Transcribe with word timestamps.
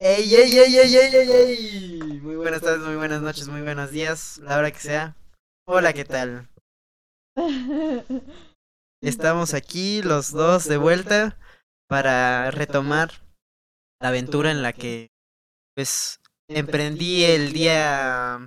ey, 0.00 0.34
ey, 0.34 0.58
ey, 0.58 0.76
ey, 0.76 0.96
ey, 0.96 1.16
ey, 1.16 1.30
ey! 1.32 2.20
Muy 2.20 2.36
buenas 2.36 2.60
tardes, 2.60 2.80
muy 2.80 2.96
buenas 2.96 3.22
noches, 3.22 3.48
muy 3.48 3.62
buenos 3.62 3.90
días, 3.90 4.38
la 4.38 4.58
hora 4.58 4.70
que 4.70 4.80
sea. 4.80 5.16
Hola, 5.66 5.92
¿qué 5.92 6.04
tal? 6.04 6.48
Estamos 9.02 9.54
aquí 9.54 10.02
los 10.02 10.32
dos 10.32 10.64
de 10.64 10.78
vuelta 10.78 11.38
para 11.88 12.50
retomar 12.50 13.12
la 14.00 14.08
aventura 14.08 14.50
en 14.50 14.62
la 14.62 14.72
que 14.72 15.10
pues 15.74 16.20
emprendí 16.48 17.24
el 17.24 17.52
día 17.52 18.38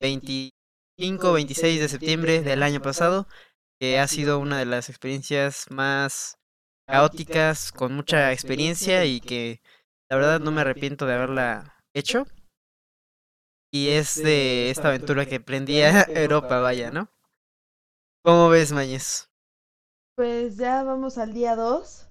25, 0.00 1.32
26 1.32 1.80
de 1.80 1.88
septiembre 1.88 2.42
del 2.42 2.62
año 2.62 2.80
pasado, 2.80 3.26
que 3.80 3.98
ha 3.98 4.08
sido 4.08 4.38
una 4.38 4.58
de 4.58 4.66
las 4.66 4.88
experiencias 4.88 5.66
más 5.70 6.38
caóticas, 6.88 7.72
con 7.72 7.94
mucha 7.94 8.32
experiencia 8.32 9.04
y 9.04 9.20
que 9.20 9.60
la 10.10 10.16
verdad 10.16 10.40
no 10.40 10.52
me 10.52 10.60
arrepiento 10.60 11.06
de 11.06 11.14
haberla 11.14 11.82
hecho. 11.94 12.26
Y 13.72 13.88
es 13.88 14.22
de 14.22 14.70
esta 14.70 14.88
aventura 14.88 15.26
que 15.26 15.36
emprendí 15.36 15.82
a 15.82 16.02
Europa, 16.08 16.60
vaya, 16.60 16.90
¿no? 16.90 17.08
¿Cómo 18.24 18.48
ves, 18.48 18.72
Mañez? 18.72 19.28
Pues 20.16 20.56
ya 20.56 20.82
vamos 20.82 21.18
al 21.18 21.32
día 21.32 21.56
2. 21.56 22.08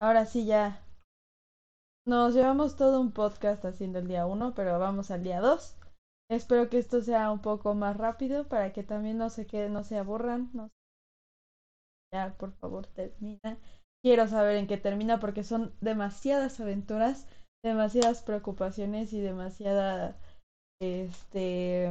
Ahora 0.00 0.26
sí 0.26 0.44
ya. 0.44 0.82
Nos 2.06 2.34
llevamos 2.34 2.76
todo 2.76 3.00
un 3.00 3.12
podcast 3.12 3.64
haciendo 3.64 3.98
el 3.98 4.08
día 4.08 4.26
1, 4.26 4.54
pero 4.54 4.78
vamos 4.78 5.10
al 5.10 5.22
día 5.22 5.40
2. 5.40 5.76
Espero 6.30 6.68
que 6.68 6.78
esto 6.78 7.00
sea 7.02 7.30
un 7.30 7.40
poco 7.40 7.74
más 7.74 7.96
rápido 7.96 8.48
para 8.48 8.72
que 8.72 8.82
también 8.82 9.18
no 9.18 9.30
se 9.30 9.46
queden, 9.46 9.72
no 9.72 9.84
se 9.84 9.98
aburran. 9.98 10.50
No... 10.52 10.70
Ya, 12.12 12.36
por 12.38 12.52
favor, 12.52 12.86
termina. 12.88 13.58
Quiero 14.06 14.28
saber 14.28 14.54
en 14.54 14.68
qué 14.68 14.76
termina 14.76 15.18
porque 15.18 15.42
son 15.42 15.74
demasiadas 15.80 16.60
aventuras, 16.60 17.26
demasiadas 17.64 18.22
preocupaciones 18.22 19.12
y 19.12 19.20
demasiada 19.20 20.16
este 20.80 21.90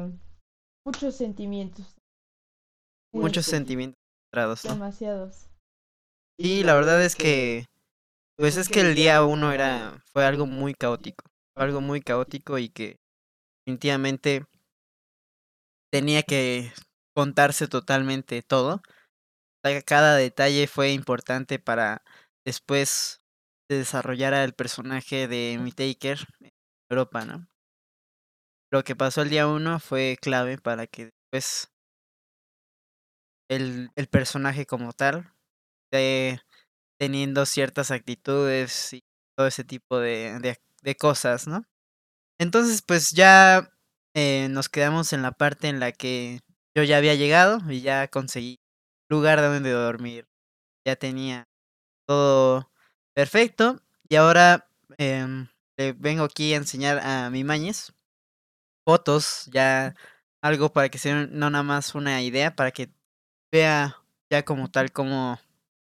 muchos 0.87 1.13
sentimientos. 1.15 1.97
Muchos 3.13 3.45
sentimientos 3.45 3.99
encontrados, 4.31 4.63
¿no? 4.63 4.75
Demasiados. 4.75 5.49
Y 6.39 6.63
la 6.63 6.75
verdad 6.75 7.03
es 7.03 7.17
que 7.17 7.65
pues 8.37 8.55
es 8.55 8.69
que 8.69 8.79
el 8.79 8.95
día 8.95 9.21
uno 9.25 9.51
era 9.51 10.01
fue 10.13 10.23
algo 10.25 10.45
muy 10.45 10.73
caótico, 10.73 11.25
fue 11.53 11.65
algo 11.65 11.81
muy 11.81 11.99
caótico 11.99 12.57
y 12.57 12.69
que 12.69 12.95
definitivamente 13.65 14.45
tenía 15.91 16.23
que 16.23 16.71
contarse 17.13 17.67
totalmente 17.67 18.41
todo. 18.41 18.81
Cada 19.85 20.15
detalle 20.15 20.67
fue 20.67 20.93
importante 20.93 21.57
para 21.57 22.04
después 22.45 23.21
de 23.69 23.79
desarrollar 23.79 24.33
al 24.33 24.53
personaje 24.53 25.27
de 25.27 25.57
Mi 25.61 25.71
Taker 25.71 26.19
en 26.41 26.51
Europa, 26.89 27.25
¿no? 27.25 27.47
Lo 28.71 28.83
que 28.83 28.95
pasó 28.95 29.23
el 29.23 29.31
día 29.31 29.47
uno 29.47 29.79
fue 29.79 30.17
clave 30.21 30.59
para 30.59 30.85
que 30.85 31.05
después 31.31 31.67
el, 33.49 33.89
el 33.95 34.07
personaje 34.07 34.65
como 34.65 34.93
tal 34.93 35.31
esté 35.91 36.41
teniendo 36.99 37.45
ciertas 37.45 37.91
actitudes 37.91 38.93
y 38.93 39.03
todo 39.37 39.47
ese 39.47 39.63
tipo 39.63 39.99
de, 39.99 40.39
de, 40.41 40.57
de 40.83 40.95
cosas, 40.97 41.47
¿no? 41.47 41.63
Entonces, 42.39 42.83
pues 42.83 43.11
ya 43.11 43.71
eh, 44.15 44.49
nos 44.49 44.69
quedamos 44.69 45.13
en 45.13 45.21
la 45.23 45.33
parte 45.33 45.69
en 45.69 45.79
la 45.79 45.91
que 45.93 46.41
yo 46.75 46.83
ya 46.83 46.97
había 46.97 47.15
llegado 47.15 47.59
y 47.71 47.81
ya 47.81 48.07
conseguí 48.09 48.59
lugar 49.09 49.41
donde 49.41 49.71
dormir. 49.71 50.27
Ya 50.85 50.95
tenía 50.95 51.47
todo 52.05 52.71
perfecto. 53.13 53.81
Y 54.07 54.15
ahora 54.15 54.67
eh, 54.97 55.47
le 55.77 55.93
vengo 55.93 56.23
aquí 56.23 56.53
a 56.53 56.57
enseñar 56.57 56.99
a 56.99 57.29
mi 57.29 57.43
mañez 57.43 57.93
fotos, 58.85 59.49
ya 59.51 59.95
algo 60.41 60.71
para 60.71 60.89
que 60.89 60.99
sea 60.99 61.25
no 61.25 61.49
nada 61.49 61.63
más 61.63 61.95
una 61.95 62.21
idea, 62.21 62.55
para 62.55 62.71
que 62.71 62.89
vea 63.51 63.97
ya 64.29 64.45
como 64.45 64.69
tal 64.69 64.91
cómo, 64.91 65.39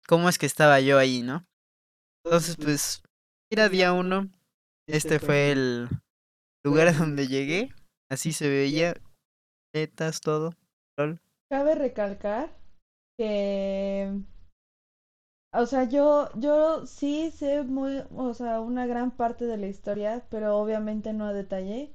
cómo 0.07 0.29
es 0.29 0.37
que 0.37 0.45
estaba 0.45 0.79
yo 0.81 0.97
ahí, 0.97 1.21
¿no? 1.21 1.45
Entonces, 2.23 2.57
pues, 2.57 3.01
era 3.49 3.69
día 3.69 3.93
uno. 3.93 4.29
Este 4.87 5.19
fue 5.19 5.51
el 5.51 5.89
lugar 6.63 6.89
a 6.89 6.93
donde 6.93 7.27
llegué. 7.27 7.73
Así 8.09 8.33
se 8.33 8.49
veía. 8.49 8.95
Tetas, 9.73 10.19
todo. 10.21 10.55
Cabe 11.49 11.75
recalcar 11.75 12.55
que 13.17 14.11
o 15.53 15.65
sea, 15.65 15.83
yo 15.85 16.29
yo 16.35 16.85
sí 16.85 17.31
sé 17.31 17.63
muy, 17.63 18.03
o 18.15 18.33
sea, 18.33 18.61
una 18.61 18.85
gran 18.87 19.11
parte 19.11 19.45
de 19.45 19.57
la 19.57 19.67
historia, 19.67 20.25
pero 20.29 20.57
obviamente 20.57 21.13
no 21.13 21.25
a 21.25 21.33
detalle. 21.33 21.91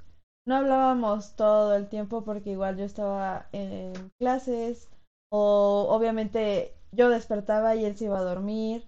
No 0.46 0.56
hablábamos 0.56 1.34
todo 1.36 1.74
el 1.74 1.88
tiempo 1.88 2.24
porque 2.24 2.50
igual 2.52 2.76
yo 2.76 2.84
estaba 2.84 3.48
en 3.52 3.92
clases 4.18 4.88
o 5.30 5.86
obviamente 5.90 6.72
yo 6.92 7.10
despertaba 7.10 7.74
y 7.76 7.84
él 7.84 7.96
se 7.96 8.04
iba 8.06 8.18
a 8.18 8.22
dormir 8.22 8.84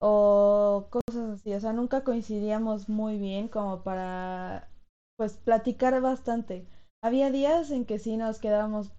o 0.00 0.86
cosas 0.90 1.30
así, 1.40 1.52
o 1.54 1.60
sea, 1.60 1.72
nunca 1.72 2.04
coincidíamos 2.04 2.88
muy 2.88 3.18
bien 3.18 3.48
como 3.48 3.82
para 3.82 4.68
pues 5.16 5.36
platicar 5.38 6.00
bastante. 6.00 6.66
Había 7.02 7.30
días 7.30 7.70
en 7.70 7.84
que 7.84 7.98
sí 7.98 8.16
nos 8.16 8.38
quedábamos 8.38 8.90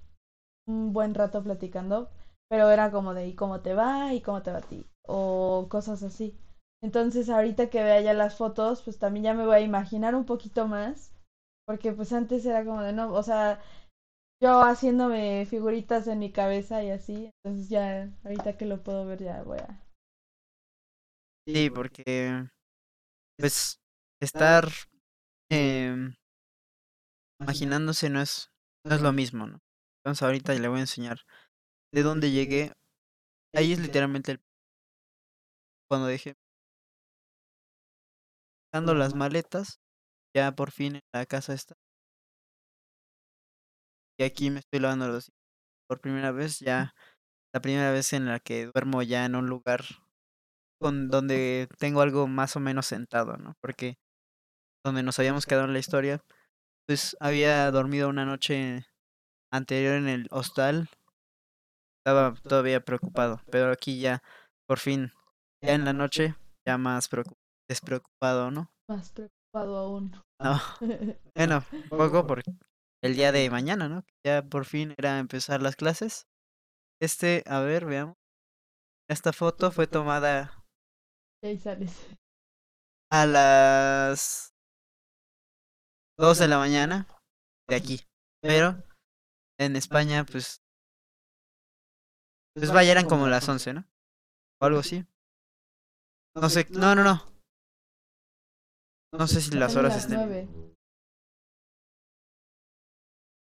un 0.68 0.94
buen 0.94 1.16
rato 1.16 1.44
platicando, 1.44 2.10
pero 2.50 2.70
era 2.72 2.92
como 2.92 3.14
de 3.14 3.28
¿y 3.28 3.36
cómo 3.36 3.62
te 3.62 3.74
va? 3.74 4.14
¿y 4.14 4.22
cómo 4.22 4.42
te 4.42 4.52
va 4.52 4.60
a 4.60 4.62
ti? 4.62 4.86
o 5.08 5.68
cosas 5.70 6.04
así. 6.04 6.38
Entonces, 6.82 7.30
ahorita 7.30 7.70
que 7.70 7.84
vea 7.84 8.02
ya 8.02 8.14
las 8.14 8.36
fotos, 8.38 8.82
pues 8.84 9.00
también 9.00 9.24
ya 9.26 9.34
me 9.34 9.46
voy 9.46 9.56
a 9.56 9.60
imaginar 9.62 10.16
un 10.16 10.26
poquito 10.26 10.68
más, 10.68 11.12
porque 11.66 11.92
pues 11.94 12.14
antes 12.14 12.46
era 12.46 12.66
como 12.66 12.82
de 12.84 12.94
no, 12.94 13.14
o 13.14 13.24
sea, 13.24 13.60
yo 14.42 14.62
haciéndome 14.64 15.46
figuritas 15.48 16.08
en 16.08 16.20
mi 16.20 16.32
cabeza 16.32 16.84
y 16.84 16.92
así, 16.92 17.32
entonces 17.44 17.70
ya 17.70 18.10
ahorita 18.26 18.58
que 18.58 18.66
lo 18.66 18.84
puedo 18.84 19.06
ver 19.06 19.24
ya 19.24 19.44
voy 19.44 19.60
a 19.60 19.82
Sí, 21.48 21.70
porque 21.70 22.48
pues 23.38 23.80
estar 24.22 24.70
eh, 25.52 26.14
imaginándose 27.40 28.10
no 28.10 28.22
es 28.22 28.52
no 28.84 28.96
es 28.96 29.02
lo 29.02 29.12
mismo, 29.14 29.48
¿no? 29.48 29.62
Entonces 30.00 30.22
ahorita 30.24 30.54
le 30.54 30.68
voy 30.68 30.78
a 30.78 30.82
enseñar 30.82 31.22
de 31.96 32.04
dónde 32.04 32.30
llegué. 32.30 32.74
Ahí 33.56 33.72
es 33.72 33.80
literalmente 33.80 34.34
el 34.34 34.42
cuando 35.88 36.08
dejé 36.08 36.36
dando 38.74 38.94
las 38.94 39.16
maletas, 39.16 39.80
ya 40.36 40.54
por 40.54 40.72
fin 40.72 40.98
en 40.98 41.02
la 41.14 41.26
casa 41.26 41.54
está. 41.54 41.76
Y 44.20 44.24
aquí 44.24 44.50
me 44.50 44.60
estoy 44.60 44.82
lavando 44.82 45.08
los 45.08 45.32
por 45.88 46.02
primera 46.02 46.32
vez, 46.32 46.60
ya 46.60 46.94
la 47.54 47.62
primera 47.62 47.92
vez 47.92 48.12
en 48.12 48.26
la 48.26 48.40
que 48.42 48.66
duermo 48.74 49.02
ya 49.02 49.24
en 49.26 49.36
un 49.36 49.48
lugar 49.48 49.86
con 50.82 51.08
donde 51.08 51.70
tengo 51.80 52.02
algo 52.02 52.28
más 52.28 52.58
o 52.58 52.60
menos 52.60 52.88
sentado, 52.88 53.38
¿no? 53.38 53.54
Porque 53.62 53.96
donde 54.84 55.04
nos 55.04 55.18
habíamos 55.20 55.46
quedado 55.46 55.66
en 55.66 55.74
la 55.74 55.80
historia, 55.80 56.22
pues 56.88 57.16
había 57.22 57.72
dormido 57.72 58.10
una 58.10 58.26
noche 58.26 58.86
anterior 59.52 59.96
en 59.96 60.10
el 60.10 60.28
hostal. 60.32 60.90
Estaba 62.06 62.36
todavía 62.36 62.86
preocupado, 62.86 63.42
pero 63.50 63.72
aquí 63.72 64.00
ya 64.00 64.22
por 64.68 64.78
fin 64.78 65.12
ya 65.64 65.74
en 65.74 65.86
la 65.86 65.94
noche, 65.94 66.36
ya 66.64 66.78
más 66.78 67.10
despreocupado, 67.68 68.52
¿no? 68.52 68.72
Más 68.88 69.10
preocupado 69.10 69.78
aún. 69.78 70.12
No. 70.40 70.62
bueno, 71.36 71.64
un 71.72 71.90
poco 71.90 72.28
por 72.28 72.44
el 73.04 73.16
día 73.16 73.32
de 73.32 73.50
mañana, 73.50 73.90
¿no? 73.90 74.06
Ya 74.24 74.44
por 74.44 74.66
fin 74.66 74.94
era 74.98 75.18
empezar 75.18 75.64
las 75.64 75.76
clases. 75.76 76.28
Este, 77.02 77.44
a 77.48 77.62
ver, 77.62 77.86
veamos. 77.86 78.16
Esta 79.10 79.34
foto 79.34 79.72
fue 79.72 79.88
tomada. 79.88 80.64
Ahí 81.44 81.58
sales. 81.58 81.92
A 83.12 83.26
las 83.26 84.54
2 86.20 86.38
de 86.38 86.48
la 86.48 86.60
mañana 86.60 87.08
de 87.68 87.76
aquí. 87.76 88.02
Pero 88.44 88.84
en 89.60 89.76
España, 89.76 90.24
pues. 90.24 90.65
Pues 92.56 92.72
vaya, 92.72 92.92
eran 92.92 93.08
como 93.08 93.28
las 93.28 93.48
11, 93.48 93.74
¿no? 93.74 93.86
O 94.62 94.66
algo 94.66 94.80
así. 94.80 95.06
No 96.38 96.50
sé, 96.50 96.68
no, 96.70 96.94
no, 96.96 97.02
no. 97.02 97.24
No 99.18 99.26
sé 99.26 99.40
si 99.40 99.52
las 99.52 99.78
horas 99.78 99.96
estén. 99.96 100.76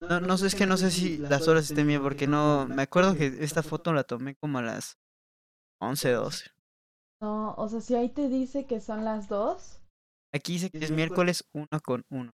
No, 0.01 0.21
no 0.21 0.39
sé, 0.39 0.47
es 0.47 0.55
que 0.55 0.65
no 0.65 0.77
sé 0.77 0.93
si 0.93 1.19
las 1.19 1.49
horas 1.49 1.69
estén 1.69 1.89
bien, 1.89 2.01
porque 2.01 2.29
no. 2.29 2.69
Me 2.69 2.83
acuerdo 2.83 3.17
que 3.17 3.27
esta 3.41 3.65
foto 3.65 3.93
la 3.93 4.05
tomé 4.05 4.37
como 4.37 4.59
a 4.59 4.63
las 4.63 4.97
11, 5.81 6.13
12. 6.13 6.51
No, 7.21 7.55
o 7.57 7.69
sea, 7.69 7.81
si 7.81 7.97
ahí 7.97 8.11
te 8.11 8.29
dice 8.29 8.65
que 8.65 8.81
son 8.81 9.05
las 9.05 9.27
2. 9.27 9.81
Aquí 10.33 10.53
dice 10.53 10.71
que 10.71 10.79
es 10.79 10.93
miércoles 10.93 11.45
1 11.53 11.67
con 11.83 12.05
1. 12.11 12.31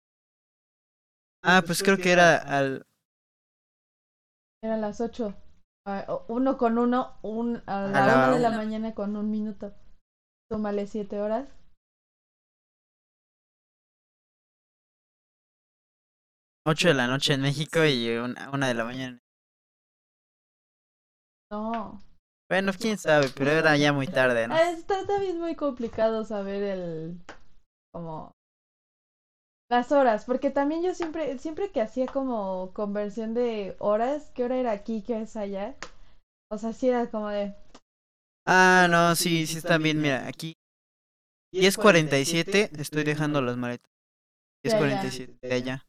Ah, 1.44 1.62
pues 1.64 1.84
creo 1.84 1.98
que 1.98 2.10
era 2.10 2.36
al. 2.36 2.84
Era 4.60 4.76
las 4.76 5.00
8 5.00 5.36
uno 6.28 6.56
con 6.58 6.78
uno, 6.78 7.18
un, 7.22 7.62
a 7.66 7.86
la, 7.86 8.04
una 8.04 8.30
de 8.32 8.38
la 8.40 8.50
mañana 8.50 8.94
con 8.94 9.16
un 9.16 9.30
minuto. 9.30 9.74
Tómale 10.50 10.86
siete 10.86 11.20
horas. 11.20 11.48
Ocho 16.66 16.88
de 16.88 16.94
la 16.94 17.06
noche 17.06 17.32
en 17.34 17.40
México 17.40 17.84
y 17.84 18.10
una, 18.16 18.50
una 18.50 18.68
de 18.68 18.74
la 18.74 18.84
mañana. 18.84 19.18
No. 21.50 21.98
Bueno, 22.50 22.72
quién 22.78 22.98
sabe, 22.98 23.28
pero 23.34 23.50
era 23.50 23.76
ya 23.76 23.92
muy 23.92 24.06
tarde, 24.06 24.48
¿no? 24.48 24.56
Está 24.56 25.06
también 25.06 25.38
muy 25.38 25.54
complicado 25.54 26.24
saber 26.24 26.62
el. 26.62 27.18
como 27.92 28.32
las 29.70 29.92
horas, 29.92 30.24
porque 30.24 30.50
también 30.50 30.82
yo 30.82 30.94
siempre, 30.94 31.38
siempre 31.38 31.70
que 31.70 31.80
hacía 31.80 32.06
como 32.06 32.72
conversión 32.72 33.34
de 33.34 33.76
horas, 33.78 34.30
¿qué 34.34 34.44
hora 34.44 34.56
era 34.56 34.72
aquí, 34.72 35.02
qué 35.02 35.14
hora 35.14 35.22
es 35.24 35.36
allá? 35.36 35.76
O 36.50 36.58
sea, 36.58 36.72
sí 36.72 36.88
era 36.88 37.10
como 37.10 37.28
de. 37.28 37.54
Ah, 38.46 38.86
no, 38.90 39.14
sí, 39.14 39.46
sí 39.46 39.58
está 39.58 39.76
bien, 39.76 40.00
mira, 40.00 40.26
aquí 40.26 40.54
10.47 41.52 42.78
estoy 42.78 43.04
dejando 43.04 43.40
las 43.42 43.56
maletas. 43.56 43.90
De 44.62 44.74
allá. 44.74 45.02
10.47 45.02 45.38
de 45.40 45.54
allá. 45.54 45.86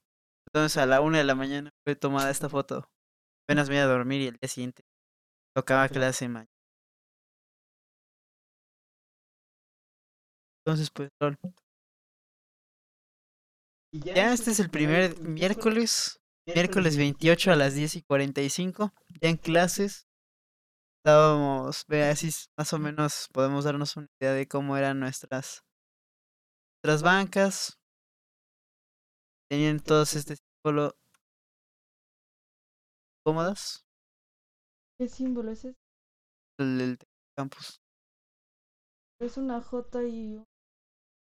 Entonces 0.47 0.77
a 0.77 0.85
la 0.85 1.01
1 1.01 1.17
de 1.17 1.23
la 1.23 1.35
mañana 1.35 1.69
fue 1.85 1.95
tomada 1.95 2.29
esta 2.29 2.49
foto. 2.49 2.89
Apenas 3.45 3.69
me 3.69 3.75
iba 3.75 3.83
a 3.83 3.87
dormir 3.87 4.21
y 4.21 4.27
el 4.27 4.37
día 4.37 4.47
siguiente 4.47 4.83
tocaba 5.55 5.87
clase 5.89 6.27
mañana. 6.27 6.49
Entonces 10.65 10.89
pues, 10.91 11.09
lol. 11.19 11.37
Ya 13.91 14.33
este 14.33 14.51
es 14.51 14.59
el 14.59 14.69
primer 14.69 15.19
miércoles, 15.19 16.19
miércoles 16.45 16.97
28 16.97 17.51
a 17.51 17.55
las 17.55 17.73
10 17.75 17.95
y 17.95 18.01
45, 18.03 18.93
ya 19.21 19.29
en 19.29 19.37
clases. 19.37 20.07
Estábamos, 21.03 21.85
ve, 21.87 22.03
así 22.03 22.29
más 22.57 22.73
o 22.73 22.79
menos 22.79 23.29
podemos 23.33 23.63
darnos 23.63 23.95
una 23.95 24.07
idea 24.21 24.33
de 24.33 24.47
cómo 24.47 24.75
eran 24.77 24.99
nuestras, 24.99 25.63
nuestras 26.83 27.03
bancas. 27.03 27.79
Tenían 29.49 29.79
todos 29.79 30.13
este 30.15 30.35
símbolo 30.35 30.93
cómodas, 33.25 33.85
¿Qué 34.99 35.07
símbolo 35.07 35.51
es 35.51 35.59
ese? 35.63 35.75
el, 36.59 36.81
el 36.81 36.97
campus. 37.37 37.79
Es 39.21 39.37
una 39.37 39.61
J 39.61 40.03
y 40.03 40.43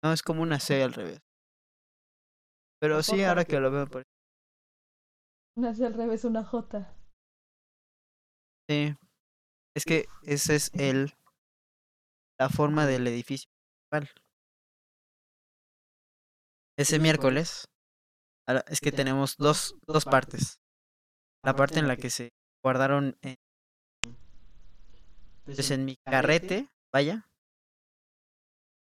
No, 0.03 0.11
es 0.13 0.23
como 0.23 0.41
una 0.41 0.59
C 0.59 0.81
al 0.83 0.93
revés. 0.93 1.19
Pero 2.79 3.03
sí, 3.03 3.23
ahora 3.23 3.45
que 3.45 3.59
lo 3.59 3.71
veo 3.71 3.87
por 3.87 4.03
hacia 5.67 5.87
al 5.87 5.93
revés, 5.93 6.23
una 6.23 6.43
J. 6.43 6.95
Sí. 8.69 8.95
Es 9.75 9.85
que 9.85 10.05
ese 10.23 10.55
es 10.55 10.71
el 10.73 11.13
la 12.39 12.49
forma 12.49 12.85
del 12.85 13.05
edificio 13.07 13.49
principal. 13.89 14.09
Ese 16.77 16.99
miércoles 16.99 17.67
ahora, 18.47 18.63
es 18.69 18.79
que 18.79 18.93
tenemos 18.93 19.35
dos, 19.37 19.75
dos 19.85 20.05
partes. 20.05 20.61
La 21.43 21.53
parte 21.55 21.79
en 21.79 21.87
la 21.87 21.97
que 21.97 22.09
se 22.09 22.29
guardaron 22.63 23.17
en, 23.21 23.35
pues 25.43 25.71
en 25.71 25.83
mi 25.83 25.97
carrete, 26.05 26.69
vaya. 26.93 27.25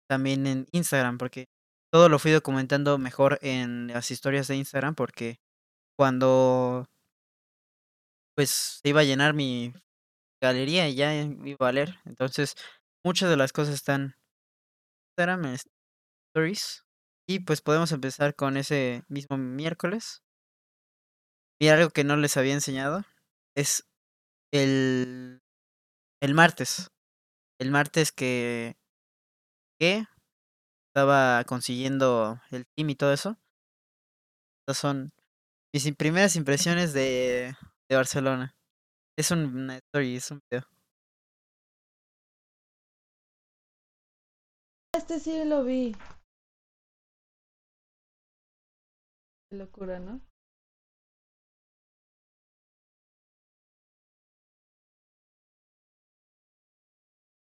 También 0.08 0.46
en 0.46 0.66
Instagram, 0.70 1.18
porque 1.18 1.46
todo 1.92 2.08
lo 2.08 2.18
fui 2.18 2.30
documentando 2.32 2.96
mejor 2.98 3.38
en 3.42 3.88
las 3.88 4.10
historias 4.10 4.48
de 4.48 4.56
Instagram, 4.56 4.94
porque 4.94 5.40
cuando 5.96 6.88
pues 8.34 8.80
se 8.82 8.88
iba 8.88 9.00
a 9.00 9.04
llenar 9.04 9.34
mi 9.34 9.74
galería 10.42 10.88
y 10.88 10.94
ya 10.94 11.14
iba 11.14 11.68
a 11.68 11.72
leer. 11.72 11.96
Entonces, 12.06 12.54
muchas 13.04 13.28
de 13.28 13.36
las 13.36 13.52
cosas 13.52 13.74
están 13.74 14.02
en 14.02 14.14
Instagram, 15.10 15.56
Stories. 16.34 16.84
Y 17.28 17.40
pues 17.40 17.60
podemos 17.60 17.92
empezar 17.92 18.34
con 18.34 18.56
ese 18.56 19.04
mismo 19.08 19.36
miércoles. 19.36 20.22
Y 21.60 21.68
algo 21.68 21.90
que 21.90 22.04
no 22.04 22.16
les 22.16 22.36
había 22.36 22.54
enseñado 22.54 23.04
es 23.54 23.86
el, 24.52 25.42
el 26.20 26.34
martes. 26.34 26.90
El 27.60 27.70
martes 27.70 28.12
que, 28.12 28.76
que 29.78 30.06
estaba 30.94 31.42
consiguiendo 31.44 32.38
el 32.50 32.66
team 32.76 32.90
y 32.90 32.94
todo 32.96 33.14
eso. 33.14 33.38
Estas 34.66 34.78
son 34.78 35.12
mis 35.74 35.86
im- 35.86 35.96
primeras 35.96 36.36
impresiones 36.36 36.92
de, 36.92 37.54
Barcelona. 37.90 38.54
Es 39.18 39.30
un- 39.32 39.56
una 39.56 39.76
story, 39.78 40.16
es 40.16 40.30
un 40.30 40.40
video. 40.50 40.66
Este 44.94 45.20
sí 45.20 45.44
lo 45.44 45.64
vi. 45.64 45.94
Qué 49.48 49.56
locura, 49.56 50.00
¿no? 50.00 50.20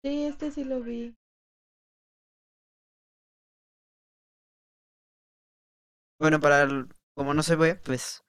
Sí, 0.03 0.23
este 0.23 0.50
sí 0.50 0.63
lo 0.63 0.81
vi. 0.81 1.15
Bueno, 6.19 6.39
para 6.39 6.63
el- 6.63 6.87
como 7.15 7.33
no 7.33 7.43
se 7.43 7.55
ve, 7.55 7.75
pues 7.75 8.23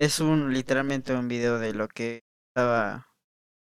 es 0.00 0.20
un 0.20 0.52
literalmente 0.52 1.14
un 1.14 1.28
video 1.28 1.58
de 1.58 1.74
lo 1.74 1.88
que 1.88 2.24
estaba 2.50 3.08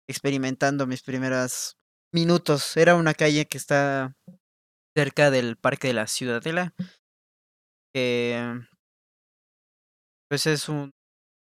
experimentando 0.10 0.88
mis 0.88 1.04
primeros 1.04 1.78
minutos. 2.14 2.78
Era 2.78 2.96
una 2.96 3.14
calle 3.14 3.48
que 3.48 3.58
está 3.58 4.16
cerca 4.98 5.32
del 5.32 5.58
Parque 5.58 5.90
de 5.90 5.94
la 5.96 6.08
Ciudadela, 6.08 6.74
que 7.94 8.66
pues 10.30 10.46
es 10.48 10.70
un 10.70 10.92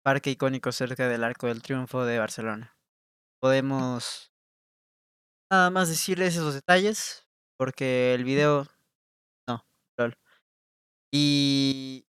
parque 0.04 0.32
icónico 0.32 0.72
cerca 0.72 1.08
del 1.08 1.24
Arco 1.24 1.48
del 1.48 1.62
Triunfo 1.62 2.06
de 2.06 2.20
Barcelona. 2.20 2.76
Podemos 3.42 4.32
nada 5.52 5.70
más 5.70 5.90
decirles 5.90 6.36
esos 6.36 6.54
detalles, 6.54 7.28
porque 7.58 8.14
el 8.14 8.24
video 8.24 8.68
no, 9.48 9.66
lol. 9.98 10.18
Y 11.14 12.05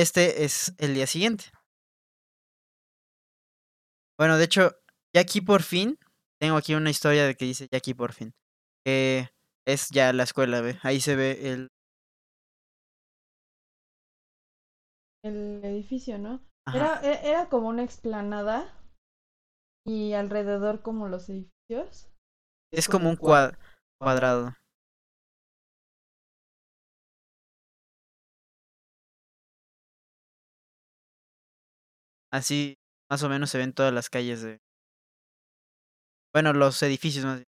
este 0.00 0.44
es 0.44 0.74
el 0.78 0.94
día 0.94 1.06
siguiente. 1.06 1.44
Bueno, 4.18 4.38
de 4.38 4.44
hecho, 4.44 4.70
ya 5.14 5.20
aquí 5.22 5.40
por 5.40 5.62
fin, 5.62 5.98
tengo 6.40 6.56
aquí 6.56 6.74
una 6.74 6.90
historia 6.90 7.26
de 7.26 7.34
que 7.34 7.44
dice 7.44 7.68
ya 7.70 7.78
aquí 7.78 7.94
por 7.94 8.12
fin. 8.12 8.32
Que 8.84 9.28
es 9.66 9.88
ya 9.90 10.12
la 10.12 10.22
escuela, 10.22 10.60
ve. 10.60 10.78
Ahí 10.82 11.00
se 11.00 11.16
ve 11.16 11.52
el. 11.52 11.68
El 15.24 15.60
edificio, 15.64 16.18
¿no? 16.18 16.40
Era, 16.72 17.00
e- 17.02 17.28
era 17.28 17.48
como 17.48 17.68
una 17.68 17.82
explanada 17.84 18.80
y 19.86 20.12
alrededor 20.14 20.82
como 20.82 21.08
los 21.08 21.28
edificios. 21.28 22.08
Es 22.72 22.88
como 22.88 23.08
un 23.10 23.16
cua- 23.16 23.56
cuadrado. 24.00 24.54
Así 32.36 32.78
más 33.10 33.22
o 33.22 33.30
menos 33.30 33.48
se 33.48 33.56
ven 33.56 33.72
todas 33.72 33.94
las 33.94 34.10
calles 34.10 34.42
de. 34.42 34.60
Bueno, 36.34 36.52
los 36.52 36.82
edificios 36.82 37.24
más 37.24 37.36
bien, 37.36 37.48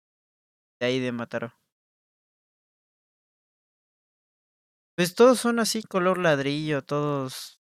de 0.80 0.88
ahí 0.88 1.00
de 1.02 1.12
Mataró. 1.12 1.52
Pues 4.96 5.14
todos 5.14 5.40
son 5.40 5.60
así, 5.60 5.84
color 5.84 6.20
ladrillo, 6.20 6.84
todos. 6.84 7.60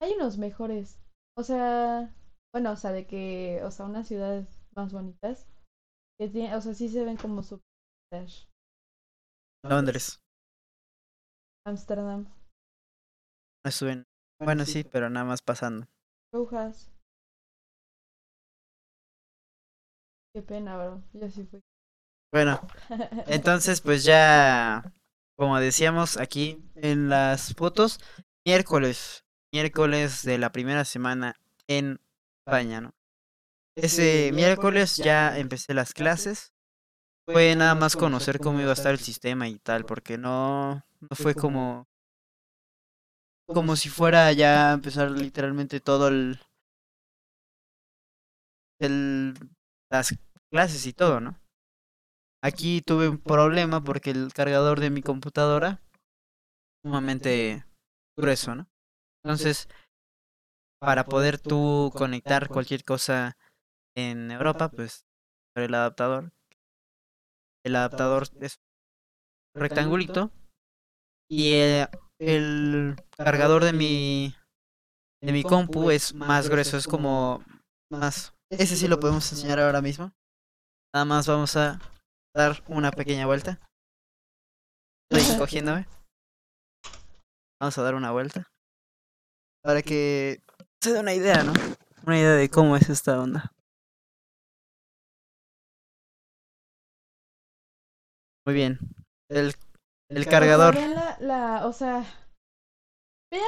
Hay 0.00 0.12
unos 0.12 0.38
mejores. 0.38 1.00
O 1.36 1.42
sea, 1.42 2.14
bueno, 2.54 2.70
o 2.70 2.76
sea, 2.76 2.92
de 2.92 3.08
que, 3.08 3.60
o 3.64 3.72
sea, 3.72 3.86
unas 3.86 4.06
ciudades 4.06 4.46
más 4.76 4.92
bonitas. 4.92 5.48
Que 6.20 6.28
tiene, 6.28 6.54
o 6.54 6.60
sea, 6.60 6.72
sí 6.72 6.88
se 6.88 7.04
ven 7.04 7.16
como 7.16 7.42
super 7.42 7.66
Londres. 9.64 10.20
Amsterdam. 11.68 12.26
No 13.64 13.70
suben. 13.70 14.06
Bueno, 14.40 14.64
sí, 14.64 14.84
pero 14.84 15.10
nada 15.10 15.26
más 15.26 15.42
pasando. 15.42 15.86
Brujas. 16.32 16.90
Qué 20.34 20.42
pena, 20.42 20.76
bro. 20.78 21.02
Yo 21.12 21.28
sí 21.28 21.44
fui. 21.44 21.60
Bueno, 22.32 22.60
entonces 23.26 23.80
pues 23.80 24.04
ya, 24.04 24.82
como 25.36 25.58
decíamos 25.60 26.16
aquí 26.16 26.62
en 26.74 27.08
las 27.08 27.54
fotos, 27.54 28.00
miércoles, 28.46 29.24
miércoles 29.52 30.22
de 30.22 30.38
la 30.38 30.52
primera 30.52 30.84
semana 30.84 31.34
en 31.66 32.00
España, 32.46 32.80
¿no? 32.80 32.94
Ese 33.76 34.30
miércoles 34.32 34.96
ya 34.96 35.38
empecé 35.38 35.74
las 35.74 35.92
clases. 35.92 36.52
Fue 37.32 37.54
nada 37.54 37.74
más 37.74 37.94
conocer 37.96 38.40
cómo 38.40 38.60
iba 38.60 38.70
a 38.70 38.74
estar 38.74 38.92
el 38.92 38.98
sistema 38.98 39.48
y 39.48 39.58
tal, 39.58 39.84
porque 39.84 40.16
no, 40.16 40.74
no 41.00 41.08
fue 41.14 41.34
como, 41.34 41.86
como 43.46 43.76
si 43.76 43.88
fuera 43.88 44.32
ya 44.32 44.72
empezar 44.72 45.10
literalmente 45.10 45.80
todo 45.80 46.08
el, 46.08 46.40
el, 48.80 49.34
las 49.90 50.16
clases 50.50 50.86
y 50.86 50.92
todo, 50.92 51.20
¿no? 51.20 51.38
aquí 52.42 52.82
tuve 52.82 53.08
un 53.08 53.18
problema 53.18 53.82
porque 53.82 54.10
el 54.10 54.32
cargador 54.32 54.80
de 54.80 54.90
mi 54.90 55.02
computadora 55.02 55.80
sumamente 56.84 57.64
grueso, 58.16 58.54
¿no? 58.54 58.68
Entonces, 59.24 59.68
para 60.80 61.04
poder 61.04 61.38
tú 61.38 61.92
conectar 61.94 62.48
cualquier 62.48 62.84
cosa 62.84 63.36
en 63.96 64.30
Europa, 64.30 64.70
pues 64.70 65.04
por 65.54 65.64
el 65.64 65.74
adaptador. 65.74 66.32
El 67.68 67.76
adaptador 67.76 68.26
es 68.40 68.56
rectangulito 69.54 70.30
y 71.30 71.52
el, 71.52 71.88
el 72.18 72.96
cargador 73.14 73.62
de 73.62 73.74
mi 73.74 74.34
de 75.22 75.32
mi 75.32 75.42
compu 75.42 75.90
es 75.90 76.14
más 76.14 76.48
grueso, 76.48 76.78
es 76.78 76.86
como 76.86 77.44
más. 77.92 78.32
Ese 78.50 78.74
sí 78.74 78.88
lo 78.88 78.98
podemos 78.98 79.30
enseñar 79.30 79.60
ahora 79.60 79.82
mismo. 79.82 80.12
Nada 80.94 81.04
más 81.04 81.28
vamos 81.28 81.56
a 81.56 81.78
dar 82.34 82.64
una 82.68 82.90
pequeña 82.90 83.26
vuelta. 83.26 83.60
Estoy 85.10 85.36
cogiéndome. 85.38 85.86
Vamos 87.60 87.76
a 87.76 87.82
dar 87.82 87.94
una 87.94 88.12
vuelta. 88.12 88.50
Para 89.62 89.82
que 89.82 90.42
se 90.82 90.94
dé 90.94 91.00
una 91.00 91.12
idea, 91.12 91.42
¿no? 91.42 91.52
Una 92.06 92.18
idea 92.18 92.32
de 92.32 92.48
cómo 92.48 92.78
es 92.78 92.88
esta 92.88 93.20
onda. 93.20 93.52
Muy 98.48 98.54
bien. 98.54 98.78
El, 99.28 99.54
el 100.08 100.26
cargador. 100.26 100.74
Vean 100.74 100.94
la, 100.94 101.18
la, 101.20 101.66
o 101.66 101.72
sea, 101.74 102.02
vean 103.30 103.44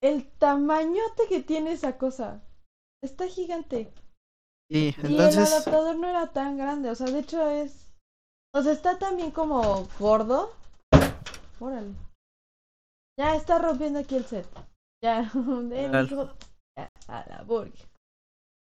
el 0.00 0.24
tamañote 0.38 1.26
que 1.28 1.40
tiene 1.40 1.72
esa 1.72 1.98
cosa. 1.98 2.44
Está 3.02 3.26
gigante. 3.26 3.92
Sí, 4.70 4.94
Y 4.96 5.00
el 5.00 5.10
entonces. 5.10 5.52
adaptador 5.52 5.96
no 5.96 6.08
era 6.08 6.32
tan 6.32 6.56
grande, 6.56 6.90
o 6.90 6.94
sea, 6.94 7.08
de 7.08 7.18
hecho 7.18 7.50
es... 7.50 7.92
O 8.54 8.62
sea, 8.62 8.72
está 8.72 9.00
también 9.00 9.32
como 9.32 9.88
gordo. 9.98 10.52
Órale. 11.58 11.92
Ya 13.18 13.34
está 13.34 13.58
rompiendo 13.58 13.98
aquí 13.98 14.14
el 14.14 14.26
set. 14.26 14.46
Ya, 15.02 15.22
hijo, 16.04 16.36
ya, 16.78 16.88
a 17.08 17.28
la 17.28 17.42
burger. 17.42 17.88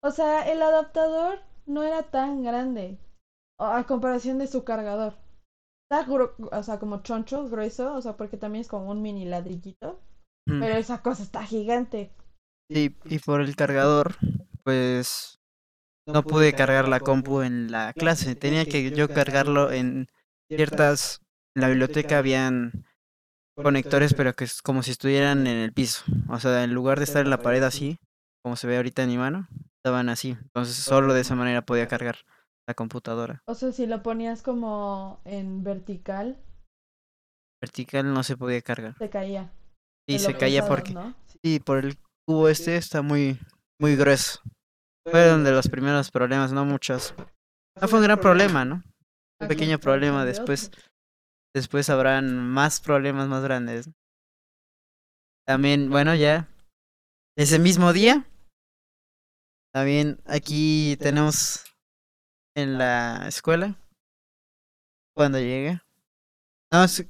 O 0.04 0.12
sea, 0.12 0.48
el 0.52 0.62
adaptador 0.62 1.40
no 1.66 1.82
era 1.82 2.04
tan 2.04 2.44
grande 2.44 2.96
a 3.58 3.78
a 3.78 3.84
comparación 3.86 4.38
de 4.38 4.46
su 4.46 4.64
cargador. 4.64 5.14
Está, 5.90 6.06
o 6.10 6.62
sea, 6.62 6.78
como 6.78 7.02
choncho, 7.02 7.48
grueso, 7.48 7.94
o 7.94 8.02
sea, 8.02 8.16
porque 8.16 8.36
también 8.36 8.62
es 8.62 8.68
como 8.68 8.90
un 8.90 9.02
mini 9.02 9.24
ladrillito. 9.24 10.00
mm, 10.46 10.60
Pero 10.60 10.74
esa 10.76 11.02
cosa 11.02 11.22
está 11.22 11.44
gigante. 11.44 12.10
Sí, 12.70 12.96
y 13.04 13.18
por 13.18 13.40
el 13.40 13.56
cargador, 13.56 14.16
pues 14.64 15.38
no 16.06 16.22
pude 16.22 16.54
cargar 16.54 16.88
la 16.88 17.00
compu 17.00 17.42
en 17.42 17.70
la 17.70 17.92
clase. 17.92 18.36
Tenía 18.36 18.66
que 18.66 18.90
yo 18.90 19.08
cargarlo 19.08 19.72
en 19.72 20.08
ciertas. 20.48 21.20
En 21.56 21.62
la 21.62 21.68
biblioteca 21.68 22.18
habían 22.18 22.84
conectores, 23.62 24.14
pero 24.14 24.34
que 24.34 24.44
es 24.44 24.62
como 24.62 24.82
si 24.82 24.90
estuvieran 24.92 25.46
en 25.46 25.58
el 25.58 25.72
piso. 25.72 26.04
O 26.28 26.40
sea, 26.40 26.64
en 26.64 26.74
lugar 26.74 26.98
de 26.98 27.04
estar 27.04 27.24
en 27.24 27.30
la 27.30 27.42
pared 27.42 27.62
así, 27.62 27.98
como 28.42 28.56
se 28.56 28.66
ve 28.66 28.76
ahorita 28.76 29.02
en 29.04 29.10
mi 29.10 29.18
mano, 29.18 29.48
estaban 29.78 30.08
así. 30.08 30.30
Entonces, 30.30 30.76
solo 30.76 31.14
de 31.14 31.20
esa 31.22 31.36
manera 31.36 31.62
podía 31.64 31.86
cargar 31.88 32.16
la 32.66 32.74
computadora. 32.74 33.42
O 33.46 33.54
sea, 33.54 33.72
si 33.72 33.86
lo 33.86 34.02
ponías 34.02 34.42
como 34.42 35.20
en 35.24 35.62
vertical, 35.64 36.38
Vertical 37.64 38.12
no 38.12 38.22
se 38.22 38.36
podía 38.36 38.60
cargar. 38.60 38.94
se 38.98 39.08
caía. 39.08 39.50
Y 40.06 40.18
se 40.18 40.36
caía 40.36 40.66
porque. 40.66 40.92
¿no? 40.92 41.14
Sí, 41.42 41.60
por 41.60 41.78
el 41.78 41.96
cubo 42.26 42.48
este 42.50 42.76
está 42.76 43.00
muy, 43.00 43.38
muy 43.80 43.96
grueso. 43.96 44.40
Fueron 45.10 45.44
de 45.44 45.52
los 45.52 45.68
primeros 45.68 46.10
problemas, 46.10 46.52
no 46.52 46.66
muchos. 46.66 47.14
No 47.80 47.88
fue 47.88 48.00
un 48.00 48.04
gran 48.04 48.20
problema, 48.20 48.66
¿no? 48.66 48.82
Un 49.40 49.48
pequeño 49.48 49.78
problema 49.78 50.24
de 50.24 50.32
después. 50.32 50.70
Después 51.54 51.88
habrán 51.88 52.36
más 52.36 52.80
problemas 52.80 53.28
más 53.28 53.42
grandes. 53.42 53.88
También, 55.46 55.88
bueno, 55.88 56.14
ya. 56.14 56.48
Ese 57.34 57.58
mismo 57.58 57.94
día. 57.94 58.26
También 59.72 60.20
aquí 60.26 60.98
tenemos 61.00 61.64
en 62.54 62.78
la 62.78 63.26
escuela. 63.28 63.76
Cuando 65.16 65.38
llegue. 65.38 65.80
No, 66.72 66.84
es- 66.84 67.06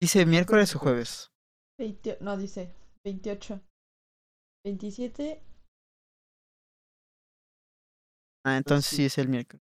dice 0.00 0.26
miércoles 0.26 0.74
o 0.76 0.78
jueves. 0.78 1.30
No, 2.20 2.36
dice 2.36 2.74
28. 3.04 3.60
27. 4.64 5.42
Ah, 8.44 8.56
entonces 8.56 8.90
sí 8.96 9.04
es 9.04 9.18
el 9.18 9.28
miércoles. 9.28 9.62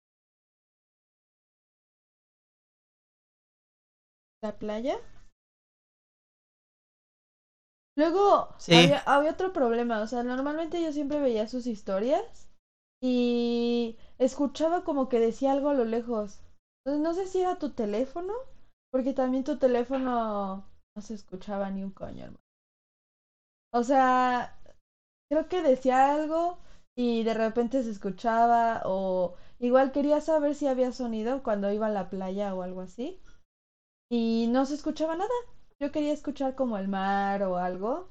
La 4.41 4.57
playa. 4.57 4.97
Luego 7.97 8.53
Sí. 8.57 8.73
había, 8.75 8.99
había 8.99 9.31
otro 9.31 9.53
problema. 9.53 10.01
O 10.01 10.07
sea, 10.07 10.23
normalmente 10.23 10.81
yo 10.81 10.91
siempre 10.91 11.19
veía 11.19 11.47
sus 11.47 11.65
historias 11.67 12.49
y 13.01 13.97
escuchaba 14.17 14.83
como 14.83 15.09
que 15.09 15.19
decía 15.19 15.51
algo 15.51 15.69
a 15.69 15.73
lo 15.73 15.85
lejos. 15.85 16.41
Entonces 16.85 17.03
no 17.03 17.13
sé 17.13 17.27
si 17.27 17.41
era 17.41 17.57
tu 17.59 17.71
teléfono, 17.71 18.33
porque 18.91 19.13
también 19.13 19.43
tu 19.43 19.57
teléfono 19.57 20.65
no 20.95 21.01
se 21.01 21.13
escuchaba 21.15 21.69
ni 21.69 21.83
un 21.83 21.91
coño, 21.91 22.25
hermano. 22.25 22.39
O 23.71 23.83
sea, 23.83 24.57
creo 25.29 25.47
que 25.49 25.61
decía 25.61 26.13
algo 26.13 26.59
y 26.95 27.23
de 27.23 27.33
repente 27.33 27.83
se 27.83 27.91
escuchaba 27.91 28.81
o 28.85 29.35
igual 29.59 29.91
quería 29.91 30.21
saber 30.21 30.55
si 30.55 30.67
había 30.67 30.91
sonido 30.93 31.43
cuando 31.43 31.71
iba 31.71 31.87
a 31.87 31.91
la 31.91 32.09
playa 32.09 32.55
o 32.55 32.61
algo 32.63 32.81
así 32.81 33.21
y 34.09 34.47
no 34.49 34.65
se 34.65 34.75
escuchaba 34.75 35.15
nada. 35.15 35.29
Yo 35.79 35.91
quería 35.91 36.13
escuchar 36.13 36.55
como 36.55 36.77
el 36.77 36.87
mar 36.87 37.43
o 37.43 37.57
algo. 37.57 38.09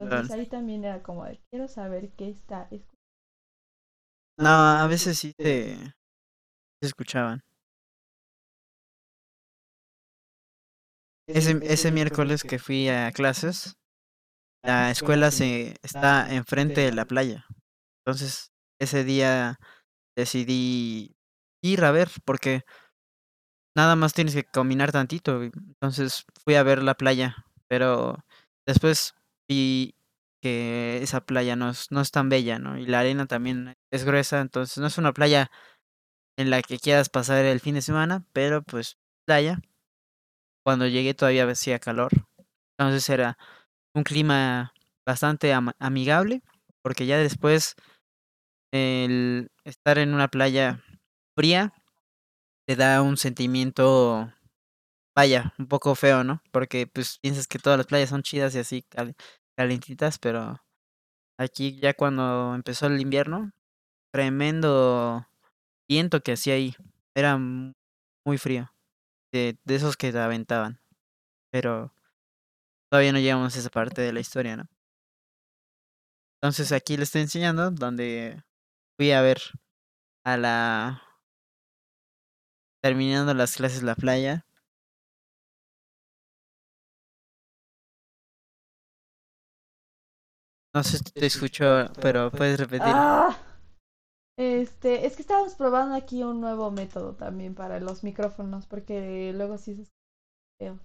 Entonces 0.00 0.30
ahí 0.30 0.46
también 0.46 0.84
era 0.84 1.02
como 1.02 1.24
de 1.24 1.38
quiero 1.50 1.68
saber 1.68 2.10
qué 2.10 2.30
está 2.30 2.62
escuchando. 2.70 2.96
No, 4.38 4.48
a 4.48 4.86
veces 4.86 5.18
sí 5.18 5.32
se, 5.38 5.76
se 6.80 6.86
escuchaban. 6.88 7.42
Ese, 11.26 11.58
ese 11.62 11.92
miércoles 11.92 12.42
que 12.42 12.58
fui 12.58 12.88
a 12.88 13.12
clases, 13.12 13.76
la 14.64 14.90
escuela 14.90 15.30
se 15.30 15.76
está 15.82 16.34
enfrente 16.34 16.82
de 16.82 16.92
la 16.92 17.06
playa. 17.06 17.46
Entonces, 18.04 18.52
ese 18.80 19.04
día 19.04 19.58
decidí 20.16 21.16
ir 21.62 21.84
a 21.84 21.92
ver 21.92 22.10
porque 22.24 22.64
nada 23.76 23.96
más 23.96 24.12
tienes 24.12 24.34
que 24.34 24.44
caminar 24.44 24.92
tantito. 24.92 25.42
Entonces 25.42 26.24
fui 26.44 26.54
a 26.54 26.62
ver 26.62 26.82
la 26.82 26.94
playa, 26.94 27.36
pero 27.68 28.18
después 28.66 29.14
vi 29.48 29.94
que 30.40 31.02
esa 31.02 31.20
playa 31.22 31.56
no 31.56 31.70
es, 31.70 31.90
no 31.90 32.00
es 32.00 32.10
tan 32.10 32.28
bella, 32.28 32.58
¿no? 32.58 32.78
Y 32.78 32.86
la 32.86 33.00
arena 33.00 33.26
también 33.26 33.76
es 33.90 34.04
gruesa, 34.04 34.40
entonces 34.40 34.78
no 34.78 34.86
es 34.86 34.98
una 34.98 35.12
playa 35.12 35.50
en 36.36 36.50
la 36.50 36.62
que 36.62 36.78
quieras 36.78 37.08
pasar 37.08 37.44
el 37.44 37.60
fin 37.60 37.74
de 37.74 37.82
semana, 37.82 38.24
pero 38.32 38.62
pues 38.62 38.96
playa. 39.26 39.60
Cuando 40.64 40.86
llegué 40.86 41.14
todavía 41.14 41.48
hacía 41.48 41.78
calor, 41.78 42.12
entonces 42.78 43.08
era 43.08 43.38
un 43.94 44.04
clima 44.04 44.72
bastante 45.06 45.52
amigable, 45.78 46.42
porque 46.82 47.06
ya 47.06 47.16
después 47.18 47.74
el 48.72 49.50
estar 49.64 49.98
en 49.98 50.14
una 50.14 50.28
playa 50.28 50.84
fría 51.34 51.72
te 52.66 52.76
da 52.76 53.00
un 53.02 53.16
sentimiento, 53.16 54.30
vaya, 55.16 55.54
un 55.58 55.66
poco 55.68 55.94
feo, 55.94 56.22
¿no? 56.22 56.42
Porque 56.52 56.86
pues 56.86 57.18
piensas 57.18 57.48
que 57.48 57.58
todas 57.58 57.78
las 57.78 57.86
playas 57.86 58.10
son 58.10 58.22
chidas 58.22 58.54
y 58.54 58.58
así 58.58 58.84
calentitas, 59.58 60.20
pero 60.20 60.62
aquí 61.36 61.80
ya 61.80 61.92
cuando 61.92 62.54
empezó 62.54 62.86
el 62.86 63.00
invierno, 63.00 63.50
tremendo 64.12 65.26
viento 65.88 66.20
que 66.20 66.34
hacía 66.34 66.54
ahí, 66.54 66.76
era 67.12 67.36
muy 67.36 68.38
frío, 68.38 68.72
de, 69.32 69.58
de 69.64 69.74
esos 69.74 69.96
que 69.96 70.12
te 70.12 70.18
aventaban, 70.20 70.78
pero 71.50 71.92
todavía 72.88 73.12
no 73.12 73.18
llegamos 73.18 73.56
a 73.56 73.58
esa 73.58 73.70
parte 73.70 74.00
de 74.00 74.12
la 74.12 74.20
historia, 74.20 74.56
¿no? 74.56 74.68
Entonces 76.40 76.70
aquí 76.70 76.96
le 76.96 77.02
estoy 77.02 77.22
enseñando 77.22 77.72
donde 77.72 78.44
fui 78.96 79.10
a 79.10 79.22
ver 79.22 79.38
a 80.22 80.36
la 80.36 81.02
terminando 82.80 83.34
las 83.34 83.56
clases 83.56 83.82
la 83.82 83.96
playa. 83.96 84.46
No 90.74 90.82
sé 90.82 90.98
si 90.98 91.04
te 91.04 91.26
escucho, 91.26 91.64
pero 92.00 92.30
puedes 92.30 92.60
repetir. 92.60 92.92
¡Ah! 92.94 93.36
Este, 94.38 95.04
es 95.04 95.16
que 95.16 95.22
estábamos 95.22 95.54
probando 95.54 95.96
aquí 95.96 96.22
un 96.22 96.40
nuevo 96.40 96.70
método 96.70 97.14
también 97.14 97.54
para 97.56 97.80
los 97.80 98.04
micrófonos, 98.04 98.66
porque 98.66 99.32
luego 99.34 99.58
sí 99.58 99.74
se 99.74 99.82
escucha 99.82 99.96
feo. 100.60 100.78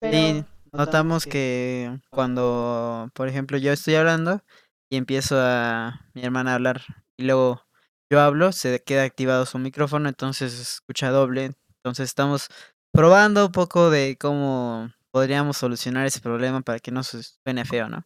Pero 0.00 0.12
Sí, 0.12 0.44
notamos 0.72 1.24
que 1.24 1.98
cuando, 2.10 3.10
por 3.14 3.28
ejemplo, 3.28 3.56
yo 3.56 3.72
estoy 3.72 3.94
hablando 3.94 4.42
y 4.90 4.96
empiezo 4.98 5.36
a 5.40 6.06
mi 6.12 6.22
hermana 6.22 6.52
a 6.52 6.54
hablar 6.56 6.82
y 7.16 7.24
luego 7.24 7.62
yo 8.10 8.20
hablo, 8.20 8.52
se 8.52 8.82
queda 8.84 9.04
activado 9.04 9.46
su 9.46 9.58
micrófono, 9.58 10.08
entonces 10.08 10.52
se 10.52 10.62
escucha 10.62 11.10
doble. 11.10 11.52
Entonces 11.82 12.08
estamos 12.08 12.48
probando 12.92 13.46
un 13.46 13.52
poco 13.52 13.88
de 13.88 14.18
cómo 14.20 14.90
podríamos 15.12 15.56
solucionar 15.56 16.06
ese 16.06 16.20
problema 16.20 16.60
para 16.60 16.78
que 16.78 16.90
no 16.90 17.02
se 17.02 17.22
suene 17.22 17.64
feo, 17.64 17.88
¿no? 17.88 18.04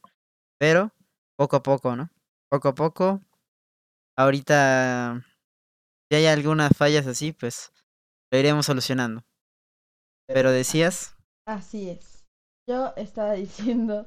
Pero 0.61 0.93
poco 1.37 1.57
a 1.57 1.63
poco, 1.65 1.97
¿no? 1.97 2.11
Poco 2.49 2.69
a 2.69 2.75
poco. 2.75 3.21
Ahorita, 4.17 5.25
si 6.11 6.17
hay 6.17 6.27
algunas 6.27 6.73
fallas 6.77 7.07
así, 7.07 7.33
pues 7.33 7.73
lo 8.33 8.39
iremos 8.39 8.67
solucionando. 8.67 9.25
Pero 10.27 10.51
decías, 10.51 11.15
Así 11.47 11.91
es. 11.91 12.25
Yo 12.67 12.95
estaba 12.97 13.33
diciendo 13.45 14.07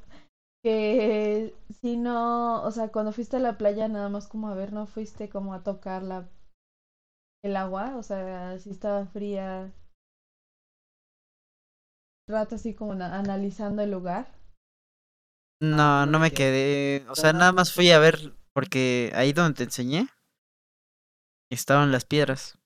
que 0.64 1.56
si 1.82 1.98
no, 1.98 2.64
o 2.64 2.72
sea, 2.72 2.90
cuando 2.90 3.12
fuiste 3.12 3.38
a 3.38 3.42
la 3.42 3.58
playa 3.58 3.88
nada 3.88 4.10
más 4.10 4.28
como 4.28 4.50
a 4.50 4.56
ver, 4.56 4.74
no 4.74 4.88
fuiste 4.88 5.30
como 5.30 5.54
a 5.54 5.64
tocar 5.64 6.04
la, 6.04 6.30
el 7.44 7.56
agua, 7.58 7.96
o 7.98 8.02
sea, 8.02 8.58
si 8.58 8.72
estaba 8.72 9.06
fría, 9.06 9.72
rato 12.28 12.56
así 12.56 12.74
como 12.74 12.96
na- 12.96 13.18
analizando 13.18 13.82
el 13.82 13.92
lugar. 13.92 14.28
No, 15.64 16.06
no 16.06 16.20
me 16.20 16.32
quedé, 16.32 17.06
o 17.10 17.16
sea, 17.16 17.32
nada 17.34 17.52
más 17.52 17.74
fui 17.74 17.92
a 17.92 18.00
ver, 18.00 18.36
porque 18.54 19.12
ahí 19.16 19.34
donde 19.34 19.56
te 19.58 19.64
enseñé, 19.64 20.08
estaban 21.52 21.92
las 21.92 22.06
piedras. 22.06 22.58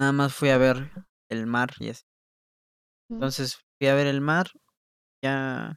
Nada 0.00 0.12
más 0.12 0.34
fui 0.34 0.48
a 0.50 0.58
ver 0.58 0.90
el 1.30 1.46
mar 1.46 1.70
y 1.78 1.90
así. 1.90 2.04
Entonces 3.10 3.56
fui 3.78 3.88
a 3.88 3.94
ver 3.94 4.06
el 4.06 4.20
mar, 4.20 4.48
ya, 5.22 5.76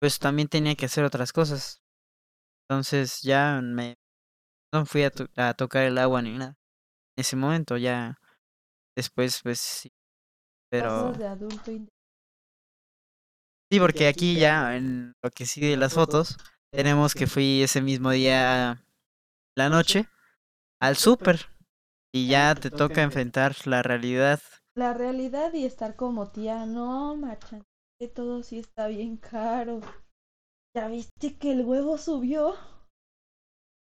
pues 0.00 0.18
también 0.18 0.48
tenía 0.48 0.74
que 0.74 0.86
hacer 0.86 1.04
otras 1.04 1.32
cosas. 1.32 1.82
Entonces 2.68 3.20
ya 3.22 3.60
me, 3.62 3.96
no 4.72 4.86
fui 4.86 5.02
a, 5.04 5.10
to- 5.10 5.28
a 5.36 5.54
tocar 5.54 5.84
el 5.84 5.98
agua 5.98 6.22
ni 6.22 6.36
nada. 6.36 6.56
En 7.16 7.22
ese 7.22 7.36
momento 7.36 7.76
ya, 7.76 8.16
después 8.96 9.40
pues 9.42 9.60
sí, 9.60 9.92
pero... 10.70 11.12
De 11.12 11.26
adulto. 11.26 11.70
Sí, 13.70 13.78
porque 13.78 14.08
aquí 14.08 14.34
ya 14.34 14.76
en 14.76 15.14
lo 15.22 15.30
que 15.30 15.46
sigue 15.46 15.76
las 15.76 15.94
fotos, 15.94 16.36
tenemos 16.72 17.14
que 17.14 17.28
fui 17.28 17.62
ese 17.62 17.80
mismo 17.80 18.10
día, 18.10 18.84
la 19.56 19.68
noche, 19.68 20.08
al 20.80 20.96
súper. 20.96 21.46
Y 22.12 22.26
ya 22.26 22.56
te 22.56 22.70
toca 22.70 23.02
enfrentar 23.02 23.54
la 23.66 23.84
realidad. 23.84 24.40
La 24.76 24.92
realidad 24.92 25.52
y 25.54 25.64
estar 25.64 25.94
como 25.94 26.32
tía, 26.32 26.66
no, 26.66 27.14
marchan, 27.16 27.62
que 28.00 28.08
todo 28.08 28.42
sí 28.42 28.58
está 28.58 28.88
bien 28.88 29.16
caro. 29.16 29.80
¿Ya 30.76 30.88
viste 30.88 31.38
que 31.38 31.52
el 31.52 31.64
huevo 31.64 31.98
subió? 31.98 32.56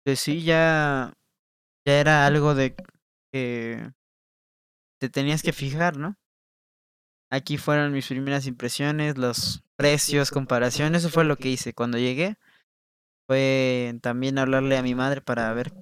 Pues 0.05 0.21
sí, 0.21 0.43
ya, 0.43 1.11
ya 1.85 1.99
era 1.99 2.25
algo 2.25 2.55
de 2.55 2.75
que 3.33 3.91
te 5.01 5.09
tenías 5.09 5.41
que 5.41 5.51
fijar, 5.51 5.97
¿no? 5.97 6.15
Aquí 7.35 7.57
fueron 7.57 7.91
mis 7.91 8.07
primeras 8.07 8.47
impresiones, 8.47 9.17
los 9.17 9.61
precios, 9.75 10.31
comparación, 10.31 10.95
eso 10.95 11.09
fue 11.09 11.25
lo 11.25 11.35
que 11.35 11.49
hice 11.49 11.73
cuando 11.73 11.97
llegué. 11.97 12.37
Fue 13.27 13.93
también 14.01 14.37
hablarle 14.37 14.77
a 14.77 14.81
mi 14.81 14.95
madre 14.95 15.19
para 15.19 15.51
ver 15.53 15.73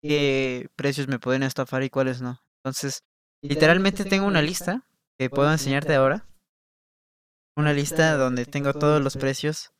qué 0.00 0.68
precios 0.76 1.08
me 1.08 1.18
pueden 1.18 1.42
estafar 1.42 1.82
y 1.82 1.90
cuáles 1.90 2.22
no. 2.22 2.40
Entonces, 2.62 3.00
literalmente 3.42 4.04
tengo 4.04 4.28
una 4.28 4.40
lista 4.40 4.86
que 5.18 5.28
puedo 5.28 5.50
enseñarte 5.50 5.96
ahora. 5.96 6.28
Una 7.56 7.72
lista 7.72 8.16
donde 8.16 8.46
tengo 8.46 8.72
todos 8.72 9.02
los 9.02 9.16
precios 9.16 9.72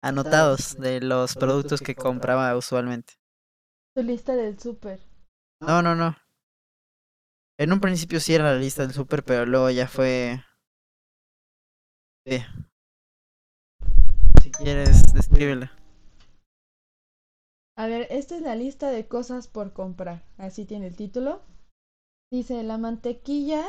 anotados 0.00 0.76
de 0.78 1.00
los 1.00 1.34
productos 1.34 1.80
que 1.80 1.96
compraba 1.96 2.56
usualmente. 2.56 3.14
Tu 3.96 4.04
lista 4.04 4.36
del 4.36 4.56
súper. 4.60 5.00
No, 5.60 5.82
no, 5.82 5.96
no. 5.96 6.16
En 7.58 7.72
un 7.72 7.80
principio 7.80 8.20
sí 8.20 8.34
era 8.34 8.52
la 8.52 8.58
lista 8.58 8.82
del 8.82 8.92
súper, 8.92 9.24
pero 9.24 9.46
luego 9.46 9.70
ya 9.70 9.88
fue... 9.88 10.42
Sí. 12.26 12.42
Si 14.42 14.50
quieres, 14.50 15.02
descríbela. 15.14 15.72
A 17.78 17.86
ver, 17.86 18.06
esta 18.10 18.36
es 18.36 18.42
la 18.42 18.56
lista 18.56 18.90
de 18.90 19.06
cosas 19.06 19.48
por 19.48 19.72
comprar. 19.72 20.24
Así 20.38 20.66
tiene 20.66 20.88
el 20.88 20.96
título. 20.96 21.42
Dice 22.30 22.62
la 22.62 22.76
mantequilla 22.78 23.64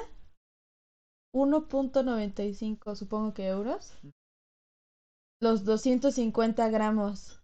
1.95, 1.34 2.95
supongo 2.95 3.34
que 3.34 3.47
euros. 3.47 3.97
Los 5.41 5.63
250 5.65 6.69
gramos. 6.69 7.41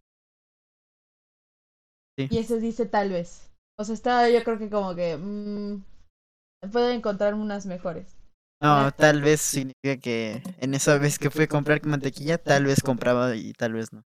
Sí. 2.17 2.27
Y 2.29 2.38
ese 2.39 2.60
dice 2.60 2.86
tal 2.86 3.12
vez. 3.12 3.51
O 3.77 3.84
sea, 3.84 3.93
estaba 3.93 4.29
yo 4.29 4.43
creo 4.43 4.58
que 4.58 4.69
como 4.69 4.95
que... 4.95 5.17
mm, 5.17 5.92
puedo 6.71 6.89
encontrar 6.89 7.34
unas 7.34 7.65
mejores. 7.65 8.15
No, 8.62 8.91
tal 8.93 9.21
vez 9.21 9.41
significa 9.41 9.97
que 10.02 10.41
en 10.60 10.73
esa 10.73 10.97
vez 10.97 11.19
que 11.19 11.30
fui 11.30 11.43
a 11.43 11.47
comprar 11.47 11.86
mantequilla, 11.86 12.38
tal 12.38 12.65
vez 12.65 12.82
compraba 12.82 13.36
y 13.36 13.52
tal 13.54 13.73
vez 13.73 13.91
no. 13.91 14.04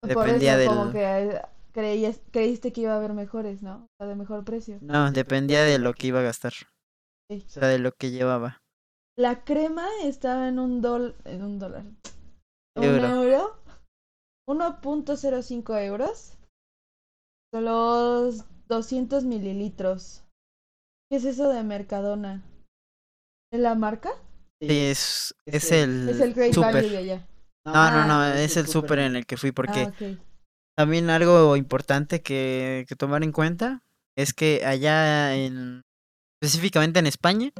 Por 0.00 0.08
Dependía 0.08 0.60
eso 0.60 0.70
como 0.70 0.84
del- 0.86 0.92
que 0.92 1.42
creías, 1.72 2.20
creíste 2.30 2.72
que 2.72 2.82
iba 2.82 2.92
a 2.92 2.96
haber 2.96 3.14
mejores, 3.14 3.62
¿no? 3.62 3.84
O 3.84 3.86
sea, 3.98 4.06
de 4.06 4.14
mejor 4.14 4.44
precio. 4.44 4.78
No, 4.80 5.10
dependía 5.10 5.62
de 5.64 5.78
lo 5.78 5.92
que 5.94 6.08
iba 6.08 6.20
a 6.20 6.24
gastar, 6.24 6.52
Sí. 7.30 7.44
o 7.46 7.48
sea, 7.50 7.68
de 7.68 7.78
lo 7.78 7.92
que 7.92 8.10
llevaba. 8.10 8.58
La 9.16 9.44
crema 9.44 9.86
estaba 10.04 10.48
en 10.48 10.58
un 10.58 10.80
dólar, 10.80 11.14
en 11.24 11.42
un 11.42 11.58
dólar, 11.58 11.84
un 12.76 12.84
Euro. 12.84 13.06
euro, 13.08 13.62
1.05 14.48 15.76
euros, 15.78 16.38
los 17.52 18.44
200 18.68 19.24
mililitros. 19.24 20.24
¿Qué 21.12 21.16
es 21.16 21.26
eso 21.26 21.50
de 21.50 21.62
Mercadona? 21.62 22.42
¿Es 23.52 23.60
la 23.60 23.74
marca? 23.74 24.08
Sí, 24.62 24.68
es, 24.70 25.34
es 25.44 25.70
el 25.70 26.08
Es 26.08 26.20
el 26.22 26.32
Great 26.32 26.56
Value 26.56 26.88
de 26.88 26.96
allá. 26.96 27.28
No, 27.66 27.90
no, 27.90 28.06
no, 28.06 28.24
es 28.24 28.56
el 28.56 28.66
súper 28.66 29.00
en 29.00 29.16
el 29.16 29.26
que 29.26 29.36
fui 29.36 29.52
porque 29.52 29.92
Ah. 29.92 29.92
También 30.74 31.10
algo 31.10 31.54
importante 31.58 32.22
que, 32.22 32.86
que 32.88 32.96
tomar 32.96 33.22
en 33.24 33.32
cuenta 33.32 33.82
es 34.16 34.32
que 34.32 34.64
allá 34.64 35.36
en, 35.36 35.82
específicamente 36.40 36.98
en 36.98 37.06
España, 37.06 37.50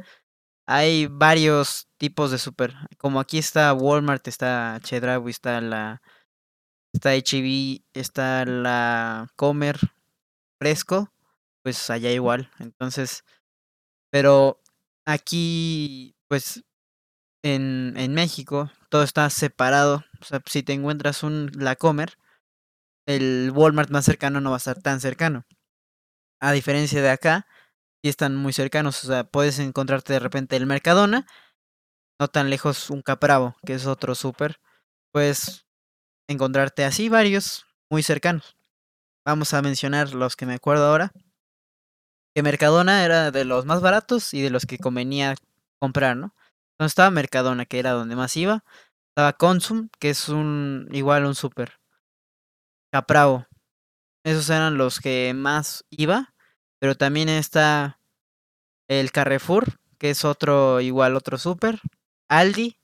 hay 0.67 1.05
varios 1.05 1.85
tipos 1.99 2.31
de 2.31 2.39
súper. 2.39 2.73
Como 2.97 3.19
aquí 3.19 3.37
está 3.37 3.71
Walmart, 3.75 4.27
está 4.27 4.79
Chedraui, 4.81 5.29
está 5.29 5.61
la, 5.61 6.01
está 6.91 7.11
H-E-B, 7.11 7.83
está 7.93 8.45
la 8.45 9.27
Comer, 9.35 9.77
Fresco, 10.59 11.13
pues 11.61 11.91
allá 11.91 12.09
igual. 12.09 12.49
Entonces, 12.57 13.23
pero 14.13 14.61
aquí, 15.07 16.15
pues 16.27 16.63
en, 17.43 17.95
en 17.97 18.13
México, 18.13 18.71
todo 18.89 19.01
está 19.01 19.27
separado. 19.31 20.05
O 20.21 20.25
sea, 20.25 20.43
si 20.45 20.61
te 20.61 20.73
encuentras 20.73 21.23
un 21.23 21.51
La 21.55 21.75
Comer, 21.75 22.19
el 23.07 23.51
Walmart 23.55 23.89
más 23.89 24.05
cercano 24.05 24.39
no 24.39 24.51
va 24.51 24.57
a 24.57 24.59
estar 24.59 24.79
tan 24.79 25.01
cercano. 25.01 25.45
A 26.39 26.51
diferencia 26.51 27.01
de 27.01 27.09
acá, 27.09 27.47
sí 28.03 28.09
están 28.09 28.35
muy 28.35 28.53
cercanos. 28.53 29.03
O 29.03 29.07
sea, 29.07 29.23
puedes 29.23 29.57
encontrarte 29.57 30.13
de 30.13 30.19
repente 30.19 30.57
el 30.57 30.67
Mercadona, 30.67 31.25
no 32.19 32.27
tan 32.27 32.51
lejos 32.51 32.91
un 32.91 33.01
Capravo, 33.01 33.55
que 33.65 33.73
es 33.73 33.87
otro 33.87 34.13
súper. 34.13 34.61
Puedes 35.11 35.65
encontrarte 36.29 36.85
así 36.85 37.09
varios 37.09 37.65
muy 37.89 38.03
cercanos. 38.03 38.57
Vamos 39.25 39.55
a 39.55 39.63
mencionar 39.63 40.13
los 40.13 40.35
que 40.35 40.45
me 40.45 40.53
acuerdo 40.53 40.85
ahora. 40.85 41.13
Que 42.35 42.43
Mercadona 42.43 43.05
era 43.05 43.31
de 43.31 43.45
los 43.45 43.65
más 43.65 43.81
baratos 43.81 44.33
y 44.33 44.41
de 44.41 44.49
los 44.49 44.65
que 44.65 44.79
convenía 44.79 45.35
comprar, 45.79 46.17
¿no? 46.17 46.33
Entonces 46.73 46.91
estaba 46.91 47.11
Mercadona, 47.11 47.65
que 47.65 47.79
era 47.79 47.91
donde 47.91 48.15
más 48.15 48.35
iba. 48.37 48.63
Estaba 49.09 49.33
Consum, 49.33 49.89
que 49.99 50.09
es 50.09 50.29
un 50.29 50.87
igual 50.91 51.25
un 51.25 51.35
súper. 51.35 51.79
Capravo. 52.91 53.47
Esos 54.25 54.49
eran 54.49 54.77
los 54.77 54.99
que 54.99 55.33
más 55.35 55.85
iba. 55.89 56.33
Pero 56.79 56.95
también 56.95 57.29
está 57.29 57.99
el 58.89 59.11
Carrefour, 59.11 59.79
que 59.99 60.09
es 60.09 60.25
otro, 60.25 60.81
igual 60.81 61.15
otro 61.15 61.37
súper. 61.37 61.79
Aldi. 62.29 62.77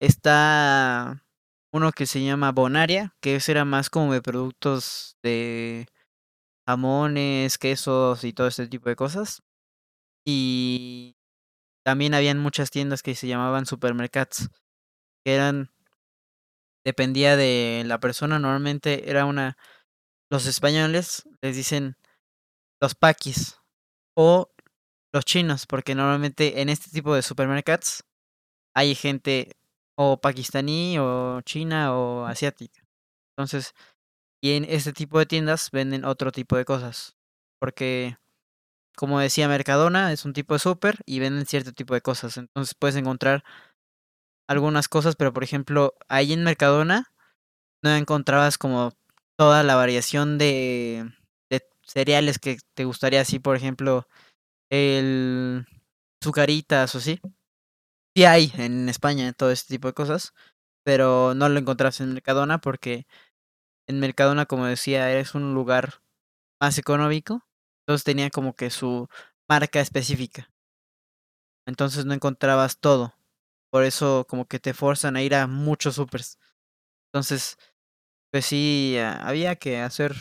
Está 0.00 1.24
uno 1.72 1.92
que 1.92 2.06
se 2.06 2.22
llama 2.22 2.52
Bonaria, 2.52 3.14
que 3.20 3.36
ese 3.36 3.52
era 3.52 3.64
más 3.64 3.90
como 3.90 4.12
de 4.12 4.22
productos 4.22 5.16
de 5.22 5.86
jamones, 6.70 7.58
quesos 7.58 8.24
y 8.24 8.32
todo 8.32 8.48
este 8.48 8.68
tipo 8.68 8.88
de 8.88 8.96
cosas. 8.96 9.42
Y 10.26 11.16
también 11.84 12.14
habían 12.14 12.38
muchas 12.38 12.70
tiendas 12.70 13.02
que 13.02 13.14
se 13.14 13.28
llamaban 13.28 13.66
supermercados, 13.66 14.50
que 15.24 15.34
eran 15.34 15.70
dependía 16.84 17.36
de 17.36 17.82
la 17.86 18.00
persona, 18.00 18.38
normalmente 18.38 19.10
era 19.10 19.26
una 19.26 19.56
los 20.30 20.46
españoles 20.46 21.24
les 21.42 21.56
dicen 21.56 21.96
los 22.80 22.94
paquis 22.94 23.58
o 24.16 24.50
los 25.12 25.24
chinos, 25.24 25.66
porque 25.66 25.94
normalmente 25.94 26.62
en 26.62 26.68
este 26.70 26.90
tipo 26.90 27.14
de 27.14 27.22
supermercados 27.22 28.04
hay 28.74 28.94
gente 28.94 29.56
o 29.96 30.20
pakistaní 30.20 30.98
o 30.98 31.42
china 31.42 31.96
o 31.96 32.26
asiática. 32.26 32.82
Entonces, 33.36 33.74
Y 34.42 34.52
en 34.52 34.64
este 34.64 34.92
tipo 34.92 35.18
de 35.18 35.26
tiendas 35.26 35.70
venden 35.70 36.04
otro 36.04 36.32
tipo 36.32 36.56
de 36.56 36.64
cosas. 36.64 37.16
Porque, 37.58 38.16
como 38.96 39.20
decía 39.20 39.48
Mercadona, 39.48 40.12
es 40.12 40.24
un 40.24 40.32
tipo 40.34 40.54
de 40.54 40.60
súper 40.60 40.98
y 41.06 41.20
venden 41.20 41.46
cierto 41.46 41.72
tipo 41.72 41.94
de 41.94 42.02
cosas. 42.02 42.36
Entonces 42.38 42.74
puedes 42.74 42.96
encontrar 42.96 43.44
algunas 44.48 44.88
cosas, 44.88 45.16
pero 45.16 45.32
por 45.32 45.44
ejemplo, 45.44 45.94
ahí 46.08 46.32
en 46.32 46.44
Mercadona 46.44 47.12
no 47.82 47.94
encontrabas 47.94 48.58
como 48.58 48.92
toda 49.38 49.62
la 49.64 49.76
variación 49.76 50.38
de, 50.38 51.12
de 51.50 51.62
cereales 51.82 52.38
que 52.38 52.58
te 52.74 52.84
gustaría, 52.84 53.22
así 53.22 53.38
por 53.38 53.56
ejemplo, 53.56 54.08
el 54.70 55.66
sucaritas 56.22 56.94
o 56.94 57.00
sí. 57.00 57.20
Sí 58.16 58.24
hay 58.24 58.52
en 58.56 58.88
España 58.88 59.32
todo 59.32 59.50
este 59.50 59.74
tipo 59.74 59.88
de 59.88 59.94
cosas, 59.94 60.34
pero 60.84 61.34
no 61.34 61.48
lo 61.48 61.58
encontrabas 61.60 62.00
en 62.00 62.14
Mercadona 62.14 62.60
porque 62.60 63.06
en 63.90 64.00
Mercadona, 64.00 64.46
como 64.46 64.66
decía, 64.66 65.18
es 65.18 65.34
un 65.34 65.52
lugar 65.52 66.02
más 66.60 66.78
económico, 66.78 67.44
entonces 67.82 68.04
tenía 68.04 68.30
como 68.30 68.54
que 68.54 68.70
su 68.70 69.08
marca 69.48 69.80
específica. 69.80 70.50
Entonces 71.66 72.04
no 72.04 72.14
encontrabas 72.14 72.78
todo. 72.78 73.14
Por 73.70 73.84
eso 73.84 74.26
como 74.28 74.46
que 74.46 74.60
te 74.60 74.74
forzan 74.74 75.16
a 75.16 75.22
ir 75.22 75.34
a 75.34 75.46
muchos 75.46 75.96
supers. 75.96 76.38
Entonces, 77.08 77.56
pues 78.32 78.46
sí, 78.46 78.96
ah, 78.98 79.20
había 79.26 79.56
que 79.56 79.80
hacer 79.80 80.14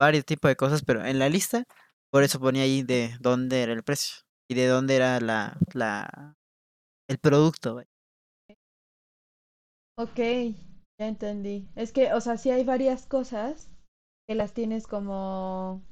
varios 0.00 0.24
tipos 0.24 0.48
de 0.48 0.56
cosas, 0.56 0.82
pero 0.84 1.04
en 1.04 1.18
la 1.18 1.28
lista, 1.28 1.64
por 2.10 2.24
eso 2.24 2.40
ponía 2.40 2.64
ahí 2.64 2.82
de 2.82 3.16
dónde 3.20 3.62
era 3.62 3.72
el 3.72 3.84
precio 3.84 4.24
y 4.48 4.54
de 4.54 4.66
dónde 4.66 4.96
era 4.96 5.20
la, 5.20 5.58
la 5.74 6.36
el 7.08 7.18
producto. 7.18 7.82
Ok, 9.96 10.18
ya 10.98 11.08
entendí. 11.08 11.68
Es 11.76 11.92
que, 11.92 12.12
o 12.12 12.20
sea, 12.20 12.36
sí 12.36 12.50
hay 12.50 12.64
varias 12.64 13.06
cosas 13.06 13.70
que 14.28 14.34
las 14.34 14.54
tienes 14.54 14.86
como 14.86 15.82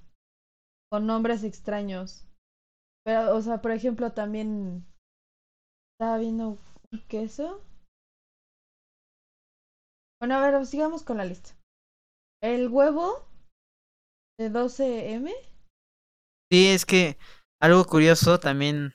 con 0.90 1.06
nombres 1.06 1.44
extraños. 1.44 2.26
Pero, 3.04 3.36
o 3.36 3.42
sea, 3.42 3.60
por 3.60 3.72
ejemplo, 3.72 4.12
también 4.12 4.86
estaba 5.92 6.18
viendo 6.18 6.58
un 6.92 7.00
queso. 7.08 7.62
Bueno, 10.20 10.36
a 10.36 10.50
ver, 10.50 10.66
sigamos 10.66 11.02
con 11.02 11.18
la 11.18 11.24
lista. 11.24 11.50
El 12.42 12.68
huevo 12.68 13.26
de 14.38 14.50
12M. 14.50 15.32
Sí, 16.50 16.68
es 16.68 16.86
que 16.86 17.18
algo 17.60 17.84
curioso 17.84 18.38
también, 18.38 18.94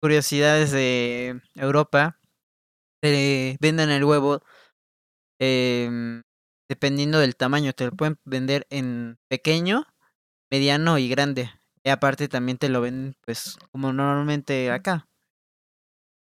curiosidades 0.00 0.70
de 0.70 1.40
Europa, 1.54 2.18
te 3.02 3.56
venden 3.60 3.90
el 3.90 4.04
huevo 4.04 4.40
em, 5.44 6.22
dependiendo 6.68 7.18
del 7.18 7.34
tamaño, 7.34 7.72
te 7.72 7.86
lo 7.86 7.90
pueden 7.90 8.16
vender 8.24 8.64
en 8.70 9.18
pequeño, 9.28 9.86
mediano 10.52 10.98
y 10.98 11.08
grande. 11.08 11.50
Y 11.82 11.90
aparte 11.90 12.28
también 12.28 12.58
te 12.58 12.68
lo 12.68 12.80
venden 12.80 13.16
pues 13.24 13.58
como 13.72 13.92
normalmente 13.92 14.70
acá. 14.70 15.08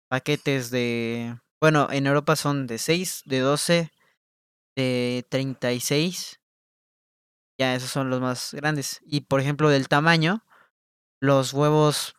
Paquetes 0.09 0.70
de, 0.70 1.38
bueno, 1.61 1.88
en 1.90 2.07
Europa 2.07 2.37
son 2.37 2.66
de 2.66 2.79
6, 2.79 3.22
de 3.27 3.40
12, 3.40 3.90
de 4.77 5.27
36. 5.29 6.40
Ya 7.61 7.75
esos 7.75 7.90
son 7.90 8.09
los 8.09 8.22
más 8.22 8.55
grandes. 8.55 9.01
Y 9.05 9.22
por 9.22 9.40
ejemplo, 9.40 9.68
del 9.68 9.88
tamaño, 9.88 10.42
los 11.20 11.53
huevos 11.53 12.14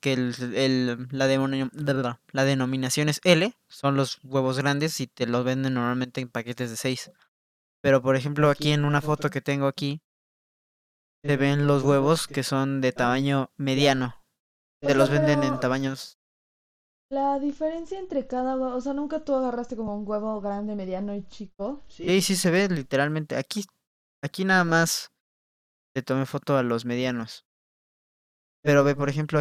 que 0.00 0.12
el, 0.14 0.34
el- 0.54 1.08
la, 1.10 2.20
la 2.32 2.44
denominación 2.44 3.08
es 3.08 3.20
L, 3.24 3.54
son 3.68 3.96
los 3.96 4.18
huevos 4.24 4.58
grandes 4.58 5.00
y 5.00 5.06
te 5.06 5.26
los 5.26 5.44
venden 5.44 5.74
normalmente 5.74 6.20
en 6.20 6.28
paquetes 6.28 6.70
de 6.70 6.76
6. 6.76 7.10
Pero 7.82 8.02
por 8.02 8.16
ejemplo, 8.16 8.50
aquí 8.50 8.72
en 8.72 8.84
una 8.84 9.02
foto 9.02 9.30
que 9.30 9.40
tengo 9.42 9.66
aquí, 9.66 10.02
se 11.22 11.36
ven 11.36 11.66
los 11.66 11.82
huevos 11.82 12.26
que 12.26 12.42
son 12.42 12.80
de 12.80 12.90
tamaño 12.90 13.50
mediano. 13.58 14.14
Te 14.84 14.94
los 14.94 15.10
venden 15.10 15.44
en 15.44 15.58
tamaños... 15.58 16.18
la 17.08 17.38
diferencia 17.40 17.98
entre 17.98 18.28
cada 18.28 18.54
o 18.56 18.80
sea, 18.80 18.92
nunca 18.94 19.24
tú 19.24 19.34
agarraste 19.34 19.76
como 19.76 19.96
un 19.96 20.06
huevo 20.08 20.40
grande, 20.40 20.76
mediano 20.76 21.14
y 21.16 21.26
chico. 21.26 21.82
Sí, 21.88 22.22
sí 22.22 22.36
se 22.36 22.50
ve 22.50 22.68
literalmente. 22.68 23.36
Aquí, 23.36 23.64
aquí 24.22 24.44
nada 24.44 24.64
más 24.64 25.12
le 25.94 26.02
tomé 26.02 26.26
foto 26.26 26.58
a 26.58 26.64
los 26.64 26.84
medianos. 26.86 27.45
Pero 28.66 28.82
ve, 28.82 28.96
por 28.96 29.08
ejemplo, 29.08 29.40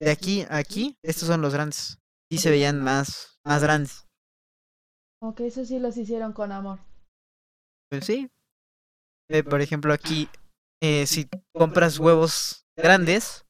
de 0.00 0.10
aquí 0.10 0.40
a 0.48 0.56
aquí, 0.56 0.96
estos 1.02 1.28
son 1.28 1.42
los 1.42 1.52
grandes. 1.52 1.98
Sí 2.32 2.38
se 2.38 2.48
veían 2.48 2.82
más, 2.82 3.38
más 3.44 3.62
grandes. 3.62 4.06
Ok, 5.20 5.40
eso 5.40 5.66
sí 5.66 5.78
los 5.78 5.98
hicieron 5.98 6.32
con 6.32 6.50
amor. 6.50 6.78
Pues 7.90 8.06
sí. 8.06 8.30
Ve, 9.28 9.44
por 9.44 9.60
ejemplo, 9.60 9.92
aquí, 9.92 10.30
eh, 10.82 11.06
si 11.06 11.28
compras 11.54 11.98
huevos 11.98 12.64
grandes, 12.74 13.44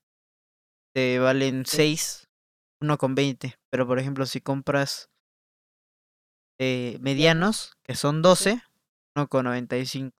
te 0.93 1.21
valen 1.21 1.65
6, 1.65 2.29
uno 2.83 2.99
con 2.99 3.15
20. 3.15 3.55
Pero 3.71 3.87
por 3.87 4.01
ejemplo, 4.01 4.27
si 4.27 4.41
compras 4.41 5.11
eh, 6.59 6.99
medianos, 7.01 7.77
que 7.85 7.95
son 7.95 8.21
12, 8.21 8.61
uno 9.15 9.29
con 9.29 9.45
95. 9.45 10.11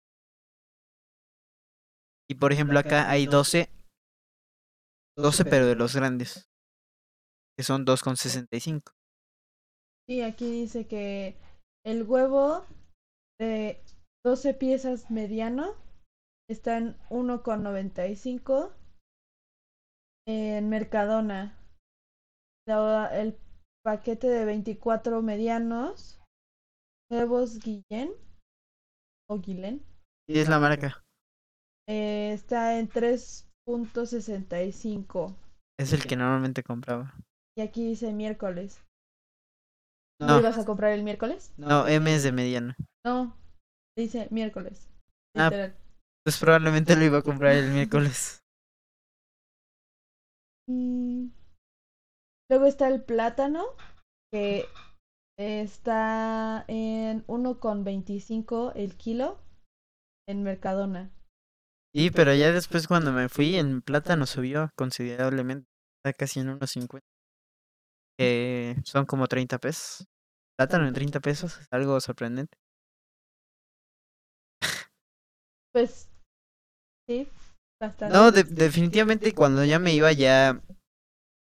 Y 2.31 2.37
por 2.37 2.53
ejemplo, 2.53 2.79
acá 2.79 3.11
hay 3.11 3.27
12, 3.27 3.73
12 5.19 5.45
pero 5.45 5.67
de 5.67 5.75
los 5.75 5.95
grandes, 5.95 6.49
que 7.57 7.65
son 7.65 7.85
2 7.85 8.03
con 8.03 8.17
65. 8.17 8.93
Y 10.09 10.23
aquí 10.23 10.51
dice 10.51 10.87
que 10.87 11.37
el 11.85 12.05
huevo 12.05 12.65
de 13.39 13.83
12 14.25 14.55
piezas 14.55 15.11
mediano 15.11 15.75
está 16.49 16.79
en 16.79 16.97
1,95 17.11 18.73
en 20.27 20.69
Mercadona. 20.69 21.55
El 22.67 23.39
paquete 23.85 24.29
de 24.29 24.45
24 24.45 25.23
medianos, 25.23 26.21
huevos 27.11 27.59
Guillén 27.61 28.13
o 29.31 29.39
Guilén, 29.39 29.83
Y 30.29 30.39
es 30.39 30.49
la 30.49 30.59
marca. 30.59 31.03
eh, 31.89 32.33
está 32.33 32.79
en 32.79 32.89
3.65. 33.69 35.35
Es 35.79 35.93
el 35.93 36.07
que 36.07 36.17
normalmente 36.17 36.63
compraba. 36.63 37.15
Y 37.57 37.61
aquí 37.61 37.87
dice 37.87 38.13
miércoles. 38.13 38.81
¿No 40.21 40.27
No, 40.29 40.41
ibas 40.41 40.59
a 40.59 40.65
comprar 40.65 40.93
el 40.93 41.05
miércoles? 41.05 41.53
no, 41.59 41.87
M 41.87 42.13
es 42.13 42.23
de 42.23 42.33
mediano. 42.33 42.75
No, 43.07 43.37
dice 43.97 44.29
miércoles. 44.31 44.89
Ah, 45.37 45.45
Literal. 45.45 45.75
Pues 46.25 46.39
probablemente 46.39 46.97
lo 46.97 47.05
iba 47.05 47.19
a 47.19 47.23
comprar 47.23 47.53
el 47.53 47.71
miércoles. 47.71 48.41
Mm, 50.71 51.31
Luego 52.51 52.67
está 52.67 52.89
el 52.89 53.03
plátano, 53.03 53.65
que 54.31 54.67
está 55.39 56.65
en 56.69 57.25
1,25 57.27 58.73
el 58.75 58.95
kilo 58.97 59.39
en 60.29 60.43
Mercadona. 60.43 61.11
Sí, 61.95 62.11
pero 62.11 62.35
ya 62.35 62.51
después 62.53 62.87
cuando 62.89 63.13
me 63.13 63.29
fui, 63.29 63.57
el 63.57 63.83
plátano 63.83 64.25
subió 64.27 64.71
considerablemente. 64.75 65.69
Está 66.03 66.13
casi 66.17 66.41
en 66.41 66.49
unos 66.51 66.71
50. 66.71 67.07
Que 68.19 68.77
son 68.85 69.07
como 69.07 69.29
30 69.29 69.59
pesos. 69.59 70.07
Plátano 70.57 70.89
en 70.89 70.95
30 70.95 71.21
pesos 71.21 71.59
es 71.61 71.69
algo 71.73 72.01
sorprendente. 72.01 72.59
Pues 75.73 76.09
sí, 77.09 77.29
bastante. 77.81 78.15
No, 78.15 78.31
de- 78.33 78.45
definitivamente 78.45 79.35
cuando 79.35 79.65
ya 79.65 79.79
me 79.79 79.93
iba 79.95 80.13
ya 80.13 80.61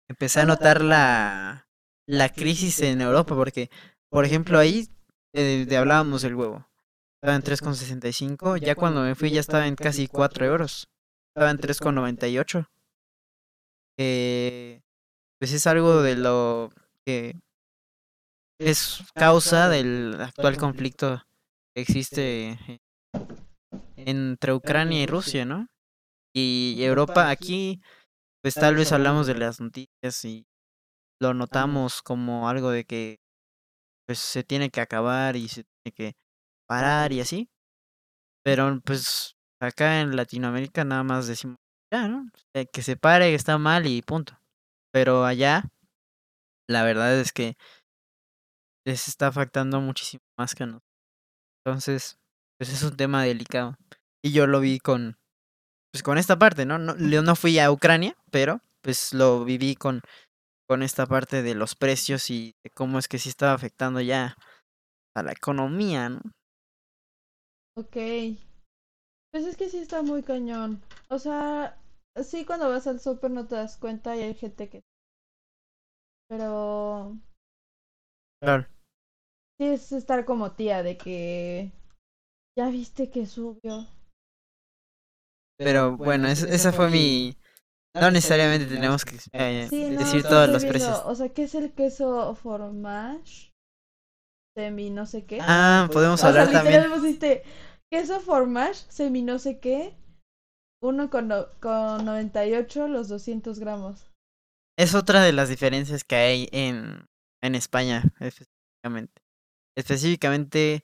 empecé 0.09 0.41
a 0.41 0.45
notar 0.45 0.81
la, 0.81 1.67
la 2.07 2.29
crisis 2.29 2.81
en 2.81 3.01
Europa 3.01 3.35
porque, 3.35 3.71
por 4.09 4.25
ejemplo, 4.25 4.59
ahí 4.59 4.89
eh, 5.33 5.65
de 5.67 5.77
hablábamos 5.77 6.23
del 6.23 6.35
huevo. 6.35 6.66
Estaba 7.27 7.35
en 7.35 7.43
3,65. 7.43 8.55
Ya 8.55 8.73
cuando 8.75 9.01
me 9.01 9.13
fui 9.13 9.31
ya 9.31 9.41
estaba 9.41 9.67
en 9.67 9.75
casi 9.75 10.07
4 10.07 10.45
euros. 10.45 10.87
Estaba 11.35 11.51
en 11.51 11.57
3,98. 11.57 12.69
Eh, 13.99 14.79
pues 15.37 15.51
es 15.51 15.67
algo 15.67 16.01
de 16.01 16.15
lo 16.15 16.69
que 17.05 17.37
es 18.61 19.03
causa 19.13 19.67
del 19.67 20.15
actual 20.21 20.55
conflicto 20.55 21.21
que 21.75 21.81
existe 21.81 22.57
entre 23.97 24.53
Ucrania 24.53 25.03
y 25.03 25.05
Rusia, 25.05 25.43
¿no? 25.43 25.67
Y 26.33 26.77
Europa 26.79 27.29
aquí, 27.29 27.81
pues 28.41 28.53
tal 28.53 28.75
vez 28.75 28.93
hablamos 28.93 29.27
de 29.27 29.35
las 29.35 29.59
noticias 29.59 30.23
y 30.23 30.47
lo 31.21 31.33
notamos 31.33 32.01
como 32.01 32.47
algo 32.47 32.69
de 32.71 32.85
que 32.85 33.17
pues 34.07 34.19
se 34.19 34.45
tiene 34.45 34.69
que 34.69 34.79
acabar 34.79 35.35
y 35.35 35.49
se 35.49 35.65
tiene 35.65 35.93
que 35.93 36.26
parar 36.67 37.13
y 37.13 37.21
así. 37.21 37.49
Pero 38.43 38.79
pues 38.85 39.35
acá 39.61 40.01
en 40.01 40.15
Latinoamérica 40.15 40.83
nada 40.83 41.03
más 41.03 41.27
decimos, 41.27 41.57
ya, 41.91 42.07
¿no? 42.07 42.29
Eh, 42.55 42.65
Que 42.71 42.81
se 42.81 42.97
pare, 42.97 43.29
que 43.29 43.35
está 43.35 43.57
mal 43.57 43.87
y 43.87 44.01
punto. 44.01 44.37
Pero 44.93 45.25
allá, 45.25 45.63
la 46.69 46.83
verdad 46.83 47.19
es 47.19 47.31
que 47.31 47.55
les 48.85 49.07
está 49.07 49.27
afectando 49.27 49.81
muchísimo 49.81 50.21
más 50.37 50.55
que 50.55 50.63
a 50.63 50.67
nosotros. 50.67 50.87
Entonces, 51.65 52.17
pues 52.57 52.71
es 52.71 52.83
un 52.83 52.95
tema 52.95 53.23
delicado. 53.23 53.75
Y 54.23 54.31
yo 54.31 54.47
lo 54.47 54.59
vi 54.59 54.79
con, 54.79 55.17
pues 55.91 56.03
con 56.03 56.17
esta 56.17 56.39
parte, 56.39 56.65
¿no? 56.65 56.77
no 56.77 56.97
yo 56.97 57.21
no 57.21 57.35
fui 57.35 57.59
a 57.59 57.71
Ucrania, 57.71 58.15
pero 58.31 58.61
pues 58.81 59.13
lo 59.13 59.43
viví 59.43 59.75
con, 59.75 60.01
con 60.69 60.83
esta 60.83 61.05
parte 61.05 61.43
de 61.43 61.55
los 61.55 61.75
precios 61.75 62.29
y 62.29 62.55
de 62.63 62.69
cómo 62.71 62.99
es 62.99 63.07
que 63.07 63.19
sí 63.19 63.29
estaba 63.29 63.53
afectando 63.53 63.99
ya 64.01 64.37
a 65.15 65.23
la 65.23 65.33
economía, 65.33 66.09
¿no? 66.09 66.21
Ok. 67.77 67.95
Pues 69.31 69.45
es 69.45 69.55
que 69.55 69.69
sí 69.69 69.77
está 69.77 70.01
muy 70.01 70.21
cañón. 70.21 70.81
O 71.07 71.17
sea, 71.17 71.77
sí 72.21 72.43
cuando 72.45 72.67
vas 72.69 72.87
al 72.87 72.99
súper 72.99 73.31
no 73.31 73.47
te 73.47 73.55
das 73.55 73.77
cuenta 73.77 74.17
y 74.17 74.21
hay 74.21 74.33
gente 74.33 74.67
que... 74.69 74.81
Pero... 76.29 77.17
Claro. 78.39 78.67
Sí 79.59 79.65
es 79.67 79.91
estar 79.91 80.25
como 80.25 80.53
tía 80.53 80.81
de 80.81 80.97
que... 80.97 81.71
Ya 82.57 82.69
viste 82.69 83.09
que 83.11 83.25
subió. 83.27 83.87
Pero 85.57 85.97
bueno, 85.97 86.27
es- 86.27 86.43
esa 86.43 86.71
fue 86.71 86.89
mi... 86.89 87.35
No 87.95 88.11
necesariamente 88.11 88.67
tenemos 88.67 89.05
que 89.05 89.17
eh, 89.33 89.69
Sí, 89.69 89.83
decir 89.97 90.23
todos 90.23 90.49
los 90.49 90.63
viendo. 90.63 90.69
precios. 90.69 91.01
O 91.05 91.15
sea, 91.15 91.29
¿qué 91.29 91.43
es 91.43 91.55
el 91.55 91.73
queso 91.73 92.33
fromage? 92.35 93.53
Semi 94.55 94.89
no 94.89 95.05
sé 95.05 95.25
qué. 95.25 95.39
Ah, 95.39 95.89
podemos 95.91 96.23
o 96.23 96.31
sea, 96.31 96.31
hablar 96.31 96.47
literal 96.47 96.89
también. 96.89 96.91
pusiste 96.91 97.43
queso 97.89 98.19
fromage, 98.19 98.85
semi 98.89 99.21
no 99.23 99.39
sé 99.39 99.59
qué. 99.59 99.95
Uno 100.81 101.09
con, 101.09 101.27
no- 101.27 101.47
con 101.59 102.05
98 102.05 102.87
los 102.87 103.07
200 103.07 103.59
gramos. 103.59 104.09
Es 104.77 104.93
otra 104.93 105.23
de 105.23 105.33
las 105.33 105.49
diferencias 105.49 106.03
que 106.03 106.15
hay 106.15 106.49
en, 106.51 107.07
en 107.41 107.55
España, 107.55 108.03
específicamente. 108.19 109.21
Específicamente 109.75 110.83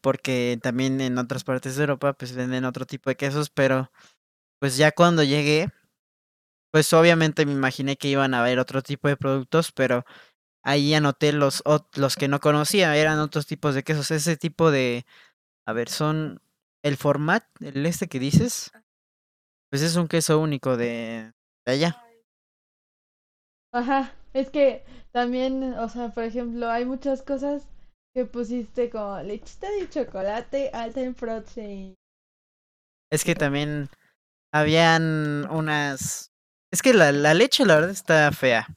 porque 0.00 0.58
también 0.62 1.00
en 1.00 1.18
otras 1.18 1.44
partes 1.44 1.76
de 1.76 1.82
Europa 1.84 2.12
pues 2.14 2.34
venden 2.34 2.64
otro 2.64 2.84
tipo 2.84 3.10
de 3.10 3.16
quesos, 3.16 3.50
pero 3.50 3.90
pues 4.60 4.76
ya 4.76 4.92
cuando 4.92 5.22
llegué, 5.22 5.70
pues 6.70 6.92
obviamente 6.92 7.46
me 7.46 7.52
imaginé 7.52 7.96
que 7.96 8.08
iban 8.08 8.34
a 8.34 8.40
haber 8.40 8.58
otro 8.58 8.82
tipo 8.82 9.08
de 9.08 9.16
productos, 9.16 9.72
pero 9.72 10.04
ahí 10.64 10.94
anoté 10.94 11.32
los, 11.32 11.62
los 11.94 12.16
que 12.16 12.28
no 12.28 12.40
conocía, 12.40 12.96
eran 12.96 13.20
otros 13.20 13.46
tipos 13.46 13.74
de 13.74 13.84
quesos, 13.84 14.10
ese 14.10 14.36
tipo 14.36 14.70
de, 14.70 15.06
a 15.66 15.72
ver, 15.72 15.88
son 15.88 16.40
el 16.82 16.96
format, 16.96 17.44
el 17.60 17.84
este 17.86 18.08
que 18.08 18.18
dices, 18.18 18.70
pues 19.70 19.82
es 19.82 19.96
un 19.96 20.08
queso 20.08 20.38
único 20.38 20.76
de, 20.76 21.32
de 21.66 21.72
allá. 21.72 22.00
Ajá, 23.72 24.14
es 24.32 24.50
que 24.50 24.84
también, 25.12 25.74
o 25.74 25.88
sea, 25.88 26.10
por 26.10 26.24
ejemplo, 26.24 26.70
hay 26.70 26.84
muchas 26.84 27.22
cosas 27.22 27.68
que 28.14 28.24
pusiste 28.24 28.90
como 28.90 29.20
lechita 29.22 29.68
de 29.70 29.88
chocolate 29.88 30.70
alta 30.72 31.00
en 31.00 31.14
proteína. 31.14 31.94
Es 33.10 33.24
que 33.24 33.34
también 33.34 33.88
habían 34.52 35.48
unas... 35.50 36.30
Es 36.72 36.82
que 36.82 36.94
la, 36.94 37.10
la 37.12 37.34
leche 37.34 37.64
la 37.64 37.76
verdad 37.76 37.90
está 37.90 38.30
fea. 38.32 38.68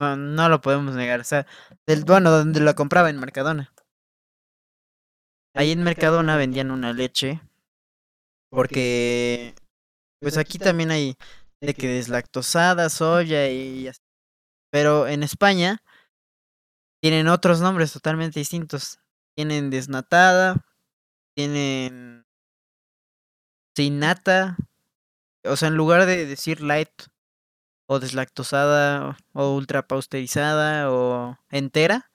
No, 0.00 0.16
no 0.16 0.48
lo 0.48 0.60
podemos 0.60 0.94
negar. 0.94 1.20
O 1.20 1.24
sea, 1.24 1.46
del, 1.86 2.04
bueno, 2.04 2.30
donde 2.30 2.60
la 2.60 2.74
compraba 2.74 3.08
en 3.08 3.18
Mercadona. 3.18 3.72
Ahí 5.56 5.72
en 5.72 5.82
Mercadona 5.82 6.36
vendían 6.36 6.70
una 6.70 6.92
leche. 6.92 7.40
Porque 8.50 9.54
pues 10.20 10.36
aquí 10.36 10.58
también 10.58 10.90
hay 10.90 11.16
de 11.60 11.74
que 11.74 11.88
deslactosada, 11.88 12.88
soya 12.90 13.48
y 13.50 13.88
así. 13.88 14.00
Pero 14.70 15.08
en 15.08 15.22
España 15.22 15.82
tienen 17.02 17.28
otros 17.28 17.60
nombres 17.60 17.92
totalmente 17.92 18.38
distintos. 18.38 19.00
Tienen 19.34 19.70
desnatada, 19.70 20.64
tienen 21.34 22.26
sin 23.74 23.98
nata. 23.98 24.56
O 25.44 25.56
sea, 25.56 25.68
en 25.68 25.76
lugar 25.76 26.06
de 26.06 26.26
decir 26.26 26.60
light 26.60 26.90
o 27.88 27.98
deslactosada 27.98 29.16
o 29.32 29.54
ultra 29.54 29.86
pasteurizada 29.86 30.90
o 30.90 31.38
entera, 31.50 32.10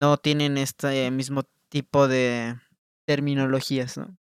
no 0.00 0.16
tienen 0.16 0.58
este 0.58 1.10
mismo 1.10 1.42
tipo 1.76 2.08
de 2.08 2.58
terminologías, 3.06 3.98
¿no? 3.98 4.16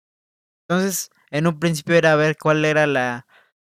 Entonces, 0.67 1.09
en 1.31 1.47
un 1.47 1.57
principio 1.57 1.95
era 1.95 2.17
ver 2.17 2.35
cuál 2.37 2.65
era 2.65 2.85
la, 2.85 3.27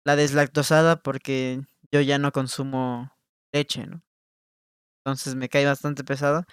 la 0.05 0.15
deslactosada 0.15 1.03
porque 1.03 1.59
yo 1.91 1.99
ya 1.99 2.17
no 2.17 2.31
consumo 2.31 3.11
leche, 3.51 3.85
¿no? 3.85 4.01
Entonces 5.05 5.35
me 5.35 5.49
cae 5.49 5.65
bastante 5.65 6.05
pesado. 6.05 6.45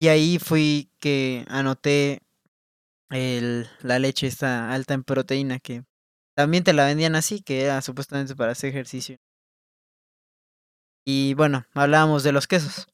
Y 0.00 0.08
ahí 0.08 0.38
fui 0.38 0.90
que 1.00 1.44
anoté 1.48 2.22
el, 3.10 3.68
la 3.82 3.98
leche 3.98 4.26
está 4.26 4.72
alta 4.72 4.94
en 4.94 5.04
proteína 5.04 5.58
que 5.60 5.84
también 6.34 6.64
te 6.64 6.72
la 6.72 6.86
vendían 6.86 7.14
así, 7.14 7.42
que 7.42 7.62
era 7.64 7.82
supuestamente 7.82 8.34
para 8.36 8.52
hacer 8.52 8.70
ejercicio. 8.70 9.18
Y 11.06 11.34
bueno, 11.34 11.66
hablábamos 11.74 12.22
de 12.22 12.32
los 12.32 12.46
quesos. 12.46 12.86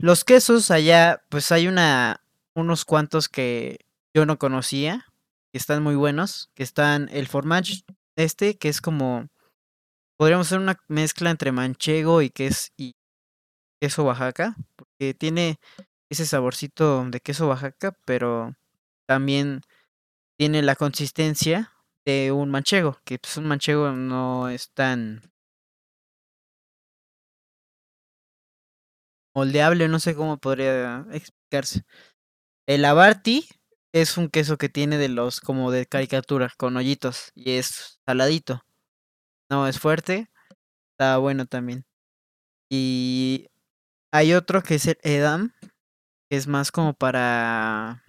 Los 0.00 0.24
quesos 0.24 0.70
allá, 0.70 1.24
pues 1.28 1.50
hay 1.50 1.66
una 1.66 2.22
unos 2.54 2.84
cuantos 2.84 3.28
que 3.28 3.80
yo 4.14 4.26
no 4.26 4.38
conocía, 4.38 5.06
que 5.52 5.58
están 5.58 5.82
muy 5.82 5.96
buenos, 5.96 6.50
que 6.54 6.62
están 6.62 7.08
el 7.10 7.26
formage 7.26 7.82
este, 8.16 8.56
que 8.58 8.68
es 8.68 8.80
como 8.80 9.28
podríamos 10.16 10.46
hacer 10.46 10.60
una 10.60 10.78
mezcla 10.86 11.30
entre 11.30 11.50
manchego 11.50 12.22
y 12.22 12.30
ques 12.30 12.72
y 12.76 12.94
queso 13.80 14.04
Oaxaca, 14.04 14.56
porque 14.76 15.14
tiene 15.14 15.58
ese 16.10 16.26
saborcito 16.26 17.04
de 17.10 17.20
queso 17.20 17.48
Oaxaca, 17.48 17.96
pero 18.04 18.54
también 19.06 19.62
tiene 20.38 20.62
la 20.62 20.76
consistencia 20.76 21.72
de 22.06 22.30
un 22.30 22.50
manchego, 22.50 23.00
que 23.04 23.18
pues 23.18 23.36
un 23.36 23.46
manchego 23.46 23.90
no 23.92 24.48
es 24.48 24.70
tan 24.70 25.22
moldeable, 29.38 29.86
no 29.88 30.00
sé 30.00 30.16
cómo 30.16 30.38
podría 30.38 31.06
explicarse. 31.12 31.84
El 32.66 32.84
Abarty 32.84 33.48
es 33.92 34.18
un 34.18 34.28
queso 34.28 34.58
que 34.58 34.68
tiene 34.68 34.98
de 34.98 35.08
los 35.08 35.40
como 35.40 35.70
de 35.70 35.86
caricatura, 35.86 36.52
con 36.56 36.76
hoyitos, 36.76 37.30
y 37.36 37.52
es 37.52 38.00
saladito. 38.04 38.62
No 39.48 39.68
es 39.68 39.78
fuerte, 39.78 40.28
está 40.92 41.18
bueno 41.18 41.46
también. 41.46 41.84
Y 42.70 43.48
hay 44.12 44.34
otro 44.34 44.62
que 44.62 44.76
es 44.76 44.86
el 44.86 44.98
Edam, 45.02 45.52
que 46.28 46.36
es 46.36 46.48
más 46.48 46.72
como 46.72 46.94
para 46.94 48.02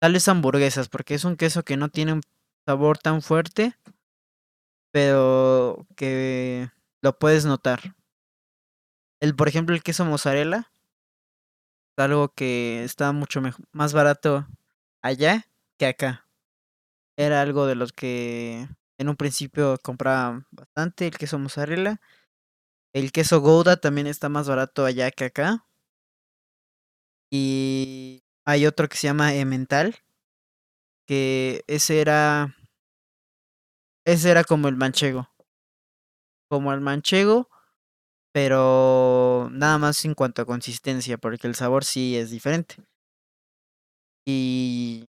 tales 0.00 0.28
hamburguesas, 0.28 0.88
porque 0.88 1.14
es 1.14 1.24
un 1.24 1.36
queso 1.36 1.64
que 1.64 1.78
no 1.78 1.88
tiene 1.88 2.12
un 2.12 2.22
sabor 2.66 2.98
tan 2.98 3.22
fuerte, 3.22 3.74
pero 4.92 5.86
que 5.96 6.70
lo 7.02 7.18
puedes 7.18 7.46
notar. 7.46 7.94
El, 9.20 9.34
por 9.34 9.48
ejemplo, 9.48 9.74
el 9.74 9.82
queso 9.82 10.04
mozzarella 10.04 10.70
es 11.96 12.04
algo 12.04 12.28
que 12.28 12.84
está 12.84 13.12
mucho 13.12 13.40
más 13.72 13.92
barato 13.92 14.46
allá 15.02 15.46
que 15.78 15.86
acá. 15.86 16.26
Era 17.16 17.42
algo 17.42 17.66
de 17.66 17.74
los 17.74 17.92
que 17.92 18.68
en 18.98 19.08
un 19.08 19.16
principio 19.16 19.78
compraba 19.82 20.46
bastante, 20.50 21.06
el 21.08 21.18
queso 21.18 21.38
mozzarella. 21.38 22.00
El 22.92 23.12
queso 23.12 23.40
Gouda 23.40 23.76
también 23.76 24.06
está 24.06 24.28
más 24.28 24.48
barato 24.48 24.84
allá 24.84 25.10
que 25.10 25.24
acá. 25.26 25.64
Y 27.30 28.22
hay 28.44 28.66
otro 28.66 28.88
que 28.88 28.96
se 28.96 29.08
llama 29.08 29.34
Emmental, 29.34 29.96
que 31.06 31.64
ese 31.66 32.00
era 32.00 32.54
ese 34.04 34.30
era 34.30 34.42
como 34.42 34.68
el 34.68 34.76
manchego, 34.76 35.28
como 36.48 36.72
el 36.72 36.80
manchego, 36.80 37.50
pero 38.40 39.48
nada 39.50 39.78
más 39.78 40.04
en 40.04 40.14
cuanto 40.14 40.42
a 40.42 40.46
consistencia, 40.46 41.18
porque 41.18 41.48
el 41.48 41.56
sabor 41.56 41.84
sí 41.84 42.16
es 42.16 42.30
diferente. 42.30 42.76
Y 44.24 45.08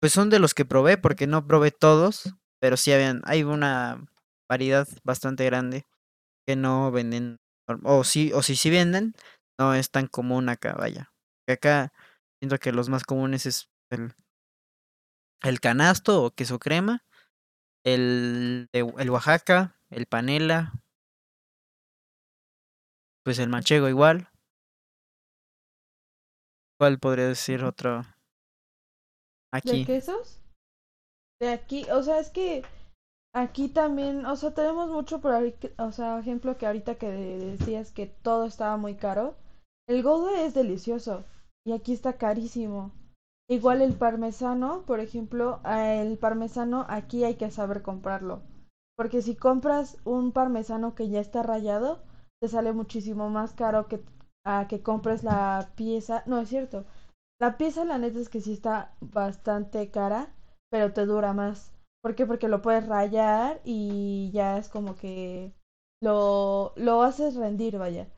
pues 0.00 0.12
son 0.12 0.30
de 0.30 0.38
los 0.38 0.54
que 0.54 0.64
probé, 0.64 0.96
porque 0.96 1.26
no 1.26 1.44
probé 1.44 1.72
todos, 1.72 2.36
pero 2.60 2.76
sí 2.76 2.92
habían, 2.92 3.20
hay 3.24 3.42
una 3.42 4.06
variedad 4.48 4.86
bastante 5.02 5.44
grande 5.44 5.86
que 6.46 6.54
no 6.54 6.92
venden, 6.92 7.38
o 7.82 8.04
sí, 8.04 8.30
o 8.32 8.42
si 8.42 8.54
sí 8.54 8.70
venden, 8.70 9.16
no 9.58 9.74
es 9.74 9.90
tan 9.90 10.06
común 10.06 10.50
acá, 10.50 10.74
vaya. 10.74 11.12
Acá 11.48 11.92
siento 12.40 12.58
que 12.58 12.70
los 12.70 12.88
más 12.90 13.02
comunes 13.02 13.44
es 13.44 13.70
el, 13.90 14.14
el 15.42 15.58
canasto 15.58 16.22
o 16.22 16.30
queso 16.30 16.60
crema, 16.60 17.02
el, 17.84 18.68
el 18.72 19.10
Oaxaca, 19.10 19.80
el 19.90 20.06
panela, 20.06 20.72
pues 23.24 23.38
el 23.38 23.48
manchego 23.48 23.88
igual. 23.88 24.28
¿Cuál 26.78 26.98
podría 26.98 27.28
decir 27.28 27.64
otro? 27.64 28.02
¿De 28.02 29.58
Aquí. 29.58 29.84
quesos? 29.84 30.40
De 31.40 31.48
aquí, 31.50 31.84
o 31.90 32.02
sea, 32.02 32.18
es 32.18 32.30
que 32.30 32.62
aquí 33.34 33.68
también, 33.68 34.26
o 34.26 34.36
sea, 34.36 34.54
tenemos 34.54 34.88
mucho 34.88 35.20
por 35.20 35.32
ahí, 35.32 35.54
o 35.78 35.92
sea, 35.92 36.18
ejemplo 36.18 36.56
que 36.56 36.66
ahorita 36.66 36.96
que 36.96 37.10
de- 37.10 37.56
decías 37.56 37.92
que 37.92 38.06
todo 38.06 38.46
estaba 38.46 38.76
muy 38.76 38.96
caro. 38.96 39.36
El 39.88 40.02
Gouda 40.02 40.42
es 40.42 40.54
delicioso. 40.54 41.24
y 41.64 41.70
aquí 41.70 41.92
está 41.92 42.14
carísimo. 42.18 42.90
Igual 43.48 43.82
el 43.82 43.94
parmesano, 43.94 44.82
por 44.84 44.98
ejemplo, 44.98 45.60
el 45.64 46.18
parmesano 46.18 46.86
aquí 46.88 47.22
hay 47.22 47.36
que 47.36 47.52
saber 47.52 47.82
comprarlo. 47.82 48.42
Porque 48.96 49.22
si 49.22 49.36
compras 49.36 49.96
un 50.04 50.32
parmesano 50.32 50.96
que 50.96 51.08
ya 51.08 51.20
está 51.20 51.44
rallado, 51.44 52.02
te 52.42 52.48
sale 52.48 52.72
muchísimo 52.72 53.30
más 53.30 53.52
caro 53.52 53.86
que 53.86 54.02
a 54.44 54.66
que 54.66 54.82
compres 54.82 55.22
la 55.22 55.70
pieza. 55.76 56.24
No, 56.26 56.40
es 56.40 56.48
cierto. 56.48 56.84
La 57.40 57.56
pieza, 57.56 57.84
la 57.84 57.98
neta 57.98 58.18
es 58.18 58.28
que 58.28 58.40
sí 58.40 58.52
está 58.52 58.96
bastante 59.00 59.92
cara, 59.92 60.34
pero 60.68 60.92
te 60.92 61.06
dura 61.06 61.32
más. 61.34 61.72
¿Por 62.02 62.16
qué? 62.16 62.26
Porque 62.26 62.48
lo 62.48 62.60
puedes 62.60 62.88
rayar 62.88 63.60
y 63.64 64.32
ya 64.32 64.58
es 64.58 64.68
como 64.68 64.96
que 64.96 65.52
lo, 66.02 66.72
lo 66.74 67.02
haces 67.02 67.36
rendir, 67.36 67.78
vaya. 67.78 68.08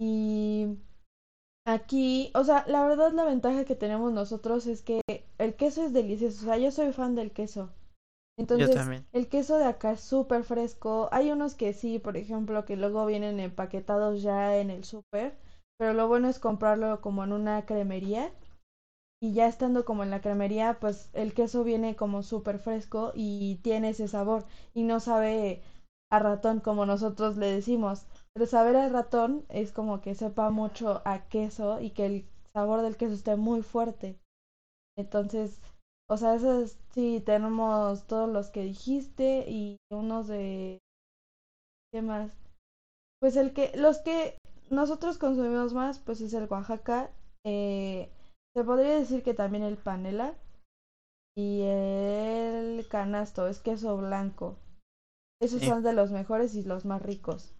Y 0.00 0.76
aquí, 1.64 2.32
o 2.34 2.42
sea, 2.42 2.64
la 2.66 2.84
verdad 2.84 3.12
la 3.12 3.24
ventaja 3.24 3.64
que 3.64 3.76
tenemos 3.76 4.12
nosotros 4.12 4.66
es 4.66 4.82
que 4.82 5.00
el 5.38 5.54
queso 5.54 5.84
es 5.84 5.92
delicioso. 5.92 6.42
O 6.42 6.44
sea, 6.46 6.58
yo 6.58 6.72
soy 6.72 6.92
fan 6.92 7.14
del 7.14 7.30
queso. 7.30 7.70
Yo 8.38 8.44
Entonces, 8.44 8.70
también. 8.70 9.06
el 9.12 9.28
queso 9.28 9.58
de 9.58 9.64
acá 9.66 9.92
es 9.92 10.00
súper 10.00 10.44
fresco. 10.44 11.08
Hay 11.12 11.30
unos 11.30 11.54
que 11.54 11.72
sí, 11.72 11.98
por 11.98 12.16
ejemplo, 12.16 12.64
que 12.64 12.76
luego 12.76 13.04
vienen 13.06 13.40
empaquetados 13.40 14.22
ya 14.22 14.56
en 14.56 14.70
el 14.70 14.84
súper, 14.84 15.36
pero 15.76 15.92
lo 15.92 16.08
bueno 16.08 16.28
es 16.28 16.38
comprarlo 16.38 17.00
como 17.00 17.24
en 17.24 17.32
una 17.32 17.66
cremería 17.66 18.32
y 19.20 19.32
ya 19.32 19.46
estando 19.48 19.84
como 19.84 20.02
en 20.04 20.10
la 20.10 20.20
cremería, 20.20 20.78
pues 20.80 21.10
el 21.14 21.34
queso 21.34 21.64
viene 21.64 21.96
como 21.96 22.22
súper 22.22 22.58
fresco 22.58 23.12
y 23.14 23.56
tiene 23.62 23.90
ese 23.90 24.08
sabor 24.08 24.44
y 24.74 24.84
no 24.84 25.00
sabe 25.00 25.62
a 26.10 26.18
ratón 26.20 26.60
como 26.60 26.86
nosotros 26.86 27.36
le 27.36 27.46
decimos. 27.46 28.06
Pero 28.34 28.46
saber 28.46 28.76
a 28.76 28.88
ratón 28.88 29.44
es 29.48 29.72
como 29.72 30.00
que 30.00 30.14
sepa 30.14 30.50
mucho 30.50 31.02
a 31.04 31.28
queso 31.28 31.80
y 31.80 31.90
que 31.90 32.06
el 32.06 32.26
sabor 32.52 32.82
del 32.82 32.96
queso 32.96 33.14
esté 33.14 33.36
muy 33.36 33.62
fuerte. 33.62 34.18
Entonces, 34.96 35.60
o 36.10 36.16
sea, 36.16 36.34
esos 36.34 36.76
sí 36.94 37.22
tenemos 37.24 38.06
todos 38.06 38.28
los 38.28 38.50
que 38.50 38.62
dijiste 38.62 39.44
y 39.48 39.76
unos 39.90 40.28
de 40.28 40.78
¿qué 41.92 42.02
más? 42.02 42.32
Pues 43.20 43.36
el 43.36 43.52
que 43.52 43.72
los 43.76 43.98
que 43.98 44.38
nosotros 44.70 45.18
consumimos 45.18 45.74
más 45.74 45.98
pues 45.98 46.20
es 46.20 46.34
el 46.34 46.46
Oaxaca. 46.50 47.10
Eh, 47.44 48.10
se 48.54 48.64
podría 48.64 48.98
decir 48.98 49.22
que 49.22 49.34
también 49.34 49.64
el 49.64 49.76
panela 49.76 50.34
y 51.36 51.62
el 51.62 52.86
canasto 52.88 53.46
es 53.48 53.60
queso 53.60 53.96
blanco. 53.96 54.56
Esos 55.40 55.60
Sí, 55.60 55.68
son 55.68 55.82
de 55.82 55.92
los 55.92 56.10
mejores 56.10 56.54
y 56.54 56.64
los 56.64 56.84
más 56.84 57.02
ricos. 57.02 57.54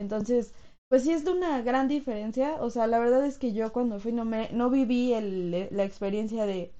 Entonces, 0.00 0.54
pues 0.88 1.04
sí 1.04 1.12
es 1.12 1.24
de 1.24 1.32
una 1.32 1.62
gran 1.62 1.88
diferencia. 1.88 2.56
O 2.60 2.70
sea, 2.70 2.86
la 2.86 2.98
verdad 2.98 3.24
es 3.24 3.38
que 3.38 3.52
yo 3.52 3.72
cuando 3.72 3.98
fui 4.00 4.12
no 4.12 4.24
me 4.24 4.50
no 4.52 4.70
viví 4.70 5.14
el, 5.14 5.68
la 5.70 5.84
experiencia 5.84 6.44
de 6.46 6.72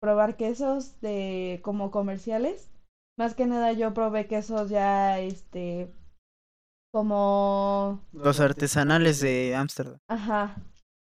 probar 0.00 0.36
quesos 0.36 1.00
de 1.00 1.60
como 1.62 1.90
comerciales. 1.90 2.70
Más 3.18 3.34
que 3.34 3.46
nada 3.46 3.72
yo 3.72 3.92
probé 3.92 4.26
quesos 4.26 4.70
ya 4.70 5.18
este 5.18 5.92
como 6.92 8.04
los 8.12 8.40
artesanales 8.40 9.20
de 9.20 9.54
Ámsterdam. 9.54 9.98
ajá. 10.08 10.56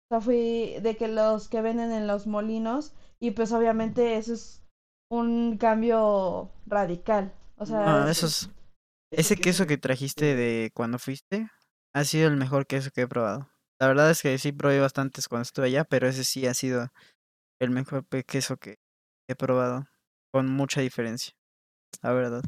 O 0.09 0.15
sea, 0.15 0.21
fui 0.21 0.79
de 0.81 0.95
que 0.97 1.07
los 1.09 1.49
que 1.49 1.61
venden 1.61 1.91
en 1.91 2.07
los 2.07 2.27
molinos 2.27 2.93
y 3.19 3.31
pues 3.31 3.51
obviamente 3.51 4.17
eso 4.17 4.33
es 4.33 4.63
un 5.11 5.57
cambio 5.57 6.51
radical. 6.65 7.33
O 7.57 7.65
sea, 7.65 7.85
No, 7.85 8.07
es 8.07 8.17
esos, 8.17 8.49
ese 9.11 9.35
queso 9.35 9.67
que 9.67 9.77
trajiste 9.77 10.35
de 10.35 10.71
cuando 10.73 10.97
fuiste 10.97 11.49
ha 11.93 12.03
sido 12.03 12.27
el 12.29 12.37
mejor 12.37 12.67
queso 12.67 12.89
que 12.93 13.01
he 13.01 13.07
probado. 13.07 13.49
La 13.79 13.87
verdad 13.87 14.09
es 14.09 14.21
que 14.21 14.37
sí 14.37 14.51
probé 14.51 14.79
bastantes 14.79 15.27
cuando 15.27 15.43
estuve 15.43 15.67
allá, 15.67 15.83
pero 15.83 16.07
ese 16.07 16.23
sí 16.23 16.47
ha 16.47 16.53
sido 16.53 16.87
el 17.59 17.69
mejor 17.71 18.05
queso 18.25 18.57
que 18.57 18.77
he 19.27 19.35
probado, 19.35 19.87
con 20.31 20.47
mucha 20.49 20.81
diferencia, 20.81 21.33
la 22.03 22.13
verdad. 22.13 22.43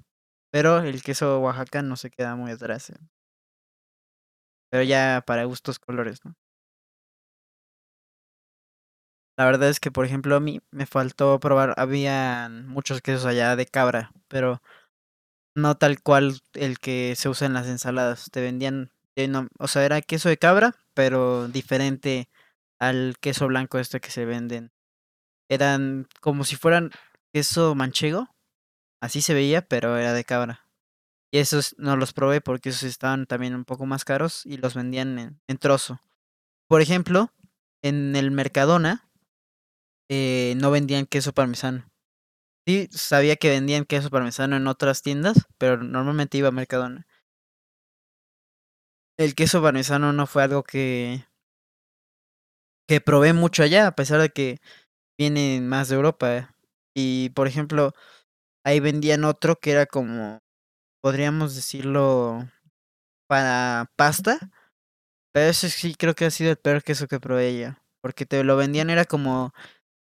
Pero 0.51 0.79
el 0.79 1.03
queso 1.03 1.39
Oaxaca 1.41 1.81
no 1.83 1.97
se 1.97 2.11
queda 2.11 2.35
muy 2.35 2.51
atrás, 2.51 2.91
eh, 2.91 2.97
pero 4.69 4.83
ya 4.83 5.23
para 5.25 5.43
gustos 5.45 5.79
colores, 5.79 6.19
¿no? 6.25 6.35
La 9.37 9.45
verdad 9.45 9.69
es 9.69 9.79
que, 9.79 9.89
por 9.91 10.05
ejemplo, 10.05 10.35
a 10.35 10.39
mí 10.41 10.59
me 10.71 10.85
faltó 10.85 11.39
probar, 11.39 11.73
habían 11.77 12.67
muchos 12.67 13.01
quesos 13.01 13.25
allá 13.25 13.55
de 13.55 13.65
cabra, 13.65 14.11
pero 14.27 14.61
no 15.55 15.77
tal 15.77 16.01
cual 16.01 16.41
el 16.53 16.79
que 16.79 17.15
se 17.15 17.29
usa 17.29 17.47
en 17.47 17.53
las 17.53 17.67
ensaladas. 17.67 18.29
Te 18.31 18.41
vendían, 18.41 18.91
eh, 19.15 19.31
o 19.59 19.67
sea, 19.67 19.85
era 19.85 20.01
queso 20.01 20.29
de 20.29 20.37
cabra, 20.37 20.75
pero 20.93 21.47
diferente 21.49 22.29
al 22.79 23.17
queso 23.21 23.47
blanco 23.47 23.79
este 23.79 23.99
que 24.01 24.11
se 24.11 24.25
venden. 24.25 24.71
Eran 25.49 26.07
como 26.21 26.43
si 26.43 26.55
fueran 26.55 26.91
queso 27.33 27.75
manchego, 27.75 28.29
así 29.01 29.21
se 29.21 29.33
veía, 29.33 29.61
pero 29.67 29.97
era 29.97 30.13
de 30.13 30.23
cabra. 30.23 30.69
Y 31.31 31.39
esos 31.39 31.75
no 31.77 31.95
los 31.95 32.13
probé 32.13 32.41
porque 32.41 32.69
esos 32.69 32.83
estaban 32.83 33.25
también 33.25 33.55
un 33.55 33.65
poco 33.65 33.85
más 33.85 34.05
caros 34.05 34.45
y 34.45 34.57
los 34.57 34.73
vendían 34.73 35.39
en, 35.47 35.57
trozo. 35.57 36.01
Por 36.67 36.81
ejemplo, 36.81 37.31
en 37.83 38.15
el 38.15 38.31
Mercadona 38.31 39.09
eh, 40.09 40.55
no 40.57 40.71
vendían 40.71 41.05
queso 41.05 41.33
parmesano. 41.33 41.89
Sí, 42.67 42.87
sabía 42.91 43.35
que 43.35 43.49
vendían 43.49 43.85
queso 43.85 44.09
parmesano 44.09 44.55
en 44.55 44.67
otras 44.67 45.01
tiendas, 45.01 45.47
pero 45.57 45.77
normalmente 45.77 46.37
iba 46.37 46.49
a 46.49 46.51
Mercadona. 46.51 47.07
El 49.17 49.35
queso 49.35 49.61
parmesano 49.61 50.13
no 50.13 50.27
fue 50.27 50.43
algo 50.43 50.63
que, 50.63 51.25
que 52.87 53.01
probé 53.01 53.33
mucho 53.33 53.63
allá, 53.63 53.87
a 53.87 53.95
pesar 53.95 54.21
de 54.21 54.29
que 54.29 54.61
viene 55.19 55.59
más 55.61 55.89
de 55.89 55.95
Europa. 55.95 56.37
eh. 56.37 56.47
Y 56.95 57.29
por 57.31 57.47
ejemplo, 57.47 57.93
ahí 58.65 58.79
vendían 58.79 59.25
otro 59.25 59.57
que 59.57 59.71
era 59.71 59.85
como, 59.85 60.39
podríamos 61.03 61.55
decirlo, 61.55 62.49
para 63.27 63.91
pasta, 63.95 64.39
pero 65.33 65.49
ese 65.51 65.69
sí 65.69 65.95
creo 65.95 66.15
que 66.15 66.25
ha 66.25 66.31
sido 66.31 66.51
el 66.51 66.57
peor 66.57 66.83
queso 66.83 67.07
que 67.07 67.19
probé 67.19 67.49
allá. 67.49 67.83
Porque 68.01 68.25
te 68.25 68.43
lo 68.43 68.55
vendían, 68.57 68.89
era 68.89 69.05
como 69.05 69.53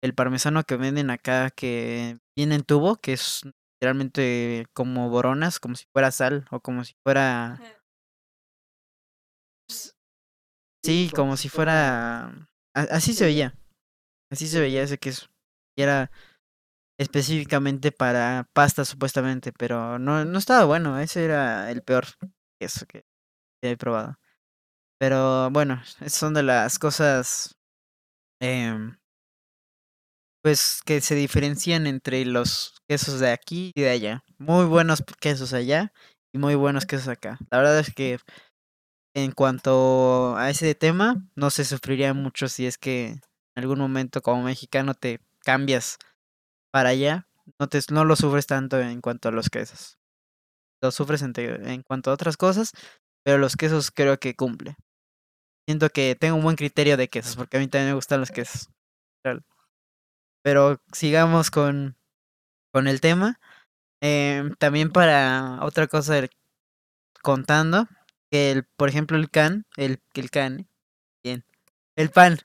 el 0.02 0.16
parmesano 0.16 0.64
que 0.64 0.78
venden 0.78 1.10
acá, 1.10 1.52
que 1.52 2.18
viene 2.36 2.56
en 2.56 2.64
tubo, 2.64 2.96
que 2.96 3.14
es 3.14 3.42
literalmente 3.76 4.66
como 4.74 5.10
boronas, 5.10 5.60
como 5.60 5.76
si 5.76 5.86
fuera 5.94 6.12
sal, 6.12 6.46
o 6.52 6.62
como 6.62 6.86
si 6.86 6.96
fuera... 7.04 7.60
Sí, 10.84 11.12
como 11.16 11.38
si 11.38 11.50
fuera... 11.50 12.50
Así 12.74 13.14
se 13.14 13.26
veía, 13.26 13.54
así 14.32 14.48
se 14.48 14.60
veía 14.60 14.84
ese 14.84 14.98
queso. 14.98 15.28
Y 15.78 15.84
era 15.84 16.12
específicamente 17.00 17.92
para 17.92 18.50
pasta 18.54 18.86
supuestamente, 18.86 19.52
pero 19.54 20.00
no, 20.00 20.26
no 20.26 20.40
estaba 20.40 20.66
bueno, 20.66 21.00
ese 21.00 21.26
era 21.26 21.72
el 21.72 21.84
peor 21.84 22.06
queso 22.60 22.86
que 22.88 23.04
he 23.64 23.78
probado. 23.78 24.18
Pero 25.00 25.50
bueno, 25.52 25.82
son 26.08 26.34
de 26.34 26.44
las 26.44 26.80
cosas 26.80 27.56
em, 28.40 28.98
pues 30.44 30.82
que 30.86 31.02
se 31.02 31.16
diferencian 31.16 31.88
entre 31.88 32.26
los 32.26 32.76
quesos 32.88 33.20
de 33.20 33.32
aquí 33.32 33.72
y 33.76 33.82
de 33.82 33.90
allá. 33.90 34.24
Muy 34.38 34.66
buenos 34.66 35.04
quesos 35.20 35.54
allá 35.54 35.92
y 36.34 36.38
muy 36.38 36.56
buenos 36.56 36.86
quesos 36.86 37.08
acá. 37.08 37.40
La 37.50 37.58
verdad 37.60 37.80
es 37.80 37.94
que 37.94 38.20
en 39.16 39.32
cuanto 39.32 40.36
a 40.38 40.50
ese 40.50 40.74
tema, 40.76 41.28
no 41.36 41.50
se 41.50 41.66
sufriría 41.66 42.14
mucho 42.14 42.48
si 42.48 42.66
es 42.66 42.78
que 42.78 43.20
algún 43.56 43.80
momento 43.80 44.22
como 44.22 44.44
mexicano 44.44 44.94
te 44.94 45.20
cambias 45.44 45.98
para 46.72 46.90
allá. 46.90 47.28
No, 47.60 47.68
te, 47.68 47.80
no 47.92 48.06
lo 48.06 48.16
sufres 48.16 48.48
tanto 48.48 48.80
en 48.80 49.02
cuanto 49.02 49.30
a 49.30 49.32
los 49.32 49.50
quesos. 49.50 50.00
Lo 50.82 50.92
sufres 50.92 51.22
en, 51.22 51.34
en 51.38 51.84
cuanto 51.84 52.12
a 52.12 52.14
otras 52.14 52.38
cosas, 52.38 52.72
pero 53.24 53.38
los 53.38 53.56
quesos 53.56 53.92
creo 53.92 54.20
que 54.20 54.36
cumple. 54.36 54.76
Siento 55.68 55.90
que 55.90 56.16
tengo 56.16 56.38
un 56.38 56.44
buen 56.44 56.56
criterio 56.56 56.98
de 56.98 57.08
quesos, 57.08 57.36
porque 57.36 57.58
a 57.58 57.60
mí 57.60 57.68
también 57.68 57.90
me 57.90 57.96
gustan 57.96 58.20
los 58.20 58.32
quesos. 58.32 58.70
Pero 60.44 60.82
sigamos 60.92 61.52
con, 61.52 61.98
con 62.74 62.88
el 62.88 63.00
tema. 63.00 63.40
Em, 64.02 64.56
también 64.56 64.92
para 64.92 65.60
otra 65.62 65.88
cosa 65.88 66.28
contando, 67.22 67.88
que 68.32 68.52
el, 68.52 68.64
por 68.64 68.90
ejemplo 68.90 69.18
el 69.18 69.30
can, 69.30 69.66
el, 69.78 70.02
el 70.16 70.32
can, 70.32 70.68
bien, 71.24 71.46
el 71.96 72.10
pan, 72.10 72.40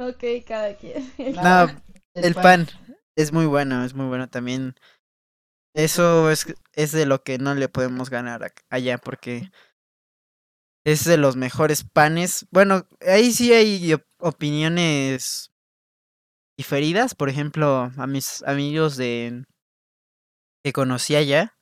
ok, 0.00 0.22
cada 0.46 0.74
quien. 0.76 1.02
No, 1.42 1.68
el 2.14 2.34
pan 2.34 2.68
es 3.16 3.32
muy 3.32 3.46
bueno, 3.46 3.84
es 3.84 3.94
muy 3.94 4.06
bueno 4.06 4.28
también. 4.28 4.74
Eso 5.74 6.30
es, 6.30 6.46
es 6.74 6.92
de 6.92 7.06
lo 7.06 7.22
que 7.24 7.38
no 7.38 7.54
le 7.54 7.68
podemos 7.68 8.10
ganar 8.10 8.52
allá, 8.70 8.98
porque 8.98 9.50
es 10.84 11.04
de 11.04 11.16
los 11.16 11.36
mejores 11.36 11.84
panes. 11.84 12.46
Bueno, 12.50 12.86
ahí 13.06 13.32
sí 13.32 13.52
hay 13.52 13.92
op- 13.94 14.04
opiniones 14.18 15.50
diferidas. 16.56 17.14
Por 17.16 17.28
ejemplo, 17.28 17.90
a 17.96 18.06
mis 18.06 18.42
amigos 18.44 18.96
de 18.96 19.44
que 20.62 20.72
conocí 20.72 21.16
allá, 21.16 21.54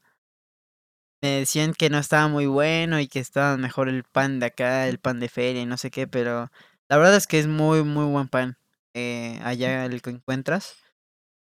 me 1.23 1.31
decían 1.41 1.75
que 1.75 1.91
no 1.91 1.99
estaba 1.99 2.29
muy 2.29 2.47
bueno 2.47 3.01
y 3.01 3.09
que 3.09 3.21
estaba 3.21 3.57
mejor 3.57 3.89
el 3.89 4.05
pan 4.05 4.41
de 4.41 4.47
acá, 4.47 4.89
el 4.89 4.99
pan 4.99 5.21
de 5.21 5.29
feria 5.29 5.63
y 5.63 5.67
no 5.67 5.77
sé 5.77 5.91
qué, 5.91 6.07
pero 6.07 6.51
la 6.89 6.97
verdad 6.97 7.17
es 7.17 7.27
que 7.27 7.39
es 7.39 7.47
muy, 7.47 7.83
muy 7.85 8.05
buen 8.07 8.29
pan. 8.29 8.59
Eh, 8.95 9.39
allá 9.43 9.85
el 9.87 10.03
que 10.03 10.11
encuentras. 10.11 10.77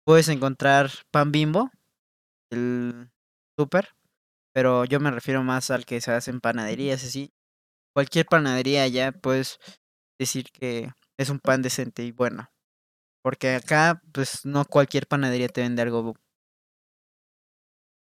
Puedes 0.05 0.29
encontrar 0.29 0.91
pan 1.11 1.33
bimbo, 1.33 1.71
el 2.51 3.11
súper, 3.59 3.91
pero 4.55 4.85
yo 4.87 5.01
me 5.01 5.11
refiero 5.11 5.43
más 5.45 5.71
al 5.71 5.87
que 5.87 6.01
se 6.01 6.13
hace 6.13 6.31
en 6.33 6.41
panaderías, 6.41 7.05
así. 7.05 7.33
Cualquier 7.95 8.27
panadería 8.27 8.85
allá 8.85 9.13
puedes 9.13 9.59
decir 10.21 10.51
que 10.53 10.93
es 11.19 11.31
un 11.31 11.41
pan 11.41 11.63
decente 11.63 12.05
y 12.05 12.13
bueno. 12.13 12.51
Porque 13.23 13.57
acá, 13.57 14.03
pues 14.13 14.47
no 14.47 14.65
cualquier 14.67 15.07
panadería 15.09 15.49
te 15.49 15.63
vende 15.63 15.83
algo. 15.83 16.15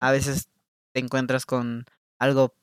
A 0.01 0.11
veces 0.11 0.49
te 0.93 0.99
encuentras 0.99 1.45
con 1.45 1.85
algo 2.19 2.53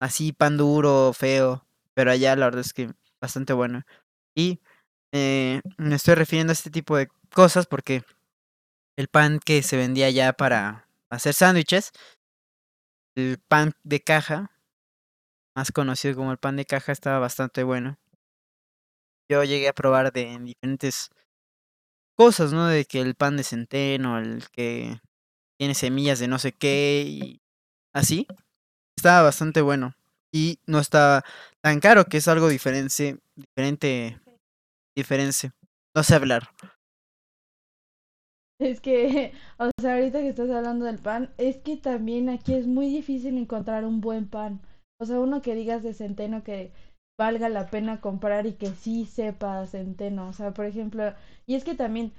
así, 0.00 0.32
pan 0.32 0.56
duro, 0.56 1.12
feo, 1.12 1.66
pero 1.94 2.10
allá 2.10 2.36
la 2.36 2.46
verdad 2.46 2.60
es 2.62 2.72
que 2.72 2.92
bastante 3.20 3.52
bueno. 3.52 3.82
Y 4.36 4.60
eh, 5.12 5.62
me 5.78 5.94
estoy 5.94 6.14
refiriendo 6.14 6.50
a 6.50 6.54
este 6.54 6.70
tipo 6.70 6.96
de 6.96 7.08
cosas 7.32 7.66
porque 7.66 8.04
el 8.96 9.08
pan 9.08 9.40
que 9.44 9.62
se 9.62 9.76
vendía 9.76 10.06
allá 10.06 10.34
para 10.34 10.88
hacer 11.10 11.32
sándwiches, 11.32 11.92
el 13.16 13.38
pan 13.48 13.72
de 13.82 14.00
caja, 14.00 14.50
más 15.56 15.72
conocido 15.72 16.16
como 16.16 16.32
el 16.32 16.38
pan 16.38 16.56
de 16.56 16.66
caja, 16.66 16.92
estaba 16.92 17.18
bastante 17.18 17.62
bueno. 17.62 17.98
Yo 19.30 19.42
llegué 19.42 19.68
a 19.68 19.72
probar 19.72 20.12
de 20.12 20.38
diferentes 20.38 21.08
cosas, 22.14 22.52
¿no? 22.52 22.66
De 22.66 22.84
que 22.84 23.00
el 23.00 23.14
pan 23.14 23.38
de 23.38 23.42
centeno, 23.42 24.18
el 24.18 24.48
que 24.50 25.00
tiene 25.58 25.74
semillas 25.74 26.18
de 26.18 26.28
no 26.28 26.38
sé 26.38 26.52
qué 26.52 27.04
y 27.06 27.40
así. 27.94 28.26
Estaba 28.96 29.22
bastante 29.22 29.62
bueno 29.62 29.94
y 30.32 30.60
no 30.66 30.78
estaba 30.78 31.24
tan 31.62 31.80
caro, 31.80 32.04
que 32.04 32.18
es 32.18 32.28
algo 32.28 32.48
diferente, 32.48 33.18
diferente, 33.34 34.20
diferente. 34.96 35.52
No 35.94 36.02
sé 36.02 36.14
hablar. 36.14 36.48
Es 38.58 38.80
que, 38.80 39.32
o 39.58 39.70
sea, 39.80 39.94
ahorita 39.94 40.20
que 40.20 40.28
estás 40.28 40.50
hablando 40.50 40.86
del 40.86 40.98
pan, 40.98 41.32
es 41.38 41.58
que 41.58 41.76
también 41.76 42.28
aquí 42.28 42.54
es 42.54 42.66
muy 42.66 42.88
difícil 42.88 43.36
encontrar 43.38 43.84
un 43.84 44.00
buen 44.00 44.28
pan. 44.28 44.60
O 45.00 45.04
sea, 45.04 45.20
uno 45.20 45.42
que 45.42 45.54
digas 45.54 45.82
de 45.82 45.94
centeno 45.94 46.42
que 46.42 46.72
valga 47.18 47.48
la 47.48 47.70
pena 47.70 48.00
comprar 48.00 48.46
y 48.46 48.54
que 48.54 48.68
sí 48.68 49.04
sepa 49.06 49.66
centeno. 49.66 50.28
O 50.28 50.32
sea, 50.32 50.52
por 50.52 50.64
ejemplo, 50.64 51.14
y 51.46 51.54
es 51.54 51.64
que 51.64 51.74
también 51.74 52.12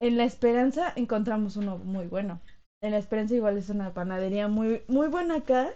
en 0.00 0.16
La 0.16 0.24
Esperanza 0.24 0.92
encontramos 0.96 1.56
uno 1.56 1.78
muy 1.78 2.06
bueno. 2.06 2.40
En 2.82 2.90
La 2.90 2.98
Esperanza 2.98 3.36
igual 3.36 3.56
es 3.56 3.70
una 3.70 3.94
panadería 3.94 4.48
muy, 4.48 4.82
muy 4.88 5.08
buena 5.08 5.36
acá. 5.36 5.70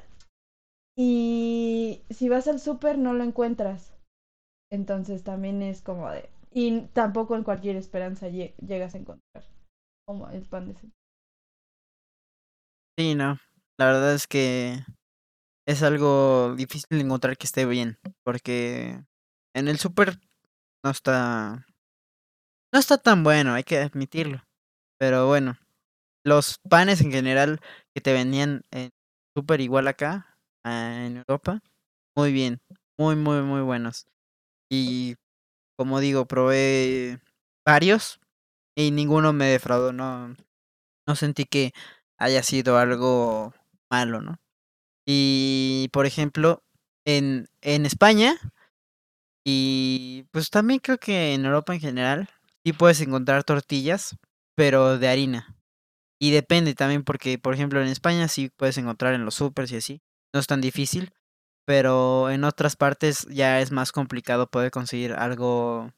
Y 0.98 2.02
si 2.10 2.28
vas 2.28 2.48
al 2.48 2.58
súper 2.58 2.98
no 2.98 3.12
lo 3.12 3.22
encuentras. 3.22 3.95
Entonces 4.70 5.22
también 5.22 5.62
es 5.62 5.82
como 5.82 6.10
de... 6.10 6.28
Y 6.52 6.82
tampoco 6.92 7.36
en 7.36 7.44
cualquier 7.44 7.76
esperanza 7.76 8.28
llegas 8.28 8.94
a 8.94 8.98
encontrar 8.98 9.44
como 10.06 10.30
el 10.30 10.42
pan 10.42 10.68
de. 10.68 10.74
Sí, 12.98 13.14
no. 13.14 13.38
La 13.78 13.86
verdad 13.86 14.14
es 14.14 14.26
que 14.26 14.78
es 15.66 15.82
algo 15.82 16.54
difícil 16.56 16.86
de 16.90 17.00
encontrar 17.00 17.36
que 17.36 17.46
esté 17.46 17.66
bien, 17.66 17.98
porque 18.24 19.02
en 19.54 19.68
el 19.68 19.78
súper 19.78 20.18
no 20.84 20.90
está 20.90 21.66
no 22.72 22.78
está 22.78 22.98
tan 22.98 23.22
bueno, 23.22 23.54
hay 23.54 23.64
que 23.64 23.78
admitirlo. 23.78 24.44
Pero 24.98 25.26
bueno, 25.26 25.58
los 26.24 26.58
panes 26.68 27.00
en 27.00 27.12
general 27.12 27.60
que 27.94 28.00
te 28.00 28.12
vendían 28.12 28.62
en 28.70 28.90
súper 29.36 29.60
igual 29.60 29.88
acá, 29.88 30.38
ah, 30.64 31.04
en 31.06 31.18
Europa, 31.18 31.60
muy 32.16 32.32
bien, 32.32 32.60
muy, 32.98 33.16
muy, 33.16 33.42
muy 33.42 33.60
buenos. 33.62 34.06
Y 34.70 35.16
como 35.76 36.00
digo, 36.00 36.26
probé 36.26 37.20
varios 37.66 38.20
y 38.76 38.90
ninguno 38.92 39.32
me 39.32 39.46
defraudó, 39.46 39.92
no, 39.92 40.36
no 41.06 41.16
sentí 41.16 41.46
que 41.46 41.72
haya 42.18 42.42
sido 42.42 42.78
algo 42.78 43.54
malo, 43.90 44.22
¿no? 44.22 44.40
Y 45.06 45.88
por 45.92 46.06
ejemplo, 46.06 46.64
en, 47.06 47.48
en 47.62 47.86
España, 47.86 48.36
y 49.44 50.24
pues 50.32 50.50
también 50.50 50.80
creo 50.80 50.98
que 50.98 51.34
en 51.34 51.44
Europa 51.44 51.74
en 51.74 51.80
general, 51.80 52.28
sí 52.64 52.72
puedes 52.72 53.00
encontrar 53.00 53.44
tortillas, 53.44 54.16
pero 54.56 54.98
de 54.98 55.08
harina. 55.08 55.56
Y 56.20 56.32
depende 56.32 56.74
también 56.74 57.04
porque, 57.04 57.38
por 57.38 57.54
ejemplo, 57.54 57.82
en 57.82 57.88
España 57.88 58.28
sí 58.28 58.50
puedes 58.56 58.78
encontrar 58.78 59.14
en 59.14 59.24
los 59.24 59.36
supers 59.36 59.72
y 59.72 59.76
así. 59.78 60.02
No 60.34 60.40
es 60.40 60.48
tan 60.48 60.60
difícil, 60.62 61.12
pero 61.66 62.30
en 62.30 62.44
otras 62.44 62.76
partes 62.76 63.26
ya 63.28 63.60
es 63.60 63.72
más 63.72 63.92
complicado 63.92 64.48
poder 64.48 64.70
conseguir 64.70 65.12
algo 65.12 65.92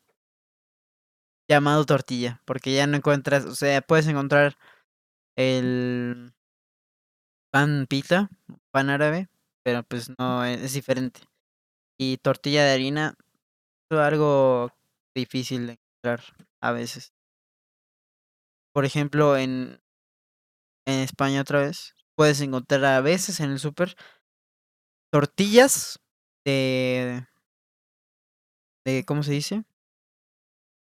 llamado 1.48 1.84
tortilla, 1.84 2.42
porque 2.44 2.74
ya 2.74 2.86
no 2.86 2.96
encuentras, 2.96 3.44
o 3.44 3.54
sea, 3.54 3.80
puedes 3.82 4.06
encontrar 4.06 4.56
el 5.36 6.32
pan 7.52 7.86
pita, 7.88 8.30
pan 8.70 8.90
árabe, 8.90 9.28
pero 9.62 9.82
pues 9.82 10.10
no, 10.18 10.44
e, 10.44 10.54
es 10.54 10.72
diferente. 10.72 11.20
Y 11.98 12.18
tortilla 12.18 12.64
de 12.64 12.72
harina 12.72 13.14
es 13.90 13.98
algo 13.98 14.70
difícil 15.14 15.66
de 15.66 15.72
encontrar 15.74 16.22
a 16.60 16.72
veces. 16.72 17.12
Por 18.72 18.84
ejemplo, 18.84 19.36
en, 19.36 19.80
en 20.86 21.00
España 21.00 21.42
otra 21.42 21.60
vez, 21.60 21.94
puedes 22.14 22.40
encontrar 22.40 22.84
a 22.84 23.00
veces 23.00 23.40
en 23.40 23.50
el 23.50 23.58
súper 23.58 23.96
tortillas 25.10 26.00
de, 26.44 27.26
de, 28.84 29.04
¿cómo 29.04 29.22
se 29.22 29.32
dice? 29.32 29.64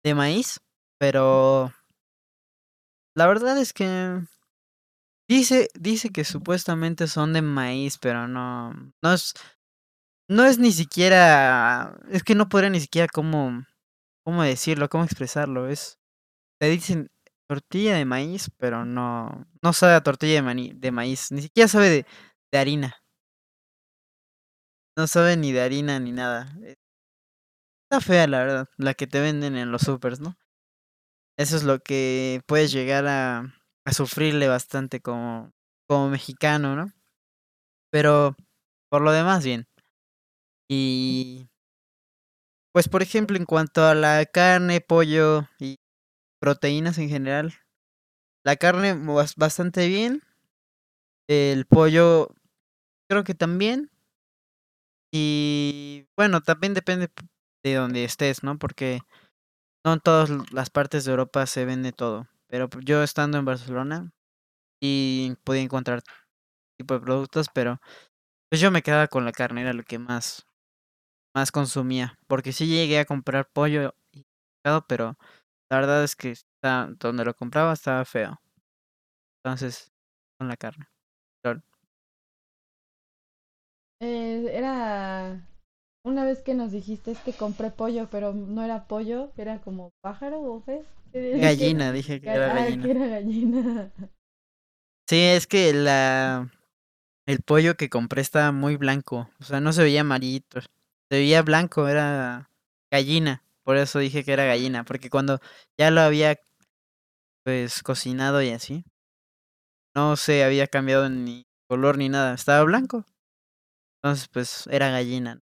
De 0.03 0.15
maíz, 0.15 0.59
pero 0.99 1.71
la 3.15 3.27
verdad 3.27 3.57
es 3.57 3.73
que 3.73 4.21
dice, 5.27 5.69
dice 5.79 6.11
que 6.11 6.23
supuestamente 6.23 7.07
son 7.07 7.33
de 7.33 7.41
maíz, 7.41 7.97
pero 7.97 8.27
no, 8.27 8.73
no 9.01 9.13
es, 9.13 9.33
no 10.29 10.45
es 10.45 10.59
ni 10.59 10.71
siquiera, 10.71 11.97
es 12.09 12.23
que 12.23 12.35
no 12.35 12.49
podría 12.49 12.69
ni 12.69 12.79
siquiera 12.79 13.07
cómo, 13.07 13.65
cómo 14.25 14.43
decirlo, 14.43 14.89
cómo 14.89 15.03
expresarlo, 15.03 15.69
es, 15.69 15.99
te 16.59 16.69
dicen 16.69 17.09
tortilla 17.49 17.95
de 17.95 18.05
maíz, 18.05 18.51
pero 18.57 18.85
no, 18.85 19.47
no 19.61 19.73
sabe 19.73 19.93
a 19.93 20.03
tortilla 20.03 20.41
de, 20.41 20.73
de 20.75 20.91
maíz, 20.91 21.31
ni 21.31 21.41
siquiera 21.41 21.67
sabe 21.67 21.89
de, 21.89 22.05
de 22.51 22.59
harina. 22.59 22.95
No 24.97 25.05
sabe 25.05 25.37
ni 25.37 25.51
de 25.51 25.61
harina 25.61 25.99
ni 25.99 26.11
nada. 26.11 26.51
Eh, 26.63 26.75
está 27.83 28.01
fea, 28.01 28.25
la 28.25 28.39
verdad, 28.39 28.67
la 28.77 28.95
que 28.95 29.05
te 29.05 29.21
venden 29.21 29.55
en 29.55 29.71
los 29.71 29.83
supers, 29.83 30.19
¿no? 30.19 30.35
Eso 31.37 31.55
es 31.55 31.63
lo 31.63 31.79
que 31.79 32.41
puedes 32.47 32.71
llegar 32.71 33.05
a, 33.07 33.53
sufrirle 33.91 34.47
bastante 34.47 34.99
como, 34.99 35.51
como 35.87 36.09
mexicano, 36.09 36.75
¿no? 36.75 36.91
Pero 37.91 38.35
por 38.89 39.03
lo 39.03 39.11
demás, 39.11 39.45
bien. 39.45 39.67
Y 40.67 41.47
pues 42.73 42.89
por 42.89 43.03
ejemplo, 43.03 43.37
en 43.37 43.45
cuanto 43.45 43.85
a 43.85 43.93
la 43.93 44.25
carne, 44.25 44.81
pollo 44.81 45.47
y 45.59 45.77
proteínas 46.39 46.97
en 46.97 47.09
general, 47.09 47.53
la 48.43 48.55
carne 48.55 48.95
bastante 49.37 49.87
bien. 49.87 50.23
El 51.27 51.65
pollo 51.67 52.29
creo 53.09 53.23
que 53.23 53.35
también. 53.35 53.91
Y 55.13 56.07
bueno, 56.17 56.41
también 56.41 56.73
depende 56.73 57.09
de 57.63 57.73
donde 57.75 58.03
estés, 58.03 58.43
¿no? 58.43 58.57
Porque 58.57 58.99
no 59.85 59.93
en 59.93 59.99
todas 60.01 60.31
las 60.53 60.69
partes 60.69 61.05
de 61.05 61.11
Europa 61.11 61.45
se 61.47 61.65
vende 61.65 61.91
todo. 61.93 62.27
Pero 62.47 62.69
yo 62.83 63.03
estando 63.03 63.37
en 63.39 63.45
Barcelona 63.45 64.11
y 64.81 65.35
podía 65.43 65.63
encontrar 65.63 66.03
tipo 66.77 66.95
de 66.95 67.01
productos, 67.01 67.49
pero 67.53 67.81
pues 68.49 68.61
yo 68.61 68.71
me 68.71 68.83
quedaba 68.83 69.07
con 69.07 69.25
la 69.25 69.33
carne, 69.33 69.61
era 69.61 69.73
lo 69.73 69.83
que 69.83 69.99
más 69.99 70.47
más 71.35 71.51
consumía, 71.51 72.19
porque 72.27 72.53
sí 72.53 72.67
llegué 72.67 72.99
a 72.99 73.05
comprar 73.05 73.49
pollo 73.53 73.95
y 74.11 74.25
pescado, 74.63 74.85
pero 74.87 75.17
la 75.71 75.77
verdad 75.79 76.03
es 76.03 76.15
que 76.15 76.31
está, 76.31 76.89
donde 76.99 77.25
lo 77.25 77.35
compraba 77.35 77.73
estaba 77.73 78.05
feo. 78.05 78.39
Entonces, 79.43 79.91
con 80.37 80.47
la 80.47 80.57
carne. 80.57 80.87
Eh, 83.99 84.49
era 84.51 85.47
una 86.05 86.23
vez 86.23 86.41
que 86.41 86.53
nos 86.53 86.71
dijiste 86.71 87.11
es 87.11 87.19
que 87.19 87.33
compré 87.33 87.71
pollo, 87.71 88.07
pero 88.11 88.33
no 88.33 88.63
era 88.63 88.87
pollo, 88.87 89.31
era 89.37 89.59
como 89.61 89.91
pájaro 90.01 90.41
o 90.41 90.63
pez. 90.63 90.85
Gallina, 91.13 91.91
dije 91.91 92.21
que 92.21 92.29
era 92.29 92.53
gallina. 92.53 92.83
que 92.83 92.91
era 92.91 93.07
gallina. 93.07 93.91
Sí, 95.09 95.21
es 95.21 95.47
que 95.47 95.73
la 95.73 96.51
el 97.25 97.41
pollo 97.41 97.75
que 97.75 97.89
compré 97.89 98.21
estaba 98.21 98.51
muy 98.51 98.77
blanco, 98.77 99.29
o 99.39 99.43
sea, 99.43 99.59
no 99.59 99.73
se 99.73 99.83
veía 99.83 100.01
amarillito, 100.01 100.61
se 100.61 100.69
veía 101.09 101.41
blanco, 101.41 101.87
era 101.87 102.49
gallina, 102.91 103.43
por 103.63 103.77
eso 103.77 103.99
dije 103.99 104.23
que 104.23 104.31
era 104.31 104.45
gallina, 104.45 104.85
porque 104.85 105.09
cuando 105.09 105.39
ya 105.77 105.91
lo 105.91 106.01
había 106.01 106.39
pues 107.43 107.83
cocinado 107.83 108.41
y 108.41 108.49
así, 108.49 108.85
no 109.95 110.15
se 110.15 110.43
había 110.43 110.67
cambiado 110.67 111.09
ni 111.09 111.45
color 111.67 111.97
ni 111.97 112.07
nada, 112.07 112.33
estaba 112.33 112.63
blanco. 112.63 113.05
Entonces, 114.01 114.27
pues 114.29 114.67
era 114.71 114.89
gallina. 114.89 115.39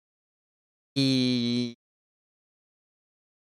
Y 0.94 1.76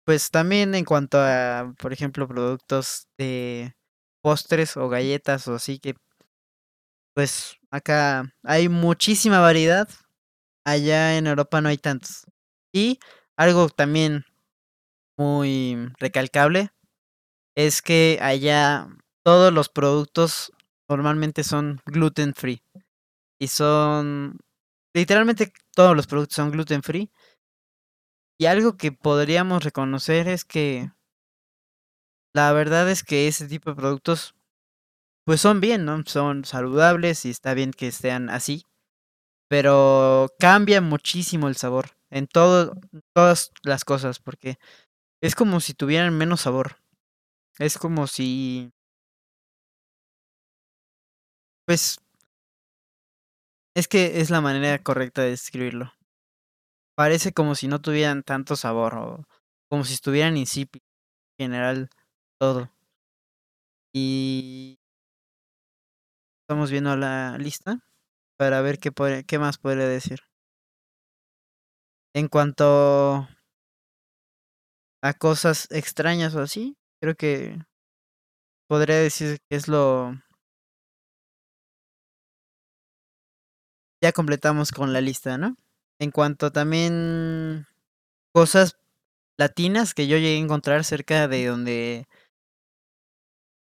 pues 0.06 0.32
también 0.32 0.74
en 0.76 0.86
cuanto 0.86 1.18
a, 1.20 1.74
por 1.80 1.92
ejemplo, 1.94 2.28
productos 2.28 3.08
de 3.18 3.76
postres 4.22 4.78
o 4.78 4.88
galletas 4.90 5.48
o 5.48 5.56
así 5.56 5.80
que 5.80 5.96
pues 7.14 7.56
acá 7.72 8.34
hay 8.44 8.70
muchísima 8.70 9.40
variedad. 9.40 9.90
Allá 10.66 11.18
en 11.18 11.28
Europa 11.28 11.62
no 11.62 11.70
hay 11.70 11.78
tantos. 11.78 12.26
Y 12.74 13.00
algo 13.38 13.70
también 13.70 14.26
muy 15.18 15.78
recalcable 16.00 16.72
es 17.56 17.82
que 17.82 18.20
allá 18.22 18.88
todos 19.24 19.54
los 19.54 19.70
productos 19.70 20.54
normalmente 20.90 21.44
son 21.44 21.82
gluten 21.86 22.34
free. 22.36 22.64
Y 23.40 23.50
son 23.50 24.40
literalmente 24.98 25.54
todos 25.76 25.96
los 25.96 26.08
productos 26.08 26.36
son 26.36 26.52
gluten 26.52 26.82
free. 26.82 27.12
Y 28.40 28.48
algo 28.48 28.78
que 28.78 28.92
podríamos 28.92 29.64
reconocer 29.64 30.28
es 30.28 30.44
que 30.44 30.92
la 32.34 32.52
verdad 32.52 32.90
es 32.90 33.04
que 33.04 33.28
ese 33.28 33.48
tipo 33.48 33.70
de 33.70 33.76
productos 33.76 34.36
pues 35.26 35.42
son 35.42 35.60
bien, 35.60 35.86
¿no? 35.86 36.04
Son 36.06 36.46
saludables 36.46 37.26
y 37.26 37.30
está 37.30 37.54
bien 37.54 37.74
que 37.74 37.88
estén 37.88 38.30
así. 38.30 38.64
Pero 39.50 40.34
cambia 40.40 40.82
muchísimo 40.82 41.48
el 41.48 41.56
sabor 41.56 41.92
en 42.10 42.28
todo, 42.28 42.74
todas 43.14 43.52
las 43.64 43.86
cosas 43.86 44.20
porque 44.20 44.58
es 45.22 45.36
como 45.36 45.60
si 45.60 45.74
tuvieran 45.74 46.18
menos 46.18 46.42
sabor. 46.42 46.78
Es 47.60 47.78
como 47.78 48.08
si 48.08 48.72
pues 51.68 52.00
es 53.78 53.88
que 53.88 54.22
es 54.22 54.32
la 54.32 54.42
manera 54.42 54.82
correcta 54.82 55.22
de 55.22 55.30
describirlo. 55.30 55.94
Parece 56.96 57.32
como 57.32 57.54
si 57.54 57.68
no 57.68 57.80
tuvieran 57.80 58.24
tanto 58.24 58.56
sabor 58.56 58.96
o 58.96 59.28
como 59.70 59.86
si 59.86 59.94
estuvieran 59.94 60.36
insípidos 60.36 60.88
en 61.38 61.52
general 61.52 61.90
todo. 62.40 62.72
Y 63.94 64.80
estamos 66.42 66.72
viendo 66.72 66.98
la 66.98 67.38
lista 67.38 67.86
para 68.36 68.62
ver 68.62 68.80
qué, 68.80 68.92
puede, 68.92 69.24
qué 69.26 69.38
más 69.38 69.60
podría 69.60 69.88
decir. 69.88 70.22
En 72.16 72.30
cuanto 72.30 73.28
a 75.04 75.14
cosas 75.14 75.68
extrañas 75.70 76.34
o 76.34 76.42
así, 76.42 76.76
creo 77.00 77.14
que 77.14 77.60
podría 78.68 78.96
decir 78.96 79.38
que 79.48 79.56
es 79.56 79.68
lo... 79.68 80.16
Ya 84.02 84.12
completamos 84.12 84.72
con 84.72 84.94
la 84.94 85.02
lista, 85.02 85.38
¿no? 85.38 85.58
En 86.00 86.12
cuanto 86.12 86.52
también 86.52 87.66
cosas 88.34 88.78
latinas 89.38 89.94
que 89.94 90.08
yo 90.08 90.18
llegué 90.18 90.38
a 90.38 90.40
encontrar 90.40 90.84
cerca 90.84 91.28
de 91.28 91.48
donde 91.48 92.08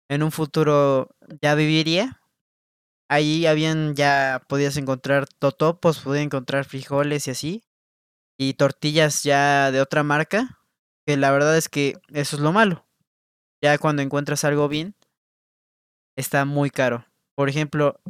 en 0.09 0.23
un 0.23 0.33
futuro 0.33 1.11
ya 1.43 1.55
viviría. 1.55 2.21
Ahí 3.09 3.47
habían 3.47 3.95
ya 3.95 4.43
podías 4.49 4.77
encontrar 4.77 5.29
totopos, 5.29 6.01
podías 6.01 6.25
encontrar 6.25 6.65
frijoles 6.65 7.29
y 7.29 7.31
así. 7.33 7.65
Y 8.39 8.55
tortillas 8.55 9.23
ya 9.25 9.71
de 9.73 9.81
otra 9.81 10.03
marca. 10.03 10.59
Que 11.07 11.17
la 11.17 11.31
verdad 11.33 11.57
es 11.57 11.69
que 11.69 11.97
eso 12.13 12.37
es 12.37 12.43
lo 12.43 12.53
malo. 12.53 12.87
Ya 13.63 13.79
cuando 13.79 14.03
encuentras 14.03 14.45
algo 14.45 14.69
bien, 14.69 14.95
está 16.17 16.45
muy 16.45 16.71
caro. 16.71 17.07
Por 17.35 17.49
ejemplo, 17.49 18.01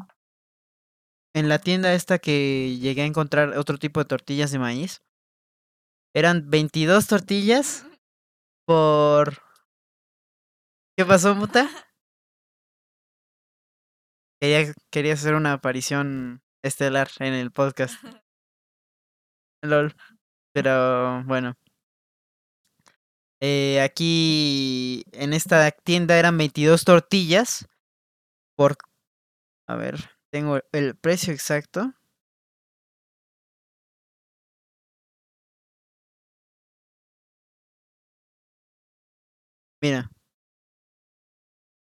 en 1.39 1.49
la 1.49 1.61
tienda 1.61 1.95
esta 1.95 2.19
que 2.19 2.77
llegué 2.81 3.03
a 3.03 3.07
encontrar 3.07 3.57
otro 3.57 3.79
tipo 3.79 4.01
de 4.01 4.07
tortillas 4.07 4.51
de 4.51 4.59
maíz. 4.59 5.03
Eran 6.15 6.51
22 6.51 7.07
tortillas 7.07 7.87
por... 8.67 9.39
¿Qué 10.97 11.05
pasó, 11.07 11.35
muta? 11.35 11.69
Quería, 14.41 14.73
quería 14.93 15.15
hacer 15.15 15.35
una 15.35 15.53
aparición 15.55 16.43
estelar 16.63 17.09
en 17.19 17.35
el 17.35 17.51
podcast. 17.51 17.95
LOL. 19.63 19.95
Pero 20.53 21.25
bueno. 21.25 21.55
Eh, 23.41 23.81
aquí 23.81 25.05
en 25.13 25.33
esta 25.33 25.71
tienda 25.71 26.19
eran 26.19 26.37
22 26.39 26.85
tortillas 26.85 27.69
por... 28.57 28.77
A 29.69 29.77
ver, 29.77 30.18
tengo 30.31 30.59
el 30.73 30.97
precio 30.97 31.33
exacto. 31.33 31.93
Mira. 39.83 40.11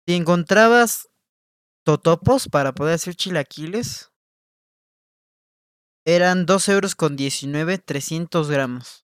Si 0.05 0.13
encontrabas 0.15 1.07
totopos 1.85 2.49
para 2.49 2.73
poder 2.73 2.95
hacer 2.95 3.15
chilaquiles, 3.15 4.11
eran 6.05 6.45
2 6.45 6.67
euros 6.67 6.93
con 6.95 7.15
19, 7.15 7.77
300 7.77 8.49
gramos. 8.49 9.05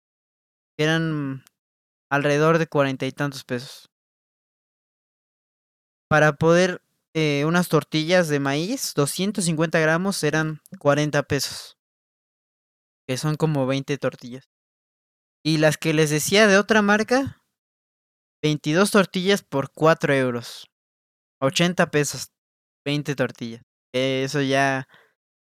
Eran 0.79 1.45
alrededor 2.11 2.59
de 2.59 2.69
cuarenta 2.69 3.07
y 3.07 3.12
tantos 3.12 3.45
pesos. 3.45 3.91
Para 6.11 6.33
poder 6.37 6.81
eh, 7.21 7.45
unas 7.45 7.69
tortillas 7.69 8.29
de 8.29 8.39
maíz, 8.39 8.93
250 8.95 9.81
gramos, 9.81 10.23
eran 10.23 10.61
40 10.79 11.25
pesos. 11.25 11.77
Que 13.09 13.16
son 13.16 13.35
como 13.35 13.66
20 13.66 13.99
tortillas. 13.99 14.49
Y 15.45 15.59
las 15.59 15.79
que 15.79 15.93
les 15.95 16.11
decía 16.11 16.47
de 16.47 16.59
otra 16.59 16.81
marca, 16.81 17.43
22 18.41 18.93
tortillas 18.93 19.43
por 19.43 19.73
4 19.73 20.14
euros. 20.14 20.71
80 21.41 21.91
pesos, 21.91 22.29
20 22.87 23.16
tortillas. 23.16 23.62
Eso 23.93 24.41
ya, 24.41 24.87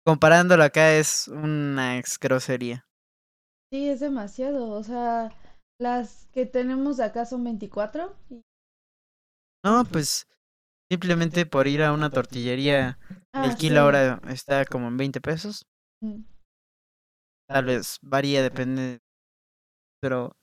comparándolo 0.03 0.65
acá, 0.65 0.95
es 0.95 1.29
una 1.29 1.99
ex 1.99 2.19
grosería. 2.19 2.87
Sí, 3.71 3.87
es 3.91 4.01
demasiado. 4.01 4.71
O 4.71 4.83
sea, 4.83 5.31
las 5.79 6.27
que 6.33 6.47
tenemos 6.47 7.01
acá 7.01 7.27
son 7.27 7.45
24. 7.45 8.17
Y... 8.31 8.41
No, 9.63 9.85
pues 9.85 10.27
simplemente 10.91 11.47
por 11.47 11.67
ir 11.67 11.83
a 11.83 11.93
una 11.93 12.11
tortillería, 12.11 12.99
el 13.33 13.51
Ah, 13.51 13.57
kilo 13.57 13.75
sí. 13.75 13.79
ahora 13.79 14.21
está 14.29 14.65
como 14.65 14.89
en 14.89 14.97
20 14.97 15.21
pesos. 15.21 15.67
Mm. 16.01 16.23
Tal 17.49 17.65
vez 17.65 17.99
varía, 18.03 18.43
depende. 18.43 19.01
Pero, 20.01 20.37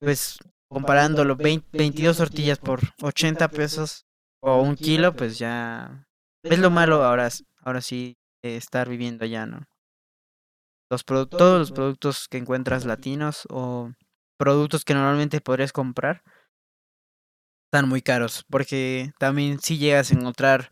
pues, 0.00 0.38
comparándolo, 0.68 1.36
20 1.36 1.66
22 1.72 2.16
tortillas 2.18 2.58
por 2.58 2.80
80 3.02 3.48
pesos 3.48 4.06
o 4.40 4.60
un 4.60 4.76
kilo, 4.76 5.12
pues 5.14 5.38
ya 5.38 6.06
es 6.42 6.58
lo 6.58 6.70
malo 6.70 7.02
ahora, 7.04 7.28
ahora 7.60 7.80
sí 7.80 8.16
de 8.42 8.56
estar 8.56 8.88
viviendo 8.88 9.24
allá, 9.24 9.46
¿no? 9.46 9.66
Los 10.90 11.04
todos 11.04 11.58
los 11.58 11.72
productos 11.72 12.28
que 12.28 12.38
encuentras 12.38 12.84
latinos 12.84 13.46
o 13.50 13.90
productos 14.38 14.84
que 14.84 14.94
normalmente 14.94 15.40
podrías 15.40 15.72
comprar 15.72 16.22
están 17.74 17.88
muy 17.88 18.02
caros, 18.02 18.44
porque 18.48 19.10
también 19.18 19.58
si 19.58 19.78
llegas 19.78 20.12
a 20.12 20.14
encontrar 20.14 20.68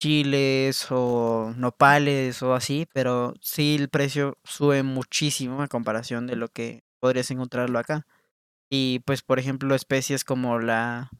chiles 0.00 0.86
o 0.90 1.52
nopales 1.56 2.42
o 2.42 2.54
así, 2.54 2.86
pero 2.92 3.34
sí 3.40 3.76
el 3.76 3.88
precio 3.88 4.38
sube 4.44 4.82
muchísimo 4.82 5.62
a 5.62 5.68
comparación 5.68 6.26
de 6.28 6.36
lo 6.36 6.48
que 6.48 6.82
podrías 7.00 7.30
encontrarlo 7.32 7.78
acá. 7.78 8.06
Y 8.70 9.00
pues, 9.00 9.22
por 9.22 9.38
ejemplo, 9.40 9.74
especies 9.74 10.24
como 10.24 10.58
la 10.60 11.10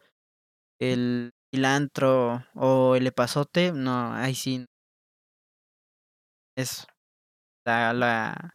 el 0.80 1.32
cilantro 1.54 2.44
o 2.54 2.96
el 2.96 3.06
epazote, 3.08 3.72
no, 3.72 4.14
ahí 4.14 4.34
sí 4.34 4.66
es 6.56 6.86
la, 7.66 7.92
la, 7.92 8.54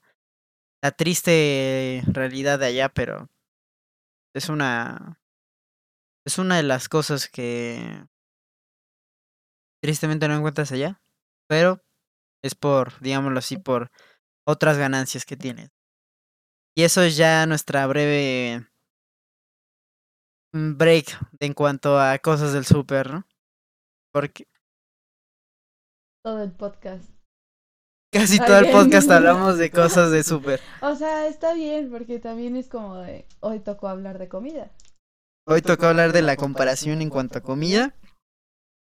la 0.81 0.91
triste 0.91 2.03
realidad 2.07 2.59
de 2.59 2.67
allá, 2.67 2.89
pero 2.89 3.29
es 4.33 4.49
una 4.49 5.17
es 6.25 6.39
una 6.39 6.57
de 6.57 6.63
las 6.63 6.89
cosas 6.89 7.29
que 7.29 8.07
tristemente 9.81 10.27
no 10.27 10.35
encuentras 10.35 10.71
allá, 10.71 11.01
pero 11.47 11.81
es 12.43 12.55
por, 12.55 12.99
digámoslo 12.99 13.39
así, 13.39 13.57
por 13.57 13.91
otras 14.47 14.77
ganancias 14.77 15.25
que 15.25 15.37
tienes. 15.37 15.69
Y 16.75 16.83
eso 16.83 17.03
es 17.03 17.15
ya 17.15 17.45
nuestra 17.45 17.85
breve 17.87 18.67
mm, 20.53 20.77
break 20.77 21.05
en 21.39 21.53
cuanto 21.53 21.99
a 21.99 22.17
cosas 22.19 22.53
del 22.53 22.65
súper, 22.65 23.11
¿no? 23.11 23.27
Porque 24.11 24.47
Todo 26.23 26.41
el 26.43 26.51
podcast. 26.51 27.09
casi 28.11 28.39
todo 28.39 28.57
el 28.57 28.71
podcast 28.71 29.09
hablamos 29.11 29.57
de 29.57 29.69
cosas 29.69 30.09
de 30.11 30.23
súper. 30.23 30.59
O 30.81 30.95
sea, 30.95 31.27
está 31.27 31.53
bien, 31.53 31.91
porque 31.91 32.19
también 32.19 32.55
es 32.55 32.67
como 32.67 32.97
de, 32.97 33.27
hoy 33.41 33.59
tocó 33.59 33.87
hablar 33.87 34.17
de 34.17 34.27
comida. 34.27 34.71
Hoy 35.47 35.61
tocó 35.61 35.85
hablar 35.85 36.11
de 36.11 36.23
la 36.23 36.37
comparación 36.37 37.03
en 37.03 37.11
cuanto 37.11 37.37
a 37.37 37.41
comida. 37.41 37.95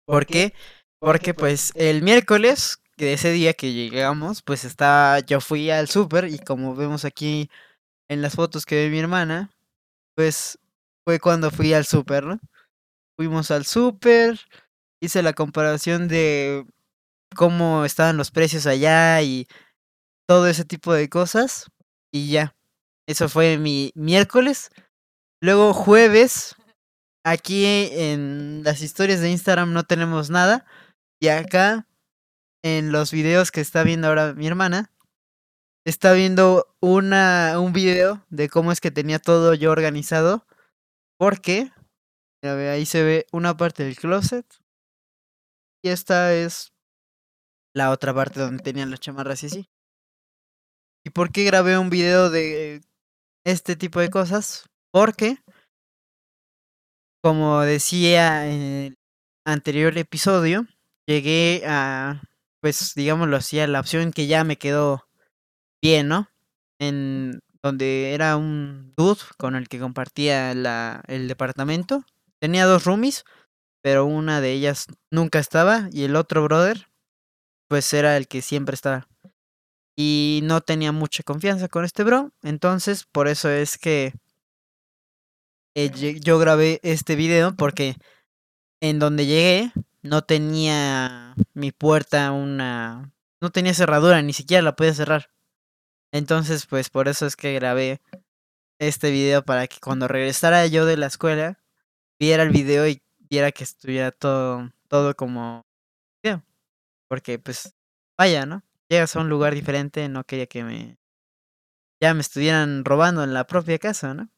¿Por 0.06 0.26
qué? 0.26 0.54
Porque 1.00 1.34
pues 1.34 1.72
el 1.76 2.02
miércoles, 2.02 2.82
de 2.98 3.14
ese 3.14 3.32
día 3.32 3.54
que 3.54 3.72
llegamos, 3.72 4.42
pues 4.42 4.66
estaba, 4.66 5.20
yo 5.20 5.40
fui 5.40 5.70
al 5.70 5.88
súper 5.88 6.26
y 6.26 6.38
como 6.38 6.76
vemos 6.76 7.06
aquí 7.06 7.50
en 8.10 8.22
las 8.22 8.36
fotos 8.36 8.66
que 8.66 8.76
ve 8.76 8.90
mi 8.90 9.00
hermana, 9.00 9.52
pues 10.18 10.60
fue 11.06 11.20
cuando 11.20 11.50
fui 11.50 11.74
al 11.74 11.86
súper, 11.86 12.26
¿no? 12.26 12.40
Fuimos 13.18 13.52
al 13.52 13.66
súper, 13.66 14.38
hice 15.02 15.24
la 15.24 15.32
comparación 15.32 16.10
de 16.10 16.66
cómo 17.38 17.86
estaban 17.86 18.18
los 18.18 18.32
precios 18.32 18.68
allá 18.68 19.22
y 19.22 19.48
todo 20.28 20.48
ese 20.48 20.66
tipo 20.66 20.94
de 20.94 21.08
cosas 21.08 21.72
y 22.12 22.32
ya. 22.32 22.54
Eso 23.08 23.30
fue 23.30 23.58
mi 23.58 23.94
miércoles. 23.96 24.72
Luego 25.42 25.74
jueves, 25.74 26.56
aquí 27.24 27.66
en 27.66 28.62
las 28.64 28.82
historias 28.82 29.22
de 29.22 29.32
Instagram 29.32 29.72
no 29.72 29.84
tenemos 29.84 30.30
nada. 30.30 30.66
Y 31.22 31.30
acá, 31.30 31.88
en 32.62 32.92
los 32.92 33.12
videos 33.12 33.52
que 33.52 33.62
está 33.62 33.84
viendo 33.84 34.08
ahora 34.08 34.34
mi 34.34 34.48
hermana, 34.48 34.92
está 35.86 36.12
viendo 36.12 36.76
una, 36.82 37.58
un 37.60 37.72
video 37.72 38.26
de 38.30 38.50
cómo 38.50 38.74
es 38.74 38.82
que 38.82 38.92
tenía 38.92 39.20
todo 39.20 39.54
yo 39.54 39.72
organizado. 39.72 40.46
Porque, 41.18 41.72
ahí 42.44 42.86
se 42.86 43.04
ve 43.04 43.26
una 43.32 43.56
parte 43.56 43.84
del 43.84 43.96
closet. 43.96 44.46
Y 45.82 45.90
esta 45.90 46.34
es 46.34 46.74
la 47.74 47.92
otra 47.92 48.14
parte 48.14 48.42
donde 48.42 48.62
tenían 48.62 48.92
las 48.92 49.00
chamarras 49.00 49.44
y 49.44 49.46
así. 49.46 49.70
¿Y 51.06 51.12
por 51.12 51.32
qué 51.32 51.46
grabé 51.46 51.78
un 51.78 51.90
video 51.90 52.30
de 52.30 52.82
este 53.46 53.78
tipo 53.78 54.02
de 54.02 54.10
cosas? 54.10 54.70
Porque, 54.92 55.38
como 57.24 57.62
decía 57.62 58.48
en 58.48 58.62
el 58.62 58.98
anterior 59.46 59.98
episodio, 59.98 60.66
llegué 61.08 61.64
a, 61.66 62.22
pues 62.62 62.94
digámoslo 62.96 63.38
así, 63.38 63.60
a 63.60 63.68
la 63.68 63.80
opción 63.80 64.12
que 64.12 64.28
ya 64.28 64.44
me 64.44 64.58
quedó 64.58 65.08
bien, 65.82 66.08
¿no? 66.08 66.30
En 66.80 67.40
donde 67.62 68.14
era 68.14 68.38
un 68.38 68.94
dude 68.96 69.22
con 69.38 69.56
el 69.56 69.68
que 69.68 69.80
compartía 69.80 70.54
la, 70.54 71.04
el 71.08 71.28
departamento. 71.28 72.04
Tenía 72.40 72.66
dos 72.66 72.86
roomies, 72.86 73.26
pero 73.84 74.06
una 74.06 74.42
de 74.42 74.54
ellas 74.54 74.88
nunca 75.12 75.40
estaba 75.40 75.90
y 75.92 76.04
el 76.06 76.16
otro 76.16 76.44
brother, 76.44 76.88
pues 77.68 77.94
era 77.94 78.18
el 78.18 78.28
que 78.28 78.42
siempre 78.42 78.76
estaba 78.76 79.08
y 80.02 80.40
no 80.44 80.62
tenía 80.62 80.94
mucha 80.94 81.24
confianza 81.24 81.68
con 81.68 81.84
este 81.84 82.06
bro. 82.06 82.32
Entonces, 82.42 83.04
por 83.12 83.28
eso 83.28 83.50
es 83.50 83.78
que 83.78 84.14
eh, 85.76 85.90
yo 85.92 86.40
grabé 86.40 86.80
este 86.84 87.16
video 87.16 87.56
porque 87.56 87.96
en 88.82 89.00
donde 89.00 89.26
llegué 89.26 89.72
no 90.02 90.24
tenía 90.24 91.36
mi 91.54 91.72
puerta 91.72 92.32
una... 92.32 93.14
No 93.42 93.52
tenía 93.52 93.74
cerradura, 93.74 94.22
ni 94.22 94.34
siquiera 94.34 94.62
la 94.62 94.76
podía 94.76 94.94
cerrar. 94.94 95.32
Entonces, 96.12 96.66
pues 96.66 96.90
por 96.90 97.08
eso 97.08 97.26
es 97.26 97.36
que 97.36 97.54
grabé 97.54 98.02
este 98.80 99.12
video 99.12 99.44
para 99.44 99.68
que 99.68 99.80
cuando 99.80 100.08
regresara 100.08 100.66
yo 100.68 100.86
de 100.86 100.98
la 100.98 101.08
escuela 101.08 101.60
viera 102.20 102.44
el 102.44 102.50
video 102.50 102.88
y 102.88 103.02
viera 103.30 103.52
que 103.52 103.64
estuviera 103.64 104.12
todo, 104.12 104.72
todo 104.88 105.16
como... 105.16 105.66
Porque 107.08 107.40
pues, 107.40 107.74
vaya, 108.18 108.46
¿no? 108.46 108.62
llegas 108.90 109.16
a 109.16 109.20
un 109.22 109.30
lugar 109.30 109.54
diferente, 109.54 110.10
no 110.10 110.24
quería 110.24 110.48
que 110.48 110.64
me 110.64 110.98
ya 112.02 112.14
me 112.14 112.22
estuvieran 112.22 112.86
robando 112.86 113.24
en 113.24 113.34
la 113.34 113.46
propia 113.46 113.78
casa, 113.78 114.14
¿no? 114.14 114.30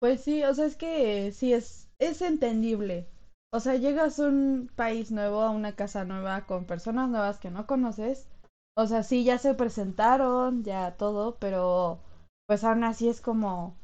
Pues 0.00 0.20
sí, 0.22 0.44
o 0.44 0.54
sea, 0.54 0.66
es 0.66 0.76
que 0.76 1.32
sí 1.32 1.52
es 1.52 1.88
es 1.98 2.22
entendible. 2.22 3.06
O 3.52 3.60
sea, 3.60 3.74
llegas 3.76 4.20
a 4.20 4.26
un 4.28 4.70
país 4.76 5.10
nuevo, 5.10 5.40
a 5.42 5.50
una 5.50 5.72
casa 5.72 6.04
nueva 6.04 6.42
con 6.46 6.64
personas 6.66 7.08
nuevas 7.08 7.38
que 7.38 7.50
no 7.50 7.66
conoces. 7.66 8.28
O 8.76 8.86
sea, 8.86 9.02
sí 9.02 9.24
ya 9.24 9.38
se 9.38 9.54
presentaron, 9.54 10.62
ya 10.62 10.92
todo, 10.96 11.36
pero 11.40 11.98
pues 12.46 12.62
aún 12.64 12.84
así 12.84 13.08
es 13.08 13.20
como 13.20 13.74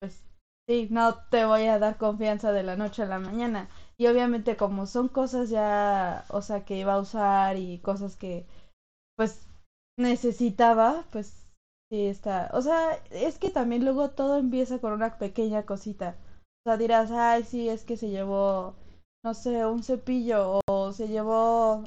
pues 0.00 0.24
sí, 0.68 0.88
no 0.90 1.16
te 1.30 1.44
voy 1.46 1.64
a 1.66 1.78
dar 1.80 1.98
confianza 1.98 2.52
de 2.52 2.62
la 2.64 2.76
noche 2.76 3.02
a 3.02 3.06
la 3.06 3.18
mañana. 3.20 3.68
Y 3.98 4.06
obviamente 4.08 4.56
como 4.56 4.86
son 4.86 5.08
cosas 5.08 5.50
ya, 5.50 6.24
o 6.30 6.42
sea, 6.42 6.64
que 6.64 6.78
iba 6.78 6.94
a 6.94 7.00
usar 7.00 7.56
y 7.58 7.78
cosas 7.80 8.16
que 8.16 8.46
pues 9.16 9.46
necesitaba, 9.98 11.04
pues 11.12 11.43
sí 11.90 12.06
está. 12.06 12.50
O 12.52 12.62
sea, 12.62 13.02
es 13.10 13.38
que 13.38 13.50
también 13.50 13.84
luego 13.84 14.10
todo 14.10 14.38
empieza 14.38 14.78
con 14.78 14.92
una 14.92 15.18
pequeña 15.18 15.64
cosita. 15.64 16.16
O 16.64 16.70
sea, 16.70 16.76
dirás, 16.76 17.10
ay, 17.10 17.44
sí, 17.44 17.68
es 17.68 17.84
que 17.84 17.96
se 17.96 18.10
llevó, 18.10 18.74
no 19.24 19.34
sé, 19.34 19.66
un 19.66 19.82
cepillo 19.82 20.60
o 20.66 20.92
se 20.92 21.08
llevó, 21.08 21.84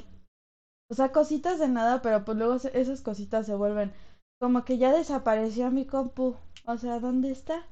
o 0.90 0.94
sea, 0.94 1.12
cositas 1.12 1.58
de 1.58 1.68
nada, 1.68 2.00
pero 2.00 2.24
pues 2.24 2.38
luego 2.38 2.54
esas 2.54 3.02
cositas 3.02 3.46
se 3.46 3.54
vuelven 3.54 3.92
como 4.40 4.64
que 4.64 4.78
ya 4.78 4.92
desapareció 4.92 5.70
mi 5.70 5.84
compu. 5.84 6.36
O 6.64 6.78
sea, 6.78 7.00
¿dónde 7.00 7.30
está? 7.30 7.66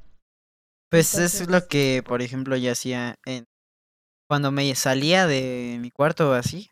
Pues 0.90 1.14
eso 1.14 1.44
es 1.44 1.50
lo 1.50 1.66
que, 1.66 2.02
por 2.06 2.22
ejemplo, 2.22 2.56
yo 2.56 2.72
hacía 2.72 3.16
en 3.24 3.44
cuando 4.28 4.50
me 4.50 4.74
salía 4.74 5.26
de 5.26 5.78
mi 5.80 5.90
cuarto 5.90 6.30
o 6.30 6.32
así, 6.34 6.70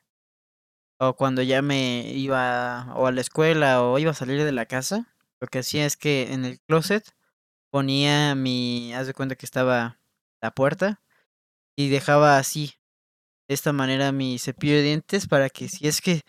o 1.01 1.15
cuando 1.15 1.43
ya 1.43 1.63
me 1.63 2.11
iba 2.13 2.93
o 2.97 3.07
a 3.07 3.13
la 3.13 3.21
escuela 3.21 3.83
o 3.83 3.99
iba 3.99 4.11
a 4.11 4.15
salir 4.15 4.43
de 4.43 4.53
la 4.53 4.67
casa, 4.67 5.14
lo 5.45 5.49
que 5.49 5.61
hacía 5.61 5.87
es 5.87 5.97
que 5.97 6.33
en 6.33 6.45
el 6.45 6.61
closet 6.61 7.05
ponía 7.71 8.35
mi, 8.35 8.93
haz 8.95 9.07
de 9.07 9.15
cuenta 9.15 9.37
que 9.37 9.47
estaba 9.47 10.01
la 10.43 10.51
puerta 10.53 11.03
y 11.77 11.89
dejaba 11.89 12.39
así, 12.39 12.75
de 13.49 13.55
esta 13.55 13.73
manera 13.73 14.13
mi 14.13 14.39
cepillo 14.39 14.75
de 14.75 14.83
dientes 14.83 15.29
para 15.29 15.51
que 15.51 15.69
si 15.69 15.87
es 15.87 16.01
que 16.01 16.23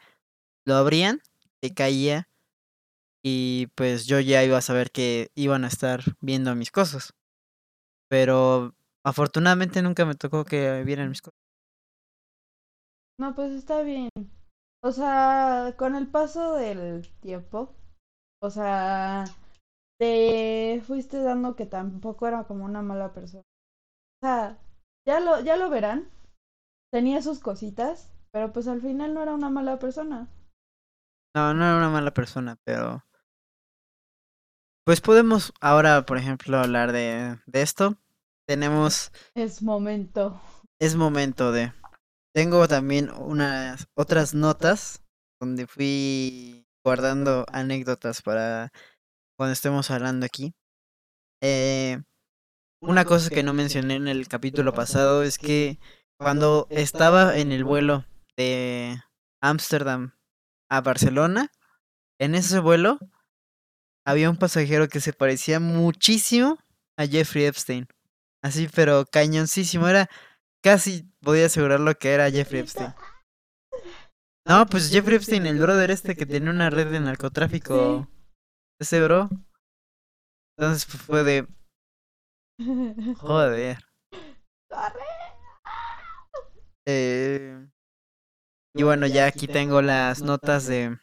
lo 0.66 0.76
abrían, 0.76 1.22
se 1.62 1.74
caía 1.74 2.30
y 3.24 3.68
pues 3.76 4.06
yo 4.06 4.20
ya 4.20 4.44
iba 4.44 4.58
a 4.58 4.62
saber 4.62 4.92
que 4.92 5.32
iban 5.36 5.64
a 5.64 5.68
estar 5.68 6.02
viendo 6.22 6.54
mis 6.56 6.72
cosas. 6.72 7.14
Pero 8.08 8.76
Afortunadamente 9.06 9.84
nunca 9.84 10.04
me 10.04 10.16
tocó 10.16 10.44
que 10.46 10.84
vieran 10.84 11.10
mis 11.10 11.22
cosas. 11.22 11.40
No, 13.20 13.36
pues 13.36 13.52
está 13.52 13.84
bien. 13.84 14.10
O 14.82 14.92
sea, 14.92 15.76
con 15.78 15.96
el 15.96 16.08
paso 16.08 16.56
del 16.56 17.08
tiempo, 17.20 17.76
o 18.42 18.50
sea, 18.50 19.26
te 20.00 20.82
fuiste 20.86 21.22
dando 21.22 21.56
que 21.56 21.66
tampoco 21.66 22.28
era 22.28 22.44
como 22.46 22.66
una 22.66 22.82
mala 22.82 23.14
persona. 23.14 23.44
O 24.22 24.26
sea, 24.26 24.58
ya 25.08 25.20
lo, 25.20 25.40
ya 25.42 25.58
lo 25.58 25.70
verán. 25.70 26.10
Tenía 26.92 27.22
sus 27.22 27.40
cositas, 27.40 28.12
pero 28.32 28.54
pues 28.54 28.68
al 28.68 28.82
final 28.82 29.14
no 29.14 29.22
era 29.22 29.34
una 29.34 29.50
mala 29.50 29.80
persona. 29.80 30.28
No, 31.36 31.54
no 31.54 31.66
era 31.66 31.78
una 31.78 31.90
mala 31.90 32.14
persona, 32.14 32.58
pero... 32.64 33.04
Pues 34.86 35.02
podemos 35.02 35.52
ahora, 35.62 36.06
por 36.06 36.18
ejemplo, 36.18 36.58
hablar 36.58 36.92
de, 36.92 37.40
de 37.48 37.62
esto 37.62 37.98
tenemos... 38.48 39.12
Es 39.34 39.62
momento. 39.62 40.40
Es 40.80 40.96
momento 40.96 41.52
de... 41.52 41.74
Tengo 42.34 42.68
también 42.68 43.10
unas 43.12 43.88
otras 43.96 44.34
notas 44.34 45.02
donde 45.40 45.68
fui 45.68 46.65
guardando 46.86 47.48
anécdotas 47.52 48.22
para 48.22 48.72
cuando 49.36 49.54
estemos 49.54 49.90
hablando 49.90 50.26
aquí. 50.26 50.54
Eh, 51.42 52.00
una 52.80 53.06
cosa 53.06 53.32
que 53.32 53.42
no 53.42 53.54
mencioné 53.54 53.96
en 53.96 54.08
el 54.08 54.28
capítulo 54.28 54.72
pasado 54.74 55.24
es 55.24 55.40
que 55.40 55.80
cuando 56.20 56.68
estaba 56.70 57.38
en 57.38 57.52
el 57.52 57.64
vuelo 57.64 58.06
de 58.38 59.02
Ámsterdam 59.42 60.14
a 60.70 60.82
Barcelona, 60.82 61.52
en 62.20 62.36
ese 62.36 62.60
vuelo 62.60 63.00
había 64.06 64.30
un 64.30 64.38
pasajero 64.38 64.88
que 64.88 65.02
se 65.02 65.12
parecía 65.12 65.60
muchísimo 65.60 66.60
a 66.98 67.08
Jeffrey 67.08 67.46
Epstein. 67.46 67.88
Así, 68.44 68.70
pero 68.74 69.06
cañoncísimo. 69.12 69.88
Era 69.88 70.08
casi, 70.62 71.10
podía 71.22 71.48
asegurar 71.48 71.80
lo 71.80 71.96
que 71.96 72.14
era 72.14 72.30
Jeffrey 72.30 72.62
Epstein. 72.62 72.94
No, 74.48 74.68
pues 74.68 74.92
Jeffrey 74.92 75.16
Epstein, 75.16 75.48
el 75.48 75.58
brother 75.58 75.90
este 75.90 76.16
que 76.16 76.28
tiene 76.28 76.52
una 76.52 76.70
red 76.70 76.92
de 76.92 77.00
narcotráfico. 77.00 78.08
Ese 78.80 79.02
bro. 79.02 79.28
Entonces 80.56 80.86
pues, 80.86 81.02
fue 81.02 81.24
de. 81.24 81.48
Joder. 83.18 83.78
Eh, 86.88 87.68
y 88.76 88.84
bueno, 88.84 89.08
ya 89.08 89.26
aquí 89.26 89.48
tengo 89.48 89.82
las 89.82 90.22
notas 90.22 90.68
de. 90.68 91.00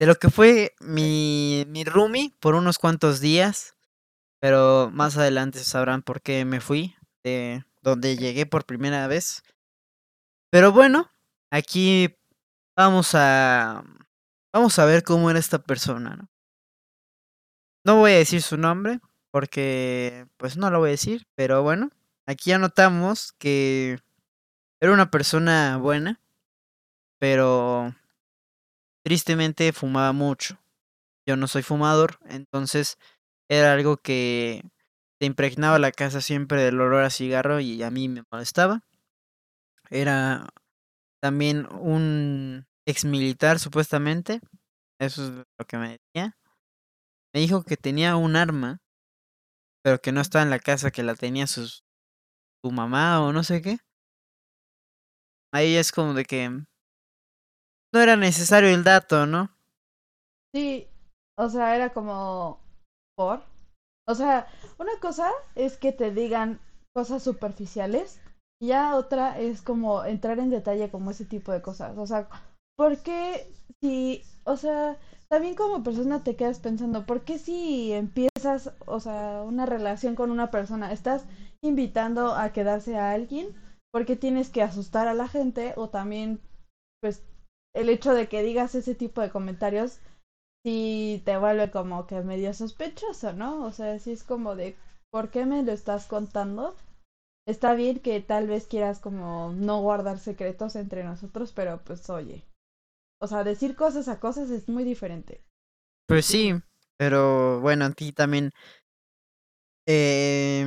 De 0.00 0.06
lo 0.06 0.14
que 0.14 0.30
fue 0.30 0.74
mi, 0.80 1.66
mi 1.68 1.84
roomie 1.84 2.34
por 2.40 2.54
unos 2.54 2.78
cuantos 2.78 3.20
días. 3.20 3.76
Pero 4.40 4.90
más 4.90 5.18
adelante 5.18 5.58
sabrán 5.58 6.00
por 6.02 6.22
qué 6.22 6.46
me 6.46 6.60
fui 6.60 6.96
de 7.22 7.66
donde 7.82 8.16
llegué 8.16 8.46
por 8.46 8.64
primera 8.64 9.06
vez. 9.06 9.42
Pero 10.50 10.72
bueno, 10.72 11.10
aquí 11.54 12.16
vamos 12.76 13.14
a 13.14 13.84
vamos 14.52 14.78
a 14.78 14.84
ver 14.86 15.04
cómo 15.04 15.30
era 15.30 15.38
esta 15.38 15.60
persona, 15.60 16.16
¿no? 16.16 16.28
No 17.84 17.96
voy 17.96 18.12
a 18.12 18.16
decir 18.16 18.42
su 18.42 18.56
nombre 18.56 19.00
porque 19.30 20.26
pues 20.36 20.56
no 20.56 20.70
lo 20.70 20.80
voy 20.80 20.88
a 20.88 20.92
decir, 20.92 21.26
pero 21.34 21.62
bueno, 21.62 21.90
aquí 22.26 22.52
anotamos 22.52 23.32
que 23.32 23.98
era 24.80 24.92
una 24.92 25.10
persona 25.10 25.76
buena, 25.76 26.20
pero 27.18 27.94
tristemente 29.04 29.72
fumaba 29.72 30.12
mucho. 30.12 30.58
Yo 31.26 31.36
no 31.36 31.46
soy 31.46 31.62
fumador, 31.62 32.18
entonces 32.26 32.98
era 33.48 33.72
algo 33.72 33.96
que 33.96 34.62
te 35.18 35.26
impregnaba 35.26 35.78
la 35.78 35.92
casa 35.92 36.20
siempre 36.20 36.62
del 36.62 36.80
olor 36.80 37.04
a 37.04 37.10
cigarro 37.10 37.60
y 37.60 37.82
a 37.82 37.90
mí 37.90 38.08
me 38.08 38.24
molestaba. 38.30 38.82
Era 39.90 40.48
también 41.24 41.66
un 41.72 42.66
ex 42.86 43.06
militar 43.06 43.58
supuestamente, 43.58 44.42
eso 45.00 45.24
es 45.24 45.30
lo 45.58 45.66
que 45.66 45.78
me 45.78 45.98
decía. 45.98 46.36
Me 47.32 47.40
dijo 47.40 47.62
que 47.62 47.78
tenía 47.78 48.16
un 48.16 48.36
arma, 48.36 48.82
pero 49.82 50.02
que 50.02 50.12
no 50.12 50.20
estaba 50.20 50.42
en 50.42 50.50
la 50.50 50.58
casa, 50.58 50.90
que 50.90 51.02
la 51.02 51.14
tenía 51.14 51.46
su 51.46 51.80
mamá 52.62 53.24
o 53.24 53.32
no 53.32 53.42
sé 53.42 53.62
qué. 53.62 53.78
Ahí 55.50 55.76
es 55.76 55.92
como 55.92 56.12
de 56.12 56.26
que 56.26 56.50
no 56.50 56.66
era 57.94 58.16
necesario 58.16 58.68
el 58.68 58.84
dato, 58.84 59.24
¿no? 59.24 59.48
Sí, 60.54 60.86
o 61.38 61.48
sea, 61.48 61.74
era 61.74 61.94
como 61.94 62.60
por. 63.16 63.42
O 64.06 64.14
sea, 64.14 64.46
una 64.78 64.92
cosa 65.00 65.30
es 65.54 65.78
que 65.78 65.92
te 65.92 66.10
digan 66.10 66.60
cosas 66.94 67.22
superficiales 67.22 68.20
ya 68.60 68.96
otra 68.96 69.38
es 69.38 69.62
como 69.62 70.04
entrar 70.04 70.38
en 70.38 70.50
detalle 70.50 70.90
como 70.90 71.10
ese 71.10 71.24
tipo 71.24 71.52
de 71.52 71.62
cosas. 71.62 71.96
O 71.98 72.06
sea, 72.06 72.28
¿por 72.76 72.98
qué 72.98 73.46
si, 73.80 74.22
o 74.44 74.56
sea, 74.56 74.96
también 75.28 75.54
como 75.54 75.82
persona 75.82 76.22
te 76.24 76.36
quedas 76.36 76.60
pensando, 76.60 77.06
¿por 77.06 77.22
qué 77.24 77.38
si 77.38 77.92
empiezas, 77.92 78.72
o 78.86 79.00
sea, 79.00 79.42
una 79.46 79.66
relación 79.66 80.14
con 80.14 80.30
una 80.30 80.50
persona, 80.50 80.92
estás 80.92 81.24
invitando 81.62 82.34
a 82.34 82.52
quedarse 82.52 82.96
a 82.96 83.12
alguien? 83.12 83.48
¿Por 83.92 84.06
qué 84.06 84.16
tienes 84.16 84.50
que 84.50 84.62
asustar 84.62 85.08
a 85.08 85.14
la 85.14 85.28
gente? 85.28 85.72
O 85.76 85.88
también, 85.88 86.40
pues, 87.00 87.22
el 87.74 87.88
hecho 87.88 88.14
de 88.14 88.28
que 88.28 88.42
digas 88.42 88.74
ese 88.74 88.94
tipo 88.94 89.20
de 89.20 89.30
comentarios 89.30 90.00
sí 90.64 91.22
te 91.24 91.36
vuelve 91.38 91.70
como 91.70 92.06
que 92.06 92.22
medio 92.22 92.54
sospechoso, 92.54 93.32
¿no? 93.32 93.64
O 93.64 93.72
sea, 93.72 93.98
sí 93.98 94.12
es 94.12 94.24
como 94.24 94.56
de, 94.56 94.76
¿por 95.12 95.30
qué 95.30 95.46
me 95.46 95.62
lo 95.62 95.72
estás 95.72 96.06
contando? 96.06 96.74
Está 97.46 97.74
bien 97.74 97.98
que 97.98 98.20
tal 98.20 98.46
vez 98.46 98.66
quieras 98.66 99.00
como 99.00 99.52
no 99.52 99.80
guardar 99.82 100.18
secretos 100.18 100.76
entre 100.76 101.04
nosotros, 101.04 101.52
pero 101.52 101.82
pues 101.84 102.08
oye, 102.08 102.44
o 103.20 103.26
sea, 103.26 103.44
decir 103.44 103.76
cosas 103.76 104.08
a 104.08 104.18
cosas 104.18 104.50
es 104.50 104.68
muy 104.68 104.84
diferente. 104.84 105.42
Pues 106.06 106.24
sí, 106.24 106.54
pero 106.96 107.60
bueno, 107.60 107.84
a 107.84 107.90
ti 107.92 108.12
también 108.12 108.50
eh, 109.86 110.64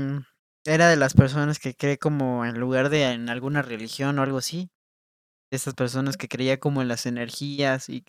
era 0.65 0.89
de 0.89 0.97
las 0.97 1.13
personas 1.13 1.59
que 1.59 1.75
cree 1.75 1.97
como 1.97 2.45
en 2.45 2.59
lugar 2.59 2.89
de 2.89 3.11
en 3.11 3.29
alguna 3.29 3.61
religión 3.61 4.19
o 4.19 4.23
algo 4.23 4.37
así. 4.37 4.69
De 5.49 5.57
esas 5.57 5.73
personas 5.73 6.17
que 6.17 6.27
creía 6.27 6.59
como 6.59 6.81
en 6.81 6.89
las 6.89 7.05
energías 7.05 7.89
y, 7.89 8.03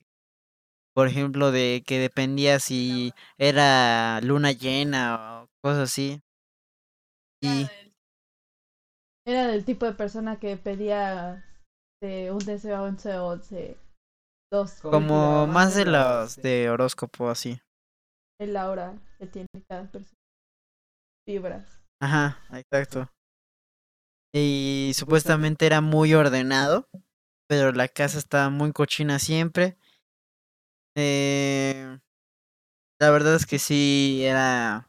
por 0.92 1.06
ejemplo, 1.06 1.52
de 1.52 1.84
que 1.86 1.98
dependía 1.98 2.58
si 2.58 3.12
era 3.38 4.20
luna 4.22 4.52
llena 4.52 5.42
o 5.42 5.48
cosas 5.62 5.90
así. 5.90 6.20
Y 7.40 7.66
Era 9.28 9.46
del 9.46 9.66
tipo 9.66 9.84
de 9.84 9.92
persona 9.92 10.40
que 10.40 10.56
pedía 10.56 11.44
de 12.02 12.32
un 12.32 12.38
deseo 12.38 12.82
11 12.82 13.18
11 13.18 13.76
dos 14.50 14.80
como 14.80 15.46
más 15.46 15.74
de 15.74 15.84
los 15.84 16.36
de 16.36 16.70
horóscopo 16.70 17.28
así. 17.28 17.60
el 18.40 18.56
aura 18.56 18.98
que 19.18 19.26
tiene 19.26 19.48
cada 19.68 19.84
persona. 19.90 20.18
Vibras. 21.26 21.78
Ajá, 22.00 22.38
exacto. 22.52 23.10
Y 24.34 24.92
supuestamente 24.94 25.66
era 25.66 25.82
muy 25.82 26.14
ordenado, 26.14 26.88
pero 27.50 27.72
la 27.72 27.88
casa 27.88 28.16
estaba 28.16 28.48
muy 28.48 28.72
cochina 28.72 29.18
siempre. 29.18 29.76
Eh, 30.96 31.98
la 32.98 33.10
verdad 33.10 33.34
es 33.34 33.44
que 33.44 33.58
sí 33.58 34.22
era... 34.24 34.87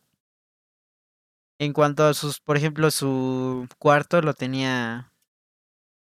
En 1.60 1.74
cuanto 1.74 2.05
a 2.05 2.14
sus, 2.14 2.39
por 2.39 2.57
ejemplo, 2.57 2.89
su 2.89 3.68
cuarto 3.78 4.22
lo 4.22 4.34
tenía... 4.34 5.12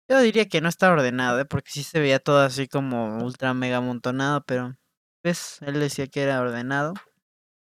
Yo 0.10 0.20
diría 0.20 0.48
que 0.48 0.62
no 0.62 0.70
estaba 0.70 0.94
ordenado, 0.94 1.40
¿eh? 1.40 1.46
porque 1.46 1.72
sí 1.72 1.84
se 1.84 2.00
veía 2.00 2.20
todo 2.20 2.42
así 2.42 2.68
como 2.68 3.24
ultra 3.24 3.54
mega 3.54 3.78
amontonado, 3.78 4.44
pero 4.46 4.76
pues 5.24 5.58
él 5.62 5.80
decía 5.80 6.08
que 6.08 6.22
era 6.22 6.42
ordenado. 6.42 6.94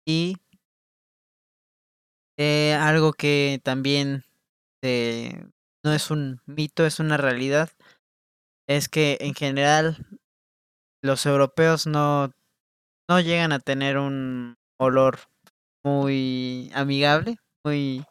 Y 0.07 0.37
eh, 2.39 2.75
algo 2.75 3.13
que 3.13 3.61
también 3.63 4.25
no 4.83 5.93
es 5.93 6.11
un 6.11 6.41
mito, 6.47 6.85
es 6.85 6.99
una 6.99 7.17
realidad, 7.17 7.71
es 8.67 8.89
que 8.89 9.19
en 9.21 9.35
general 9.35 10.07
los 11.03 11.27
europeos 11.27 11.87
no, 11.87 12.31
no 13.09 13.21
llegan 13.21 13.53
a 13.53 13.61
tener 13.61 13.99
un 13.99 14.57
olor 14.79 15.21
muy 15.85 16.71
amigable, 16.75 17.39
muy... 17.65 18.05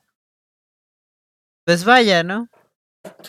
Pues 1.66 1.86
vaya, 1.86 2.24
¿no? 2.24 2.50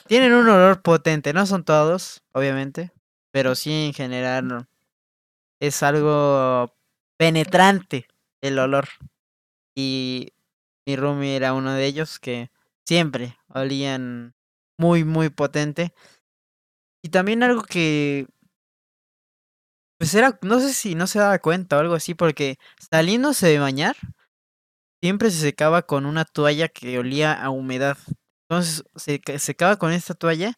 Tienen 0.07 0.33
un 0.33 0.49
olor 0.49 0.83
potente, 0.83 1.33
no 1.33 1.47
son 1.47 1.64
todos, 1.64 2.22
obviamente, 2.33 2.93
pero 3.31 3.55
sí 3.55 3.87
en 3.87 3.93
general 3.93 4.66
es 5.61 5.83
algo 5.83 6.75
penetrante 7.16 8.09
el 8.41 8.59
olor. 8.59 8.89
Y 9.77 10.33
mi 10.87 10.97
roomie 10.97 11.37
era 11.37 11.55
uno 11.55 11.72
de 11.75 11.87
ellos 11.87 12.18
que 12.18 12.51
siempre 12.87 13.37
olían 13.49 14.35
muy, 14.79 15.05
muy 15.05 15.31
potente. 15.31 15.95
Y 17.03 17.11
también 17.11 17.43
algo 17.43 17.62
que 17.62 18.27
pues 19.99 20.14
era, 20.14 20.39
no 20.43 20.61
sé 20.61 20.75
si 20.75 20.95
no 20.95 21.07
se 21.07 21.18
daba 21.18 21.39
cuenta 21.39 21.77
o 21.77 21.81
algo 21.81 21.95
así, 21.95 22.14
porque 22.14 22.59
saliéndose 22.91 23.47
de 23.47 23.59
bañar, 23.59 23.97
siempre 25.05 25.31
se 25.31 25.39
secaba 25.39 25.83
con 25.83 26.07
una 26.07 26.25
toalla 26.25 26.69
que 26.69 26.99
olía 26.99 27.35
a 27.35 27.51
humedad. 27.51 27.99
Entonces 28.49 28.85
se 28.97 29.21
ca- 29.21 29.39
secaba 29.39 29.77
con 29.77 29.93
esta 29.93 30.15
toalla 30.15 30.55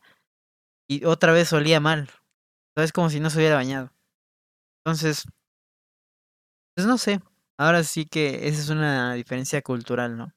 y 0.89 1.05
otra 1.05 1.33
vez 1.33 1.53
olía 1.53 1.81
mal. 1.81 2.09
Es 2.77 2.93
como 2.93 3.11
si 3.11 3.19
no 3.19 3.29
se 3.29 3.39
hubiera 3.39 3.57
bañado. 3.57 3.91
Entonces, 4.85 5.25
pues 6.77 6.87
no 6.87 6.97
sé. 6.97 7.21
Ahora 7.59 7.83
sí 7.83 8.07
que 8.07 8.47
esa 8.47 8.61
es 8.61 8.69
una 8.69 9.15
diferencia 9.15 9.63
cultural, 9.63 10.17
¿no? 10.17 10.33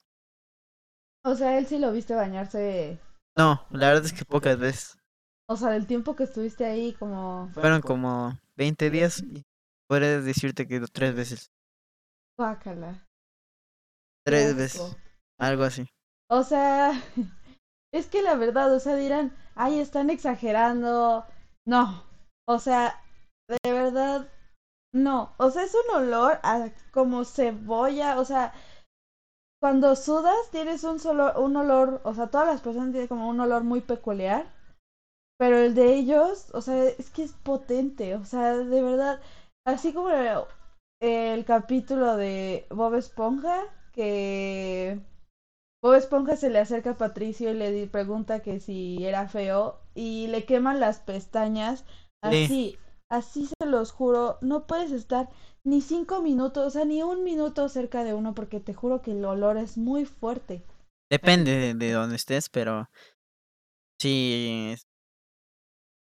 O 1.23 1.35
sea, 1.35 1.59
él 1.59 1.67
sí 1.67 1.77
lo 1.77 1.91
viste 1.91 2.15
bañarse. 2.15 2.97
No, 3.37 3.63
la 3.69 3.89
verdad 3.89 4.05
es 4.05 4.13
que 4.13 4.25
pocas 4.25 4.57
veces. 4.57 4.97
O 5.47 5.55
sea, 5.55 5.69
del 5.69 5.85
tiempo 5.85 6.15
que 6.15 6.23
estuviste 6.23 6.65
ahí, 6.65 6.93
como. 6.93 7.51
Fueron 7.53 7.81
como 7.81 8.39
20 8.57 8.89
días 8.89 9.21
y 9.21 9.43
podría 9.87 10.19
decirte 10.19 10.67
que 10.67 10.79
tres 10.91 11.13
veces. 11.13 11.51
Guácala. 12.39 13.05
Tres 14.29 14.55
veces. 14.55 14.95
Algo 15.39 15.63
así. 15.63 15.87
O 16.29 16.43
sea, 16.43 16.91
es 17.93 18.07
que 18.07 18.21
la 18.21 18.35
verdad, 18.35 18.73
o 18.73 18.79
sea, 18.79 18.95
dirán, 18.95 19.35
ay, 19.55 19.79
están 19.79 20.09
exagerando. 20.09 21.25
No, 21.65 22.03
o 22.47 22.59
sea, 22.59 23.01
de 23.47 23.71
verdad, 23.71 24.27
no. 24.93 25.33
O 25.37 25.51
sea, 25.51 25.63
es 25.63 25.75
un 25.75 25.95
olor 25.95 26.39
a 26.43 26.69
como 26.91 27.25
cebolla, 27.25 28.19
o 28.19 28.25
sea, 28.25 28.53
cuando 29.61 29.95
sudas 29.95 30.49
tienes 30.51 30.83
un 30.83 30.99
solo, 30.99 31.39
un 31.39 31.55
olor, 31.57 32.01
o 32.03 32.13
sea, 32.13 32.27
todas 32.27 32.47
las 32.47 32.61
personas 32.61 32.91
tienen 32.91 33.07
como 33.07 33.27
un 33.27 33.39
olor 33.39 33.63
muy 33.63 33.81
peculiar, 33.81 34.45
pero 35.37 35.57
el 35.57 35.75
de 35.75 35.95
ellos, 35.95 36.49
o 36.53 36.61
sea, 36.61 36.83
es 36.85 37.09
que 37.09 37.23
es 37.23 37.33
potente, 37.33 38.15
o 38.15 38.25
sea, 38.25 38.55
de 38.57 38.81
verdad, 38.81 39.19
así 39.65 39.93
como 39.93 40.09
el, 40.09 40.45
el 41.01 41.45
capítulo 41.45 42.15
de 42.15 42.67
Bob 42.69 42.95
Esponja, 42.95 43.63
que 43.99 45.01
Bob 45.83 45.95
Esponja 45.95 46.37
se 46.37 46.49
le 46.49 46.59
acerca 46.59 46.91
a 46.91 46.97
Patricio 46.97 47.51
y 47.51 47.53
le 47.53 47.85
pregunta 47.87 48.41
que 48.41 48.61
si 48.61 49.03
era 49.03 49.27
feo 49.27 49.81
y 49.93 50.27
le 50.27 50.45
queman 50.45 50.79
las 50.79 51.01
pestañas. 51.01 51.83
Sí. 52.23 52.43
Así, 52.45 52.77
así 53.11 53.45
se 53.47 53.65
los 53.65 53.91
juro, 53.91 54.37
no 54.39 54.67
puedes 54.67 54.93
estar 54.93 55.29
ni 55.65 55.81
cinco 55.81 56.21
minutos, 56.21 56.65
o 56.65 56.69
sea, 56.69 56.85
ni 56.85 57.03
un 57.03 57.25
minuto 57.25 57.67
cerca 57.67 58.05
de 58.05 58.13
uno 58.13 58.33
porque 58.33 58.61
te 58.61 58.73
juro 58.73 59.01
que 59.01 59.11
el 59.11 59.25
olor 59.25 59.57
es 59.57 59.77
muy 59.77 60.05
fuerte. 60.05 60.63
Depende 61.11 61.57
de, 61.57 61.73
de 61.73 61.91
dónde 61.91 62.15
estés, 62.15 62.47
pero 62.47 62.89
sí 64.01 64.69
es 64.71 64.83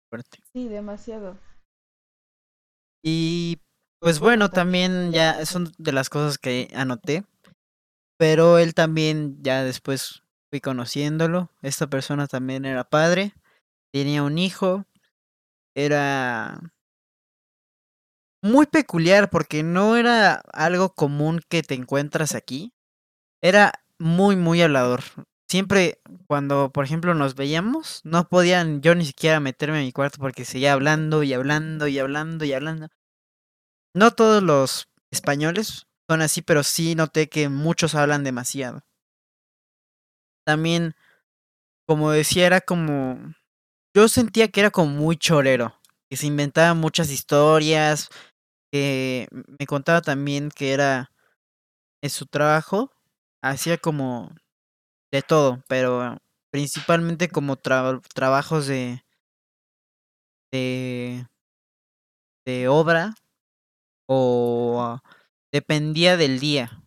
fuerte. 0.10 0.40
Sí, 0.52 0.68
demasiado. 0.68 1.38
Y 3.04 3.58
pues 4.00 4.20
bueno, 4.20 4.50
también 4.50 5.12
ya 5.12 5.46
son 5.46 5.72
de 5.78 5.92
las 5.92 6.10
cosas 6.10 6.40
que 6.40 6.70
anoté, 6.74 7.26
pero 8.18 8.58
él 8.60 8.74
también 8.74 9.38
ya 9.42 9.64
después 9.64 10.24
fui 10.50 10.62
conociéndolo. 10.62 11.52
Esta 11.62 11.88
persona 11.88 12.28
también 12.28 12.66
era 12.66 12.84
padre, 12.84 13.34
tenía 13.92 14.24
un 14.24 14.38
hijo, 14.38 14.86
era 15.76 16.74
muy 18.44 18.66
peculiar 18.68 19.30
porque 19.30 19.64
no 19.64 19.96
era 19.96 20.44
algo 20.52 20.94
común 20.94 21.42
que 21.50 21.64
te 21.64 21.76
encuentras 21.76 22.36
aquí. 22.36 22.74
Era 23.42 23.74
muy, 24.00 24.36
muy 24.36 24.62
hablador. 24.62 25.02
siempre 25.50 26.02
cuando, 26.28 26.72
por 26.72 26.86
ejemplo, 26.86 27.14
nos 27.14 27.36
veíamos, 27.36 28.02
no 28.04 28.28
podían 28.28 28.82
yo 28.82 28.96
ni 28.96 29.06
siquiera 29.06 29.40
meterme 29.40 29.80
en 29.80 29.86
mi 29.86 29.92
cuarto 29.92 30.18
porque 30.20 30.46
seguía 30.46 30.74
hablando 30.74 31.24
y 31.24 31.34
hablando 31.34 31.88
y 31.88 32.00
hablando 32.00 32.46
y 32.46 32.54
hablando. 32.54 32.88
No 33.96 34.12
todos 34.12 34.44
los 34.44 34.90
españoles 35.12 35.88
son 36.10 36.22
así, 36.22 36.42
pero 36.42 36.64
sí 36.64 36.96
noté 36.96 37.30
que 37.30 37.50
muchos 37.50 37.96
hablan 37.96 38.24
demasiado. 38.24 38.84
También, 40.46 40.96
como 41.88 42.12
decía, 42.12 42.48
era 42.48 42.62
como... 42.62 43.20
Yo 43.96 44.08
sentía 44.08 44.50
que 44.50 44.62
era 44.62 44.72
como 44.72 44.92
muy 44.92 45.18
chorero, 45.18 45.80
que 46.10 46.18
se 46.18 46.28
inventaba 46.28 46.74
muchas 46.74 47.12
historias, 47.12 48.10
que 48.72 49.28
me 49.60 49.68
contaba 49.68 50.02
también 50.02 50.50
que 50.52 50.74
era 50.74 51.12
en 52.04 52.10
su 52.10 52.26
trabajo, 52.28 52.92
hacía 53.42 53.78
como 53.78 54.32
de 55.12 55.22
todo, 55.24 55.64
pero 55.70 56.18
principalmente 56.52 57.30
como 57.30 57.58
trabajos 57.58 58.68
de, 58.68 59.04
de, 60.52 61.26
de 62.46 62.68
obra 62.68 63.14
o 64.08 65.00
dependía 65.54 66.18
del 66.18 66.40
día. 66.40 66.84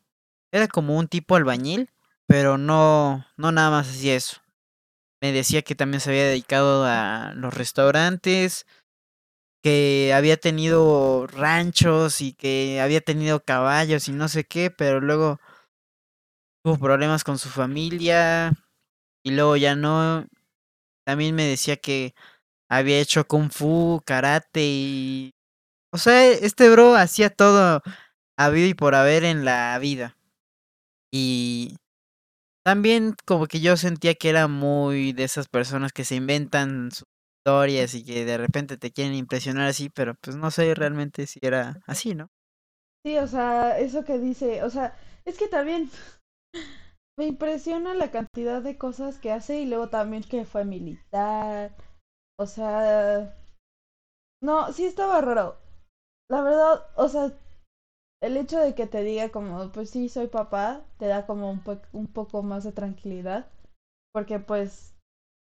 Era 0.52 0.68
como 0.68 0.98
un 0.98 1.08
tipo 1.08 1.36
albañil, 1.36 1.90
pero 2.26 2.58
no, 2.58 3.24
no 3.36 3.52
nada 3.52 3.70
más 3.70 3.88
hacía 3.88 4.16
eso. 4.16 4.42
Me 5.22 5.32
decía 5.32 5.62
que 5.62 5.74
también 5.74 6.00
se 6.00 6.10
había 6.10 6.24
dedicado 6.24 6.84
a 6.84 7.32
los 7.34 7.54
restaurantes, 7.54 8.66
que 9.62 10.12
había 10.14 10.36
tenido 10.36 11.26
ranchos 11.28 12.20
y 12.20 12.32
que 12.32 12.80
había 12.80 13.00
tenido 13.00 13.40
caballos 13.40 14.08
y 14.08 14.12
no 14.12 14.28
sé 14.28 14.44
qué, 14.44 14.70
pero 14.70 15.00
luego 15.00 15.40
tuvo 16.62 16.78
problemas 16.78 17.24
con 17.24 17.38
su 17.38 17.48
familia 17.48 18.52
y 19.24 19.30
luego 19.30 19.56
ya 19.56 19.76
no. 19.76 20.26
También 21.06 21.34
me 21.36 21.44
decía 21.44 21.76
que 21.76 22.14
había 22.68 22.98
hecho 22.98 23.26
kung 23.26 23.50
fu, 23.50 24.02
karate 24.04 24.60
y... 24.64 25.34
O 25.92 25.98
sea, 25.98 26.26
este 26.28 26.68
bro 26.68 26.96
hacía 26.96 27.30
todo 27.30 27.82
habido 28.36 28.68
y 28.68 28.74
por 28.74 28.94
haber 28.94 29.24
en 29.24 29.44
la 29.44 29.78
vida. 29.78 30.16
Y 31.12 31.76
también 32.64 33.14
como 33.24 33.46
que 33.46 33.60
yo 33.60 33.76
sentía 33.76 34.14
que 34.14 34.28
era 34.28 34.48
muy 34.48 35.12
de 35.12 35.24
esas 35.24 35.48
personas 35.48 35.92
que 35.92 36.04
se 36.04 36.16
inventan 36.16 36.90
sus 36.90 37.06
historias 37.38 37.94
y 37.94 38.04
que 38.04 38.24
de 38.24 38.38
repente 38.38 38.76
te 38.76 38.90
quieren 38.90 39.14
impresionar 39.14 39.68
así, 39.68 39.88
pero 39.88 40.14
pues 40.20 40.36
no 40.36 40.50
sé 40.50 40.74
realmente 40.74 41.26
si 41.26 41.38
era 41.42 41.80
así, 41.86 42.14
¿no? 42.14 42.28
Sí, 43.04 43.16
o 43.18 43.26
sea, 43.28 43.78
eso 43.78 44.04
que 44.04 44.18
dice, 44.18 44.64
o 44.64 44.70
sea, 44.70 44.96
es 45.24 45.38
que 45.38 45.46
también 45.46 45.88
me 47.16 47.26
impresiona 47.26 47.94
la 47.94 48.10
cantidad 48.10 48.60
de 48.62 48.76
cosas 48.76 49.18
que 49.18 49.30
hace 49.30 49.60
y 49.60 49.66
luego 49.66 49.88
también 49.88 50.24
que 50.24 50.44
fue 50.44 50.64
militar. 50.64 51.74
O 52.38 52.46
sea, 52.46 53.34
no, 54.42 54.72
sí 54.72 54.84
estaba 54.84 55.20
raro. 55.20 55.56
La 56.28 56.42
verdad, 56.42 56.84
o 56.96 57.08
sea, 57.08 57.32
el 58.22 58.36
hecho 58.36 58.58
de 58.60 58.74
que 58.74 58.86
te 58.86 59.02
diga 59.02 59.30
como, 59.30 59.70
pues 59.72 59.90
sí, 59.90 60.08
soy 60.08 60.28
papá, 60.28 60.84
te 60.98 61.06
da 61.06 61.26
como 61.26 61.50
un, 61.50 61.60
po 61.60 61.80
un 61.92 62.06
poco 62.06 62.42
más 62.42 62.64
de 62.64 62.72
tranquilidad. 62.72 63.50
Porque 64.12 64.38
pues, 64.38 64.94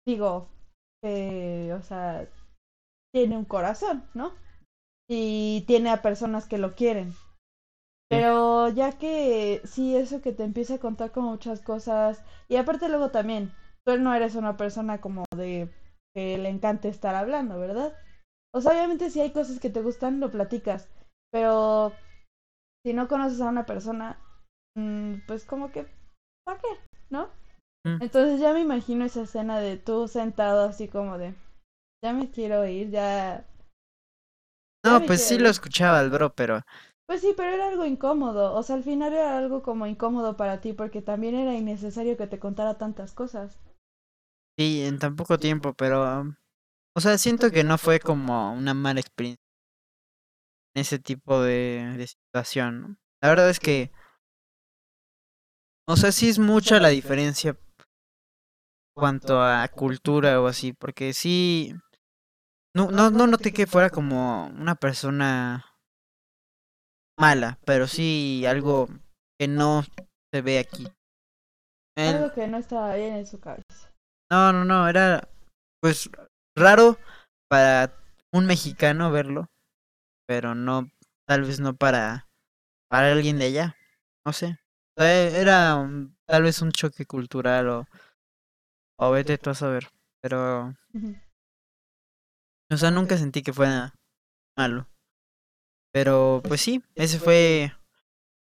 digo, 0.06 0.48
eh, 1.04 1.72
o 1.78 1.82
sea, 1.82 2.28
tiene 3.14 3.36
un 3.36 3.44
corazón, 3.44 4.04
¿no? 4.14 4.32
Y 5.08 5.64
tiene 5.66 5.90
a 5.90 6.02
personas 6.02 6.46
que 6.48 6.58
lo 6.58 6.74
quieren. 6.74 7.14
Pero 8.08 8.68
ya 8.68 8.98
que 8.98 9.62
sí, 9.64 9.96
eso 9.96 10.22
que 10.22 10.32
te 10.32 10.44
empieza 10.44 10.74
a 10.74 10.78
contar 10.78 11.12
como 11.12 11.30
muchas 11.30 11.60
cosas. 11.60 12.22
Y 12.48 12.56
aparte 12.56 12.88
luego 12.88 13.10
también, 13.10 13.52
tú 13.84 13.96
no 13.98 14.14
eres 14.14 14.34
una 14.36 14.56
persona 14.56 15.00
como 15.00 15.24
de 15.36 15.70
que 16.14 16.38
le 16.38 16.48
encante 16.48 16.88
estar 16.88 17.14
hablando, 17.14 17.58
¿verdad? 17.58 17.92
O 18.54 18.60
sea, 18.60 18.72
obviamente 18.72 19.10
si 19.10 19.20
hay 19.20 19.32
cosas 19.32 19.60
que 19.60 19.70
te 19.70 19.82
gustan, 19.82 20.20
lo 20.20 20.30
platicas. 20.30 20.88
Pero 21.32 21.92
si 22.86 22.92
no 22.92 23.08
conoces 23.08 23.40
a 23.40 23.48
una 23.48 23.66
persona, 23.66 24.16
mm, 24.78 25.26
pues 25.26 25.44
como 25.44 25.72
que, 25.72 25.88
¿para 26.44 26.60
qué? 26.60 26.68
¿No? 27.10 27.30
Mm. 27.84 28.00
Entonces 28.00 28.38
ya 28.38 28.52
me 28.52 28.60
imagino 28.60 29.04
esa 29.04 29.22
escena 29.22 29.58
de 29.58 29.76
tú 29.76 30.06
sentado 30.06 30.68
así 30.68 30.86
como 30.86 31.18
de, 31.18 31.34
ya 32.04 32.12
me 32.12 32.30
quiero 32.30 32.64
ir, 32.64 32.90
ya... 32.90 33.44
no, 34.84 35.02
pues 35.04 35.20
sí 35.20 35.36
lo 35.36 35.48
escuchaba 35.48 36.00
el 36.00 36.10
bro, 36.10 36.32
pero... 36.32 36.60
Pues 37.08 37.22
sí, 37.22 37.34
pero 37.36 37.50
era 37.50 37.66
algo 37.66 37.84
incómodo, 37.84 38.54
o 38.54 38.62
sea, 38.62 38.76
al 38.76 38.84
final 38.84 39.12
era 39.12 39.36
algo 39.36 39.64
como 39.64 39.88
incómodo 39.88 40.36
para 40.36 40.60
ti 40.60 40.72
porque 40.72 41.02
también 41.02 41.34
era 41.34 41.54
innecesario 41.54 42.16
que 42.16 42.28
te 42.28 42.38
contara 42.38 42.78
tantas 42.78 43.14
cosas. 43.14 43.58
Sí, 44.56 44.84
en 44.84 45.00
tan 45.00 45.16
poco 45.16 45.40
tiempo, 45.40 45.74
pero... 45.74 46.36
O 46.96 47.00
sea, 47.00 47.18
siento 47.18 47.50
que 47.50 47.64
no 47.64 47.78
fue 47.78 47.98
como 47.98 48.52
una 48.52 48.74
mala 48.74 49.00
experiencia 49.00 49.45
ese 50.76 50.98
tipo 50.98 51.42
de, 51.42 51.94
de 51.96 52.06
situación. 52.06 52.98
La 53.22 53.30
verdad 53.30 53.50
es 53.50 53.60
que, 53.60 53.90
o 55.88 55.96
sea, 55.96 56.12
sí 56.12 56.28
es 56.28 56.38
mucha 56.38 56.78
la 56.80 56.88
diferencia 56.88 57.56
cuanto 58.96 59.42
a 59.42 59.66
cultura 59.68 60.40
o 60.40 60.46
así, 60.46 60.72
porque 60.72 61.12
sí, 61.12 61.74
no, 62.74 62.90
no, 62.90 63.10
no 63.10 63.26
noté 63.26 63.52
que 63.52 63.66
fuera 63.66 63.90
como 63.90 64.46
una 64.48 64.74
persona 64.74 65.64
mala, 67.18 67.58
pero 67.64 67.86
sí 67.86 68.44
algo 68.46 68.88
que 69.38 69.48
no 69.48 69.82
se 70.32 70.42
ve 70.42 70.58
aquí. 70.58 70.88
Algo 71.96 72.32
que 72.32 72.46
no 72.46 72.58
estaba 72.58 72.94
bien 72.94 73.14
en 73.16 73.26
su 73.26 73.40
cabeza. 73.40 73.92
No, 74.30 74.52
no, 74.52 74.64
no, 74.64 74.88
era 74.88 75.28
pues 75.80 76.10
raro 76.56 76.98
para 77.48 77.92
un 78.32 78.46
mexicano 78.46 79.10
verlo, 79.10 79.46
pero 80.26 80.54
no, 80.54 80.90
tal 81.26 81.42
vez 81.42 81.60
no 81.60 81.76
para, 81.76 82.28
para 82.88 83.12
alguien 83.12 83.38
de 83.38 83.46
allá, 83.46 83.76
no 84.24 84.32
sé. 84.32 84.58
Era 84.96 85.88
tal 86.26 86.42
vez 86.42 86.62
un 86.62 86.72
choque 86.72 87.06
cultural 87.06 87.68
o, 87.68 87.86
o 88.98 89.10
vete 89.10 89.38
tú 89.38 89.50
a 89.50 89.54
saber, 89.54 89.88
pero... 90.22 90.74
O 92.70 92.76
sea, 92.76 92.90
nunca 92.90 93.16
sentí 93.16 93.42
que 93.42 93.52
fuera 93.52 93.94
malo. 94.56 94.88
Pero 95.92 96.42
pues 96.44 96.60
sí, 96.60 96.82
ese 96.94 97.18
fue 97.18 97.72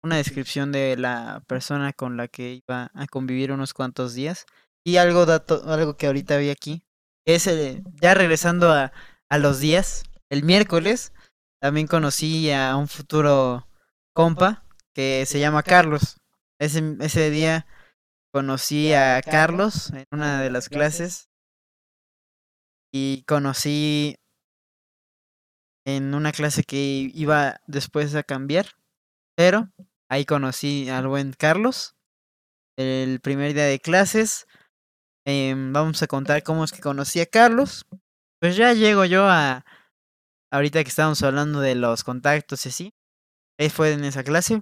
una 0.02 0.18
descripción 0.18 0.72
de 0.72 0.96
la 0.98 1.44
persona 1.48 1.94
con 1.94 2.18
la 2.18 2.28
que 2.28 2.62
iba 2.68 2.90
a 2.94 3.08
convivir 3.08 3.52
unos 3.52 3.74
cuantos 3.74 4.14
días. 4.14 4.46
Y 4.86 4.98
algo 4.98 5.26
dato, 5.26 5.64
algo 5.72 5.98
que 5.98 6.08
ahorita 6.08 6.38
vi 6.38 6.50
aquí, 6.50 6.84
es 7.26 7.48
el, 7.48 7.84
ya 8.02 8.14
regresando 8.14 8.72
a, 8.72 8.92
a 9.30 9.38
los 9.38 9.60
días, 9.60 10.04
el 10.30 10.44
miércoles 10.44 11.14
también 11.64 11.88
conocí 11.88 12.52
a 12.52 12.76
un 12.76 12.90
futuro 12.90 13.70
compa 14.14 14.66
que 14.94 15.26
se 15.26 15.40
llama 15.40 15.64
Carlos. 15.64 16.20
Ese, 16.60 16.98
ese 17.00 17.30
día 17.30 17.66
conocí 18.34 18.92
a 18.92 19.22
Carlos 19.22 19.90
en 19.94 20.06
una 20.12 20.42
de 20.42 20.50
las 20.50 20.68
clases 20.68 21.30
y 22.92 23.24
conocí 23.24 24.18
en 25.86 26.14
una 26.14 26.34
clase 26.34 26.66
que 26.66 27.10
iba 27.14 27.62
después 27.66 28.14
a 28.16 28.24
cambiar, 28.24 28.66
pero 29.34 29.72
ahí 30.10 30.26
conocí 30.26 30.90
al 30.90 31.08
buen 31.08 31.32
Carlos 31.32 31.96
el 32.78 33.22
primer 33.22 33.54
día 33.54 33.68
de 33.68 33.80
clases. 33.80 34.48
Em, 35.26 35.72
vamos 35.72 36.04
a 36.04 36.08
contar 36.08 36.44
cómo 36.44 36.66
es 36.66 36.74
que 36.74 36.82
conocí 36.82 37.22
a 37.22 37.26
Carlos. 37.26 37.86
Pues 38.42 38.58
ya 38.58 38.74
llego 38.74 39.06
yo 39.06 39.30
a, 39.30 39.64
ahorita 40.54 40.84
que 40.84 40.90
estábamos 40.90 41.22
hablando 41.24 41.60
de 41.60 41.76
los 41.76 42.04
contactos 42.04 42.66
y 42.66 42.70
así, 42.70 42.94
él 43.60 43.72
fue 43.72 43.94
en 43.94 44.04
esa 44.06 44.24
clase. 44.24 44.62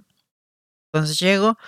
Entonces 0.92 1.18
llego 1.20 1.58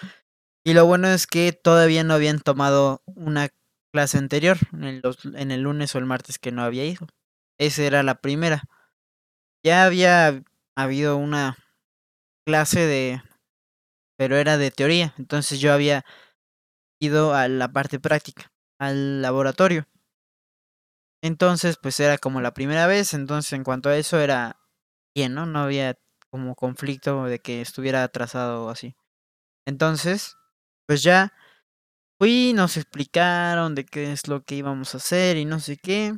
y 0.64 0.74
lo 0.74 0.86
bueno 0.86 1.08
es 1.08 1.26
que 1.26 1.52
todavía 1.52 2.04
no 2.04 2.14
habían 2.14 2.40
tomado 2.40 3.02
una 3.06 3.50
clase 3.92 4.18
anterior, 4.18 4.58
en 4.72 4.84
el, 4.84 5.02
en 5.34 5.50
el 5.50 5.62
lunes 5.62 5.94
o 5.94 5.98
el 5.98 6.06
martes 6.06 6.38
que 6.38 6.52
no 6.52 6.62
había 6.62 6.86
ido. 6.86 7.06
Esa 7.58 7.84
era 7.84 8.02
la 8.02 8.16
primera. 8.16 8.64
Ya 9.64 9.84
había 9.84 10.42
habido 10.76 11.16
una 11.16 11.56
clase 12.46 12.80
de... 12.80 13.22
pero 14.18 14.36
era 14.36 14.58
de 14.58 14.70
teoría, 14.70 15.14
entonces 15.18 15.60
yo 15.60 15.72
había 15.72 16.04
ido 17.00 17.34
a 17.34 17.48
la 17.48 17.72
parte 17.72 18.00
práctica, 18.00 18.52
al 18.78 19.22
laboratorio. 19.22 19.86
Entonces, 21.24 21.78
pues 21.82 21.98
era 22.00 22.18
como 22.18 22.42
la 22.42 22.52
primera 22.52 22.86
vez, 22.86 23.14
entonces 23.14 23.54
en 23.54 23.64
cuanto 23.64 23.88
a 23.88 23.96
eso 23.96 24.20
era 24.20 24.60
bien, 25.14 25.32
¿no? 25.34 25.46
No 25.46 25.60
había 25.60 25.96
como 26.30 26.54
conflicto 26.54 27.24
de 27.24 27.38
que 27.38 27.62
estuviera 27.62 28.04
atrasado 28.04 28.66
o 28.66 28.68
así. 28.68 28.94
Entonces, 29.66 30.36
pues 30.86 31.02
ya 31.02 31.32
fui, 32.20 32.52
nos 32.54 32.76
explicaron 32.78 33.74
de 33.74 33.86
qué 33.86 34.12
es 34.12 34.28
lo 34.28 34.44
que 34.44 34.56
íbamos 34.56 34.94
a 34.94 34.98
hacer 34.98 35.36
y 35.38 35.46
no 35.46 35.60
sé 35.60 35.78
qué. 35.78 36.14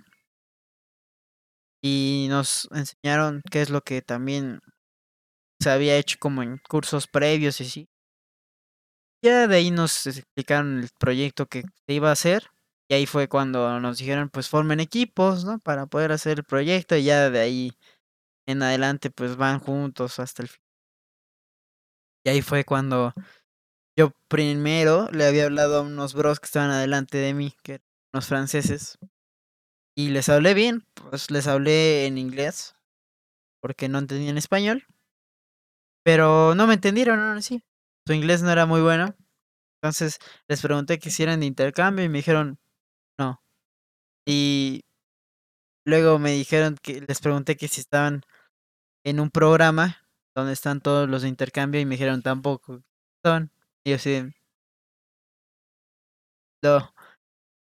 Y 1.83 2.27
nos 2.29 2.69
enseñaron 2.73 3.41
qué 3.51 3.63
es 3.63 3.71
lo 3.71 3.81
que 3.81 4.03
también 4.03 4.61
se 5.61 5.69
había 5.71 5.99
hecho 5.99 6.17
como 6.19 6.43
en 6.43 6.59
cursos 6.69 7.07
previos 7.07 7.61
y 7.61 7.65
así. 7.65 7.89
ya 9.23 9.47
de 9.47 9.57
ahí 9.57 9.71
nos 9.71 10.07
explicaron 10.07 10.79
el 10.79 10.89
proyecto 10.99 11.47
que 11.47 11.63
se 11.87 11.93
iba 11.93 12.09
a 12.09 12.13
hacer. 12.13 12.45
Y 12.89 12.95
ahí 12.95 13.07
fue 13.07 13.29
cuando 13.29 13.81
nos 13.81 13.99
dijeron, 13.99 14.29
pues 14.31 14.49
formen 14.49 14.81
equipos, 14.81 15.45
¿no? 15.45 15.59
Para 15.59 15.87
poder 15.87 16.13
hacer 16.13 16.39
el 16.39 16.45
proyecto. 16.45 16.97
Y 16.97 17.05
ya 17.05 17.31
de 17.31 17.41
ahí 17.41 17.73
en 18.47 18.63
adelante, 18.63 19.11
pues 19.11 19.37
van 19.37 19.59
juntos 19.59 20.19
hasta 20.21 20.43
el 20.43 20.49
fin. 20.49 20.61
Y 22.25 22.31
ahí 22.31 22.43
fue 22.43 22.65
cuando 22.65 23.13
yo 23.97 24.13
primero 24.29 25.09
le 25.11 25.27
había 25.27 25.47
hablado 25.47 25.79
a 25.79 25.81
unos 25.83 26.15
bros 26.15 26.39
que 26.39 26.47
estaban 26.47 26.71
adelante 26.71 27.19
de 27.19 27.35
mí, 27.35 27.55
que 27.63 27.75
eran 27.75 27.87
unos 28.13 28.27
franceses. 28.27 28.99
Y 29.97 30.11
les 30.11 30.29
hablé 30.29 30.55
bien, 30.55 30.85
pues 30.95 31.31
les 31.31 31.47
hablé 31.47 32.07
en 32.07 32.19
inglés, 32.19 32.75
porque 33.61 33.89
no 33.89 33.99
entendían 33.99 34.39
español. 34.39 34.85
Pero 36.05 36.55
no 36.55 36.67
me 36.67 36.75
entendieron, 36.75 37.19
aún 37.19 37.39
así. 37.39 37.65
Su 38.07 38.13
inglés 38.13 38.43
no 38.43 38.51
era 38.51 38.67
muy 38.67 38.81
bueno. 38.81 39.17
Entonces 39.81 40.19
les 40.49 40.61
pregunté 40.63 40.99
que 40.99 41.09
hicieran 41.09 41.41
de 41.41 41.47
intercambio 41.47 42.05
y 42.05 42.09
me 42.09 42.19
dijeron 42.19 42.59
no. 43.19 43.41
Y 44.27 44.83
luego 45.87 46.19
me 46.19 46.33
dijeron 46.33 46.77
que 46.83 47.01
les 47.01 47.21
pregunté 47.21 47.57
que 47.57 47.69
si 47.69 47.81
estaban 47.81 48.23
en 49.05 49.21
un 49.21 49.31
programa 49.31 49.99
donde 50.37 50.53
están 50.53 50.81
todos 50.81 51.09
los 51.09 51.23
de 51.23 51.29
intercambio 51.29 51.81
y 51.81 51.87
me 51.87 51.97
dijeron 51.97 52.23
tampoco 52.23 52.83
estaban. 53.19 53.53
Y 53.85 53.93
yo 53.93 53.99
sí. 53.99 54.25
No. 56.63 56.93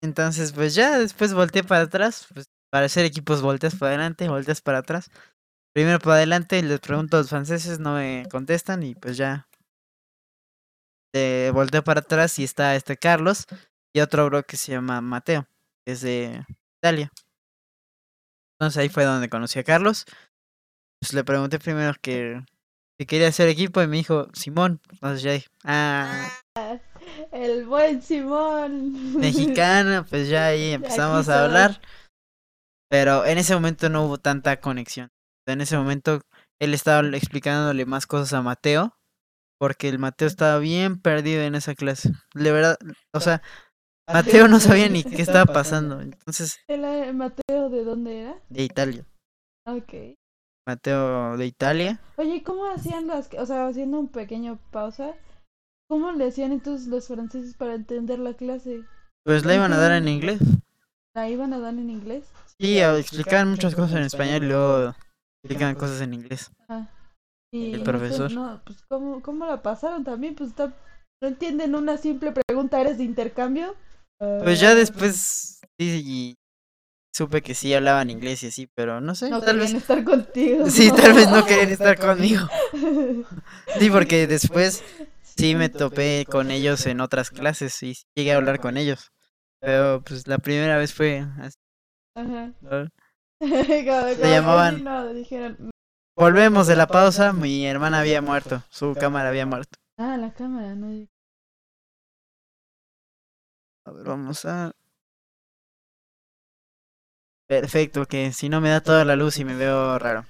Entonces, 0.01 0.53
pues 0.53 0.75
ya 0.75 0.99
después 0.99 1.33
volteé 1.33 1.63
para 1.63 1.83
atrás, 1.85 2.27
pues 2.33 2.47
para 2.71 2.85
hacer 2.88 3.05
equipos 3.05 3.41
volteas 3.41 3.75
para 3.75 3.91
adelante, 3.91 4.29
volteas 4.29 4.61
para 4.61 4.79
atrás. 4.79 5.09
Primero 5.73 5.99
para 5.99 6.17
adelante, 6.17 6.61
les 6.63 6.79
pregunto 6.81 7.17
a 7.17 7.21
los 7.21 7.29
franceses, 7.29 7.79
no 7.79 7.95
me 7.95 8.25
contestan 8.31 8.83
y 8.83 8.95
pues 8.95 9.17
ya. 9.17 9.47
Eh, 11.13 11.51
para 11.85 12.01
atrás 12.01 12.38
y 12.39 12.43
está 12.43 12.75
este 12.75 12.97
Carlos 12.97 13.45
y 13.98 14.00
otro 14.00 14.28
bro 14.28 14.43
que 14.43 14.58
se 14.58 14.72
llama 14.72 15.02
Mateo, 15.02 15.48
que 15.84 15.93
es 15.93 16.02
de 16.02 16.45
Italia. 16.80 17.12
Entonces 18.54 18.78
ahí 18.78 18.89
fue 18.89 19.06
donde 19.06 19.28
conocí 19.28 19.58
a 19.58 19.64
Carlos. 19.64 20.06
Pues 21.02 21.14
le 21.14 21.24
pregunté 21.24 21.58
primero 21.58 21.95
que 22.00 22.43
si 23.00 23.08
quería 23.08 23.30
hacer 23.30 23.50
equipo 23.50 23.82
y 23.82 23.88
me 23.88 23.98
dijo 23.98 24.28
Simón. 24.34 24.82
Entonces 24.91 25.24
ya 25.24 25.32
dije, 25.32 25.48
ah, 25.64 26.30
El 27.32 27.66
buen 27.66 28.04
Simón. 28.04 29.18
mexicano, 29.20 30.06
pues 30.08 30.30
ya 30.30 30.45
ahí 30.45 30.74
empezamos 30.74 31.28
a 31.28 31.45
hablar. 31.45 31.82
Pero 32.91 33.26
en 33.26 33.39
ese 33.39 33.56
momento 33.56 33.89
no 33.89 34.06
hubo 34.06 34.20
tanta 34.20 34.60
conexión. 34.60 35.10
En 35.48 35.62
ese 35.62 35.76
momento 35.76 36.22
él 36.60 36.76
estaba 36.76 37.08
explicándole 37.18 37.88
más 37.88 38.06
cosas 38.06 38.34
a 38.34 38.43
Mateo. 38.43 38.93
Porque 39.60 39.89
el 39.89 39.98
Mateo 39.98 40.28
estaba 40.28 40.60
bien 40.60 41.02
perdido 41.02 41.41
en 41.41 41.56
esa 41.56 41.74
clase. 41.74 42.12
De 42.36 42.52
verdad, 42.52 42.78
o 43.12 43.20
sea, 43.20 43.41
Mateo 44.12 44.47
no 44.47 44.60
sabía 44.60 44.88
ni 44.88 45.03
qué 45.03 45.22
estaba 45.22 45.45
pasando. 45.51 46.01
Entonces, 46.01 46.60
¿El 46.68 47.14
Mateo 47.14 47.70
de 47.70 47.84
dónde 47.84 48.22
era? 48.22 48.41
de 48.49 48.64
Italia. 48.64 49.05
Ok. 49.66 49.93
Mateo 50.66 51.38
de 51.38 51.45
Italia. 51.45 51.99
Oye, 52.18 52.43
¿cómo 52.43 52.66
hacían 52.72 53.08
las, 53.08 53.30
o 53.34 53.45
sea, 53.45 53.68
haciendo 53.68 53.99
un 53.99 54.10
pequeño 54.10 54.60
pausa, 54.72 55.14
cómo 55.89 56.12
le 56.12 56.28
hacían 56.28 56.51
entonces 56.51 56.88
los 56.88 57.08
franceses 57.08 57.53
para 57.55 57.76
entender 57.76 58.20
la 58.20 58.34
clase? 58.34 58.84
Pues 59.24 59.45
la 59.45 59.55
iban 59.55 59.74
a 59.74 59.78
dar 59.78 59.91
en 59.91 60.08
inglés. 60.08 60.39
¿La 61.14 61.30
iban 61.30 61.53
a 61.53 61.60
dar 61.60 61.74
en 61.74 61.89
inglés? 61.89 62.26
Sí, 62.60 62.80
explicaban 62.80 63.49
muchas 63.49 63.76
cosas 63.76 63.95
en 63.97 64.03
español 64.03 64.43
y 64.43 64.47
luego 64.47 64.95
explicaban 65.43 65.76
cosas 65.76 66.01
en 66.01 66.14
inglés. 66.14 66.51
Ah. 66.70 66.88
Y 67.51 67.74
El 67.74 67.84
profesor. 67.84 68.32
No, 68.32 68.62
pues 68.66 68.82
¿cómo, 68.89 69.22
cómo 69.22 69.45
la 69.45 69.62
pasaron 69.62 70.03
también? 70.03 70.36
Pues 70.36 70.49
está, 70.49 70.74
no 71.22 71.28
entienden 71.28 71.76
una 71.76 71.97
simple 71.97 72.34
pregunta, 72.34 72.80
¿eres 72.80 72.97
de 72.97 73.03
intercambio? 73.03 73.76
Pues 74.20 74.59
ya 74.59 74.74
después 74.76 75.59
sí, 75.78 76.01
y 76.05 76.36
supe 77.15 77.41
que 77.41 77.53
sí 77.55 77.74
hablaban 77.74 78.09
inglés 78.09 78.43
y 78.43 78.47
así, 78.47 78.68
pero 78.76 78.99
no 79.01 79.15
sé, 79.15 79.30
no 79.30 79.41
tal 79.41 79.59
vez 79.59 79.74
estar 79.74 80.03
contigo. 80.03 80.70
sí, 80.70 80.91
tal 80.91 81.13
vez 81.13 81.30
no 81.30 81.45
querían 81.45 81.70
estar 81.70 81.97
conmigo. 81.99 82.47
Sí, 83.80 83.89
porque 83.91 84.28
después 84.28 84.84
sí 85.22 85.53
me 85.55 85.70
topé 85.70 86.26
con 86.30 86.49
ellos 86.51 86.86
en 86.88 86.99
otras 87.01 87.30
clases 87.30 87.82
y 87.84 87.95
llegué 88.15 88.34
a 88.34 88.38
hablar 88.38 88.59
con 88.59 88.78
ellos. 88.78 89.11
Pero 89.59 90.01
pues 90.03 90.28
la 90.28 90.38
primera 90.39 90.78
vez 90.78 90.93
fue 90.93 91.26
así. 91.39 91.55
Ajá. 92.15 92.53
que 93.39 93.41
llamaban- 94.30 95.13
dijeron, 95.13 95.72
Volvemos 96.15 96.65
de 96.65 96.76
la 96.76 96.88
pausa, 96.88 97.34
mi 97.34 97.68
hermana 97.68 97.99
había 97.99 98.22
muerto, 98.22 98.63
su 98.70 98.95
cámara 98.95 99.30
había 99.30 99.45
muerto. 99.45 99.78
ah, 99.99 100.18
la 100.18 100.34
cámara, 100.34 100.74
no. 100.74 101.05
A 103.88 103.91
ver, 103.91 104.03
vamos 104.03 104.43
a... 104.43 104.73
Perfecto, 107.47 108.05
que 108.05 108.33
si 108.33 108.49
no 108.49 108.59
me 108.59 108.69
da 108.69 108.81
toda 108.81 109.05
la 109.05 109.15
luz 109.15 109.39
y 109.39 109.45
me 109.45 109.55
veo 109.55 109.97
raro. 109.97 110.25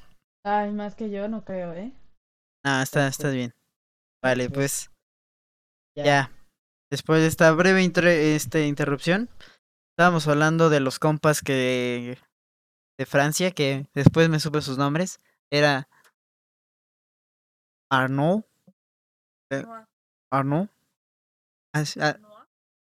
Ay, 0.45 0.71
más 0.71 0.93
que 0.93 1.09
yo 1.09 1.27
no 1.27 1.43
creo, 1.43 1.73
¿eh? 1.73 1.91
Ah, 2.63 2.83
está, 2.83 3.07
estás 3.07 3.33
bien. 3.33 3.55
Vale, 4.21 4.51
pues 4.51 4.91
ya. 5.95 6.31
Después 6.91 7.21
de 7.21 7.27
esta 7.27 7.51
breve 7.51 7.83
intre- 7.83 8.35
este, 8.35 8.67
interrupción, 8.67 9.29
estábamos 9.91 10.27
hablando 10.27 10.69
de 10.69 10.79
los 10.79 10.99
compas 10.99 11.41
que 11.41 12.19
de 12.99 13.05
Francia, 13.07 13.49
que 13.51 13.87
después 13.95 14.29
me 14.29 14.39
supe 14.39 14.61
sus 14.61 14.77
nombres. 14.77 15.19
Era 15.51 15.89
Arnaud. 17.89 18.43
eh, 19.49 19.65
Arnaud. 20.31 20.69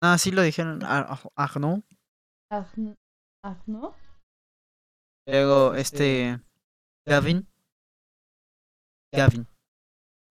Ah, 0.03 0.17
sí, 0.17 0.31
ah, 0.31 0.35
lo 0.35 0.41
dijeron. 0.41 0.83
Ar- 0.83 1.07
Arnaud. 1.35 1.83
Arn- 2.51 2.95
Arnaud. 3.43 3.93
Luego 5.27 5.75
este 5.75 6.39
Gavin. 7.07 7.47
Gavin. 9.13 9.47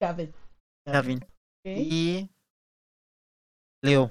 Gavin. 0.01 0.35
Gavin. 0.87 1.23
¿ok? 1.23 1.67
Y 1.67 2.31
Leo. 3.83 4.11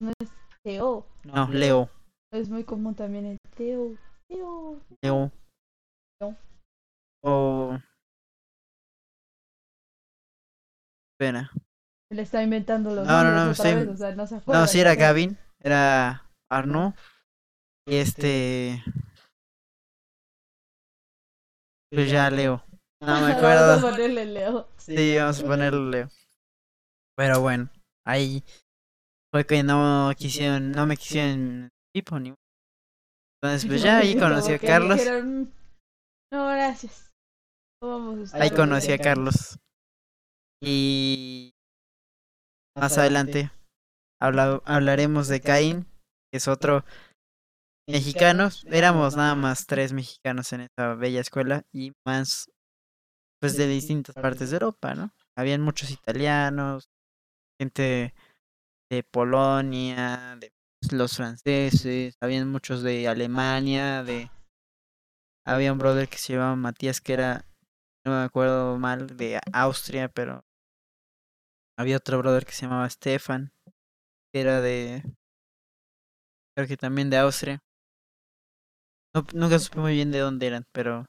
No 0.00 0.12
es 0.20 0.28
Teo. 0.62 1.06
No, 1.24 1.48
Leo. 1.48 1.90
Es 2.32 2.48
muy 2.50 2.64
común 2.64 2.94
también 2.94 3.24
el 3.24 3.38
Teo. 3.56 3.96
Teo. 4.28 4.80
Leo. 5.02 5.32
Leo. 6.20 6.36
O. 7.24 7.78
Espera. 11.12 11.50
Le 12.10 12.22
está 12.22 12.42
inventando 12.42 12.94
los 12.94 13.06
No, 13.06 13.22
no, 13.24 13.30
nombres 13.34 13.44
no, 13.44 13.52
otra 13.52 13.70
estoy- 13.70 13.86
vez, 13.86 13.94
o 13.94 13.96
sea, 13.98 14.14
no 14.14 14.26
se 14.26 14.36
acuerda. 14.36 14.60
No, 14.60 14.66
sí 14.66 14.80
era. 14.80 14.94
Gavin. 14.94 15.36
Era 15.60 16.22
Arnaud. 16.50 16.94
Y 17.86 17.96
este. 17.96 18.82
Pues 21.92 22.10
ya 22.10 22.30
Leo. 22.30 22.62
No 23.00 23.06
me 23.06 23.12
Vamos 23.12 23.30
a 23.30 23.36
acuerdo. 23.36 23.80
ponerle 23.80 24.24
Leo. 24.26 24.68
Sí, 24.76 25.16
vamos 25.16 25.40
a 25.40 25.46
ponerle 25.46 25.90
Leo. 25.90 26.08
Pero 27.16 27.40
bueno, 27.40 27.70
ahí 28.04 28.42
fue 29.32 29.46
que 29.46 29.62
no 29.62 30.10
quisieron, 30.16 30.72
no 30.72 30.84
me 30.84 30.96
quisieron 30.96 31.68
tipo 31.94 32.18
ni. 32.18 32.34
Entonces, 33.40 33.68
pues 33.68 33.82
ya 33.82 33.98
ahí 33.98 34.16
conocí 34.18 34.52
a 34.52 34.58
Carlos. 34.58 34.98
dijeron, 34.98 35.52
no, 36.32 36.46
gracias. 36.48 37.08
No 37.80 37.88
vamos 37.90 38.34
a 38.34 38.38
Ahí 38.38 38.48
con 38.50 38.58
conocí 38.68 38.90
a 38.90 38.94
usted". 38.96 39.04
Carlos. 39.04 39.58
Y 40.60 41.52
más 42.80 42.98
adelante 42.98 43.50
habla- 44.20 44.62
hablaremos 44.64 45.28
de 45.28 45.40
Caín, 45.40 45.84
que 46.30 46.38
es 46.38 46.48
otro 46.48 46.84
mexicano. 47.88 48.48
Éramos 48.66 49.16
nada 49.16 49.34
más 49.34 49.66
tres 49.66 49.92
mexicanos 49.92 50.52
en 50.52 50.62
esta 50.62 50.94
bella 50.94 51.20
escuela 51.20 51.64
y 51.72 51.92
más 52.06 52.50
pues 53.40 53.56
de 53.56 53.68
distintas 53.68 54.14
partes 54.16 54.50
de 54.50 54.56
Europa, 54.56 54.94
¿no? 54.94 55.12
Habían 55.36 55.60
muchos 55.60 55.90
italianos, 55.90 56.88
gente 57.60 58.14
de 58.90 59.02
Polonia, 59.04 60.36
de 60.40 60.50
los 60.92 61.16
franceses, 61.16 62.16
habían 62.20 62.48
muchos 62.48 62.82
de 62.82 63.06
Alemania, 63.08 64.02
de 64.02 64.30
había 65.46 65.72
un 65.72 65.78
brother 65.78 66.08
que 66.08 66.18
se 66.18 66.34
llamaba 66.34 66.56
Matías 66.56 67.00
que 67.00 67.12
era 67.14 67.44
no 68.04 68.12
me 68.12 68.22
acuerdo 68.24 68.78
mal 68.78 69.16
de 69.16 69.40
Austria, 69.52 70.08
pero 70.08 70.44
había 71.78 71.96
otro 71.96 72.18
brother 72.18 72.44
que 72.44 72.52
se 72.52 72.62
llamaba 72.62 72.90
Stefan, 72.90 73.52
que 74.32 74.40
era 74.40 74.60
de 74.60 75.02
creo 76.54 76.68
que 76.68 76.76
también 76.76 77.08
de 77.08 77.16
Austria. 77.18 77.62
No, 79.14 79.24
nunca 79.32 79.58
supe 79.58 79.80
muy 79.80 79.94
bien 79.94 80.10
de 80.10 80.18
dónde 80.18 80.46
eran, 80.46 80.66
pero 80.72 81.06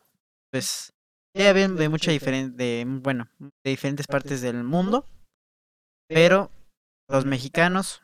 pues 0.52 0.94
sí 1.36 1.44
habían 1.44 1.76
de 1.76 1.90
mucha 1.90 2.12
diferen 2.12 2.56
de 2.56 2.86
bueno, 2.88 3.30
de 3.40 3.72
diferentes 3.72 4.08
partes 4.08 4.42
del 4.42 4.64
mundo, 4.64 5.06
pero 6.08 6.52
los 7.10 7.26
mexicanos 7.26 8.04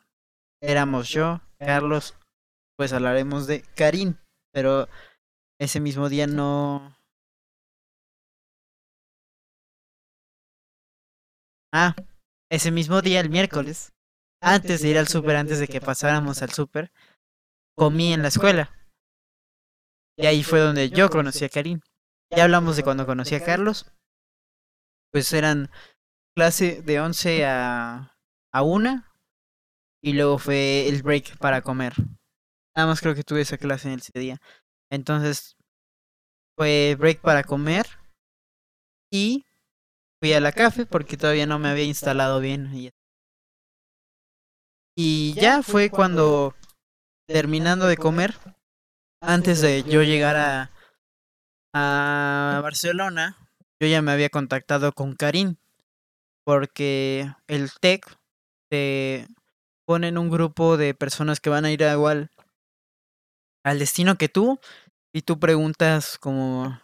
éramos 0.62 1.08
yo, 1.08 1.40
Carlos, 1.58 2.14
pues 2.76 2.92
hablaremos 2.92 3.46
de 3.46 3.62
Karim, 3.76 4.16
pero 4.52 4.88
ese 5.60 5.80
mismo 5.80 6.08
día 6.08 6.26
no 6.26 6.96
Ah, 11.72 11.94
ese 12.50 12.70
mismo 12.70 13.02
día, 13.02 13.20
el 13.20 13.30
miércoles, 13.30 13.92
antes 14.42 14.82
de 14.82 14.88
ir 14.88 14.98
al 14.98 15.08
súper, 15.08 15.36
antes 15.36 15.58
de 15.58 15.68
que 15.68 15.80
pasáramos 15.80 16.42
al 16.42 16.50
súper, 16.50 16.92
comí 17.76 18.12
en 18.12 18.22
la 18.22 18.28
escuela. 18.28 18.72
Y 20.18 20.26
ahí 20.26 20.42
fue 20.42 20.60
donde 20.60 20.90
yo 20.90 21.10
conocí 21.10 21.44
a 21.44 21.48
Karim. 21.48 21.80
Ya 22.30 22.44
hablamos 22.44 22.76
de 22.76 22.82
cuando 22.82 23.06
conocí 23.06 23.34
a 23.34 23.44
Carlos. 23.44 23.92
Pues 25.12 25.32
eran 25.32 25.70
clase 26.36 26.82
de 26.82 27.00
11 27.00 27.46
a, 27.46 28.16
a 28.52 28.62
1 28.62 29.04
y 30.02 30.12
luego 30.12 30.38
fue 30.38 30.88
el 30.88 31.02
break 31.02 31.38
para 31.38 31.62
comer. 31.62 31.94
Nada 32.76 32.88
más 32.88 33.00
creo 33.00 33.14
que 33.14 33.24
tuve 33.24 33.40
esa 33.40 33.58
clase 33.58 33.92
en 33.92 33.98
ese 33.98 34.18
día. 34.18 34.38
Entonces 34.90 35.56
fue 36.56 36.96
break 36.98 37.20
para 37.20 37.42
comer 37.44 37.86
y 39.10 39.45
fui 40.20 40.32
a 40.32 40.40
la 40.40 40.52
café 40.52 40.86
porque 40.86 41.16
todavía 41.16 41.46
no 41.46 41.58
me 41.58 41.68
había 41.68 41.84
instalado 41.84 42.40
bien. 42.40 42.92
Y 44.96 45.34
ya 45.34 45.62
fue 45.62 45.90
cuando, 45.90 46.54
terminando 47.28 47.86
de 47.86 47.96
comer, 47.96 48.34
antes 49.20 49.60
de 49.60 49.82
yo 49.82 50.02
llegar 50.02 50.36
a, 50.36 50.70
a 51.74 52.60
Barcelona, 52.62 53.36
yo 53.80 53.88
ya 53.88 54.00
me 54.00 54.12
había 54.12 54.30
contactado 54.30 54.92
con 54.92 55.14
Karim, 55.14 55.56
porque 56.44 57.30
el 57.46 57.70
TEC 57.78 58.16
te 58.70 59.26
pone 59.86 60.08
en 60.08 60.18
un 60.18 60.30
grupo 60.30 60.76
de 60.76 60.94
personas 60.94 61.40
que 61.40 61.50
van 61.50 61.64
a 61.64 61.70
ir 61.70 61.82
igual 61.82 62.30
al 63.64 63.78
destino 63.78 64.16
que 64.16 64.28
tú, 64.28 64.58
y 65.12 65.22
tú 65.22 65.38
preguntas 65.38 66.18
como 66.18 66.80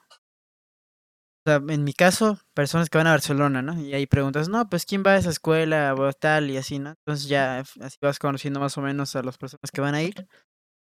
o 1.44 1.50
sea, 1.50 1.60
en 1.74 1.82
mi 1.82 1.92
caso, 1.92 2.38
personas 2.54 2.88
que 2.88 2.98
van 2.98 3.08
a 3.08 3.12
Barcelona, 3.12 3.62
¿no? 3.62 3.80
Y 3.80 3.94
ahí 3.94 4.06
preguntas, 4.06 4.48
no, 4.48 4.68
pues 4.68 4.86
quién 4.86 5.02
va 5.04 5.12
a 5.12 5.16
esa 5.16 5.30
escuela 5.30 5.94
o 5.94 6.12
tal 6.12 6.50
y 6.50 6.56
así, 6.56 6.78
¿no? 6.78 6.90
Entonces 6.90 7.28
ya 7.28 7.58
así 7.58 7.96
vas 8.00 8.20
conociendo 8.20 8.60
más 8.60 8.78
o 8.78 8.82
menos 8.82 9.16
a 9.16 9.22
las 9.22 9.38
personas 9.38 9.70
que 9.72 9.80
van 9.80 9.96
a 9.96 10.02
ir, 10.02 10.28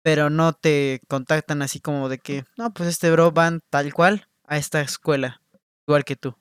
pero 0.04 0.30
no 0.30 0.54
te 0.54 1.02
contactan 1.10 1.62
así 1.62 1.82
como 1.82 2.08
de 2.08 2.20
que, 2.20 2.46
no, 2.58 2.74
pues 2.74 2.90
este 2.90 3.12
bro 3.12 3.32
van 3.32 3.62
tal 3.70 3.94
cual 3.94 4.30
a 4.46 4.58
esta 4.58 4.82
escuela, 4.82 5.42
igual 5.88 6.06
que 6.06 6.16
tú. 6.16 6.36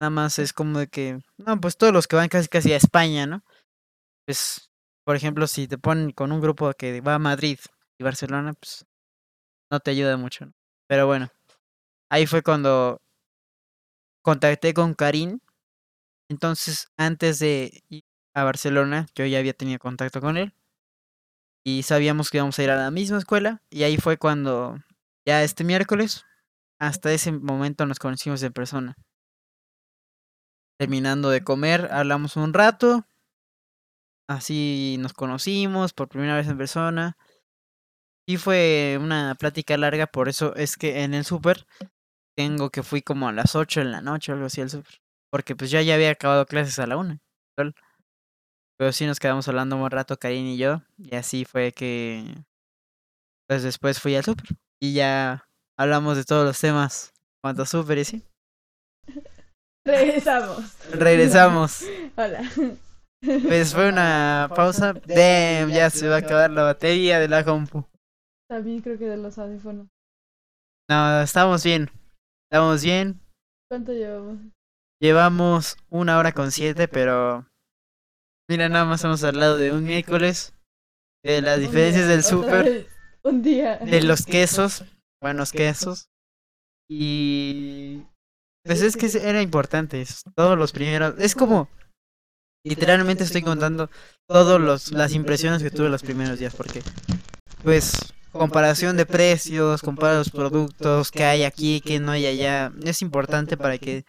Nada 0.00 0.10
más 0.10 0.38
es 0.38 0.52
como 0.52 0.80
de 0.80 0.88
que, 0.88 1.20
no, 1.38 1.60
pues 1.60 1.76
todos 1.76 1.92
los 1.92 2.08
que 2.08 2.16
van 2.16 2.28
casi 2.28 2.48
casi 2.48 2.72
a 2.72 2.76
España, 2.76 3.26
¿no? 3.26 3.44
Pues, 4.26 4.70
por 5.04 5.16
ejemplo, 5.16 5.46
si 5.46 5.68
te 5.68 5.78
ponen 5.78 6.12
con 6.12 6.32
un 6.32 6.40
grupo 6.40 6.72
que 6.74 7.00
va 7.00 7.14
a 7.14 7.18
Madrid 7.20 7.58
y 7.98 8.04
Barcelona, 8.04 8.54
pues 8.54 8.86
no 9.70 9.80
te 9.80 9.92
ayuda 9.92 10.16
mucho, 10.16 10.46
¿no? 10.46 10.52
Pero 10.88 11.06
bueno, 11.06 11.28
ahí 12.10 12.26
fue 12.26 12.42
cuando 12.42 13.00
contacté 14.22 14.74
con 14.74 14.94
Karim. 14.94 15.40
Entonces, 16.28 16.88
antes 16.96 17.38
de 17.38 17.82
ir 17.88 18.04
a 18.34 18.44
Barcelona, 18.44 19.06
yo 19.14 19.26
ya 19.26 19.38
había 19.38 19.54
tenido 19.54 19.78
contacto 19.78 20.20
con 20.20 20.36
él. 20.36 20.54
Y 21.64 21.82
sabíamos 21.82 22.30
que 22.30 22.38
íbamos 22.38 22.58
a 22.58 22.62
ir 22.62 22.70
a 22.70 22.76
la 22.76 22.90
misma 22.90 23.18
escuela. 23.18 23.62
Y 23.70 23.82
ahí 23.82 23.96
fue 23.96 24.16
cuando, 24.16 24.76
ya 25.26 25.42
este 25.42 25.64
miércoles, 25.64 26.24
hasta 26.78 27.12
ese 27.12 27.32
momento 27.32 27.84
nos 27.86 27.98
conocimos 27.98 28.42
en 28.42 28.52
persona. 28.52 28.94
Terminando 30.78 31.30
de 31.30 31.44
comer, 31.44 31.88
hablamos 31.92 32.36
un 32.36 32.54
rato. 32.54 33.06
Así 34.28 34.96
nos 35.00 35.12
conocimos 35.12 35.92
por 35.92 36.08
primera 36.08 36.36
vez 36.36 36.48
en 36.48 36.56
persona. 36.56 37.16
Y 38.26 38.36
fue 38.36 38.96
una 39.00 39.34
plática 39.34 39.76
larga, 39.76 40.06
por 40.06 40.28
eso 40.28 40.54
es 40.54 40.76
que 40.76 41.02
en 41.02 41.14
el 41.14 41.24
súper 41.24 41.66
tengo 42.36 42.70
que 42.70 42.82
fui 42.82 43.02
como 43.02 43.28
a 43.28 43.32
las 43.32 43.54
8 43.54 43.80
de 43.80 43.86
la 43.86 44.00
noche 44.00 44.32
o 44.32 44.34
algo 44.34 44.46
así 44.46 44.60
al 44.60 44.70
súper. 44.70 45.00
Porque 45.30 45.54
pues 45.54 45.70
ya 45.70 45.82
ya 45.82 45.94
había 45.94 46.10
acabado 46.10 46.46
clases 46.46 46.78
a 46.78 46.86
la 46.86 46.96
una. 46.96 47.20
Pero 48.78 48.92
sí 48.92 49.06
nos 49.06 49.20
quedamos 49.20 49.46
hablando 49.46 49.76
un 49.76 49.90
rato, 49.90 50.16
Karin 50.16 50.46
y 50.46 50.56
yo. 50.56 50.82
Y 50.96 51.14
así 51.14 51.44
fue 51.44 51.72
que. 51.72 52.24
Pues 53.46 53.62
después 53.62 54.00
fui 54.00 54.16
al 54.16 54.24
súper. 54.24 54.46
Y 54.80 54.94
ya 54.94 55.46
hablamos 55.78 56.16
de 56.16 56.24
todos 56.24 56.44
los 56.46 56.58
temas. 56.58 57.12
Cuanto 57.42 57.66
súper 57.66 57.98
y 57.98 58.04
sí. 58.04 58.24
Regresamos. 59.84 60.76
Regresamos. 60.92 61.84
Hola. 62.16 62.50
Pues 63.20 63.74
fue 63.74 63.90
una 63.90 64.50
pausa. 64.54 64.94
Damn, 64.94 65.70
ya 65.70 65.90
se 65.90 66.08
va 66.08 66.16
a 66.16 66.18
acabar 66.20 66.50
la 66.50 66.62
batería 66.62 67.20
de 67.20 67.28
la 67.28 67.44
compu. 67.44 67.84
También 68.48 68.80
creo 68.80 68.98
que 68.98 69.04
de 69.04 69.16
los 69.16 69.38
audífonos. 69.38 69.88
No, 70.88 71.20
estamos 71.20 71.62
bien. 71.62 71.90
Estamos 72.50 72.82
bien. 72.82 73.20
¿Cuánto 73.70 73.92
llevamos? 73.92 74.40
Llevamos 75.00 75.76
una 75.88 76.18
hora 76.18 76.32
con 76.32 76.50
siete, 76.50 76.88
pero. 76.88 77.46
Mira, 78.48 78.68
nada 78.68 78.84
más 78.84 79.04
hemos 79.04 79.22
hablado 79.22 79.56
de 79.56 79.70
un 79.70 79.84
miércoles. 79.84 80.52
De 81.24 81.42
las 81.42 81.60
diferencias 81.60 82.08
del 82.08 82.24
súper. 82.24 82.88
Un 83.22 83.42
día. 83.42 83.76
De 83.78 84.02
los 84.02 84.26
quesos. 84.26 84.84
Buenos 85.22 85.52
quesos. 85.52 86.08
Y. 86.90 88.02
Pues 88.64 88.82
es 88.82 88.96
que 88.96 89.06
era 89.22 89.42
importante. 89.42 90.04
Todos 90.34 90.58
los 90.58 90.72
primeros. 90.72 91.14
Es 91.20 91.36
como. 91.36 91.68
Literalmente 92.66 93.22
estoy 93.22 93.42
contando 93.42 93.90
todas 94.28 94.90
las 94.90 95.12
impresiones 95.14 95.62
que 95.62 95.70
tuve 95.70 95.88
los 95.88 96.02
primeros 96.02 96.40
días. 96.40 96.56
Porque. 96.56 96.82
Pues 97.62 98.12
comparación 98.32 98.96
de 98.96 99.06
precios, 99.06 99.82
comparar 99.82 100.16
los 100.16 100.30
productos 100.30 101.10
que 101.10 101.24
hay 101.24 101.44
aquí, 101.44 101.80
que 101.80 102.00
no 102.00 102.12
hay 102.12 102.26
allá. 102.26 102.72
Es 102.84 103.02
importante 103.02 103.56
para 103.56 103.78
que 103.78 104.04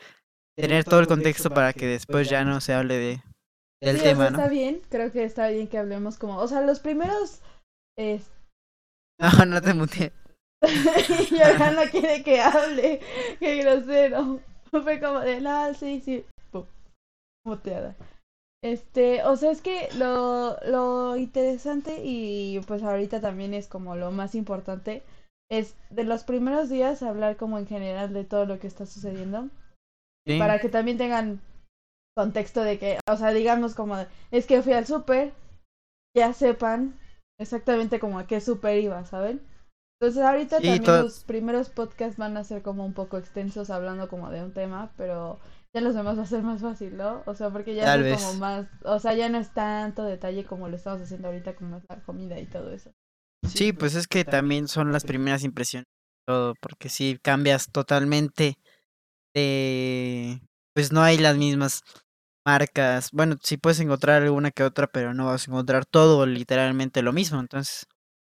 tener 0.56 0.84
todo 0.84 1.00
el 1.00 1.08
contexto 1.08 1.50
para 1.50 1.74
que 1.74 1.88
después 1.88 2.30
ya 2.30 2.44
no 2.44 2.62
se 2.62 2.74
hable 2.74 2.98
de 2.98 3.24
del 3.82 4.02
tema, 4.02 4.30
¿no? 4.30 4.38
Está 4.38 4.48
bien, 4.48 4.82
creo 4.90 5.12
que 5.12 5.24
está 5.24 5.50
bien 5.50 5.68
que 5.68 5.78
hablemos 5.78 6.18
como, 6.18 6.38
o 6.38 6.48
sea, 6.48 6.62
los 6.62 6.80
primeros 6.80 7.42
es... 7.98 8.30
No, 9.20 9.46
no 9.46 9.62
te 9.62 9.74
muteé. 9.74 10.14
y 11.32 11.42
ahora 11.42 11.72
no 11.72 11.84
quiere 11.92 12.24
que 12.24 12.42
hable, 12.42 13.00
qué 13.40 13.64
grosero. 13.64 14.40
Fue 14.72 15.00
como 15.00 15.20
de, 15.20 15.42
no, 15.42 15.74
sí, 15.76 16.02
sí, 16.04 16.26
muteada. 17.46 17.96
Este, 18.64 19.24
o 19.24 19.36
sea, 19.36 19.52
es 19.52 19.62
que 19.62 19.90
lo, 19.98 20.58
lo 20.68 21.18
interesante 21.18 22.02
y 22.04 22.60
pues 22.68 22.84
ahorita 22.84 23.20
también 23.20 23.54
es 23.54 23.68
como 23.68 23.96
lo 23.96 24.12
más 24.12 24.36
importante 24.36 25.04
es 25.52 25.76
de 25.90 26.06
los 26.06 26.24
primeros 26.24 26.70
días 26.70 27.04
hablar 27.04 27.36
como 27.36 27.58
en 27.58 27.68
general 27.68 28.14
de 28.14 28.24
todo 28.24 28.46
lo 28.46 28.60
que 28.60 28.68
está 28.68 28.86
sucediendo. 28.86 29.50
Para 30.38 30.60
que 30.60 30.70
también 30.70 30.98
tengan 30.98 31.42
contexto 32.16 32.62
de 32.62 32.78
que, 32.78 33.00
o 33.10 33.18
sea, 33.18 33.34
digamos 33.34 33.74
como, 33.74 33.98
es 34.30 34.46
que 34.46 34.62
fui 34.62 34.74
al 34.74 34.86
súper, 34.86 35.34
ya 36.16 36.32
sepan 36.34 36.98
exactamente 37.40 38.00
como 38.00 38.20
a 38.20 38.28
qué 38.28 38.40
súper 38.40 38.80
iba, 38.80 39.04
¿saben? 39.06 39.42
Entonces 40.00 40.24
ahorita 40.24 40.62
también 40.62 40.84
los 40.84 41.24
primeros 41.24 41.70
podcasts 41.70 42.18
van 42.18 42.38
a 42.38 42.44
ser 42.44 42.62
como 42.62 42.86
un 42.86 42.94
poco 42.94 43.18
extensos 43.18 43.70
hablando 43.70 44.08
como 44.08 44.30
de 44.30 44.44
un 44.44 44.54
tema, 44.54 44.92
pero 44.96 45.40
ya 45.74 45.82
los 45.82 45.96
demás 45.96 46.18
va 46.18 46.24
a 46.24 46.26
ser 46.26 46.44
más 46.44 46.62
fácil, 46.62 46.98
¿no? 46.98 47.24
O 47.26 47.34
sea, 47.34 47.50
porque 47.50 47.76
ya 47.76 47.96
es 47.96 48.22
como 48.22 48.34
más, 48.36 48.68
o 48.84 49.00
sea, 49.00 49.14
ya 49.14 49.30
no 49.30 49.38
es 49.38 49.54
tanto 49.54 50.04
detalle 50.04 50.46
como 50.46 50.68
lo 50.68 50.76
estamos 50.76 51.02
haciendo 51.02 51.30
ahorita 51.30 51.56
como 51.56 51.78
es 51.78 51.84
la 51.90 52.02
comida 52.04 52.40
y 52.40 52.46
todo 52.46 52.72
eso. 52.72 52.92
Sí, 53.48 53.74
pues 53.74 53.96
es 53.96 54.08
que 54.08 54.24
también 54.24 54.68
son 54.68 54.92
las 54.92 55.04
primeras 55.04 55.44
impresiones 55.44 55.88
todo, 56.28 56.54
porque 56.62 56.90
si 56.90 57.18
cambias 57.18 57.72
totalmente 57.72 58.58
de 59.34 60.40
pues 60.74 60.92
no 60.92 61.02
hay 61.02 61.18
las 61.18 61.38
mismas 61.38 61.82
marcas. 62.46 63.10
Bueno, 63.12 63.38
sí 63.44 63.58
puedes 63.58 63.80
encontrar 63.80 64.22
alguna 64.24 64.52
que 64.52 64.64
otra, 64.64 64.88
pero 64.88 65.14
no 65.14 65.26
vas 65.28 65.48
a 65.48 65.52
encontrar 65.52 65.86
todo 65.86 66.26
literalmente 66.26 67.02
lo 67.02 67.14
mismo. 67.14 67.40
Entonces, 67.40 67.88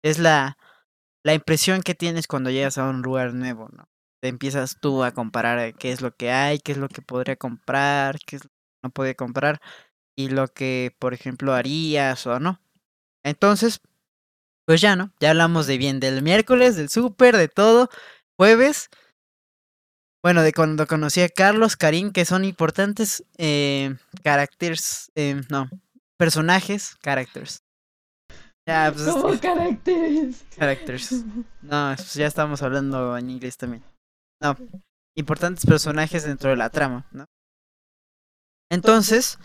es 0.02 0.18
la 0.18 0.56
la 1.24 1.34
impresión 1.34 1.82
que 1.82 1.94
tienes 1.94 2.26
cuando 2.26 2.50
llegas 2.50 2.78
a 2.78 2.88
un 2.88 3.02
lugar 3.02 3.34
nuevo, 3.34 3.68
¿no? 3.72 3.84
Te 4.22 4.28
empiezas 4.28 4.78
tú 4.80 5.02
a 5.02 5.10
comparar 5.10 5.74
qué 5.74 5.90
es 5.90 6.00
lo 6.00 6.14
que 6.14 6.30
hay, 6.30 6.60
qué 6.60 6.72
es 6.72 6.78
lo 6.78 6.88
que 6.88 7.02
podría 7.02 7.34
comprar, 7.34 8.20
qué 8.24 8.36
es 8.36 8.44
lo 8.44 8.50
que 8.50 8.56
no 8.84 8.90
podría 8.90 9.14
comprar 9.14 9.60
y 10.16 10.28
lo 10.28 10.46
que, 10.46 10.94
por 11.00 11.12
ejemplo, 11.12 11.54
harías 11.54 12.24
o 12.28 12.38
no. 12.38 12.60
Entonces, 13.24 13.80
pues 14.64 14.80
ya, 14.80 14.94
¿no? 14.94 15.12
Ya 15.18 15.30
hablamos 15.30 15.66
de 15.66 15.76
bien 15.76 15.98
del 15.98 16.22
miércoles, 16.22 16.76
del 16.76 16.88
súper, 16.88 17.36
de 17.36 17.48
todo. 17.48 17.90
Jueves, 18.38 18.90
bueno, 20.22 20.42
de 20.42 20.52
cuando 20.52 20.86
conocí 20.86 21.20
a 21.20 21.28
Carlos, 21.28 21.76
Karim, 21.76 22.12
que 22.12 22.24
son 22.24 22.44
importantes 22.44 23.24
eh, 23.38 23.96
caracteres, 24.22 25.10
eh, 25.16 25.42
no, 25.50 25.68
personajes, 26.16 26.94
characters. 27.02 27.64
Ya, 28.68 28.92
pues, 28.94 29.04
Como 29.04 29.40
caracteres. 29.40 30.44
Characters. 30.56 31.24
No, 31.60 31.92
pues 31.96 32.14
ya 32.14 32.28
estamos 32.28 32.62
hablando 32.62 33.18
en 33.18 33.28
inglés 33.28 33.56
también. 33.56 33.82
No, 34.42 34.56
importantes 35.14 35.64
personajes 35.64 36.24
dentro 36.24 36.50
de 36.50 36.56
la 36.56 36.68
trama, 36.68 37.06
¿no? 37.12 37.26
Entonces, 38.70 39.38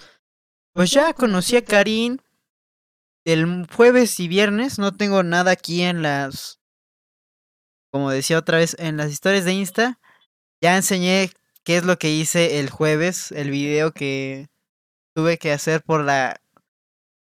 pues 0.74 0.90
ya 0.92 1.14
conocí 1.14 1.56
a 1.56 1.64
Karim. 1.64 2.18
El 3.26 3.68
jueves 3.68 4.20
y 4.20 4.28
viernes 4.28 4.80
no 4.80 4.94
tengo 4.94 5.22
nada 5.22 5.52
aquí 5.52 5.84
en 5.84 6.02
las. 6.02 6.60
Como 7.92 8.10
decía 8.10 8.40
otra 8.40 8.58
vez, 8.58 8.76
en 8.80 8.98
las 8.98 9.12
historias 9.12 9.46
de 9.46 9.54
Insta. 9.54 10.00
Ya 10.62 10.76
enseñé 10.76 11.30
qué 11.64 11.78
es 11.78 11.86
lo 11.86 12.00
que 12.00 12.10
hice 12.10 12.60
el 12.60 12.70
jueves, 12.72 13.32
el 13.32 13.52
video 13.52 13.92
que 13.92 14.48
tuve 15.14 15.38
que 15.38 15.52
hacer 15.52 15.84
por 15.84 16.04
la 16.04 16.42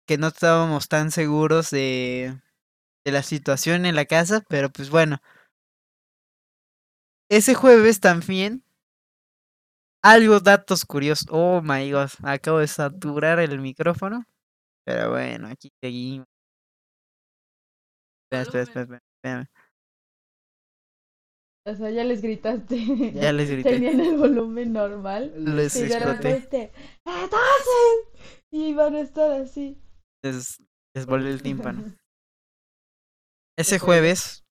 que 0.07 0.19
no 0.19 0.29
estábamos 0.29 0.89
tan 0.89 1.13
seguros 1.13 1.71
de, 1.71 2.41
de 3.05 3.13
la 3.13 3.23
situación 3.23 3.87
en 3.87 3.95
la 3.95 4.07
casa, 4.07 4.43
pero 4.49 4.71
pues 4.71 4.91
bueno. 4.91 5.21
Ese 7.33 7.55
jueves 7.55 7.99
también 7.99 8.63
algo 10.05 10.39
datos 10.41 10.85
curiosos. 10.85 11.27
Oh 11.31 11.63
my 11.63 11.91
god, 11.91 12.11
acabo 12.25 12.59
de 12.59 12.67
saturar 12.67 13.39
el 13.39 13.59
micrófono. 13.59 14.27
Pero 14.85 15.13
bueno, 15.13 15.49
aquí 15.49 15.71
seguimos. 15.83 16.27
Espera, 18.31 18.43
espera, 18.43 18.63
espera, 18.65 19.03
espera. 19.17 19.51
O 21.65 21.75
sea, 21.75 21.91
ya 21.91 22.05
les 22.05 22.21
gritaste. 22.21 23.13
Ya 23.15 23.33
les 23.33 23.51
grité. 23.53 23.71
Tenían 23.71 24.01
el 24.01 24.19
volumen 24.19 24.75
normal. 24.75 25.33
Les 25.35 25.75
Y 25.77 25.85
exploté. 25.85 26.71
¡entonces! 27.07 28.43
Y 28.51 28.75
van 28.75 28.95
a 28.95 29.01
estar 29.01 29.33
así. 29.41 29.81
Les, 30.23 30.63
les 30.95 31.07
volé 31.07 31.31
el 31.31 31.41
tímpano. 31.41 31.83
Ese 33.57 33.79
jueves. 33.79 34.42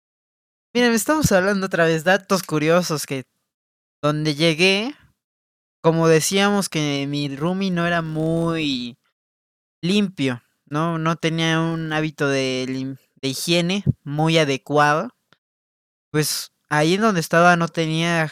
Miren, 0.73 0.93
estamos 0.93 1.29
hablando 1.33 1.65
otra 1.65 1.83
vez 1.83 2.05
datos 2.05 2.43
curiosos 2.43 3.05
que 3.05 3.25
donde 4.01 4.35
llegué, 4.35 4.95
como 5.81 6.07
decíamos 6.07 6.69
que 6.69 7.07
mi 7.09 7.35
roomie 7.35 7.71
no 7.71 7.85
era 7.85 8.01
muy 8.01 8.97
limpio, 9.81 10.41
no 10.65 10.97
no 10.97 11.17
tenía 11.17 11.59
un 11.59 11.91
hábito 11.91 12.29
de, 12.29 12.97
higiene 13.21 13.83
muy 14.05 14.37
adecuado. 14.37 15.09
Pues 16.09 16.53
ahí 16.69 16.95
donde 16.95 17.19
estaba 17.19 17.57
no 17.57 17.67
tenía 17.67 18.31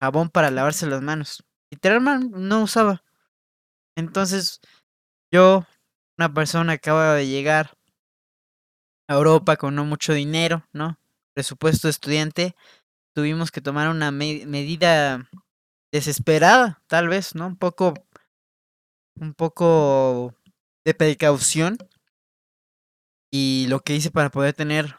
jabón 0.00 0.28
para 0.28 0.50
lavarse 0.50 0.88
las 0.88 1.02
manos. 1.02 1.44
Literalmente 1.70 2.36
no 2.36 2.64
usaba. 2.64 3.04
Entonces, 3.96 4.60
yo, 5.30 5.64
una 6.18 6.34
persona 6.34 6.72
acaba 6.74 7.14
de 7.14 7.28
llegar 7.28 7.78
a 9.08 9.14
Europa 9.14 9.56
con 9.56 9.76
no 9.76 9.84
mucho 9.84 10.14
dinero, 10.14 10.66
¿no? 10.72 10.98
Presupuesto 11.36 11.88
estudiante, 11.90 12.56
tuvimos 13.14 13.50
que 13.52 13.60
tomar 13.60 13.88
una 13.90 14.10
me- 14.10 14.46
medida 14.46 15.28
desesperada, 15.92 16.82
tal 16.88 17.08
vez, 17.08 17.34
¿no? 17.34 17.46
Un 17.48 17.56
poco, 17.56 17.94
un 19.20 19.34
poco 19.34 20.34
de 20.84 20.94
precaución. 20.94 21.76
Y 23.32 23.66
lo 23.68 23.80
que 23.80 23.94
hice 23.94 24.10
para 24.10 24.30
poder 24.30 24.54
tener 24.54 24.96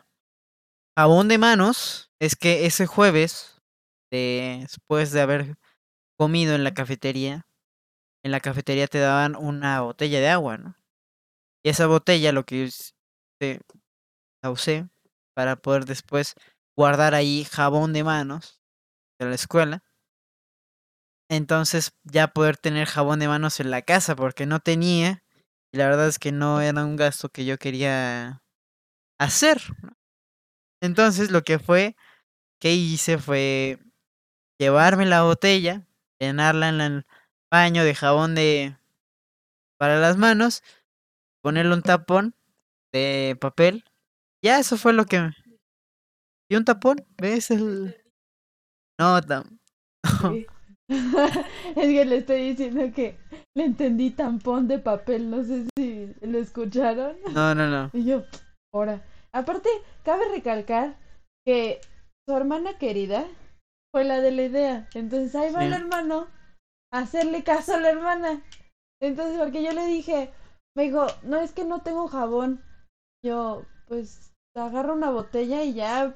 jabón 0.98 1.28
de 1.28 1.38
manos 1.38 2.12
es 2.20 2.36
que 2.36 2.66
ese 2.66 2.86
jueves, 2.88 3.62
después 4.12 5.12
de 5.12 5.22
haber 5.22 5.58
comido 6.18 6.56
en 6.56 6.64
la 6.64 6.74
cafetería, 6.74 7.48
en 8.24 8.32
la 8.32 8.42
cafetería 8.42 8.88
te 8.88 9.00
daban 9.00 9.36
una 9.36 9.82
botella 9.82 10.20
de 10.20 10.30
agua, 10.30 10.58
¿no? 10.58 10.76
Y 11.64 11.70
esa 11.70 11.88
botella 11.88 12.32
lo 12.32 12.46
que 12.46 12.70
eh, 13.42 13.60
la 14.44 14.52
usé 14.52 14.88
para 15.38 15.56
poder 15.56 15.86
después 15.86 16.34
guardar 16.76 17.14
ahí 17.14 17.44
jabón 17.44 17.94
de 17.94 18.04
manos 18.04 18.60
de 19.20 19.28
la 19.28 19.36
escuela. 19.36 19.84
Entonces 21.30 21.94
ya 22.04 22.30
poder 22.30 22.58
tener 22.58 22.88
jabón 22.88 23.20
de 23.20 23.28
manos 23.28 23.60
en 23.60 23.70
la 23.70 23.84
casa 23.84 24.16
porque 24.16 24.48
no 24.48 24.60
tenía 24.60 25.24
y 25.72 25.78
la 25.78 25.90
verdad 25.90 26.08
es 26.08 26.18
que 26.18 26.32
no 26.32 26.60
era 26.60 26.84
un 26.84 26.96
gasto 26.96 27.30
que 27.30 27.46
yo 27.46 27.60
quería 27.60 28.42
hacer. 29.20 29.62
Entonces 30.82 31.30
lo 31.30 31.44
que 31.44 31.60
fue 31.60 31.96
que 32.60 32.74
hice 32.74 33.20
fue 33.20 33.78
llevarme 34.60 35.06
la 35.06 35.22
botella, 35.22 35.86
llenarla 36.20 36.70
en 36.70 36.82
el 36.82 37.06
baño 37.52 37.84
de 37.84 37.94
jabón 37.94 38.34
de 38.34 38.76
para 39.78 40.00
las 40.00 40.18
manos, 40.18 40.64
ponerle 41.44 41.76
un 41.76 41.84
tapón 41.84 42.34
de 42.92 43.38
papel. 43.40 43.86
Ya 44.44 44.60
eso 44.60 44.78
fue 44.78 44.94
lo 44.94 45.06
que 45.06 45.32
y 46.50 46.56
un 46.56 46.64
tapón, 46.64 47.06
¿ves 47.18 47.52
el 47.52 47.96
No, 49.00 49.20
tam- 49.22 49.60
Sí. 50.22 50.48
es 50.90 51.76
que 51.76 52.06
le 52.06 52.18
estoy 52.18 52.50
diciendo 52.50 52.82
que 52.96 53.18
le 53.56 53.66
entendí 53.66 54.12
tampón 54.12 54.70
de 54.70 54.80
papel. 54.80 55.30
No 55.30 55.44
sé 55.44 55.68
si 55.78 56.14
lo 56.22 56.38
escucharon. 56.38 57.18
no, 57.34 57.54
no, 57.54 57.68
no. 57.68 57.90
Y 57.94 58.06
yo, 58.06 58.24
ahora. 58.74 59.06
Aparte, 59.34 59.70
cabe 60.04 60.30
recalcar 60.30 60.98
que 61.46 61.82
su 62.26 62.36
hermana 62.36 62.78
querida 62.78 63.28
fue 63.94 64.06
la 64.06 64.22
de 64.22 64.32
la 64.32 64.44
idea. 64.44 64.88
Entonces 64.94 65.36
ahí 65.36 65.52
va 65.54 65.66
el 65.66 65.74
hermano 65.74 66.28
a 66.94 67.00
hacerle 67.00 67.44
caso 67.44 67.76
a 67.76 67.80
la 67.82 67.90
hermana. 67.90 68.42
Entonces, 69.02 69.38
porque 69.38 69.62
yo 69.62 69.74
le 69.74 69.86
dije, 69.86 70.32
me 70.76 70.84
dijo, 70.84 71.06
no 71.24 71.38
es 71.38 71.52
que 71.52 71.66
no 71.66 71.82
tengo 71.82 72.08
jabón. 72.08 72.64
Yo, 73.24 73.66
pues, 73.88 74.34
agarra 74.56 74.94
una 74.94 75.12
botella 75.12 75.64
y 75.64 75.74
ya 75.74 76.16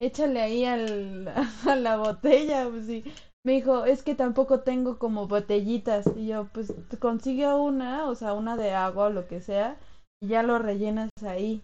échale 0.00 0.40
ahí 0.40 0.64
al, 0.64 1.28
a 1.68 1.76
la 1.76 1.96
botella. 1.96 2.68
Pues 2.68 2.86
sí. 2.86 3.04
Me 3.44 3.52
dijo, 3.52 3.84
es 3.86 4.02
que 4.02 4.14
tampoco 4.14 4.60
tengo 4.60 4.98
como 4.98 5.26
botellitas. 5.28 6.06
Y 6.16 6.26
yo, 6.28 6.46
pues, 6.52 6.72
consigue 6.98 7.46
una, 7.52 8.06
o 8.08 8.14
sea, 8.14 8.34
una 8.34 8.56
de 8.56 8.72
agua 8.72 9.06
o 9.06 9.10
lo 9.10 9.26
que 9.26 9.40
sea, 9.40 9.78
y 10.22 10.28
ya 10.28 10.42
lo 10.42 10.58
rellenas 10.58 11.08
ahí. 11.26 11.62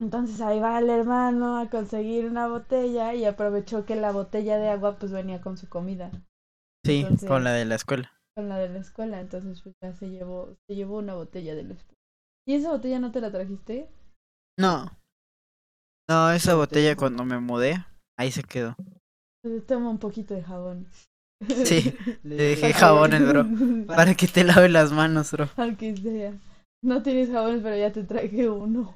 Entonces 0.00 0.40
ahí 0.42 0.60
va 0.60 0.78
el 0.78 0.90
hermano 0.90 1.58
a 1.58 1.70
conseguir 1.70 2.26
una 2.26 2.48
botella 2.48 3.14
y 3.14 3.24
aprovechó 3.24 3.86
que 3.86 3.96
la 3.96 4.12
botella 4.12 4.58
de 4.58 4.68
agua 4.68 4.98
pues 4.98 5.10
venía 5.10 5.40
con 5.40 5.56
su 5.56 5.68
comida, 5.70 6.10
Sí, 6.84 7.00
Entonces- 7.00 7.26
con 7.28 7.44
la 7.44 7.52
de 7.52 7.64
la 7.64 7.76
escuela. 7.76 8.12
con 8.36 8.50
la 8.50 8.58
de 8.58 8.68
la 8.68 8.78
escuela, 8.80 9.20
entonces 9.22 9.62
pues 9.62 9.74
ya 9.82 9.94
se 9.94 10.10
llevó, 10.10 10.54
se 10.68 10.76
llevó 10.76 10.98
una 10.98 11.14
botella 11.14 11.54
de 11.54 11.62
la 11.62 11.72
escuela. 11.74 11.95
¿Y 12.46 12.54
esa 12.54 12.70
botella 12.70 13.00
no 13.00 13.10
te 13.10 13.20
la 13.20 13.32
trajiste? 13.32 13.88
No. 14.58 14.86
No, 16.08 16.30
esa 16.30 16.54
botella 16.54 16.94
cuando 16.94 17.24
me 17.24 17.40
mudé, 17.40 17.84
ahí 18.16 18.30
se 18.30 18.44
quedó. 18.44 18.76
Pues 19.42 19.66
toma 19.66 19.90
un 19.90 19.98
poquito 19.98 20.34
de 20.34 20.42
jabón. 20.42 20.88
Sí, 21.64 21.92
le 22.22 22.36
dejé 22.36 22.72
jabón 22.72 23.12
el 23.12 23.26
bro. 23.26 23.44
Para 23.86 24.14
que 24.14 24.28
te 24.28 24.44
lave 24.44 24.68
las 24.68 24.92
manos, 24.92 25.32
bro. 25.32 25.48
Aunque 25.56 25.96
sea. 25.96 26.38
No 26.84 27.02
tienes 27.02 27.30
jabón, 27.30 27.60
pero 27.62 27.76
ya 27.76 27.90
te 27.90 28.04
traje 28.04 28.48
uno. 28.48 28.94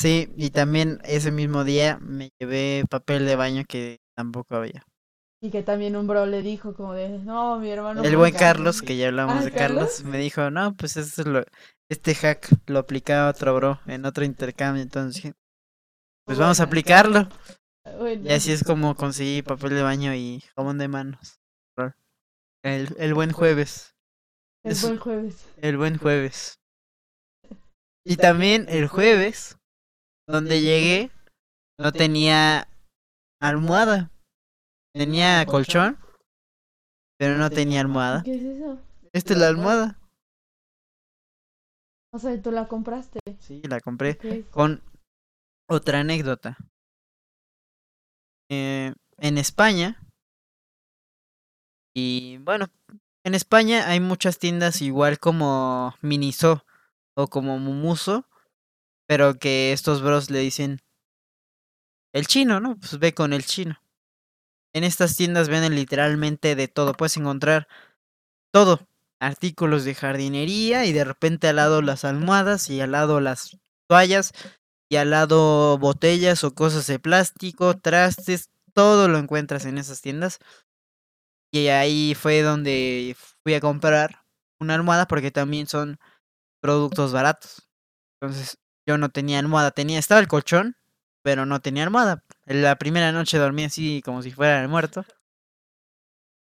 Sí, 0.00 0.32
y 0.36 0.50
también 0.50 1.00
ese 1.02 1.32
mismo 1.32 1.64
día 1.64 1.98
me 2.00 2.30
llevé 2.38 2.84
papel 2.88 3.26
de 3.26 3.34
baño 3.34 3.64
que 3.68 3.98
tampoco 4.16 4.54
había. 4.54 4.84
Y 5.40 5.50
que 5.50 5.62
también 5.62 5.94
un 5.96 6.06
bro 6.08 6.26
le 6.26 6.42
dijo 6.42 6.74
como 6.74 6.94
de, 6.94 7.10
no, 7.20 7.58
mi 7.60 7.70
hermano. 7.70 8.02
El 8.02 8.16
buen 8.16 8.34
Carlos, 8.34 8.76
cabrón". 8.78 8.86
que 8.88 8.96
ya 8.96 9.06
hablamos 9.08 9.36
Ah, 9.36 9.44
de 9.44 9.52
Carlos, 9.52 9.96
¿Carlos? 9.98 10.04
me 10.04 10.18
dijo, 10.18 10.50
no, 10.50 10.74
pues 10.76 10.96
este, 10.96 11.22
es 11.22 11.26
lo, 11.28 11.44
este 11.88 12.14
hack 12.16 12.48
lo 12.66 12.80
aplicaba 12.80 13.30
otro 13.30 13.54
bro 13.54 13.80
en 13.86 14.04
otro 14.04 14.24
intercambio, 14.24 14.82
entonces 14.82 15.14
dije, 15.22 15.34
pues 16.26 16.38
vamos 16.38 16.58
a 16.60 16.64
aplicarlo. 16.64 17.28
Bueno, 17.98 18.28
Y 18.28 18.32
así 18.32 18.52
es 18.52 18.64
como 18.64 18.96
conseguí 18.96 19.42
papel 19.42 19.70
de 19.70 19.82
baño 19.82 20.12
y 20.14 20.42
jabón 20.56 20.78
de 20.78 20.88
manos. 20.88 21.38
El, 22.64 22.94
el 22.98 23.14
buen 23.14 23.30
jueves. 23.30 23.94
El 24.64 24.72
es- 24.72 24.82
buen 24.82 24.98
jueves. 24.98 25.46
El 25.58 25.76
buen 25.76 25.96
jueves. 25.96 26.58
Y 28.04 28.16
también 28.16 28.66
el 28.68 28.88
jueves, 28.88 29.56
donde 30.26 30.60
llegué, 30.60 31.10
no 31.78 31.92
tenía 31.92 32.68
almohada. 33.40 34.10
Tenía 34.94 35.44
colchón, 35.46 35.98
pero 37.18 37.36
no 37.36 37.50
tenía 37.50 37.80
almohada. 37.80 38.22
¿Qué 38.24 38.34
es 38.34 38.42
eso? 38.42 38.78
Esta 39.12 39.32
es 39.34 39.38
la 39.38 39.48
almohada. 39.48 40.00
O 42.12 42.18
sea, 42.18 42.40
tú 42.40 42.50
la 42.50 42.68
compraste. 42.68 43.20
Sí, 43.38 43.62
la 43.68 43.80
compré. 43.80 44.46
Con 44.50 44.82
otra 45.68 46.00
anécdota. 46.00 46.56
Eh, 48.50 48.94
en 49.18 49.38
España, 49.38 50.00
y 51.94 52.38
bueno, 52.38 52.66
en 53.24 53.34
España 53.34 53.88
hay 53.88 54.00
muchas 54.00 54.38
tiendas 54.38 54.80
igual 54.80 55.18
como 55.18 55.94
Miniso 56.00 56.64
o 57.14 57.26
como 57.26 57.58
Mumuso, 57.58 58.26
pero 59.06 59.34
que 59.34 59.72
estos 59.72 60.00
bros 60.00 60.30
le 60.30 60.38
dicen 60.38 60.80
el 62.14 62.26
chino, 62.26 62.60
¿no? 62.60 62.76
Pues 62.78 62.98
ve 62.98 63.12
con 63.12 63.32
el 63.32 63.44
chino. 63.44 63.78
En 64.78 64.84
estas 64.84 65.16
tiendas 65.16 65.48
venden 65.48 65.74
literalmente 65.74 66.54
de 66.54 66.68
todo. 66.68 66.94
Puedes 66.94 67.16
encontrar 67.16 67.66
todo. 68.52 68.86
Artículos 69.18 69.84
de 69.84 69.96
jardinería 69.96 70.84
y 70.84 70.92
de 70.92 71.02
repente 71.02 71.48
al 71.48 71.56
lado 71.56 71.82
las 71.82 72.04
almohadas 72.04 72.70
y 72.70 72.80
al 72.80 72.92
lado 72.92 73.20
las 73.20 73.58
toallas 73.88 74.32
y 74.88 74.94
al 74.94 75.10
lado 75.10 75.78
botellas 75.78 76.44
o 76.44 76.54
cosas 76.54 76.86
de 76.86 77.00
plástico, 77.00 77.76
trastes, 77.76 78.50
todo 78.72 79.08
lo 79.08 79.18
encuentras 79.18 79.64
en 79.64 79.78
esas 79.78 80.00
tiendas. 80.00 80.38
Y 81.52 81.66
ahí 81.66 82.14
fue 82.14 82.42
donde 82.42 83.16
fui 83.42 83.54
a 83.54 83.60
comprar 83.60 84.22
una 84.60 84.76
almohada 84.76 85.08
porque 85.08 85.32
también 85.32 85.66
son 85.66 85.98
productos 86.62 87.10
baratos. 87.10 87.68
Entonces 88.20 88.58
yo 88.86 88.96
no 88.96 89.08
tenía 89.08 89.40
almohada, 89.40 89.72
tenía, 89.72 89.98
estaba 89.98 90.20
el 90.20 90.28
colchón, 90.28 90.76
pero 91.24 91.46
no 91.46 91.58
tenía 91.58 91.82
almohada. 91.82 92.22
La 92.48 92.76
primera 92.76 93.12
noche 93.12 93.36
dormí 93.36 93.64
así 93.64 94.00
como 94.02 94.22
si 94.22 94.30
fuera 94.30 94.62
el 94.62 94.68
muerto. 94.68 95.04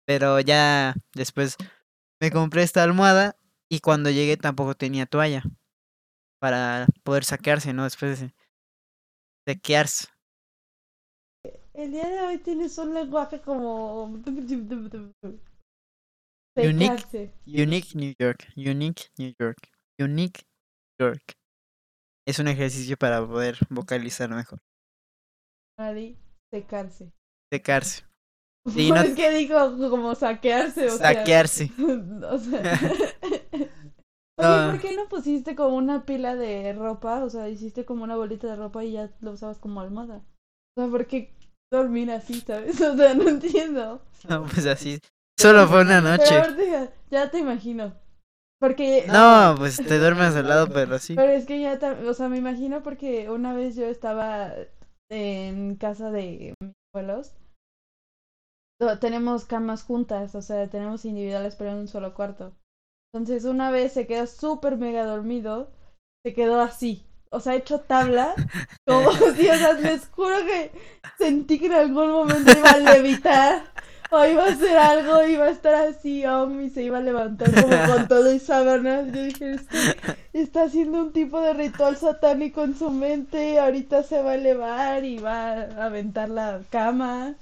Pero 0.06 0.40
ya 0.40 0.94
después 1.14 1.56
me 2.20 2.30
compré 2.30 2.62
esta 2.62 2.82
almohada 2.82 3.36
y 3.70 3.80
cuando 3.80 4.10
llegué 4.10 4.36
tampoco 4.36 4.74
tenía 4.74 5.06
toalla 5.06 5.42
para 6.38 6.86
poder 7.02 7.24
saquearse, 7.24 7.72
¿no? 7.72 7.84
Después 7.84 8.20
de 8.20 8.34
sequearse. 9.48 10.08
El 11.72 11.92
día 11.92 12.08
de 12.08 12.20
hoy 12.20 12.38
tienes 12.38 12.76
un 12.76 12.92
lenguaje 12.92 13.40
como... 13.40 14.04
Unique. 16.56 17.32
Unique 17.46 17.94
New 17.94 18.14
York, 18.18 18.52
Unique 18.54 19.04
New 19.16 19.34
York, 19.38 19.58
Unique 19.98 20.42
York. 21.00 21.22
Es 22.26 22.38
un 22.38 22.48
ejercicio 22.48 22.98
para 22.98 23.26
poder 23.26 23.58
vocalizar 23.70 24.28
mejor. 24.28 24.60
Ari, 25.78 26.16
secarse. 26.52 27.12
Secarse. 27.52 28.02
Sí, 28.68 28.90
no- 28.90 28.96
es 29.00 29.14
que 29.14 29.30
digo 29.30 29.56
como 29.90 30.16
saquearse, 30.16 30.86
o 30.90 30.96
sea. 30.96 31.14
Saquearse. 31.14 31.70
o 31.78 32.36
sea. 32.40 32.80
No. 34.40 34.44
Oye, 34.56 34.70
¿por 34.72 34.80
qué 34.80 34.96
no 34.96 35.08
pusiste 35.08 35.54
como 35.54 35.76
una 35.76 36.04
pila 36.04 36.34
de 36.34 36.72
ropa? 36.72 37.22
O 37.22 37.30
sea, 37.30 37.48
hiciste 37.48 37.84
como 37.84 38.02
una 38.02 38.16
bolita 38.16 38.48
de 38.48 38.56
ropa 38.56 38.84
y 38.84 38.92
ya 38.92 39.10
lo 39.20 39.30
usabas 39.30 39.58
como 39.58 39.80
almohada. 39.80 40.22
O 40.76 40.82
sea, 40.82 40.90
¿por 40.90 41.06
qué 41.06 41.32
dormir 41.72 42.10
así, 42.10 42.40
sabes? 42.40 42.80
O 42.80 42.96
sea, 42.96 43.14
no 43.14 43.28
entiendo. 43.28 44.02
No, 44.28 44.42
pues 44.46 44.66
así. 44.66 44.98
Solo 45.38 45.68
fue 45.68 45.82
una 45.82 46.00
Pero 46.02 46.16
noche. 46.16 46.36
ahorita 46.36 46.64
ya, 46.64 46.92
ya 47.10 47.30
te 47.30 47.38
imagino. 47.38 47.94
Porque. 48.60 49.04
No, 49.06 49.54
pues 49.58 49.76
te 49.76 49.98
duermes 50.00 50.34
al 50.34 50.48
lado, 50.48 50.68
pero 50.68 50.98
sí. 50.98 51.14
Pero 51.14 51.30
es 51.32 51.46
que 51.46 51.60
ya, 51.60 51.78
o 52.06 52.14
sea, 52.14 52.28
me 52.28 52.38
imagino 52.38 52.82
porque 52.82 53.30
una 53.30 53.54
vez 53.54 53.76
yo 53.76 53.84
estaba 53.86 54.52
en 55.10 55.76
casa 55.76 56.10
de 56.10 56.54
mis 56.60 56.72
abuelos. 56.94 57.32
Tenemos 59.00 59.46
camas 59.46 59.82
juntas, 59.82 60.34
o 60.34 60.42
sea, 60.42 60.68
tenemos 60.68 61.04
individuales 61.04 61.56
pero 61.56 61.70
en 61.70 61.78
un 61.78 61.88
solo 61.88 62.14
cuarto. 62.14 62.52
Entonces 63.12 63.44
una 63.44 63.70
vez 63.70 63.92
se 63.92 64.06
quedó 64.06 64.26
súper 64.26 64.76
mega 64.76 65.06
dormido, 65.06 65.70
se 66.24 66.34
quedó 66.34 66.60
así, 66.60 67.06
o 67.30 67.40
sea, 67.40 67.54
hecho 67.54 67.80
tabla, 67.80 68.34
como 68.86 69.10
si, 69.36 69.48
o 69.48 69.54
sea, 69.54 69.72
les 69.74 70.06
juro 70.08 70.36
que 70.44 70.70
sentí 71.18 71.58
que 71.58 71.66
en 71.66 71.72
algún 71.72 72.10
momento 72.10 72.52
iba 72.56 72.70
a 72.70 72.78
levitar 72.78 73.72
o 74.10 74.24
iba 74.24 74.44
a 74.44 74.48
hacer 74.52 74.76
algo, 74.76 75.26
iba 75.26 75.44
a 75.46 75.50
estar 75.50 75.74
así, 75.74 76.24
um, 76.26 76.60
y 76.60 76.70
se 76.70 76.82
iba 76.82 76.98
a 76.98 77.02
levantar 77.02 77.48
como 77.52 77.94
con 77.94 78.08
todo 78.08 78.32
y 78.32 78.38
sábanas. 78.38 79.06
Yo 79.12 79.22
dije, 79.24 79.52
"Este 79.54 79.78
está 80.32 80.64
haciendo 80.64 81.00
un 81.00 81.12
tipo 81.12 81.40
de 81.40 81.54
ritual 81.54 81.96
satánico 81.96 82.62
en 82.64 82.74
su 82.76 82.90
mente, 82.90 83.58
ahorita 83.58 84.02
se 84.02 84.22
va 84.22 84.32
a 84.32 84.34
elevar 84.36 85.04
y 85.04 85.18
va 85.18 85.52
a 85.52 85.84
aventar 85.86 86.28
la 86.28 86.60
cama. 86.70 87.34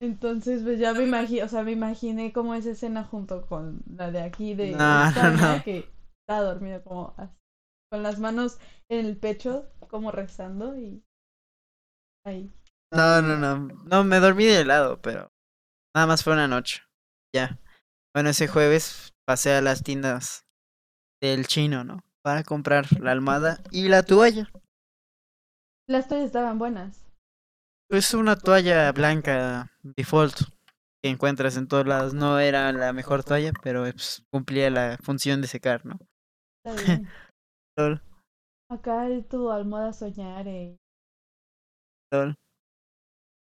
Entonces, 0.00 0.62
pues 0.62 0.78
ya 0.78 0.94
me 0.94 1.04
imaginé, 1.04 1.42
o 1.42 1.48
sea, 1.48 1.62
me 1.64 1.72
imaginé 1.72 2.32
como 2.32 2.54
esa 2.54 2.70
escena 2.70 3.02
junto 3.04 3.46
con 3.46 3.80
la 3.96 4.10
de 4.12 4.20
aquí 4.22 4.54
de 4.54 4.70
No, 4.72 4.78
no, 4.78 5.08
España, 5.08 5.56
no. 5.56 5.64
que 5.64 5.88
estaba 6.22 6.42
dormido 6.42 6.82
como 6.84 7.14
así, 7.16 7.34
con 7.90 8.02
las 8.04 8.20
manos 8.20 8.58
en 8.88 9.04
el 9.06 9.16
pecho, 9.16 9.66
como 9.90 10.12
rezando 10.12 10.76
y 10.78 11.02
ahí. 12.24 12.48
No, 12.94 13.20
no, 13.22 13.36
no. 13.36 13.66
No, 13.84 14.04
me 14.04 14.20
dormí 14.20 14.44
de 14.44 14.64
lado, 14.64 15.00
pero 15.02 15.28
nada 15.94 16.06
más 16.06 16.22
fue 16.22 16.32
una 16.32 16.48
noche. 16.48 16.82
Ya. 17.34 17.58
Bueno, 18.14 18.30
ese 18.30 18.48
jueves 18.48 19.14
pasé 19.26 19.54
a 19.54 19.60
las 19.60 19.82
tiendas 19.82 20.46
del 21.20 21.46
chino, 21.46 21.84
¿no? 21.84 22.02
Para 22.22 22.42
comprar 22.42 22.86
la 23.00 23.12
almohada 23.12 23.62
y 23.70 23.88
la 23.88 24.02
toalla. 24.02 24.50
Las 25.88 26.08
toallas 26.08 26.26
estaban 26.26 26.58
buenas. 26.58 27.04
Pues 27.88 28.12
una 28.12 28.36
toalla 28.36 28.92
blanca 28.92 29.70
default 29.82 30.40
que 31.02 31.10
encuentras 31.10 31.56
en 31.56 31.68
todos 31.68 31.86
lados. 31.86 32.14
No 32.14 32.38
era 32.38 32.72
la 32.72 32.92
mejor 32.92 33.24
toalla, 33.24 33.52
pero 33.62 33.82
pues, 33.82 34.22
cumplía 34.30 34.70
la 34.70 34.98
función 35.02 35.40
de 35.40 35.48
secar, 35.48 35.86
¿no? 35.86 35.98
Está 36.64 36.82
bien. 36.82 37.08
Acá 38.70 39.08
es 39.08 39.26
tu 39.28 39.50
almohada 39.50 39.92
soñar 39.94 40.46
eh. 40.46 40.76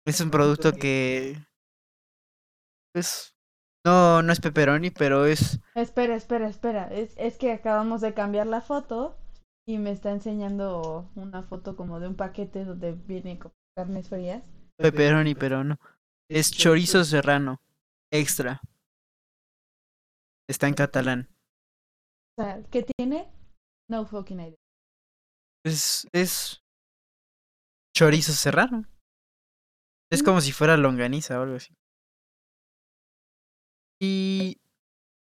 Es 0.08 0.20
un 0.22 0.32
producto 0.32 0.72
que 0.74 1.38
pues 2.94 3.36
no 3.86 4.22
no 4.22 4.32
es 4.32 4.40
pepperoni, 4.40 4.92
pero 4.92 5.26
es 5.26 5.60
Espera, 5.76 6.16
espera, 6.16 6.48
espera. 6.48 6.94
Es, 6.94 7.14
es 7.18 7.38
que 7.38 7.52
acabamos 7.52 8.02
de 8.02 8.14
cambiar 8.14 8.48
la 8.48 8.62
foto 8.62 9.18
y 9.68 9.78
me 9.78 9.92
está 9.92 10.12
enseñando 10.12 11.10
una 11.16 11.44
foto 11.44 11.76
como 11.76 12.00
de 12.00 12.08
un 12.08 12.16
paquete 12.16 12.66
donde 12.66 12.94
viene 12.94 13.40
con 13.40 13.54
carnes 13.76 14.10
frías. 14.10 14.44
pepperoni, 14.78 15.36
pero 15.36 15.64
no. 15.64 15.80
Es 16.30 16.52
chorizo 16.52 17.04
serrano 17.04 17.62
extra. 18.12 18.62
Está 20.50 20.68
en 20.68 20.74
catalán. 20.74 21.30
O 22.38 22.44
sea, 22.44 22.64
¿qué 22.70 22.84
tiene? 22.98 23.32
No 23.90 24.06
fucking 24.06 24.40
idea. 24.40 24.56
Es 25.64 26.08
es 26.14 26.62
chorizo 27.96 28.34
serrano. 28.34 28.86
Es 30.12 30.24
como 30.24 30.42
si 30.42 30.52
fuera 30.52 30.76
longaniza 30.78 31.40
o 31.40 31.44
algo 31.44 31.56
así. 31.56 31.74
Y 34.02 34.58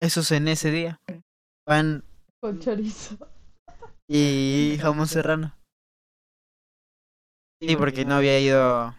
eso 0.02 0.20
es 0.20 0.30
en 0.32 0.48
ese 0.48 0.70
día. 0.70 1.00
Pan 1.64 2.04
Con 2.42 2.60
chorizo. 2.60 3.16
y 4.08 4.76
jamón 4.78 5.08
serrano. 5.08 5.56
Sí, 7.62 7.74
porque 7.76 8.04
no 8.04 8.16
había 8.16 8.38
ido, 8.38 8.94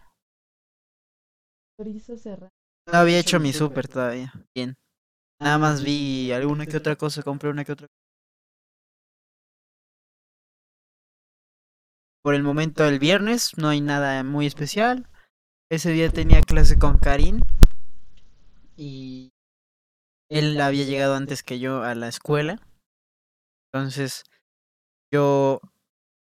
Chorizo 1.78 2.16
cerrado. 2.16 2.50
no 2.92 2.98
había 2.98 3.20
hecho 3.20 3.38
mi 3.38 3.52
súper 3.52 3.86
todavía. 3.86 4.32
Bien. 4.52 4.74
Nada 5.40 5.58
más 5.58 5.84
vi 5.84 6.32
alguna 6.32 6.66
que 6.66 6.76
otra 6.76 6.96
cosa, 6.96 7.22
compré 7.22 7.48
una 7.48 7.64
que 7.64 7.72
otra. 7.72 7.86
Por 12.24 12.34
el 12.34 12.42
momento 12.42 12.84
el 12.84 12.98
viernes 12.98 13.56
no 13.56 13.68
hay 13.68 13.80
nada 13.80 14.24
muy 14.24 14.46
especial. 14.46 15.08
Ese 15.70 15.92
día 15.92 16.10
tenía 16.10 16.40
clase 16.40 16.76
con 16.76 16.98
Karin 16.98 17.40
y 18.76 19.30
él 20.30 20.60
había 20.60 20.84
llegado 20.84 21.14
antes 21.14 21.42
que 21.42 21.58
yo 21.58 21.82
a 21.82 21.94
la 21.94 22.08
escuela. 22.08 22.60
Entonces 23.72 24.24
yo 25.12 25.60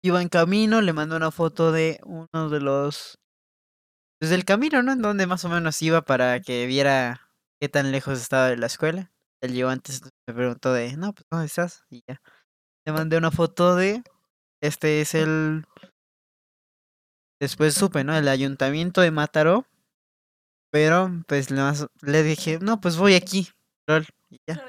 iba 0.02 0.22
en 0.22 0.28
camino, 0.28 0.80
le 0.80 0.92
mandé 0.92 1.16
una 1.16 1.30
foto 1.30 1.72
de 1.72 2.00
uno 2.04 2.50
de 2.50 2.60
los 2.60 3.18
desde 4.20 4.36
el 4.36 4.44
camino, 4.44 4.82
¿no? 4.82 4.92
En 4.92 5.02
donde 5.02 5.26
más 5.26 5.44
o 5.44 5.48
menos 5.48 5.80
iba 5.82 6.02
para 6.02 6.40
que 6.40 6.66
viera 6.66 7.30
qué 7.60 7.68
tan 7.68 7.92
lejos 7.92 8.20
estaba 8.20 8.48
de 8.48 8.56
la 8.56 8.66
escuela. 8.66 9.12
Él 9.42 9.52
llegó 9.52 9.68
antes, 9.68 10.02
me 10.26 10.34
preguntó 10.34 10.72
de, 10.72 10.96
no, 10.96 11.12
pues 11.12 11.26
¿dónde 11.30 11.46
estás? 11.46 11.84
Y 11.90 12.02
ya. 12.08 12.20
Le 12.86 12.92
mandé 12.92 13.18
una 13.18 13.30
foto 13.30 13.76
de, 13.76 14.02
este 14.62 15.00
es 15.00 15.14
el, 15.14 15.66
después 17.40 17.74
supe, 17.74 18.04
¿no? 18.04 18.16
El 18.16 18.28
ayuntamiento 18.28 19.00
de 19.00 19.10
Mataró. 19.10 19.66
Pero, 20.70 21.10
pues, 21.28 21.50
le 21.50 22.22
dije, 22.22 22.58
no, 22.60 22.80
pues 22.80 22.96
voy 22.96 23.14
aquí. 23.14 23.48
Lol, 23.86 24.06
y 24.30 24.38
ya. 24.46 24.60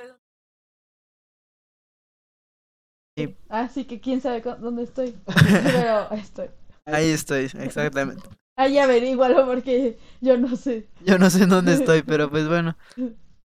Sí. 3.17 3.35
Así 3.49 3.85
que 3.85 3.99
quién 3.99 4.21
sabe 4.21 4.41
dónde 4.41 4.83
estoy. 4.83 5.17
Pero 5.63 6.11
estoy. 6.11 6.49
Ahí 6.85 7.09
estoy, 7.09 7.45
exactamente. 7.45 8.23
Ahí 8.57 8.77
averígualo 8.77 9.45
porque 9.45 9.97
yo 10.21 10.37
no 10.37 10.55
sé. 10.55 10.87
Yo 11.05 11.17
no 11.17 11.29
sé 11.29 11.43
en 11.43 11.49
dónde 11.49 11.73
estoy, 11.73 12.03
pero 12.03 12.29
pues 12.29 12.47
bueno, 12.47 12.77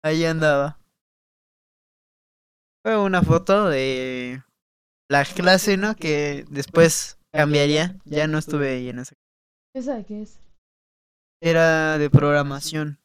ahí 0.03 0.25
andaba. 0.25 0.79
Fue 2.83 2.99
una 2.99 3.23
foto 3.23 3.69
de 3.69 4.43
la 5.11 5.25
clase, 5.25 5.77
¿no? 5.77 5.95
Que 5.95 6.47
después 6.49 7.19
cambiaría. 7.33 7.99
Ya 8.07 8.27
no 8.27 8.39
estuve 8.39 8.71
ahí 8.71 8.89
en 8.89 9.01
esa. 9.01 9.15
¿Esa 9.75 9.97
de 9.97 10.05
qué 10.07 10.23
es? 10.23 10.41
Era 11.43 11.99
de 11.99 12.09
programación. 12.09 12.99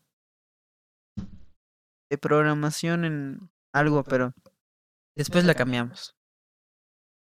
De 2.10 2.18
programación 2.18 3.06
en 3.06 3.52
algo, 3.74 4.04
pero 4.04 4.34
después 5.16 5.46
la 5.46 5.54
cambiamos. 5.54 6.16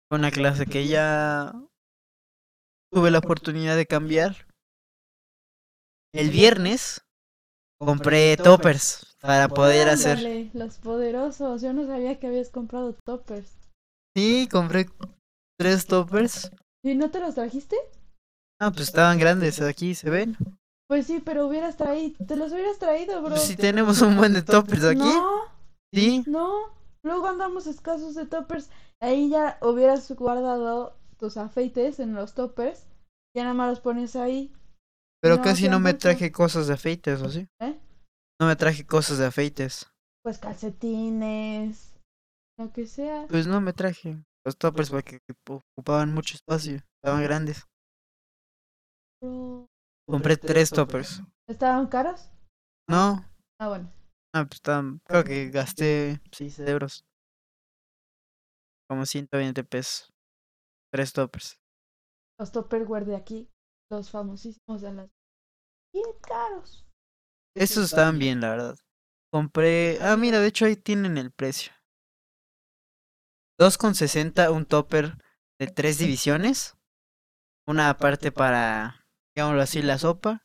Fue 0.08 0.18
una 0.18 0.30
clase 0.30 0.66
que 0.66 0.86
ya 0.86 1.52
tuve 2.92 3.10
la 3.10 3.18
oportunidad 3.18 3.76
de 3.76 3.86
cambiar. 3.86 4.46
El 6.12 6.30
viernes 6.30 7.04
compré 7.80 8.36
toppers 8.36 9.16
para 9.20 9.48
poder 9.48 9.88
hacer. 9.88 10.50
Los 10.52 10.78
poderosos. 10.78 11.62
Yo 11.62 11.72
no 11.72 11.86
sabía 11.86 12.18
que 12.18 12.26
habías 12.26 12.50
comprado 12.50 12.94
toppers. 13.04 13.56
Sí, 14.16 14.48
compré 14.50 14.86
tres 15.58 15.86
toppers. 15.86 16.50
¿Y 16.84 16.94
no 16.94 17.10
te 17.10 17.20
los 17.20 17.34
trajiste? 17.34 17.76
Ah, 18.60 18.70
pues 18.70 18.88
estaban 18.88 19.18
grandes, 19.18 19.60
aquí 19.60 19.94
se 19.94 20.10
ven. 20.10 20.36
Pues 20.90 21.06
sí, 21.06 21.22
pero 21.24 21.46
hubieras 21.46 21.76
traído. 21.76 22.16
Te 22.26 22.34
los 22.34 22.50
hubieras 22.50 22.80
traído, 22.80 23.20
bro. 23.22 23.30
Pues 23.30 23.44
si 23.44 23.54
tenemos 23.54 24.02
un 24.02 24.16
buen 24.16 24.32
de 24.32 24.42
toppers 24.42 24.82
aquí. 24.82 24.98
No, 24.98 25.42
Sí, 25.94 26.24
no. 26.26 26.50
Luego 27.04 27.28
andamos 27.28 27.68
escasos 27.68 28.16
de 28.16 28.26
toppers. 28.26 28.70
Ahí 29.00 29.30
ya 29.30 29.56
hubieras 29.62 30.10
guardado 30.10 30.98
tus 31.16 31.36
afeites 31.36 32.00
en 32.00 32.14
los 32.14 32.34
toppers. 32.34 32.86
Ya 33.36 33.44
nada 33.44 33.54
más 33.54 33.70
los 33.70 33.80
pones 33.80 34.16
ahí. 34.16 34.52
pero 35.22 35.36
no 35.36 35.42
casi 35.42 35.68
no 35.68 35.78
me 35.78 35.94
traje 35.94 36.32
cosas 36.32 36.66
de 36.66 36.74
afeites, 36.74 37.22
¿o 37.22 37.30
sí? 37.30 37.46
¿Eh? 37.60 37.78
No 38.40 38.48
me 38.48 38.56
traje 38.56 38.84
cosas 38.84 39.18
de 39.18 39.26
afeites. 39.26 39.86
pues 40.24 40.38
calcetines, 40.38 41.94
lo 42.58 42.72
que 42.72 42.88
sea. 42.88 43.26
Pues 43.28 43.46
no 43.46 43.60
me 43.60 43.72
traje 43.72 44.18
los 44.44 44.56
toppers 44.56 44.90
porque 44.90 45.20
ocupaban 45.48 46.12
mucho 46.12 46.34
espacio, 46.34 46.80
estaban 46.96 47.22
grandes. 47.22 47.64
Bro, 49.22 49.69
Compré 50.10 50.36
tres 50.36 50.70
toppers. 50.70 51.22
¿Estaban 51.48 51.86
caros? 51.88 52.30
No, 52.88 53.24
Ah, 53.60 53.68
bueno. 53.68 53.92
ah, 54.34 54.44
pues 54.44 54.56
estaban, 54.56 55.00
creo 55.04 55.24
que 55.24 55.50
gasté 55.50 56.20
6 56.32 56.58
euros. 56.60 57.04
Como 58.88 59.06
120 59.06 59.62
pesos. 59.64 60.12
Tres 60.92 61.12
toppers. 61.12 61.60
Los 62.38 62.50
Tupperware 62.52 63.04
de 63.04 63.16
aquí, 63.16 63.48
los 63.90 64.10
famosísimos 64.10 64.80
de 64.80 64.92
las... 64.92 65.10
Bien 65.92 66.06
caros. 66.22 66.86
Estos 67.56 67.84
estaban 67.84 68.18
bien, 68.18 68.40
la 68.40 68.50
verdad. 68.50 68.76
Compré. 69.32 69.98
Ah, 70.00 70.16
mira, 70.16 70.40
de 70.40 70.48
hecho 70.48 70.64
ahí 70.64 70.76
tienen 70.76 71.18
el 71.18 71.30
precio. 71.32 71.72
2,60 73.60 74.50
un 74.52 74.64
topper 74.64 75.18
de 75.60 75.66
tres 75.66 75.98
divisiones. 75.98 76.76
Una 77.68 77.96
parte 77.98 78.32
para, 78.32 78.99
digámoslo 79.34 79.62
así, 79.62 79.82
la 79.82 79.98
sopa. 79.98 80.42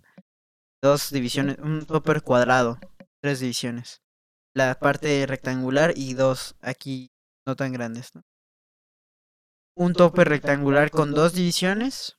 Dos 0.83 1.09
divisiones, 1.09 1.57
un 1.59 1.85
topper 1.85 2.21
cuadrado, 2.21 2.79
tres 3.21 3.39
divisiones. 3.39 4.01
La 4.55 4.79
parte 4.79 5.25
rectangular 5.25 5.93
y 5.95 6.13
dos 6.13 6.55
aquí 6.61 7.11
no 7.47 7.55
tan 7.55 7.73
grandes, 7.73 8.13
¿no? 8.15 8.23
Un 9.77 9.93
topper 9.93 10.29
rectangular 10.29 10.89
con 10.91 11.13
dos 11.13 11.33
divisiones 11.33 12.17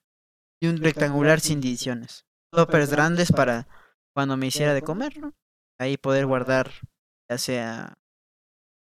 y 0.60 0.68
un 0.68 0.78
rectangular 0.78 1.40
sin 1.40 1.60
divisiones. 1.60 2.26
Toppers 2.52 2.90
grandes 2.90 3.32
para 3.32 3.68
cuando 4.14 4.36
me 4.36 4.46
hiciera 4.46 4.74
de 4.74 4.82
comer, 4.82 5.18
¿no? 5.18 5.34
Ahí 5.78 5.96
poder 5.96 6.26
guardar, 6.26 6.70
ya 7.30 7.38
sea, 7.38 7.98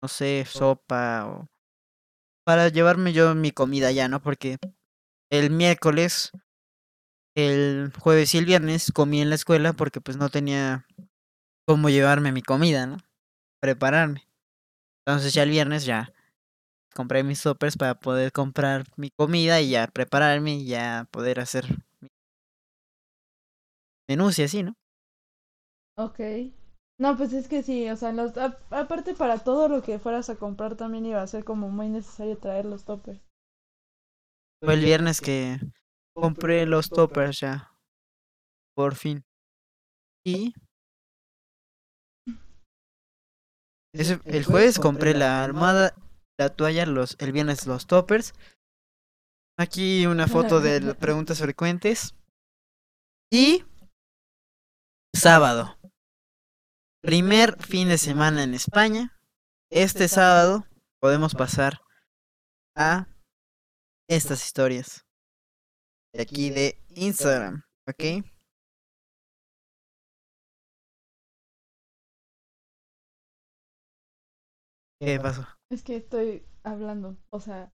no 0.01 0.07
sé, 0.07 0.45
sopa 0.45 1.25
o 1.27 1.47
para 2.45 2.69
llevarme 2.69 3.13
yo 3.13 3.33
mi 3.35 3.51
comida 3.51 3.91
ya, 3.91 4.07
¿no? 4.07 4.21
Porque 4.21 4.57
el 5.31 5.49
miércoles, 5.49 6.31
el 7.37 7.91
jueves 7.99 8.33
y 8.35 8.37
el 8.39 8.45
viernes 8.45 8.91
comí 8.93 9.21
en 9.21 9.29
la 9.29 9.35
escuela 9.35 9.73
porque 9.73 10.01
pues 10.01 10.17
no 10.17 10.29
tenía 10.29 10.85
cómo 11.67 11.89
llevarme 11.89 12.31
mi 12.33 12.41
comida, 12.43 12.87
¿no? 12.87 12.97
Prepararme. 13.61 14.27
Entonces 15.05 15.33
ya 15.33 15.43
el 15.43 15.51
viernes 15.51 15.85
ya 15.85 16.13
compré 16.95 17.23
mis 17.23 17.41
toppers 17.43 17.77
para 17.77 17.95
poder 17.99 18.31
comprar 18.33 18.85
mi 18.97 19.11
comida 19.11 19.61
y 19.61 19.71
ya 19.71 19.87
prepararme 19.87 20.55
y 20.57 20.65
ya 20.67 21.07
poder 21.11 21.39
hacer 21.41 21.65
mi 22.01 22.09
menús 24.09 24.39
y 24.39 24.43
así, 24.43 24.63
¿no? 24.63 24.73
Ok. 25.97 26.19
No, 26.97 27.15
pues 27.17 27.33
es 27.33 27.47
que 27.47 27.61
sí, 27.61 27.87
o 27.89 27.95
sea, 27.97 28.11
los, 28.13 28.35
a- 28.37 28.57
aparte 28.71 29.13
para 29.13 29.37
todo 29.39 29.67
lo 29.67 29.83
que 29.83 29.99
fueras 29.99 30.29
a 30.31 30.37
comprar 30.37 30.75
también 30.75 31.05
iba 31.05 31.21
a 31.21 31.27
ser 31.27 31.43
como 31.43 31.69
muy 31.69 31.89
necesario 31.89 32.37
traer 32.39 32.65
los 32.65 32.85
toppers. 32.85 33.21
Fue 34.63 34.75
el 34.75 34.81
viernes 34.83 35.19
que 35.21 35.59
compré 36.21 36.65
los 36.65 36.89
toppers 36.89 37.39
ya. 37.41 37.71
Por 38.75 38.95
fin. 38.95 39.23
Y 40.25 40.53
ese- 43.93 44.19
el 44.25 44.45
jueves 44.45 44.79
compré 44.79 45.13
la 45.13 45.43
almohada, 45.43 45.95
la 46.39 46.49
toalla, 46.49 46.85
los, 46.85 47.15
el 47.19 47.31
viernes 47.31 47.65
los 47.67 47.87
toppers. 47.87 48.33
Aquí 49.59 50.05
una 50.05 50.27
foto 50.27 50.59
de 50.59 50.81
las 50.81 50.95
preguntas 50.97 51.39
frecuentes. 51.39 52.13
Y 53.31 53.63
sábado. 55.15 55.77
Primer 57.01 57.61
fin 57.63 57.89
de 57.89 57.97
semana 57.97 58.43
en 58.43 58.53
España. 58.53 59.17
Este 59.71 60.07
sábado 60.07 60.65
podemos 61.01 61.33
pasar 61.33 61.79
a 62.75 63.07
estas 64.09 64.45
historias. 64.45 65.06
De 66.13 66.21
aquí 66.21 66.49
de 66.49 66.77
Instagram, 66.95 67.63
¿ok? 67.87 68.23
¿Qué 74.99 75.19
pasó? 75.21 75.45
Es 75.69 75.83
que 75.83 75.97
estoy 75.97 76.45
hablando, 76.63 77.17
o 77.29 77.39
sea, 77.39 77.71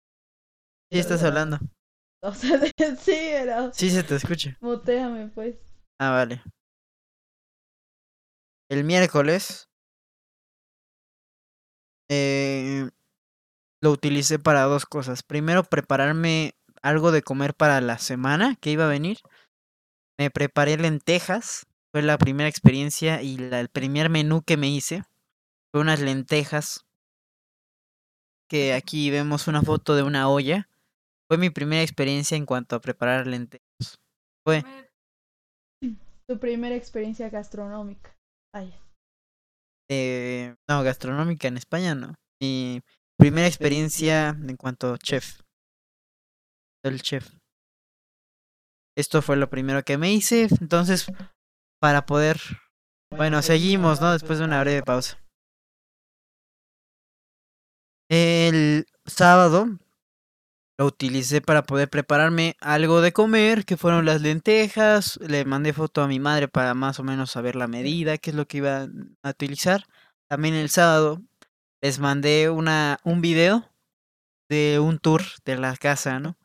Sí 0.90 0.98
estás 0.98 1.22
hablando. 1.22 1.58
o 2.22 2.32
sea, 2.32 2.58
sí, 2.98 3.12
pero 3.32 3.72
Sí 3.72 3.90
se 3.90 4.02
te 4.02 4.14
escucha. 4.14 4.56
muteame 4.60 5.28
pues. 5.28 5.56
Ah, 6.00 6.10
vale. 6.10 6.42
El 8.70 8.84
miércoles 8.84 9.68
eh, 12.10 12.88
lo 13.82 13.90
utilicé 13.90 14.38
para 14.38 14.62
dos 14.62 14.86
cosas. 14.86 15.22
Primero, 15.22 15.64
prepararme 15.64 16.57
algo 16.82 17.12
de 17.12 17.22
comer 17.22 17.54
para 17.54 17.80
la 17.80 17.98
semana 17.98 18.56
que 18.56 18.70
iba 18.70 18.84
a 18.84 18.88
venir. 18.88 19.18
Me 20.18 20.30
preparé 20.30 20.76
lentejas. 20.76 21.66
Fue 21.92 22.02
la 22.02 22.18
primera 22.18 22.48
experiencia 22.48 23.22
y 23.22 23.38
la- 23.38 23.60
el 23.60 23.68
primer 23.68 24.10
menú 24.10 24.42
que 24.42 24.56
me 24.56 24.68
hice. 24.68 25.04
Fue 25.72 25.80
unas 25.80 26.00
lentejas. 26.00 26.84
Que 28.50 28.72
aquí 28.74 29.10
vemos 29.10 29.48
una 29.48 29.62
foto 29.62 29.94
de 29.94 30.02
una 30.02 30.28
olla. 30.28 30.68
Fue 31.30 31.38
mi 31.38 31.50
primera 31.50 31.82
experiencia 31.82 32.36
en 32.36 32.46
cuanto 32.46 32.76
a 32.76 32.80
preparar 32.80 33.26
lentejas. 33.26 33.98
Fue 34.46 34.64
Tu 36.28 36.38
primera 36.38 36.74
experiencia 36.74 37.30
gastronómica. 37.30 38.14
Ay, 38.54 38.74
Eh, 39.90 40.54
no, 40.68 40.82
gastronómica 40.82 41.48
en 41.48 41.56
España 41.56 41.94
no. 41.94 42.14
Mi 42.42 42.82
primera 43.18 43.46
experiencia 43.46 44.28
en 44.28 44.56
cuanto 44.56 44.92
a 44.92 44.98
chef. 44.98 45.40
El 46.84 47.02
chef. 47.02 47.28
Esto 48.96 49.22
fue 49.22 49.36
lo 49.36 49.50
primero 49.50 49.84
que 49.84 49.98
me 49.98 50.12
hice. 50.12 50.48
Entonces, 50.60 51.06
para 51.80 52.06
poder. 52.06 52.40
Bueno, 53.10 53.42
seguimos, 53.42 54.00
¿no? 54.00 54.12
Después 54.12 54.38
de 54.38 54.44
una 54.44 54.60
breve 54.60 54.82
pausa. 54.82 55.18
El 58.10 58.86
sábado 59.04 59.66
lo 60.78 60.86
utilicé 60.86 61.40
para 61.40 61.64
poder 61.64 61.90
prepararme 61.90 62.56
algo 62.60 63.00
de 63.00 63.12
comer, 63.12 63.64
que 63.64 63.76
fueron 63.76 64.06
las 64.06 64.22
lentejas. 64.22 65.18
Le 65.20 65.44
mandé 65.44 65.72
foto 65.72 66.02
a 66.02 66.08
mi 66.08 66.20
madre 66.20 66.48
para 66.48 66.74
más 66.74 67.00
o 67.00 67.04
menos 67.04 67.32
saber 67.32 67.56
la 67.56 67.66
medida, 67.66 68.16
qué 68.16 68.30
es 68.30 68.36
lo 68.36 68.46
que 68.46 68.58
iba 68.58 68.88
a 69.22 69.30
utilizar. 69.30 69.84
También 70.28 70.54
el 70.54 70.70
sábado 70.70 71.20
les 71.82 71.98
mandé 71.98 72.48
una, 72.48 72.98
un 73.04 73.20
video 73.20 73.70
de 74.48 74.78
un 74.78 74.98
tour 74.98 75.22
de 75.44 75.56
la 75.56 75.76
casa, 75.76 76.20
¿no? 76.20 76.37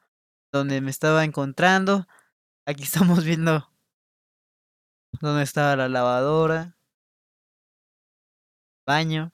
Donde 0.54 0.80
me 0.82 0.92
estaba 0.92 1.26
encontrando. 1.26 2.08
Aquí 2.66 2.84
estamos 2.84 3.26
viendo 3.26 3.68
dónde 5.20 5.44
estaba 5.44 5.76
la 5.76 5.90
lavadora, 5.90 6.78
baño. 8.86 9.32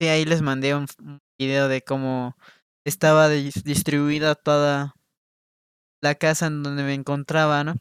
Sí, 0.00 0.08
ahí 0.08 0.24
les 0.24 0.40
mandé 0.40 0.74
un, 0.74 0.86
video 1.38 1.68
de 1.68 1.82
cómo 1.82 2.36
estaba 2.84 3.28
dis- 3.28 3.62
distribuida 3.62 4.34
toda 4.34 4.94
la 6.02 6.14
casa 6.14 6.46
en 6.46 6.62
donde 6.62 6.82
me 6.82 6.94
encontraba, 6.94 7.64
¿no? 7.64 7.74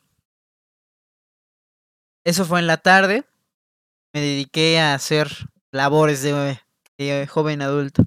Eso 2.26 2.46
fue 2.46 2.60
en 2.60 2.68
la 2.68 2.78
tarde. 2.78 3.26
Me 4.14 4.22
dediqué 4.22 4.80
a 4.80 4.94
hacer 4.94 5.30
labores 5.72 6.22
de, 6.22 6.60
de 6.98 7.28
joven 7.28 7.62
adulto. 7.62 8.04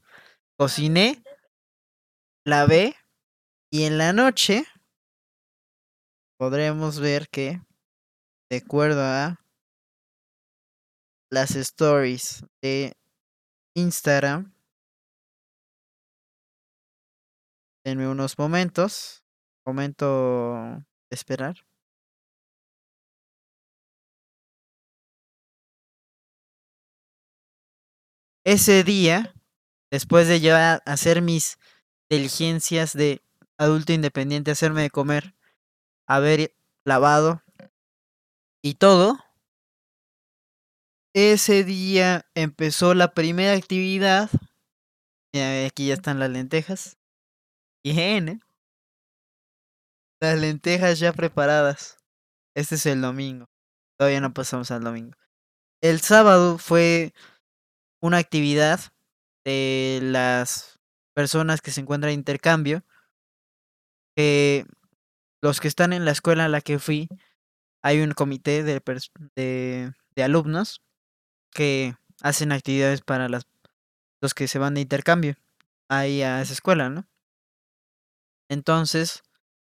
Cociné, 0.59 1.23
lavé 2.45 2.97
y 3.71 3.85
en 3.85 3.99
la 3.99 4.13
noche 4.13 4.65
podremos 6.39 6.99
ver 6.99 7.29
que, 7.29 7.61
de 8.51 8.57
acuerdo 8.57 9.03
a 9.03 9.39
las 11.31 11.55
stories 11.55 12.45
de 12.61 12.95
Instagram, 13.75 14.55
denme 17.85 18.09
unos 18.09 18.39
momentos, 18.39 19.25
momento 19.65 20.85
de 21.11 21.15
esperar. 21.15 21.57
Ese 28.45 28.83
día, 28.83 29.33
después 29.93 30.27
de 30.27 30.41
ya 30.41 30.75
hacer 30.85 31.23
mis 31.23 31.57
diligencias 32.13 32.93
de 32.93 33.23
adulto 33.57 33.93
independiente, 33.93 34.51
hacerme 34.51 34.83
de 34.83 34.91
comer, 34.91 35.35
haber 36.07 36.55
lavado 36.85 37.43
y 38.63 38.75
todo, 38.75 39.19
ese 41.15 41.65
día 41.65 42.27
empezó 42.35 42.95
la 42.95 43.15
primera 43.15 43.55
actividad. 43.55 44.31
Mira, 45.33 45.67
aquí 45.67 45.89
ya 45.89 45.95
están 45.95 46.19
las 46.19 46.31
lentejas. 46.31 46.99
Bien, 47.83 48.29
¿eh? 48.29 48.41
Las 50.21 50.39
lentejas 50.39 50.99
ya 50.99 51.13
preparadas. 51.13 51.97
Este 52.55 52.75
es 52.75 52.87
el 52.87 53.01
domingo. 53.01 53.49
Todavía 53.99 54.21
no 54.21 54.35
pasamos 54.35 54.71
al 54.71 54.85
domingo. 54.85 55.17
el 55.81 56.01
sábado 56.01 56.59
fue 56.59 57.15
una 58.01 58.19
actividad 58.19 58.81
de 59.45 60.01
las 60.03 60.82
personas 61.15 61.61
que 61.61 61.71
se 61.71 61.81
encuentran 61.81 62.13
en 62.13 62.21
intercambio, 62.21 62.85
que 64.17 64.67
los 65.41 65.61
que 65.61 65.69
están 65.69 65.93
en 65.93 66.05
la 66.05 66.13
escuela 66.13 66.45
a 66.45 66.49
la 66.49 66.61
que 66.61 66.79
fui, 66.79 67.09
hay 67.83 68.01
un 68.01 68.13
comité 68.13 68.63
de, 68.63 68.81
de, 69.35 69.93
de 70.15 70.23
alumnos 70.23 70.83
que 71.51 71.97
hacen 72.21 72.53
actividades 72.53 73.01
para 73.01 73.29
las, 73.29 73.47
los 74.21 74.35
que 74.35 74.49
se 74.49 74.59
van 74.59 74.75
de 74.75 74.81
intercambio 74.81 75.37
ahí 75.89 76.23
a 76.23 76.41
esa 76.41 76.53
escuela, 76.53 76.89
¿no? 76.89 77.07
Entonces, 78.49 79.23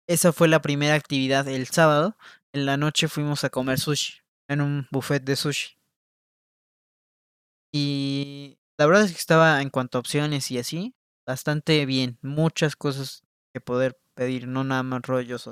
esa 0.07 0.33
fue 0.33 0.47
la 0.47 0.61
primera 0.61 0.95
actividad 0.95 1.47
el 1.47 1.67
sábado. 1.67 2.17
En 2.53 2.65
la 2.65 2.77
noche 2.77 3.07
fuimos 3.07 3.43
a 3.43 3.49
comer 3.49 3.79
sushi, 3.79 4.21
en 4.47 4.61
un 4.61 4.87
buffet 4.91 5.23
de 5.23 5.35
sushi. 5.35 5.77
Y 7.73 8.57
la 8.77 8.85
verdad 8.85 9.03
es 9.03 9.11
que 9.11 9.17
estaba 9.17 9.61
en 9.61 9.69
cuanto 9.69 9.97
a 9.97 9.99
opciones 9.99 10.49
y 10.51 10.59
así, 10.59 10.94
bastante 11.25 11.85
bien. 11.85 12.17
Muchas 12.21 12.75
cosas 12.75 13.23
que 13.53 13.61
poder 13.61 13.99
pedir, 14.13 14.47
no 14.47 14.63
nada 14.63 14.83
más 14.83 15.01
rollos. 15.01 15.49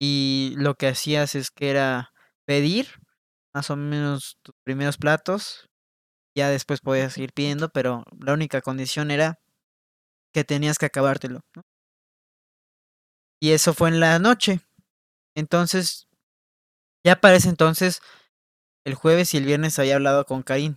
Y 0.00 0.54
lo 0.56 0.74
que 0.76 0.88
hacías 0.88 1.34
es 1.34 1.50
que 1.50 1.70
era 1.70 2.12
pedir 2.44 2.88
más 3.54 3.70
o 3.70 3.76
menos 3.76 4.38
tus 4.42 4.54
primeros 4.64 4.96
platos. 4.96 5.68
Ya 6.36 6.50
después 6.50 6.80
podías 6.80 7.14
seguir 7.14 7.32
pidiendo, 7.32 7.68
pero 7.70 8.04
la 8.20 8.32
única 8.32 8.60
condición 8.60 9.10
era 9.10 9.40
que 10.32 10.44
tenías 10.44 10.78
que 10.78 10.86
acabártelo. 10.86 11.40
Y 13.40 13.52
eso 13.52 13.74
fue 13.74 13.88
en 13.88 14.00
la 14.00 14.18
noche. 14.18 14.60
Entonces, 15.34 16.08
ya 17.04 17.20
para 17.20 17.36
ese 17.36 17.48
entonces, 17.48 18.00
el 18.84 18.94
jueves 18.94 19.34
y 19.34 19.38
el 19.38 19.44
viernes 19.44 19.78
había 19.78 19.96
hablado 19.96 20.24
con 20.24 20.42
Karim. 20.42 20.76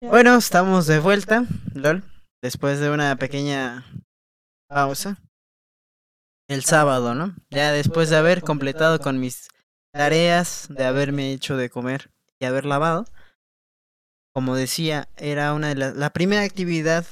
Bueno, 0.00 0.36
estamos 0.36 0.86
de 0.86 0.98
vuelta, 0.98 1.44
LOL, 1.74 2.04
después 2.42 2.80
de 2.80 2.90
una 2.90 3.16
pequeña 3.16 3.86
pausa. 4.68 5.18
El 6.48 6.64
sábado, 6.64 7.14
¿no? 7.14 7.34
Ya 7.50 7.72
después 7.72 8.10
de 8.10 8.16
haber 8.16 8.42
completado 8.42 8.98
con 8.98 9.20
mis 9.20 9.48
tareas, 9.94 10.66
de 10.68 10.84
haberme 10.84 11.32
hecho 11.32 11.56
de 11.56 11.70
comer 11.70 12.10
y 12.40 12.44
haber 12.44 12.66
lavado. 12.66 13.06
Como 14.34 14.56
decía, 14.56 15.08
era 15.16 15.54
una 15.54 15.68
de 15.68 15.76
las... 15.76 15.94
La 15.94 16.10
primera 16.10 16.42
actividad 16.42 17.06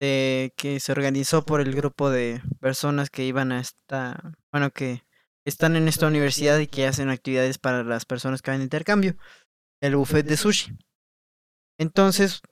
que 0.00 0.78
se 0.80 0.90
organizó 0.90 1.44
por 1.44 1.60
el 1.60 1.76
grupo 1.76 2.10
de 2.10 2.42
personas 2.58 3.08
que 3.08 3.24
iban 3.24 3.52
a 3.52 3.60
esta, 3.60 4.34
bueno, 4.50 4.72
que 4.72 5.04
están 5.46 5.76
en 5.76 5.86
esta 5.86 6.08
universidad 6.08 6.58
y 6.58 6.66
que 6.66 6.88
hacen 6.88 7.08
actividades 7.08 7.58
para 7.58 7.84
las 7.84 8.04
personas 8.04 8.42
que 8.42 8.50
van 8.50 8.58
de 8.58 8.64
intercambio, 8.64 9.16
el 9.80 9.94
buffet 9.94 10.26
de 10.26 10.36
sushi. 10.36 10.76
Entonces, 11.78 12.42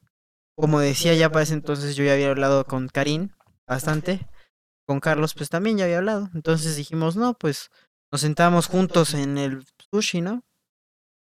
como 0.61 0.81
decía 0.81 1.15
ya 1.15 1.31
para 1.31 1.43
ese 1.43 1.55
entonces 1.55 1.97
yo 1.97 2.05
ya 2.05 2.13
había 2.13 2.31
hablado 2.31 2.65
con 2.65 2.89
Karim 2.89 3.31
bastante, 3.67 4.29
con 4.87 5.01
Carlos 5.01 5.35
pues 5.35 5.49
también 5.49 5.79
ya 5.79 5.85
había 5.85 5.99
hablado, 5.99 6.29
entonces 6.35 6.77
dijimos, 6.77 7.17
no, 7.17 7.35
pues 7.35 7.71
nos 8.13 8.21
sentamos 8.21 8.67
juntos 8.67 9.15
en 9.15 9.39
el 9.39 9.65
sushi, 9.91 10.21
¿no? 10.21 10.43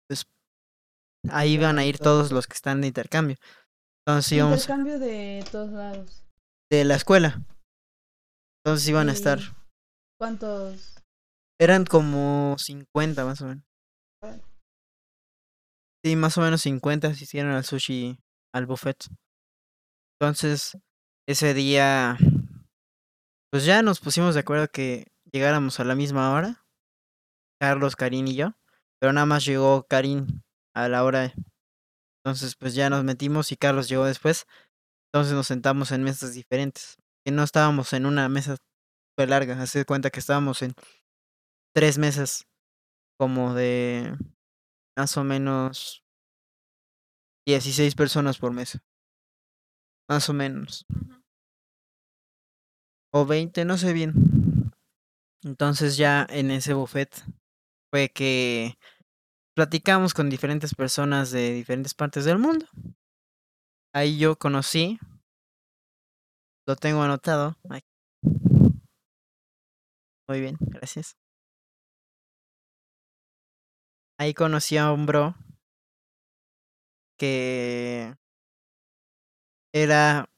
Pues 0.08 0.26
ahí 1.30 1.58
van 1.58 1.78
a 1.78 1.86
ir 1.86 2.00
todos 2.00 2.32
los 2.32 2.48
que 2.48 2.54
están 2.54 2.82
de 2.82 2.88
intercambio. 2.88 3.38
Entonces 4.06 4.32
íbamos. 4.32 4.62
Intercambio 4.62 5.00
de 5.00 5.46
todos 5.52 5.72
lados. 5.72 6.24
De 6.72 6.86
la 6.86 6.96
escuela. 6.96 7.42
Entonces 8.64 8.88
iban 8.88 9.10
a 9.10 9.12
estar. 9.14 9.40
¿Cuántos? 10.18 10.96
Eran 11.60 11.86
como 11.86 12.56
50 12.58 13.26
más 13.26 13.42
o 13.42 13.48
menos. 13.48 13.64
Sí, 16.04 16.16
más 16.16 16.38
o 16.38 16.42
menos 16.42 16.62
50 16.62 17.14
se 17.14 17.26
hicieron 17.26 17.52
al 17.52 17.66
sushi, 17.66 18.18
al 18.54 18.66
buffet. 18.66 19.08
Entonces, 20.20 20.78
ese 21.28 21.54
día, 21.54 22.18
pues 23.52 23.66
ya 23.66 23.82
nos 23.82 24.00
pusimos 24.00 24.34
de 24.34 24.42
acuerdo 24.42 24.68
que 24.68 25.08
llegáramos 25.32 25.80
a 25.80 25.84
la 25.84 25.96
misma 25.96 26.34
hora. 26.34 26.66
Carlos, 27.62 27.96
Karim 27.96 28.28
y 28.28 28.36
yo. 28.36 28.54
Pero 29.00 29.14
nada 29.14 29.26
más 29.26 29.46
llegó 29.46 29.86
Karim 29.88 30.42
a 30.74 30.90
la 30.90 31.04
hora 31.04 31.34
entonces, 32.24 32.56
pues 32.56 32.76
ya 32.76 32.90
nos 32.90 33.04
metimos 33.04 33.52
y 33.52 33.58
Carlos 33.58 33.90
llegó 33.90 34.06
después. 34.06 34.46
Entonces 35.08 35.34
nos 35.34 35.48
sentamos 35.48 35.92
en 35.92 36.04
mesas 36.04 36.34
diferentes. 36.34 36.98
Y 37.26 37.32
no 37.32 37.44
estábamos 37.44 37.94
en 37.94 38.06
una 38.06 38.30
mesa 38.30 38.58
súper 39.12 39.30
larga. 39.30 39.62
Hace 39.62 39.86
cuenta 39.86 40.10
que 40.10 40.20
estábamos 40.20 40.62
en 40.62 40.74
tres 41.74 41.98
mesas 41.98 42.46
como 43.18 43.54
de 43.54 44.16
más 44.98 45.18
o 45.18 45.24
menos 45.24 46.04
16 47.50 47.96
personas 47.96 48.38
por 48.38 48.52
mesa. 48.54 48.80
Más 50.08 50.30
o 50.30 50.34
menos. 50.34 50.86
O 53.12 53.26
20, 53.26 53.66
no 53.66 53.78
sé 53.78 53.92
bien. 53.94 54.14
Entonces 55.44 55.98
ya 55.98 56.28
en 56.30 56.52
ese 56.52 56.76
buffet 56.76 57.10
fue 57.92 58.10
que 58.10 58.78
platicamos 59.56 60.14
con 60.14 60.30
diferentes 60.30 60.76
personas 60.76 61.32
de 61.32 61.54
diferentes 61.54 61.96
partes 61.96 62.24
del 62.26 62.38
mundo. 62.38 62.68
Ahí 63.96 64.20
yo 64.20 64.36
conocí, 64.38 65.00
lo 66.68 66.76
tengo 66.76 67.02
anotado. 67.02 67.56
Muy 70.28 70.40
bien, 70.40 70.56
gracias. 70.60 71.18
Ahí 74.20 74.36
conocí 74.36 74.78
a 74.78 74.92
un 74.92 75.08
bro 75.08 75.34
que 77.20 78.16
era, 79.74 80.30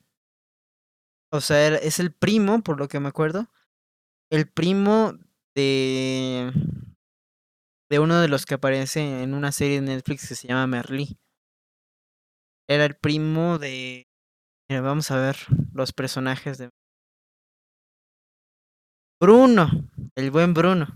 o 1.31 1.39
sea, 1.39 1.67
es 1.77 1.99
el 1.99 2.11
primo, 2.11 2.61
por 2.61 2.77
lo 2.79 2.87
que 2.87 2.99
me 2.99 3.07
acuerdo, 3.07 3.47
el 4.31 4.49
primo 4.49 5.13
de 5.55 6.51
de 7.91 7.99
uno 7.99 8.21
de 8.21 8.29
los 8.29 8.45
que 8.45 8.53
aparece 8.53 9.21
en 9.21 9.33
una 9.33 9.51
serie 9.51 9.81
de 9.81 9.87
Netflix 9.87 10.29
que 10.29 10.35
se 10.35 10.47
llama 10.47 10.65
Merlí. 10.65 11.19
Era 12.69 12.85
el 12.85 12.95
primo 12.95 13.59
de... 13.59 14.07
vamos 14.69 15.11
a 15.11 15.17
ver 15.17 15.35
los 15.73 15.91
personajes 15.91 16.57
de... 16.57 16.69
Bruno, 19.19 19.69
el 20.15 20.31
buen 20.31 20.53
Bruno. 20.53 20.87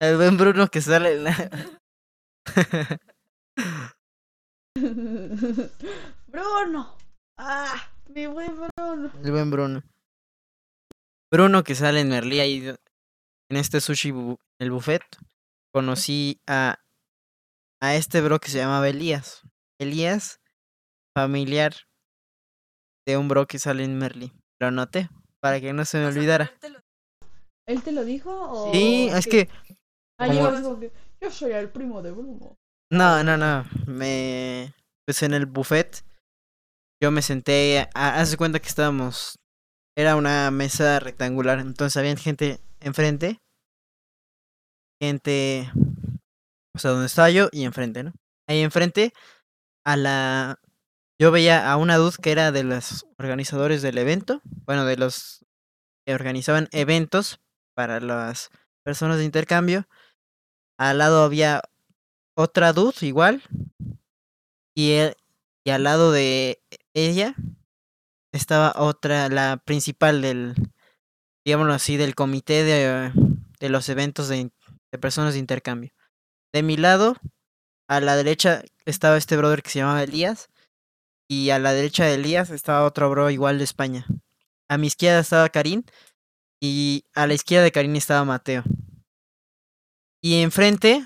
El 0.00 0.16
buen 0.16 0.36
Bruno 0.36 0.68
que 0.68 0.80
sale 0.80 1.14
en 1.14 1.24
la... 1.24 1.34
Bruno. 6.26 6.96
Ah, 7.38 7.90
mi 8.08 8.26
buen 8.26 8.54
Bruno. 8.54 9.12
El 9.22 9.30
buen 9.30 9.50
Bruno. 9.50 9.82
Bruno 11.32 11.64
que 11.64 11.74
sale 11.74 12.00
en 12.00 12.08
Merlí 12.08 12.40
ahí 12.40 12.74
en 13.50 13.56
este 13.56 13.80
sushi 13.80 14.12
el 14.60 14.70
buffet 14.70 15.02
conocí 15.72 16.40
a, 16.46 16.78
a 17.80 17.94
este 17.94 18.20
bro 18.20 18.38
que 18.38 18.48
se 18.48 18.58
llamaba 18.58 18.88
Elías. 18.88 19.42
Elías, 19.80 20.40
familiar 21.16 21.74
de 23.06 23.16
un 23.16 23.28
bro 23.28 23.46
que 23.46 23.58
sale 23.58 23.84
en 23.84 23.98
Merly. 23.98 24.32
Lo 24.60 24.68
anoté 24.68 25.10
para 25.40 25.60
que 25.60 25.72
no 25.72 25.84
se 25.84 25.98
me 25.98 26.06
olvidara. 26.06 26.52
¿Él 27.66 27.82
te 27.82 27.92
lo 27.92 28.04
dijo? 28.04 28.30
O 28.30 28.72
sí, 28.72 29.08
es 29.12 29.26
que... 29.26 29.48
Ah, 30.18 30.28
yo 30.28 31.30
soy 31.30 31.52
el 31.52 31.70
primo 31.70 32.02
de 32.02 32.12
Bruno. 32.12 32.56
No, 32.90 33.24
no, 33.24 33.36
no. 33.36 33.64
Me... 33.86 34.72
Pues 35.06 35.22
en 35.22 35.34
el 35.34 35.46
buffet 35.46 36.04
yo 37.02 37.10
me 37.10 37.22
senté... 37.22 37.88
Hace 37.94 38.36
cuenta 38.36 38.60
que 38.60 38.68
estábamos... 38.68 39.38
Era 39.96 40.16
una 40.16 40.50
mesa 40.50 40.98
rectangular, 40.98 41.60
entonces 41.60 41.96
había 41.96 42.16
gente 42.16 42.60
enfrente 42.80 43.38
gente, 45.00 45.70
o 46.74 46.78
sea, 46.78 46.92
donde 46.92 47.06
estaba 47.06 47.30
yo 47.30 47.48
y 47.52 47.64
enfrente, 47.64 48.02
¿no? 48.02 48.12
Ahí 48.48 48.60
enfrente 48.60 49.12
a 49.84 49.96
la... 49.96 50.60
Yo 51.20 51.30
veía 51.30 51.70
a 51.70 51.76
una 51.76 51.96
dude 51.96 52.16
que 52.20 52.32
era 52.32 52.52
de 52.52 52.64
los 52.64 53.06
organizadores 53.18 53.82
del 53.82 53.98
evento, 53.98 54.42
bueno, 54.66 54.84
de 54.84 54.96
los 54.96 55.44
que 56.06 56.14
organizaban 56.14 56.68
eventos 56.72 57.40
para 57.76 58.00
las 58.00 58.50
personas 58.84 59.18
de 59.18 59.24
intercambio. 59.24 59.86
Al 60.78 60.98
lado 60.98 61.22
había 61.22 61.62
otra 62.36 62.72
dude 62.72 63.06
igual. 63.06 63.42
Y, 64.74 64.92
e, 64.92 65.16
y 65.64 65.70
al 65.70 65.84
lado 65.84 66.12
de 66.12 66.62
ella 66.94 67.34
estaba 68.32 68.74
otra, 68.76 69.28
la 69.28 69.56
principal 69.58 70.22
del, 70.22 70.54
digámoslo 71.44 71.72
así, 71.72 71.96
del 71.96 72.14
comité 72.14 72.64
de, 72.64 73.12
de 73.60 73.68
los 73.68 73.88
eventos 73.88 74.28
de, 74.28 74.50
de 74.92 74.98
personas 74.98 75.34
de 75.34 75.40
intercambio. 75.40 75.92
De 76.52 76.62
mi 76.62 76.76
lado, 76.76 77.16
a 77.88 78.00
la 78.00 78.16
derecha 78.16 78.62
estaba 78.84 79.16
este 79.16 79.36
brother 79.36 79.62
que 79.62 79.70
se 79.70 79.80
llamaba 79.80 80.02
Elías. 80.02 80.48
Y 81.28 81.50
a 81.50 81.58
la 81.58 81.72
derecha 81.72 82.04
de 82.04 82.14
Elías 82.14 82.50
estaba 82.50 82.84
otro 82.84 83.08
bro 83.10 83.30
igual 83.30 83.58
de 83.58 83.64
España. 83.64 84.06
A 84.68 84.78
mi 84.78 84.86
izquierda 84.86 85.20
estaba 85.20 85.48
Karim. 85.48 85.84
Y 86.60 87.04
a 87.14 87.26
la 87.26 87.34
izquierda 87.34 87.64
de 87.64 87.72
Karim 87.72 87.96
estaba 87.96 88.24
Mateo. 88.24 88.62
Y 90.22 90.42
enfrente 90.42 91.04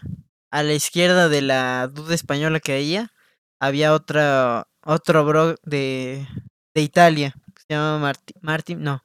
a 0.51 0.63
la 0.63 0.75
izquierda 0.75 1.29
de 1.29 1.43
la 1.43 1.89
duda 1.89 2.15
española 2.15 2.61
que 2.61 2.75
había, 2.75 3.13
había 3.61 3.95
otra, 3.95 4.69
otro 4.85 5.25
bro 5.25 5.55
de, 5.65 6.27
de 6.75 6.83
Italia, 6.83 7.35
que 7.55 7.63
se 7.63 7.75
llama 7.75 7.99
Marti, 7.99 8.35
Martin, 8.43 8.83
no. 8.83 9.03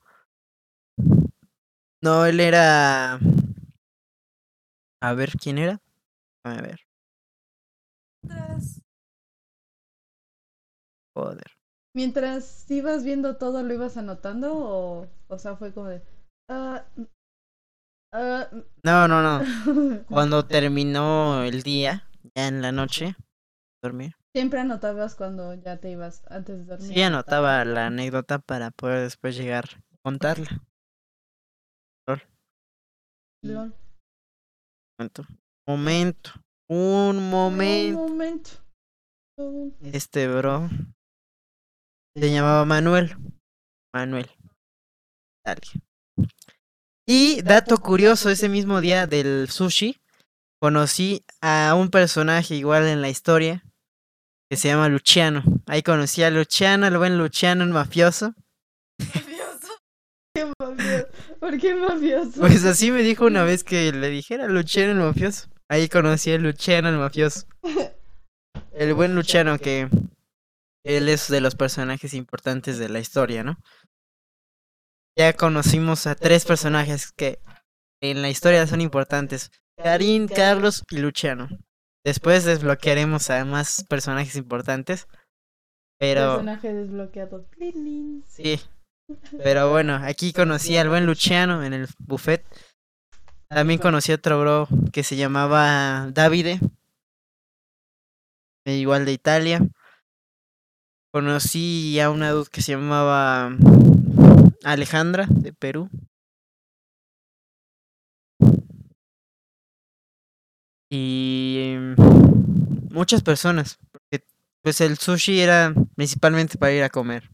No, 2.01 2.25
él 2.25 2.39
era... 2.39 3.19
A 5.01 5.13
ver, 5.13 5.33
¿quién 5.33 5.59
era? 5.59 5.79
A 6.45 6.61
ver. 6.61 6.79
Joder. 11.15 11.51
Mientras 11.95 12.69
ibas 12.71 13.03
viendo 13.03 13.37
todo, 13.37 13.63
¿lo 13.63 13.73
ibas 13.73 13.97
anotando? 13.97 14.53
O, 14.55 15.07
o 15.27 15.39
sea, 15.39 15.55
fue 15.55 15.73
como 15.73 15.87
de... 15.89 16.01
mm, 16.49 17.03
No, 18.83 19.07
no, 19.07 19.21
no. 19.21 19.41
Cuando 20.09 20.45
terminó 20.45 21.43
el 21.43 21.63
día, 21.63 22.07
ya 22.35 22.47
en 22.47 22.61
la 22.61 22.71
noche, 22.71 23.15
dormir. 23.83 24.15
Siempre 24.35 24.59
anotabas 24.59 25.15
cuando 25.15 25.53
ya 25.53 25.77
te 25.79 25.91
ibas 25.91 26.23
antes 26.27 26.57
de 26.57 26.65
dormir. 26.65 26.93
Sí, 26.93 27.01
anotaba 27.01 27.63
la 27.65 27.87
anécdota 27.87 28.39
para 28.39 28.71
poder 28.71 29.01
después 29.03 29.37
llegar 29.37 29.65
a 29.91 29.97
contarla. 30.03 30.49
Lol. 32.07 32.21
Lol. 33.43 33.75
Momento. 34.97 35.23
Momento. 35.67 36.31
Un 36.69 37.17
Un 37.17 37.29
momento. 37.29 37.99
momento. 37.99 38.49
Un- 39.37 39.75
Este 39.93 40.27
bro 40.27 40.67
se 42.15 42.31
llamaba 42.31 42.65
Manuel. 42.65 43.15
Manuel. 43.93 44.29
Dale. 45.45 45.61
Y 47.07 47.41
dato 47.43 47.77
curioso, 47.77 48.29
ese 48.31 48.49
mismo 48.49 48.81
día 48.81 49.05
del 49.05 49.49
sushi, 49.49 50.01
conocí 50.59 51.23
a 51.41 51.75
un 51.75 51.89
personaje 51.89 52.55
igual 52.55 52.87
en 52.87 53.01
la 53.01 53.09
historia 53.09 53.63
que 54.53 54.57
se 54.57 54.67
llama 54.67 54.87
Luciano. 54.87 55.43
Ahí 55.65 55.81
conocí 55.81 56.21
a 56.21 56.29
Luciano, 56.29 56.85
el 56.85 56.95
buen 56.99 57.17
Luciano, 57.17 57.63
el 57.63 57.71
mafioso. 57.71 58.35
¿Qué 58.99 60.45
mafioso? 60.59 61.07
¿Por 61.39 61.59
qué 61.59 61.73
mafioso? 61.73 62.39
Pues 62.39 62.63
así 62.63 62.91
me 62.91 63.01
dijo 63.01 63.25
una 63.25 63.43
vez 63.43 63.63
que 63.63 63.91
le 63.91 64.09
dijera 64.09 64.45
Luciano 64.47 64.91
el 64.91 64.99
mafioso. 64.99 65.47
Ahí 65.67 65.89
conocí 65.89 66.31
a 66.31 66.37
Luciano 66.37 66.89
el 66.89 66.97
mafioso. 66.99 67.47
El 68.73 68.93
buen 68.93 69.15
Luciano 69.15 69.57
que 69.57 69.89
él 70.83 71.09
es 71.09 71.27
de 71.29 71.41
los 71.41 71.55
personajes 71.55 72.13
importantes 72.13 72.77
de 72.77 72.89
la 72.89 72.99
historia, 72.99 73.43
¿no? 73.43 73.57
Ya 75.17 75.33
conocimos 75.33 76.05
a 76.05 76.13
tres 76.13 76.45
personajes 76.45 77.11
que 77.11 77.39
en 78.01 78.21
la 78.21 78.29
historia 78.29 78.67
son 78.67 78.81
importantes. 78.81 79.49
Karin, 79.77 80.27
Carlos 80.27 80.83
y 80.91 80.97
Luciano. 80.97 81.49
Después 82.05 82.43
desbloquearemos 82.43 83.29
a 83.29 83.45
más 83.45 83.85
personajes 83.87 84.35
importantes. 84.35 85.07
Pero 85.99 86.33
Personaje 86.33 86.73
desbloqueado. 86.73 87.47
Sí. 88.27 88.59
Pero 89.37 89.69
bueno, 89.69 89.95
aquí 89.95 90.33
conocí 90.33 90.75
al 90.77 90.89
buen 90.89 91.05
Luciano 91.05 91.63
en 91.63 91.73
el 91.73 91.87
buffet. 91.99 92.45
También 93.47 93.79
conocí 93.79 94.11
a 94.11 94.15
otro 94.15 94.39
bro 94.39 94.67
que 94.91 95.03
se 95.03 95.15
llamaba 95.15 96.09
Davide. 96.11 96.59
Igual 98.65 99.05
de 99.05 99.13
Italia. 99.13 99.61
Conocí 101.11 101.99
a 101.99 102.09
una 102.09 102.31
dude 102.31 102.49
que 102.51 102.61
se 102.61 102.71
llamaba 102.71 103.55
Alejandra 104.63 105.27
de 105.29 105.53
Perú. 105.53 105.89
Y 110.95 111.73
muchas 112.91 113.23
personas. 113.23 113.79
Porque 113.91 114.23
pues 114.61 114.79
el 114.79 114.99
sushi 114.99 115.39
era 115.39 115.73
principalmente 115.95 116.59
para 116.59 116.71
ir 116.71 116.83
a 116.83 116.89
comer. 116.89 117.31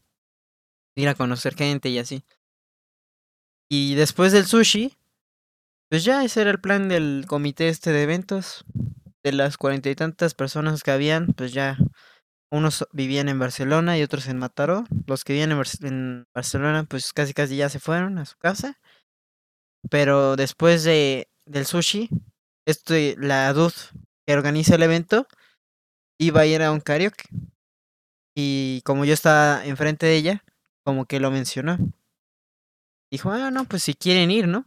Ir 0.95 1.09
a 1.09 1.15
conocer 1.15 1.55
gente 1.55 1.89
y 1.89 1.99
así. 1.99 2.23
Y 3.69 3.95
después 3.95 4.31
del 4.31 4.45
sushi, 4.45 4.95
pues 5.89 6.05
ya 6.05 6.23
ese 6.23 6.39
era 6.39 6.51
el 6.51 6.61
plan 6.61 6.87
del 6.87 7.25
comité 7.27 7.67
este 7.67 7.91
de 7.91 8.03
eventos. 8.03 8.63
De 9.25 9.33
las 9.33 9.57
cuarenta 9.57 9.89
y 9.89 9.95
tantas 9.95 10.33
personas 10.35 10.81
que 10.81 10.91
habían, 10.91 11.33
pues 11.33 11.51
ya 11.51 11.77
unos 12.49 12.87
vivían 12.93 13.27
en 13.27 13.39
Barcelona 13.39 13.97
y 13.97 14.03
otros 14.03 14.29
en 14.29 14.37
Mataró. 14.37 14.85
Los 15.05 15.25
que 15.25 15.33
vivían 15.33 15.51
en, 15.51 15.61
en 15.81 16.27
Barcelona, 16.33 16.85
pues 16.85 17.11
casi 17.11 17.33
casi 17.33 17.57
ya 17.57 17.67
se 17.67 17.81
fueron 17.81 18.19
a 18.19 18.25
su 18.25 18.37
casa. 18.37 18.79
Pero 19.89 20.37
después 20.37 20.85
de, 20.85 21.27
del 21.45 21.65
sushi, 21.65 22.09
este, 22.69 23.15
la 23.17 23.51
DUD 23.51 23.73
que 24.27 24.33
organiza 24.33 24.75
el 24.75 24.83
evento 24.83 25.27
iba 26.19 26.41
a 26.41 26.45
ir 26.45 26.61
a 26.61 26.71
un 26.71 26.81
karaoke. 26.81 27.23
Y 28.35 28.81
como 28.85 29.05
yo 29.05 29.13
estaba 29.13 29.65
enfrente 29.65 30.05
de 30.05 30.15
ella, 30.15 30.43
como 30.85 31.05
que 31.05 31.19
lo 31.19 31.31
mencionó. 31.31 31.77
Dijo, 33.11 33.31
ah, 33.31 33.49
no, 33.49 33.65
pues 33.65 33.83
si 33.83 33.95
quieren 33.95 34.29
ir, 34.29 34.47
¿no? 34.47 34.63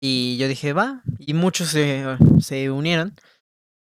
Y 0.00 0.38
yo 0.38 0.46
dije, 0.46 0.72
va. 0.72 1.02
Y 1.18 1.34
muchos 1.34 1.68
se, 1.70 2.04
se 2.40 2.70
unieron. 2.70 3.16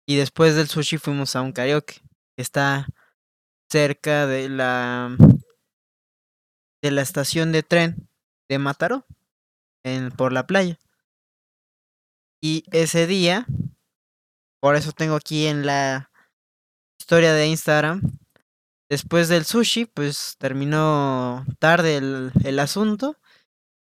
Y 0.06 0.16
después 0.16 0.54
del 0.54 0.68
sushi 0.68 0.98
fuimos 0.98 1.34
a 1.34 1.40
un 1.40 1.52
karaoke. 1.52 2.02
Que 2.36 2.42
está 2.42 2.86
cerca 3.70 4.26
de 4.26 4.50
la 4.50 5.16
de 6.82 6.90
la 6.90 7.00
estación 7.00 7.52
de 7.52 7.62
tren 7.62 8.08
de 8.50 8.58
Mataró. 8.58 9.06
En, 9.82 10.10
por 10.10 10.32
la 10.32 10.46
playa. 10.46 10.78
Y 12.42 12.64
ese 12.72 13.06
día, 13.06 13.46
por 14.60 14.74
eso 14.74 14.90
tengo 14.90 15.14
aquí 15.14 15.46
en 15.46 15.64
la 15.64 16.10
historia 17.00 17.32
de 17.32 17.46
Instagram. 17.46 18.02
Después 18.90 19.28
del 19.28 19.44
sushi, 19.44 19.86
pues 19.86 20.36
terminó 20.38 21.46
tarde 21.60 21.98
el, 21.98 22.32
el 22.44 22.58
asunto. 22.58 23.16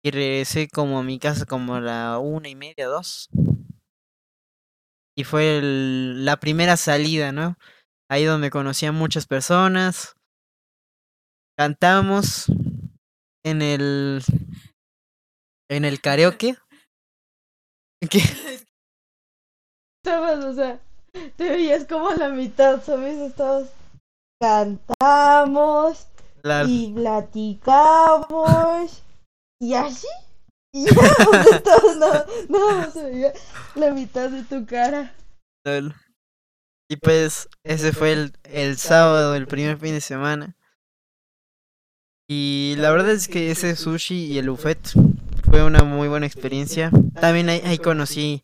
Y 0.06 0.11
regresé 0.11 0.68
como 0.68 0.99
a 0.99 1.03
mi 1.03 1.18
casa 1.18 1.45
como 1.45 1.76
a 1.76 1.80
la 1.80 2.20
una 2.20 2.49
y 2.49 2.56
media, 2.56 2.88
dos. 2.88 3.30
Y 5.15 5.24
fue 5.24 5.61
la 5.64 6.38
primera 6.38 6.76
salida, 6.76 7.32
¿no? 7.32 7.56
Ahí 8.10 8.26
donde 8.26 8.49
conocí 8.49 8.86
a 8.86 8.91
muchas 8.91 9.26
personas. 9.26 10.15
Cantamos 11.57 12.48
en 13.45 13.61
el 13.61 14.22
en 15.70 15.86
el 15.86 16.02
karaoke. 16.02 16.57
¿Qué? 18.10 18.20
Estabas, 20.06 20.44
o 20.44 20.54
sea, 20.54 20.80
te 21.38 21.50
veías 21.50 21.86
como 21.86 22.10
a 22.10 22.16
la 22.16 22.30
mitad, 22.30 22.84
¿sabes? 22.84 23.18
Estabas. 23.20 23.70
Cantamos 24.42 26.08
La- 26.44 26.66
y 26.68 26.92
platicamos 26.94 29.02
y 29.62 29.74
así. 29.74 30.08
Y 30.76 30.86
ya, 30.86 30.92
o 31.30 31.44
sea, 31.44 31.58
estabas 31.58 31.98
nada, 31.98 32.26
nada 32.50 32.74
más 32.78 32.94
se 32.94 33.04
veía 33.04 33.32
la 33.76 33.92
mitad 33.92 34.30
de 34.30 34.44
tu 34.44 34.66
cara. 34.66 35.16
Y 36.90 36.98
pues 36.98 37.48
ese 37.64 37.94
fue 37.94 38.12
el, 38.12 38.34
el 38.44 38.78
sábado, 38.78 39.36
el 39.36 39.48
primer 39.48 39.78
fin 39.78 39.94
de 39.94 40.02
semana. 40.02 40.58
Y 42.30 42.76
la 42.78 42.92
verdad 42.92 43.12
es 43.12 43.30
que 43.30 43.52
ese 43.52 43.78
sushi 43.78 44.34
y 44.34 44.38
el 44.40 44.50
buffet 44.50 44.80
fue 45.54 45.64
una 45.64 45.84
muy 45.84 46.08
buena 46.08 46.26
experiencia. 46.26 46.90
También 47.14 47.48
ahí, 47.48 47.62
ahí 47.64 47.78
conocí 47.78 48.44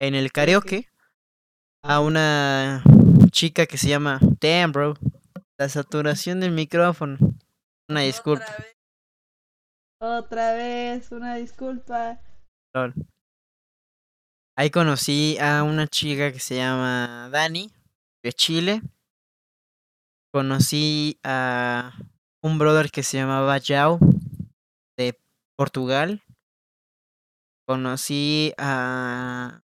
en 0.00 0.16
el 0.16 0.32
karaoke 0.32 0.88
a 1.84 2.00
una 2.00 2.82
chica 3.30 3.66
que 3.66 3.78
se 3.78 3.88
llama 3.88 4.18
Damn 4.40 4.72
Bro. 4.72 4.94
La 5.56 5.68
saturación 5.68 6.40
del 6.40 6.50
micrófono. 6.50 7.16
Una 7.88 8.00
disculpa. 8.00 8.44
Otra 10.00 10.54
vez, 10.54 11.12
una 11.12 11.36
disculpa. 11.36 12.20
lol. 12.74 12.92
Ahí 14.56 14.70
conocí 14.70 15.38
a 15.38 15.62
una 15.62 15.86
chica 15.86 16.32
que 16.32 16.40
se 16.40 16.56
llama 16.56 17.28
Dani, 17.30 17.70
de 18.24 18.32
Chile. 18.32 18.82
Conocí 20.34 21.20
a 21.22 21.96
un 22.42 22.58
brother 22.58 22.90
que 22.90 23.04
se 23.04 23.18
llamaba 23.18 23.58
Yao, 23.58 24.00
de 24.96 25.16
Portugal. 25.56 26.20
Conocí 27.68 28.54
a, 28.56 29.60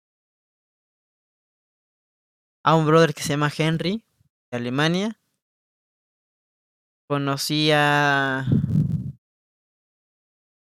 a 2.62 2.76
un 2.76 2.86
brother 2.86 3.14
que 3.14 3.24
se 3.24 3.30
llama 3.30 3.50
Henry, 3.58 4.04
de 4.52 4.58
Alemania. 4.58 5.18
Conocí 7.08 7.72
a, 7.72 8.40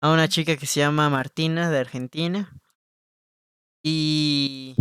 a 0.01 0.11
una 0.11 0.27
chica 0.29 0.57
que 0.57 0.65
se 0.65 0.81
llama 0.81 1.11
Martina, 1.11 1.69
de 1.71 1.79
Argentina. 1.79 2.51
Y 3.85 4.75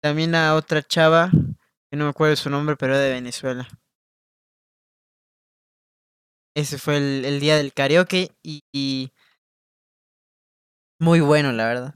también 0.00 0.36
a 0.36 0.54
otra 0.54 0.80
chava, 0.80 1.32
que 1.90 1.96
no 1.96 2.04
me 2.04 2.10
acuerdo 2.10 2.36
su 2.36 2.50
nombre, 2.50 2.76
pero 2.76 2.96
de 2.96 3.10
Venezuela. 3.10 3.66
Ese 6.56 6.78
fue 6.78 6.96
el, 6.96 7.24
el 7.24 7.38
día 7.38 7.56
del 7.56 7.72
karaoke 7.72 8.32
y, 8.42 8.64
muy 11.00 11.20
bueno, 11.20 11.52
la 11.52 11.66
verdad. 11.66 11.94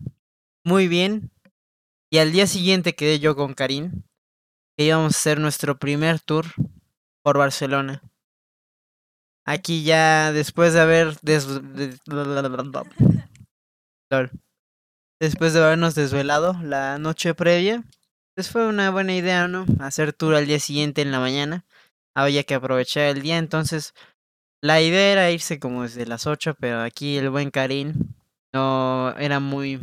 muy 0.65 0.89
bien. 0.89 1.31
Y 2.11 2.19
al 2.19 2.33
día 2.33 2.47
siguiente 2.47 2.95
quedé 2.95 3.19
yo 3.21 3.37
con 3.37 3.55
Karim, 3.55 4.03
que 4.77 4.85
íbamos 4.87 5.15
a 5.15 5.19
hacer 5.19 5.41
nuestro 5.41 5.79
primer 5.79 6.21
tour 6.21 6.47
por 7.23 7.39
Barcelona. 7.39 8.03
Aquí 9.45 9.85
ya 9.85 10.33
después 10.33 10.73
de 10.73 10.81
haber 10.81 11.19
des- 11.21 11.47
después 15.21 15.53
de 15.53 15.63
habernos 15.63 15.95
desvelado 15.95 16.57
la 16.63 16.99
noche 16.99 17.35
previa, 17.35 17.85
pues 18.35 18.51
fue 18.51 18.67
una 18.67 18.91
buena 18.91 19.15
idea, 19.15 19.49
¿no? 19.49 19.67
Hacer 19.81 20.13
tour 20.13 20.35
al 20.35 20.47
día 20.47 20.59
siguiente 20.61 21.03
en 21.03 21.13
la 21.13 21.21
mañana. 21.21 21.65
Había 22.15 22.45
que 22.45 22.55
aprovechar 22.55 23.05
el 23.05 23.23
día, 23.23 23.39
entonces 23.39 23.95
la 24.63 24.81
idea 24.81 25.13
era 25.13 25.31
irse 25.31 25.59
como 25.59 25.83
desde 25.83 26.07
las 26.07 26.27
8, 26.27 26.57
pero 26.61 26.81
aquí 26.83 27.17
el 27.17 27.31
buen 27.31 27.51
Karim 27.51 28.15
no 28.53 29.15
era 29.17 29.41
muy 29.41 29.81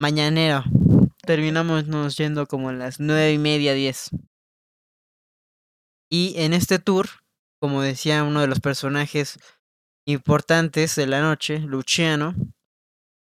mañanero. 0.00 0.64
Terminamos 1.22 1.86
nos 1.86 2.16
yendo 2.16 2.46
como 2.46 2.68
a 2.70 2.72
las 2.72 3.00
nueve 3.00 3.32
y 3.32 3.38
media, 3.38 3.74
diez. 3.74 4.10
Y 6.10 6.34
en 6.36 6.54
este 6.54 6.78
tour, 6.78 7.08
como 7.60 7.82
decía 7.82 8.24
uno 8.24 8.40
de 8.40 8.46
los 8.46 8.60
personajes 8.60 9.38
importantes 10.06 10.94
de 10.94 11.06
la 11.06 11.20
noche, 11.20 11.58
Luciano, 11.58 12.34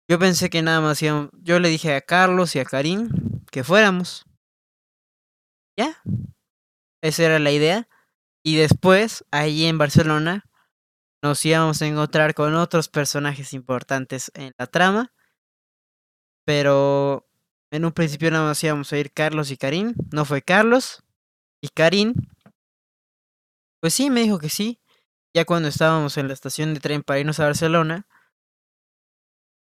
yo 0.08 0.18
pensé 0.18 0.50
que 0.50 0.62
nada 0.62 0.80
más 0.80 1.00
íbamos, 1.02 1.30
yo 1.42 1.58
le 1.58 1.68
dije 1.68 1.94
a 1.94 2.00
Carlos 2.00 2.54
y 2.54 2.58
a 2.58 2.64
Karim 2.64 3.10
que 3.50 3.64
fuéramos. 3.64 4.26
Ya. 5.78 6.02
Esa 7.02 7.24
era 7.24 7.38
la 7.38 7.52
idea. 7.52 7.88
Y 8.46 8.54
después, 8.54 9.24
ahí 9.32 9.64
en 9.64 9.76
Barcelona, 9.76 10.48
nos 11.20 11.44
íbamos 11.44 11.82
a 11.82 11.86
encontrar 11.88 12.32
con 12.32 12.54
otros 12.54 12.88
personajes 12.88 13.52
importantes 13.52 14.30
en 14.34 14.52
la 14.56 14.68
trama. 14.68 15.12
Pero 16.44 17.26
en 17.72 17.84
un 17.84 17.90
principio 17.90 18.30
nada 18.30 18.44
más 18.44 18.62
íbamos 18.62 18.92
a 18.92 18.98
ir 18.98 19.10
Carlos 19.10 19.50
y 19.50 19.56
Karim. 19.56 19.94
No 20.12 20.24
fue 20.24 20.42
Carlos. 20.42 21.02
Y 21.60 21.70
Karim, 21.70 22.14
pues 23.80 23.94
sí, 23.94 24.10
me 24.10 24.22
dijo 24.22 24.38
que 24.38 24.48
sí. 24.48 24.78
Ya 25.34 25.44
cuando 25.44 25.68
estábamos 25.68 26.16
en 26.16 26.28
la 26.28 26.34
estación 26.34 26.72
de 26.72 26.78
tren 26.78 27.02
para 27.02 27.18
irnos 27.18 27.40
a 27.40 27.46
Barcelona, 27.46 28.06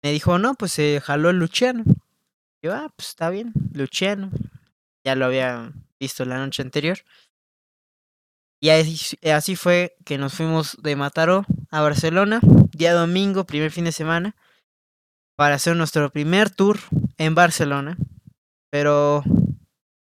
me 0.03 0.11
dijo, 0.11 0.37
no, 0.39 0.55
pues 0.55 0.73
se 0.73 0.99
jaló 0.99 1.29
el 1.29 1.37
Luciano. 1.37 1.85
Yo, 2.61 2.73
ah, 2.73 2.91
pues 2.97 3.07
está 3.07 3.29
bien, 3.29 3.53
Luciano. 3.71 4.29
Ya 5.05 5.15
lo 5.15 5.23
había 5.23 5.71
visto 6.01 6.25
la 6.25 6.37
noche 6.37 6.61
anterior. 6.61 6.97
Y 8.63 8.69
así, 8.69 9.17
así 9.29 9.57
fue 9.57 9.97
que 10.05 10.17
nos 10.17 10.35
fuimos 10.35 10.77
de 10.81 10.95
Mataró 10.95 11.45
a 11.69 11.81
Barcelona, 11.81 12.39
día 12.71 12.93
domingo, 12.93 13.43
primer 13.45 13.71
fin 13.71 13.83
de 13.83 13.91
semana, 13.91 14.37
para 15.35 15.55
hacer 15.55 15.75
nuestro 15.75 16.09
primer 16.11 16.49
tour 16.49 16.79
en 17.17 17.35
Barcelona. 17.35 17.97
Pero, 18.71 19.21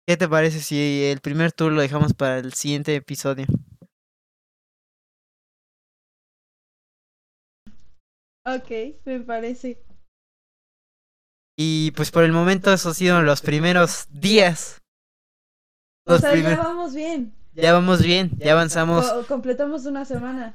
¿qué 0.07 0.19
te 0.19 0.29
parece 0.29 0.61
si 0.61 1.05
el 1.05 1.21
primer 1.21 1.53
tour 1.53 1.73
lo 1.73 1.81
dejamos 1.81 2.13
para 2.13 2.39
el 2.39 2.53
siguiente 2.53 2.95
episodio? 2.95 3.47
Ok, 8.45 8.71
me 9.07 9.21
parece. 9.21 9.83
Y 11.59 11.93
pues 11.93 12.11
por 12.11 12.25
el 12.25 12.33
momento 12.33 12.71
esos 12.75 12.89
han 12.89 12.95
sido 12.95 13.23
los 13.23 13.41
primeros 13.41 14.07
días. 14.11 14.83
O 16.07 16.13
Los 16.13 16.21
sea, 16.21 16.33
primer- 16.33 16.59
ya 16.59 16.63
vamos 16.63 16.95
bien. 16.95 17.40
Ya 17.61 17.73
vamos 17.73 18.03
bien, 18.03 18.31
ya 18.39 18.53
avanzamos. 18.53 19.11
Co- 19.11 19.27
completamos 19.27 19.87
una 19.87 20.05
semana. 20.05 20.55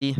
Sí. 0.00 0.14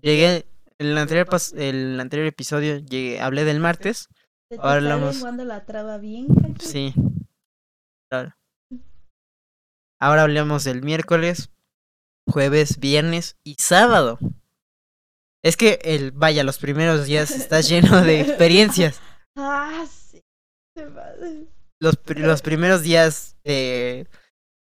Llegué, 0.00 0.46
en 0.78 0.86
el 0.88 0.98
anterior, 0.98 1.26
pas- 1.26 1.56
el 1.58 1.98
anterior 2.00 2.26
episodio 2.26 2.78
llegué, 2.78 3.20
hablé 3.20 3.44
del 3.44 3.60
martes. 3.60 4.08
¿Te, 4.48 4.56
te 4.56 4.62
Ahora 4.62 4.74
hablamos- 4.76 5.20
la 5.44 5.64
traba 5.64 5.98
bien? 5.98 6.26
Sí. 6.60 6.94
Claro. 8.10 8.34
Ahora 10.00 10.22
hablamos 10.22 10.64
del 10.64 10.82
miércoles, 10.82 11.50
jueves, 12.28 12.78
viernes 12.78 13.36
y 13.44 13.54
sábado. 13.58 14.18
Es 15.42 15.56
que 15.56 15.78
el, 15.82 16.12
vaya, 16.12 16.44
los 16.44 16.58
primeros 16.58 17.06
días 17.06 17.30
está 17.30 17.60
lleno 17.60 18.02
de 18.02 18.20
experiencias. 18.22 19.00
Ah, 19.36 19.84
sí. 19.90 20.22
Los, 21.80 21.98
los 22.16 22.42
primeros 22.42 22.82
días 22.82 23.36
eh, 23.44 24.06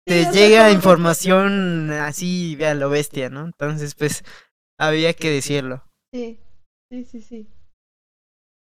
te 0.07 0.31
llega 0.33 0.73
información 0.73 1.91
así 1.93 2.63
a 2.65 2.75
lo 2.75 2.91
bestia, 2.91 3.31
¿no? 3.31 3.45
Entonces, 3.45 3.95
pues, 3.95 4.23
había 4.79 5.15
que 5.15 5.31
decirlo. 5.31 5.85
Sí, 6.13 6.41
sí, 6.91 7.05
sí, 7.05 7.21
sí. 7.23 7.49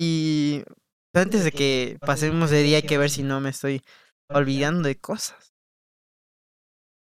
Y 0.01 0.62
antes 1.15 1.44
de 1.44 1.52
que 1.52 1.98
pasemos 2.01 2.51
de 2.51 2.62
día 2.62 2.77
hay 2.77 2.82
que 2.82 2.98
ver 2.98 3.10
si 3.10 3.23
no 3.23 3.40
me 3.40 3.51
estoy 3.51 3.82
olvidando 4.31 4.86
de 4.89 4.98
cosas. 4.98 5.52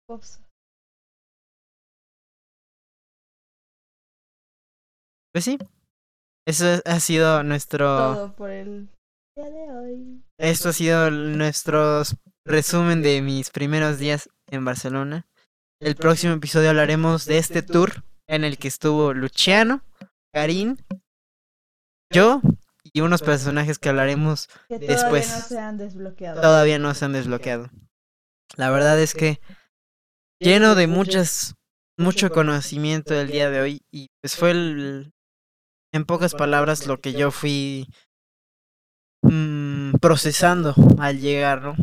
Ops. 0.09 0.43
Pues 5.33 5.45
sí. 5.45 5.59
Eso 6.47 6.83
ha 6.85 7.01
sido 7.01 7.43
nuestro... 7.45 7.87
Todo 7.87 8.35
por 8.35 8.51
el 8.51 8.89
día 9.37 9.49
de 9.49 9.71
hoy. 9.71 10.25
Esto 10.39 10.71
ha 10.71 10.73
sido 10.73 11.11
nuestro 11.11 12.03
resumen 12.45 13.03
de 13.03 13.23
mis 13.23 13.51
primeros 13.51 13.99
días 13.99 14.29
en 14.49 14.65
Barcelona. 14.65 15.27
El 15.81 15.97
próximo 15.97 16.35
episodio 16.35 16.71
hablaremos 16.71 17.25
de 17.25 17.39
este 17.39 17.63
tour 17.63 18.05
en 18.29 18.45
el 18.45 18.59
que 18.59 18.69
estuvo 18.69 19.13
Luciano, 19.15 19.83
Karim, 20.33 20.77
yo 22.13 22.41
y 22.93 23.01
unos 23.01 23.23
personajes 23.23 23.79
que 23.79 23.89
hablaremos 23.89 24.49
Que 24.69 24.79
todavía 24.79 24.89
Después. 24.89 25.29
no 25.31 25.41
se 25.41 25.59
han 25.59 25.79
desbloqueado. 25.79 26.41
todavía 26.41 26.79
no 26.79 26.95
se 26.95 27.05
han 27.05 27.13
desbloqueado. 27.13 27.71
La 28.57 28.71
verdad 28.71 29.01
es 29.01 29.15
que 29.15 29.41
lleno 30.41 30.75
de 30.75 30.87
muchas 30.87 31.55
mucho 31.99 32.31
conocimiento 32.31 33.15
del 33.15 33.29
día 33.29 33.51
de 33.51 33.61
hoy 33.61 33.83
y 33.91 34.09
pues 34.21 34.37
fue 34.37 34.51
el, 34.51 35.13
en 35.93 36.05
pocas 36.05 36.35
palabras 36.35 36.87
lo 36.87 37.01
que 37.01 37.13
yo 37.13 37.31
fui 37.31 37.89
mm, 39.23 39.95
procesando 40.01 40.75
al 40.99 41.21
llegar, 41.21 41.63
¿no? 41.63 41.77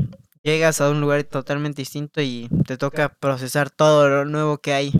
Llegas 0.43 0.79
a 0.79 0.89
un 0.89 1.01
lugar 1.01 1.23
totalmente 1.25 1.81
distinto 1.81 2.21
y 2.21 2.49
te 2.65 2.77
toca 2.77 3.09
procesar 3.09 3.69
todo 3.69 4.07
lo 4.07 4.25
nuevo 4.25 4.59
que 4.59 4.73
hay 4.73 4.93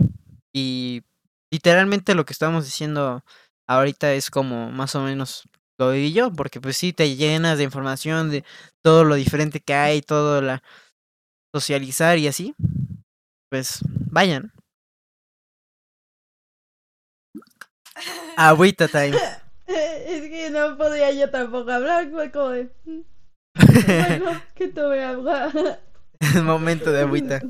y 0.52 1.02
literalmente 1.50 2.14
lo 2.14 2.24
que 2.24 2.32
estamos 2.32 2.64
diciendo 2.64 3.24
ahorita 3.66 4.12
es 4.12 4.30
como 4.30 4.70
más 4.70 4.94
o 4.94 5.02
menos 5.02 5.48
lo 5.78 5.92
viví 5.92 6.12
yo, 6.12 6.30
porque 6.30 6.60
pues 6.60 6.76
sí 6.76 6.92
te 6.92 7.16
llenas 7.16 7.56
de 7.56 7.64
información 7.64 8.30
de 8.30 8.44
todo 8.82 9.04
lo 9.04 9.14
diferente 9.14 9.60
que 9.60 9.72
hay, 9.72 10.02
todo 10.02 10.42
la 10.42 10.62
socializar 11.54 12.18
y 12.18 12.28
así. 12.28 12.54
Pues 13.48 13.80
vayan. 14.10 14.52
Agüita 18.36 18.88
time. 18.88 19.16
Es 19.66 20.28
que 20.28 20.50
no 20.50 20.76
podía 20.76 21.12
yo 21.12 21.30
tampoco 21.30 21.70
hablar, 21.70 22.10
fue 22.10 22.30
como 22.30 22.48
de... 22.50 22.70
"Mm, 23.60 24.18
Bueno, 24.18 24.42
que 24.54 24.68
tome 24.68 25.02
agua. 25.02 25.52
Momento 26.44 26.92
de 26.92 27.00
agüita. 27.00 27.40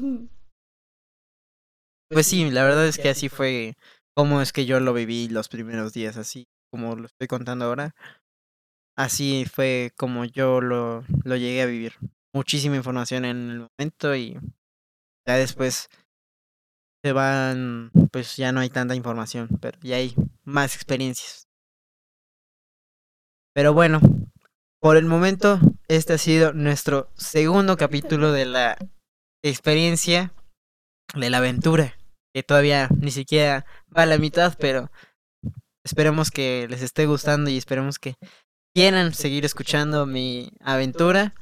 Pues 2.10 2.26
sí, 2.26 2.50
la 2.50 2.64
verdad 2.64 2.86
es 2.86 2.98
que 2.98 3.08
así 3.08 3.28
fue 3.28 3.74
como 4.16 4.40
es 4.40 4.52
que 4.52 4.66
yo 4.66 4.80
lo 4.80 4.92
viví 4.92 5.28
los 5.28 5.48
primeros 5.48 5.92
días, 5.92 6.16
así 6.16 6.46
como 6.72 6.96
lo 6.96 7.06
estoy 7.06 7.28
contando 7.28 7.64
ahora. 7.66 7.94
Así 8.96 9.44
fue 9.50 9.92
como 9.96 10.24
yo 10.24 10.60
lo, 10.60 11.04
lo 11.24 11.36
llegué 11.36 11.62
a 11.62 11.66
vivir. 11.66 11.94
Muchísima 12.34 12.76
información 12.76 13.24
en 13.24 13.50
el 13.50 13.68
momento 13.78 14.14
y 14.14 14.38
ya 15.26 15.36
después 15.36 15.88
se 17.04 17.12
van, 17.12 17.90
pues 18.12 18.36
ya 18.36 18.52
no 18.52 18.60
hay 18.60 18.68
tanta 18.70 18.94
información, 18.94 19.48
pero 19.60 19.78
ya 19.82 19.96
hay 19.96 20.14
más 20.44 20.74
experiencias. 20.74 21.48
Pero 23.54 23.72
bueno, 23.74 24.00
por 24.80 24.96
el 24.96 25.06
momento 25.06 25.60
este 25.90 26.12
ha 26.12 26.18
sido 26.18 26.52
nuestro 26.52 27.10
segundo 27.16 27.76
capítulo 27.76 28.30
de 28.30 28.44
la 28.44 28.78
experiencia 29.42 30.32
de 31.16 31.30
la 31.30 31.38
aventura, 31.38 31.98
que 32.32 32.44
todavía 32.44 32.88
ni 32.96 33.10
siquiera 33.10 33.66
va 33.96 34.02
a 34.02 34.06
la 34.06 34.16
mitad, 34.16 34.56
pero 34.60 34.88
esperemos 35.84 36.30
que 36.30 36.68
les 36.70 36.82
esté 36.82 37.06
gustando 37.06 37.50
y 37.50 37.58
esperemos 37.58 37.98
que 37.98 38.14
quieran 38.72 39.12
seguir 39.14 39.44
escuchando 39.44 40.06
mi 40.06 40.52
aventura. 40.60 41.34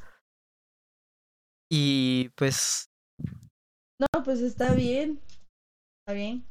Y 1.71 2.29
pues, 2.29 2.89
No, 3.99 4.23
pues 4.23 4.41
está 4.41 4.73
bien. 4.73 5.21
Está 6.01 6.13
bien. 6.13 6.43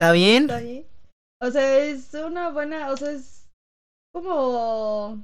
¿está 0.00 0.12
bien? 0.12 0.42
Está 0.44 0.60
bien. 0.60 0.86
O 1.42 1.50
sea, 1.50 1.84
es 1.84 2.14
una 2.14 2.48
buena, 2.48 2.90
o 2.90 2.96
sea, 2.96 3.10
es 3.10 3.46
como 4.14 5.22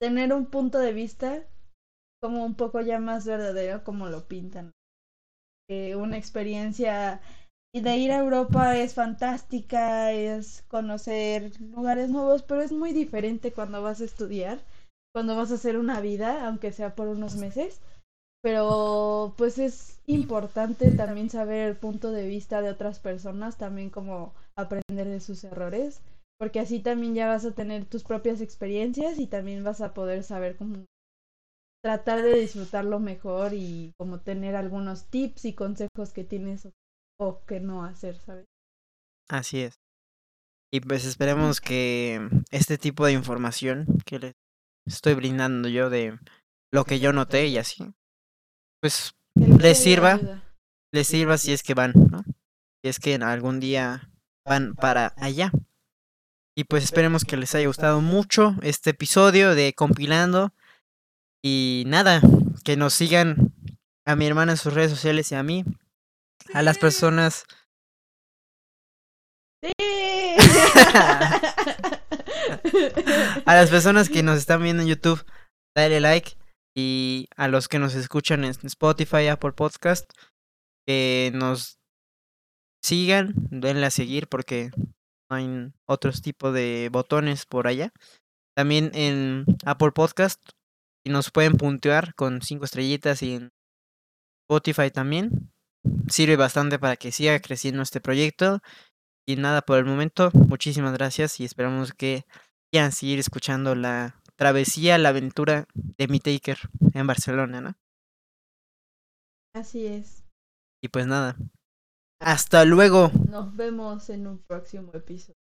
tener 0.00 0.32
un 0.32 0.46
punto 0.46 0.78
de 0.78 0.92
vista 0.92 1.44
como 2.22 2.44
un 2.44 2.54
poco 2.54 2.80
ya 2.80 2.98
más 2.98 3.26
verdadero 3.26 3.84
como 3.84 4.08
lo 4.08 4.26
pintan. 4.28 4.72
Que 5.68 5.96
una 5.96 6.18
experiencia 6.18 7.20
Y 7.74 7.82
de 7.82 7.96
ir 7.98 8.12
a 8.12 8.18
Europa 8.18 8.76
es 8.78 8.94
fantástica, 8.94 10.12
es 10.12 10.62
conocer 10.68 11.52
lugares 11.60 12.10
nuevos, 12.10 12.42
pero 12.42 12.62
es 12.62 12.72
muy 12.72 12.92
diferente 12.92 13.52
cuando 13.52 13.82
vas 13.82 14.00
a 14.00 14.04
estudiar, 14.06 14.60
cuando 15.14 15.36
vas 15.36 15.52
a 15.52 15.56
hacer 15.56 15.78
una 15.78 16.00
vida, 16.00 16.46
aunque 16.46 16.72
sea 16.72 16.94
por 16.96 17.08
unos 17.08 17.36
meses. 17.36 17.80
Pero 18.42 19.34
pues 19.38 19.58
es 19.58 20.00
importante 20.06 20.92
también 20.92 21.30
saber 21.30 21.68
el 21.68 21.76
punto 21.76 22.12
de 22.12 22.26
vista 22.26 22.62
de 22.62 22.70
otras 22.70 23.00
personas, 23.00 23.56
también 23.58 23.90
como 23.90 24.34
aprender 24.56 25.08
de 25.08 25.20
sus 25.20 25.44
errores, 25.44 26.00
porque 26.40 26.58
así 26.58 26.80
también 26.80 27.14
ya 27.14 27.28
vas 27.28 27.44
a 27.44 27.54
tener 27.54 27.84
tus 27.84 28.02
propias 28.02 28.40
experiencias 28.40 29.18
y 29.18 29.26
también 29.26 29.62
vas 29.62 29.82
a 29.82 29.92
poder 29.92 30.24
saber 30.24 30.56
cómo 30.56 30.86
tratar 31.84 32.22
de 32.22 32.40
disfrutarlo 32.40 32.98
mejor 32.98 33.52
y 33.52 33.92
como 33.98 34.20
tener 34.20 34.56
algunos 34.56 35.10
tips 35.10 35.44
y 35.44 35.52
consejos 35.52 36.14
que 36.14 36.24
tienes 36.24 36.66
o 37.18 37.44
que 37.44 37.60
no 37.60 37.84
hacer, 37.84 38.16
¿sabes? 38.16 38.46
Así 39.28 39.60
es. 39.60 39.74
Y 40.72 40.80
pues 40.80 41.04
esperemos 41.04 41.60
que 41.60 42.26
este 42.50 42.78
tipo 42.78 43.04
de 43.04 43.12
información 43.12 43.84
que 44.06 44.18
les 44.18 44.34
estoy 44.86 45.12
brindando 45.12 45.68
yo 45.68 45.90
de 45.90 46.18
lo 46.72 46.84
que 46.86 47.00
yo 47.00 47.12
noté 47.12 47.48
y 47.48 47.58
así, 47.58 47.84
pues 48.80 49.14
les 49.34 49.78
sirva, 49.78 50.42
les 50.90 51.06
sirva 51.06 51.36
si 51.36 51.52
es 51.52 51.62
que 51.62 51.74
van, 51.74 51.92
¿no? 52.10 52.24
Si 52.82 52.88
es 52.88 52.98
que 52.98 53.16
algún 53.16 53.60
día 53.60 54.10
van 54.46 54.74
para 54.74 55.12
allá. 55.18 55.52
Y 56.60 56.64
pues 56.64 56.84
esperemos 56.84 57.24
que 57.24 57.38
les 57.38 57.54
haya 57.54 57.68
gustado 57.68 58.02
mucho 58.02 58.54
este 58.60 58.90
episodio 58.90 59.54
de 59.54 59.72
Compilando. 59.72 60.52
Y 61.42 61.84
nada, 61.86 62.20
que 62.64 62.76
nos 62.76 62.92
sigan 62.92 63.54
a 64.04 64.14
mi 64.14 64.26
hermana 64.26 64.52
en 64.52 64.58
sus 64.58 64.74
redes 64.74 64.90
sociales 64.90 65.32
y 65.32 65.36
a 65.36 65.42
mí. 65.42 65.64
A 66.52 66.60
las 66.60 66.76
personas. 66.76 67.46
a 73.46 73.54
las 73.54 73.70
personas 73.70 74.10
que 74.10 74.22
nos 74.22 74.36
están 74.36 74.62
viendo 74.62 74.82
en 74.82 74.90
YouTube, 74.90 75.24
dale 75.74 75.98
like. 75.98 76.36
Y 76.76 77.26
a 77.36 77.48
los 77.48 77.68
que 77.68 77.78
nos 77.78 77.94
escuchan 77.94 78.44
en 78.44 78.50
Spotify, 78.50 79.28
Apple 79.28 79.52
Podcast, 79.52 80.12
que 80.86 81.30
nos 81.32 81.78
sigan, 82.84 83.32
denle 83.48 83.86
a 83.86 83.90
seguir 83.90 84.28
porque 84.28 84.72
hay 85.30 85.72
otros 85.86 86.22
tipos 86.22 86.52
de 86.52 86.88
botones 86.92 87.46
por 87.46 87.66
allá. 87.66 87.92
También 88.54 88.90
en 88.94 89.46
Apple 89.64 89.92
Podcast, 89.92 90.40
y 91.04 91.10
nos 91.10 91.30
pueden 91.30 91.56
puntuar 91.56 92.14
con 92.14 92.42
cinco 92.42 92.64
estrellitas 92.64 93.22
y 93.22 93.34
en 93.34 93.52
Spotify 94.48 94.90
también. 94.90 95.50
Sirve 96.08 96.36
bastante 96.36 96.78
para 96.78 96.96
que 96.96 97.12
siga 97.12 97.40
creciendo 97.40 97.82
este 97.82 98.00
proyecto. 98.00 98.60
Y 99.26 99.36
nada 99.36 99.62
por 99.62 99.78
el 99.78 99.84
momento, 99.84 100.30
muchísimas 100.32 100.92
gracias 100.92 101.40
y 101.40 101.44
esperamos 101.44 101.92
que 101.92 102.24
quieran 102.72 102.92
seguir 102.92 103.18
escuchando 103.18 103.74
la 103.74 104.20
travesía, 104.36 104.98
la 104.98 105.10
aventura 105.10 105.66
de 105.74 106.08
mi 106.08 106.18
Taker 106.18 106.58
en 106.94 107.06
Barcelona, 107.06 107.60
¿no? 107.60 107.74
Así 109.54 109.86
es. 109.86 110.24
Y 110.82 110.88
pues 110.88 111.06
nada. 111.06 111.36
Hasta 112.20 112.64
luego. 112.66 113.10
Nos 113.28 113.56
vemos 113.56 114.10
en 114.10 114.26
un 114.26 114.38
próximo 114.38 114.92
episodio. 114.94 115.34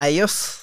Adiós. 0.00 0.61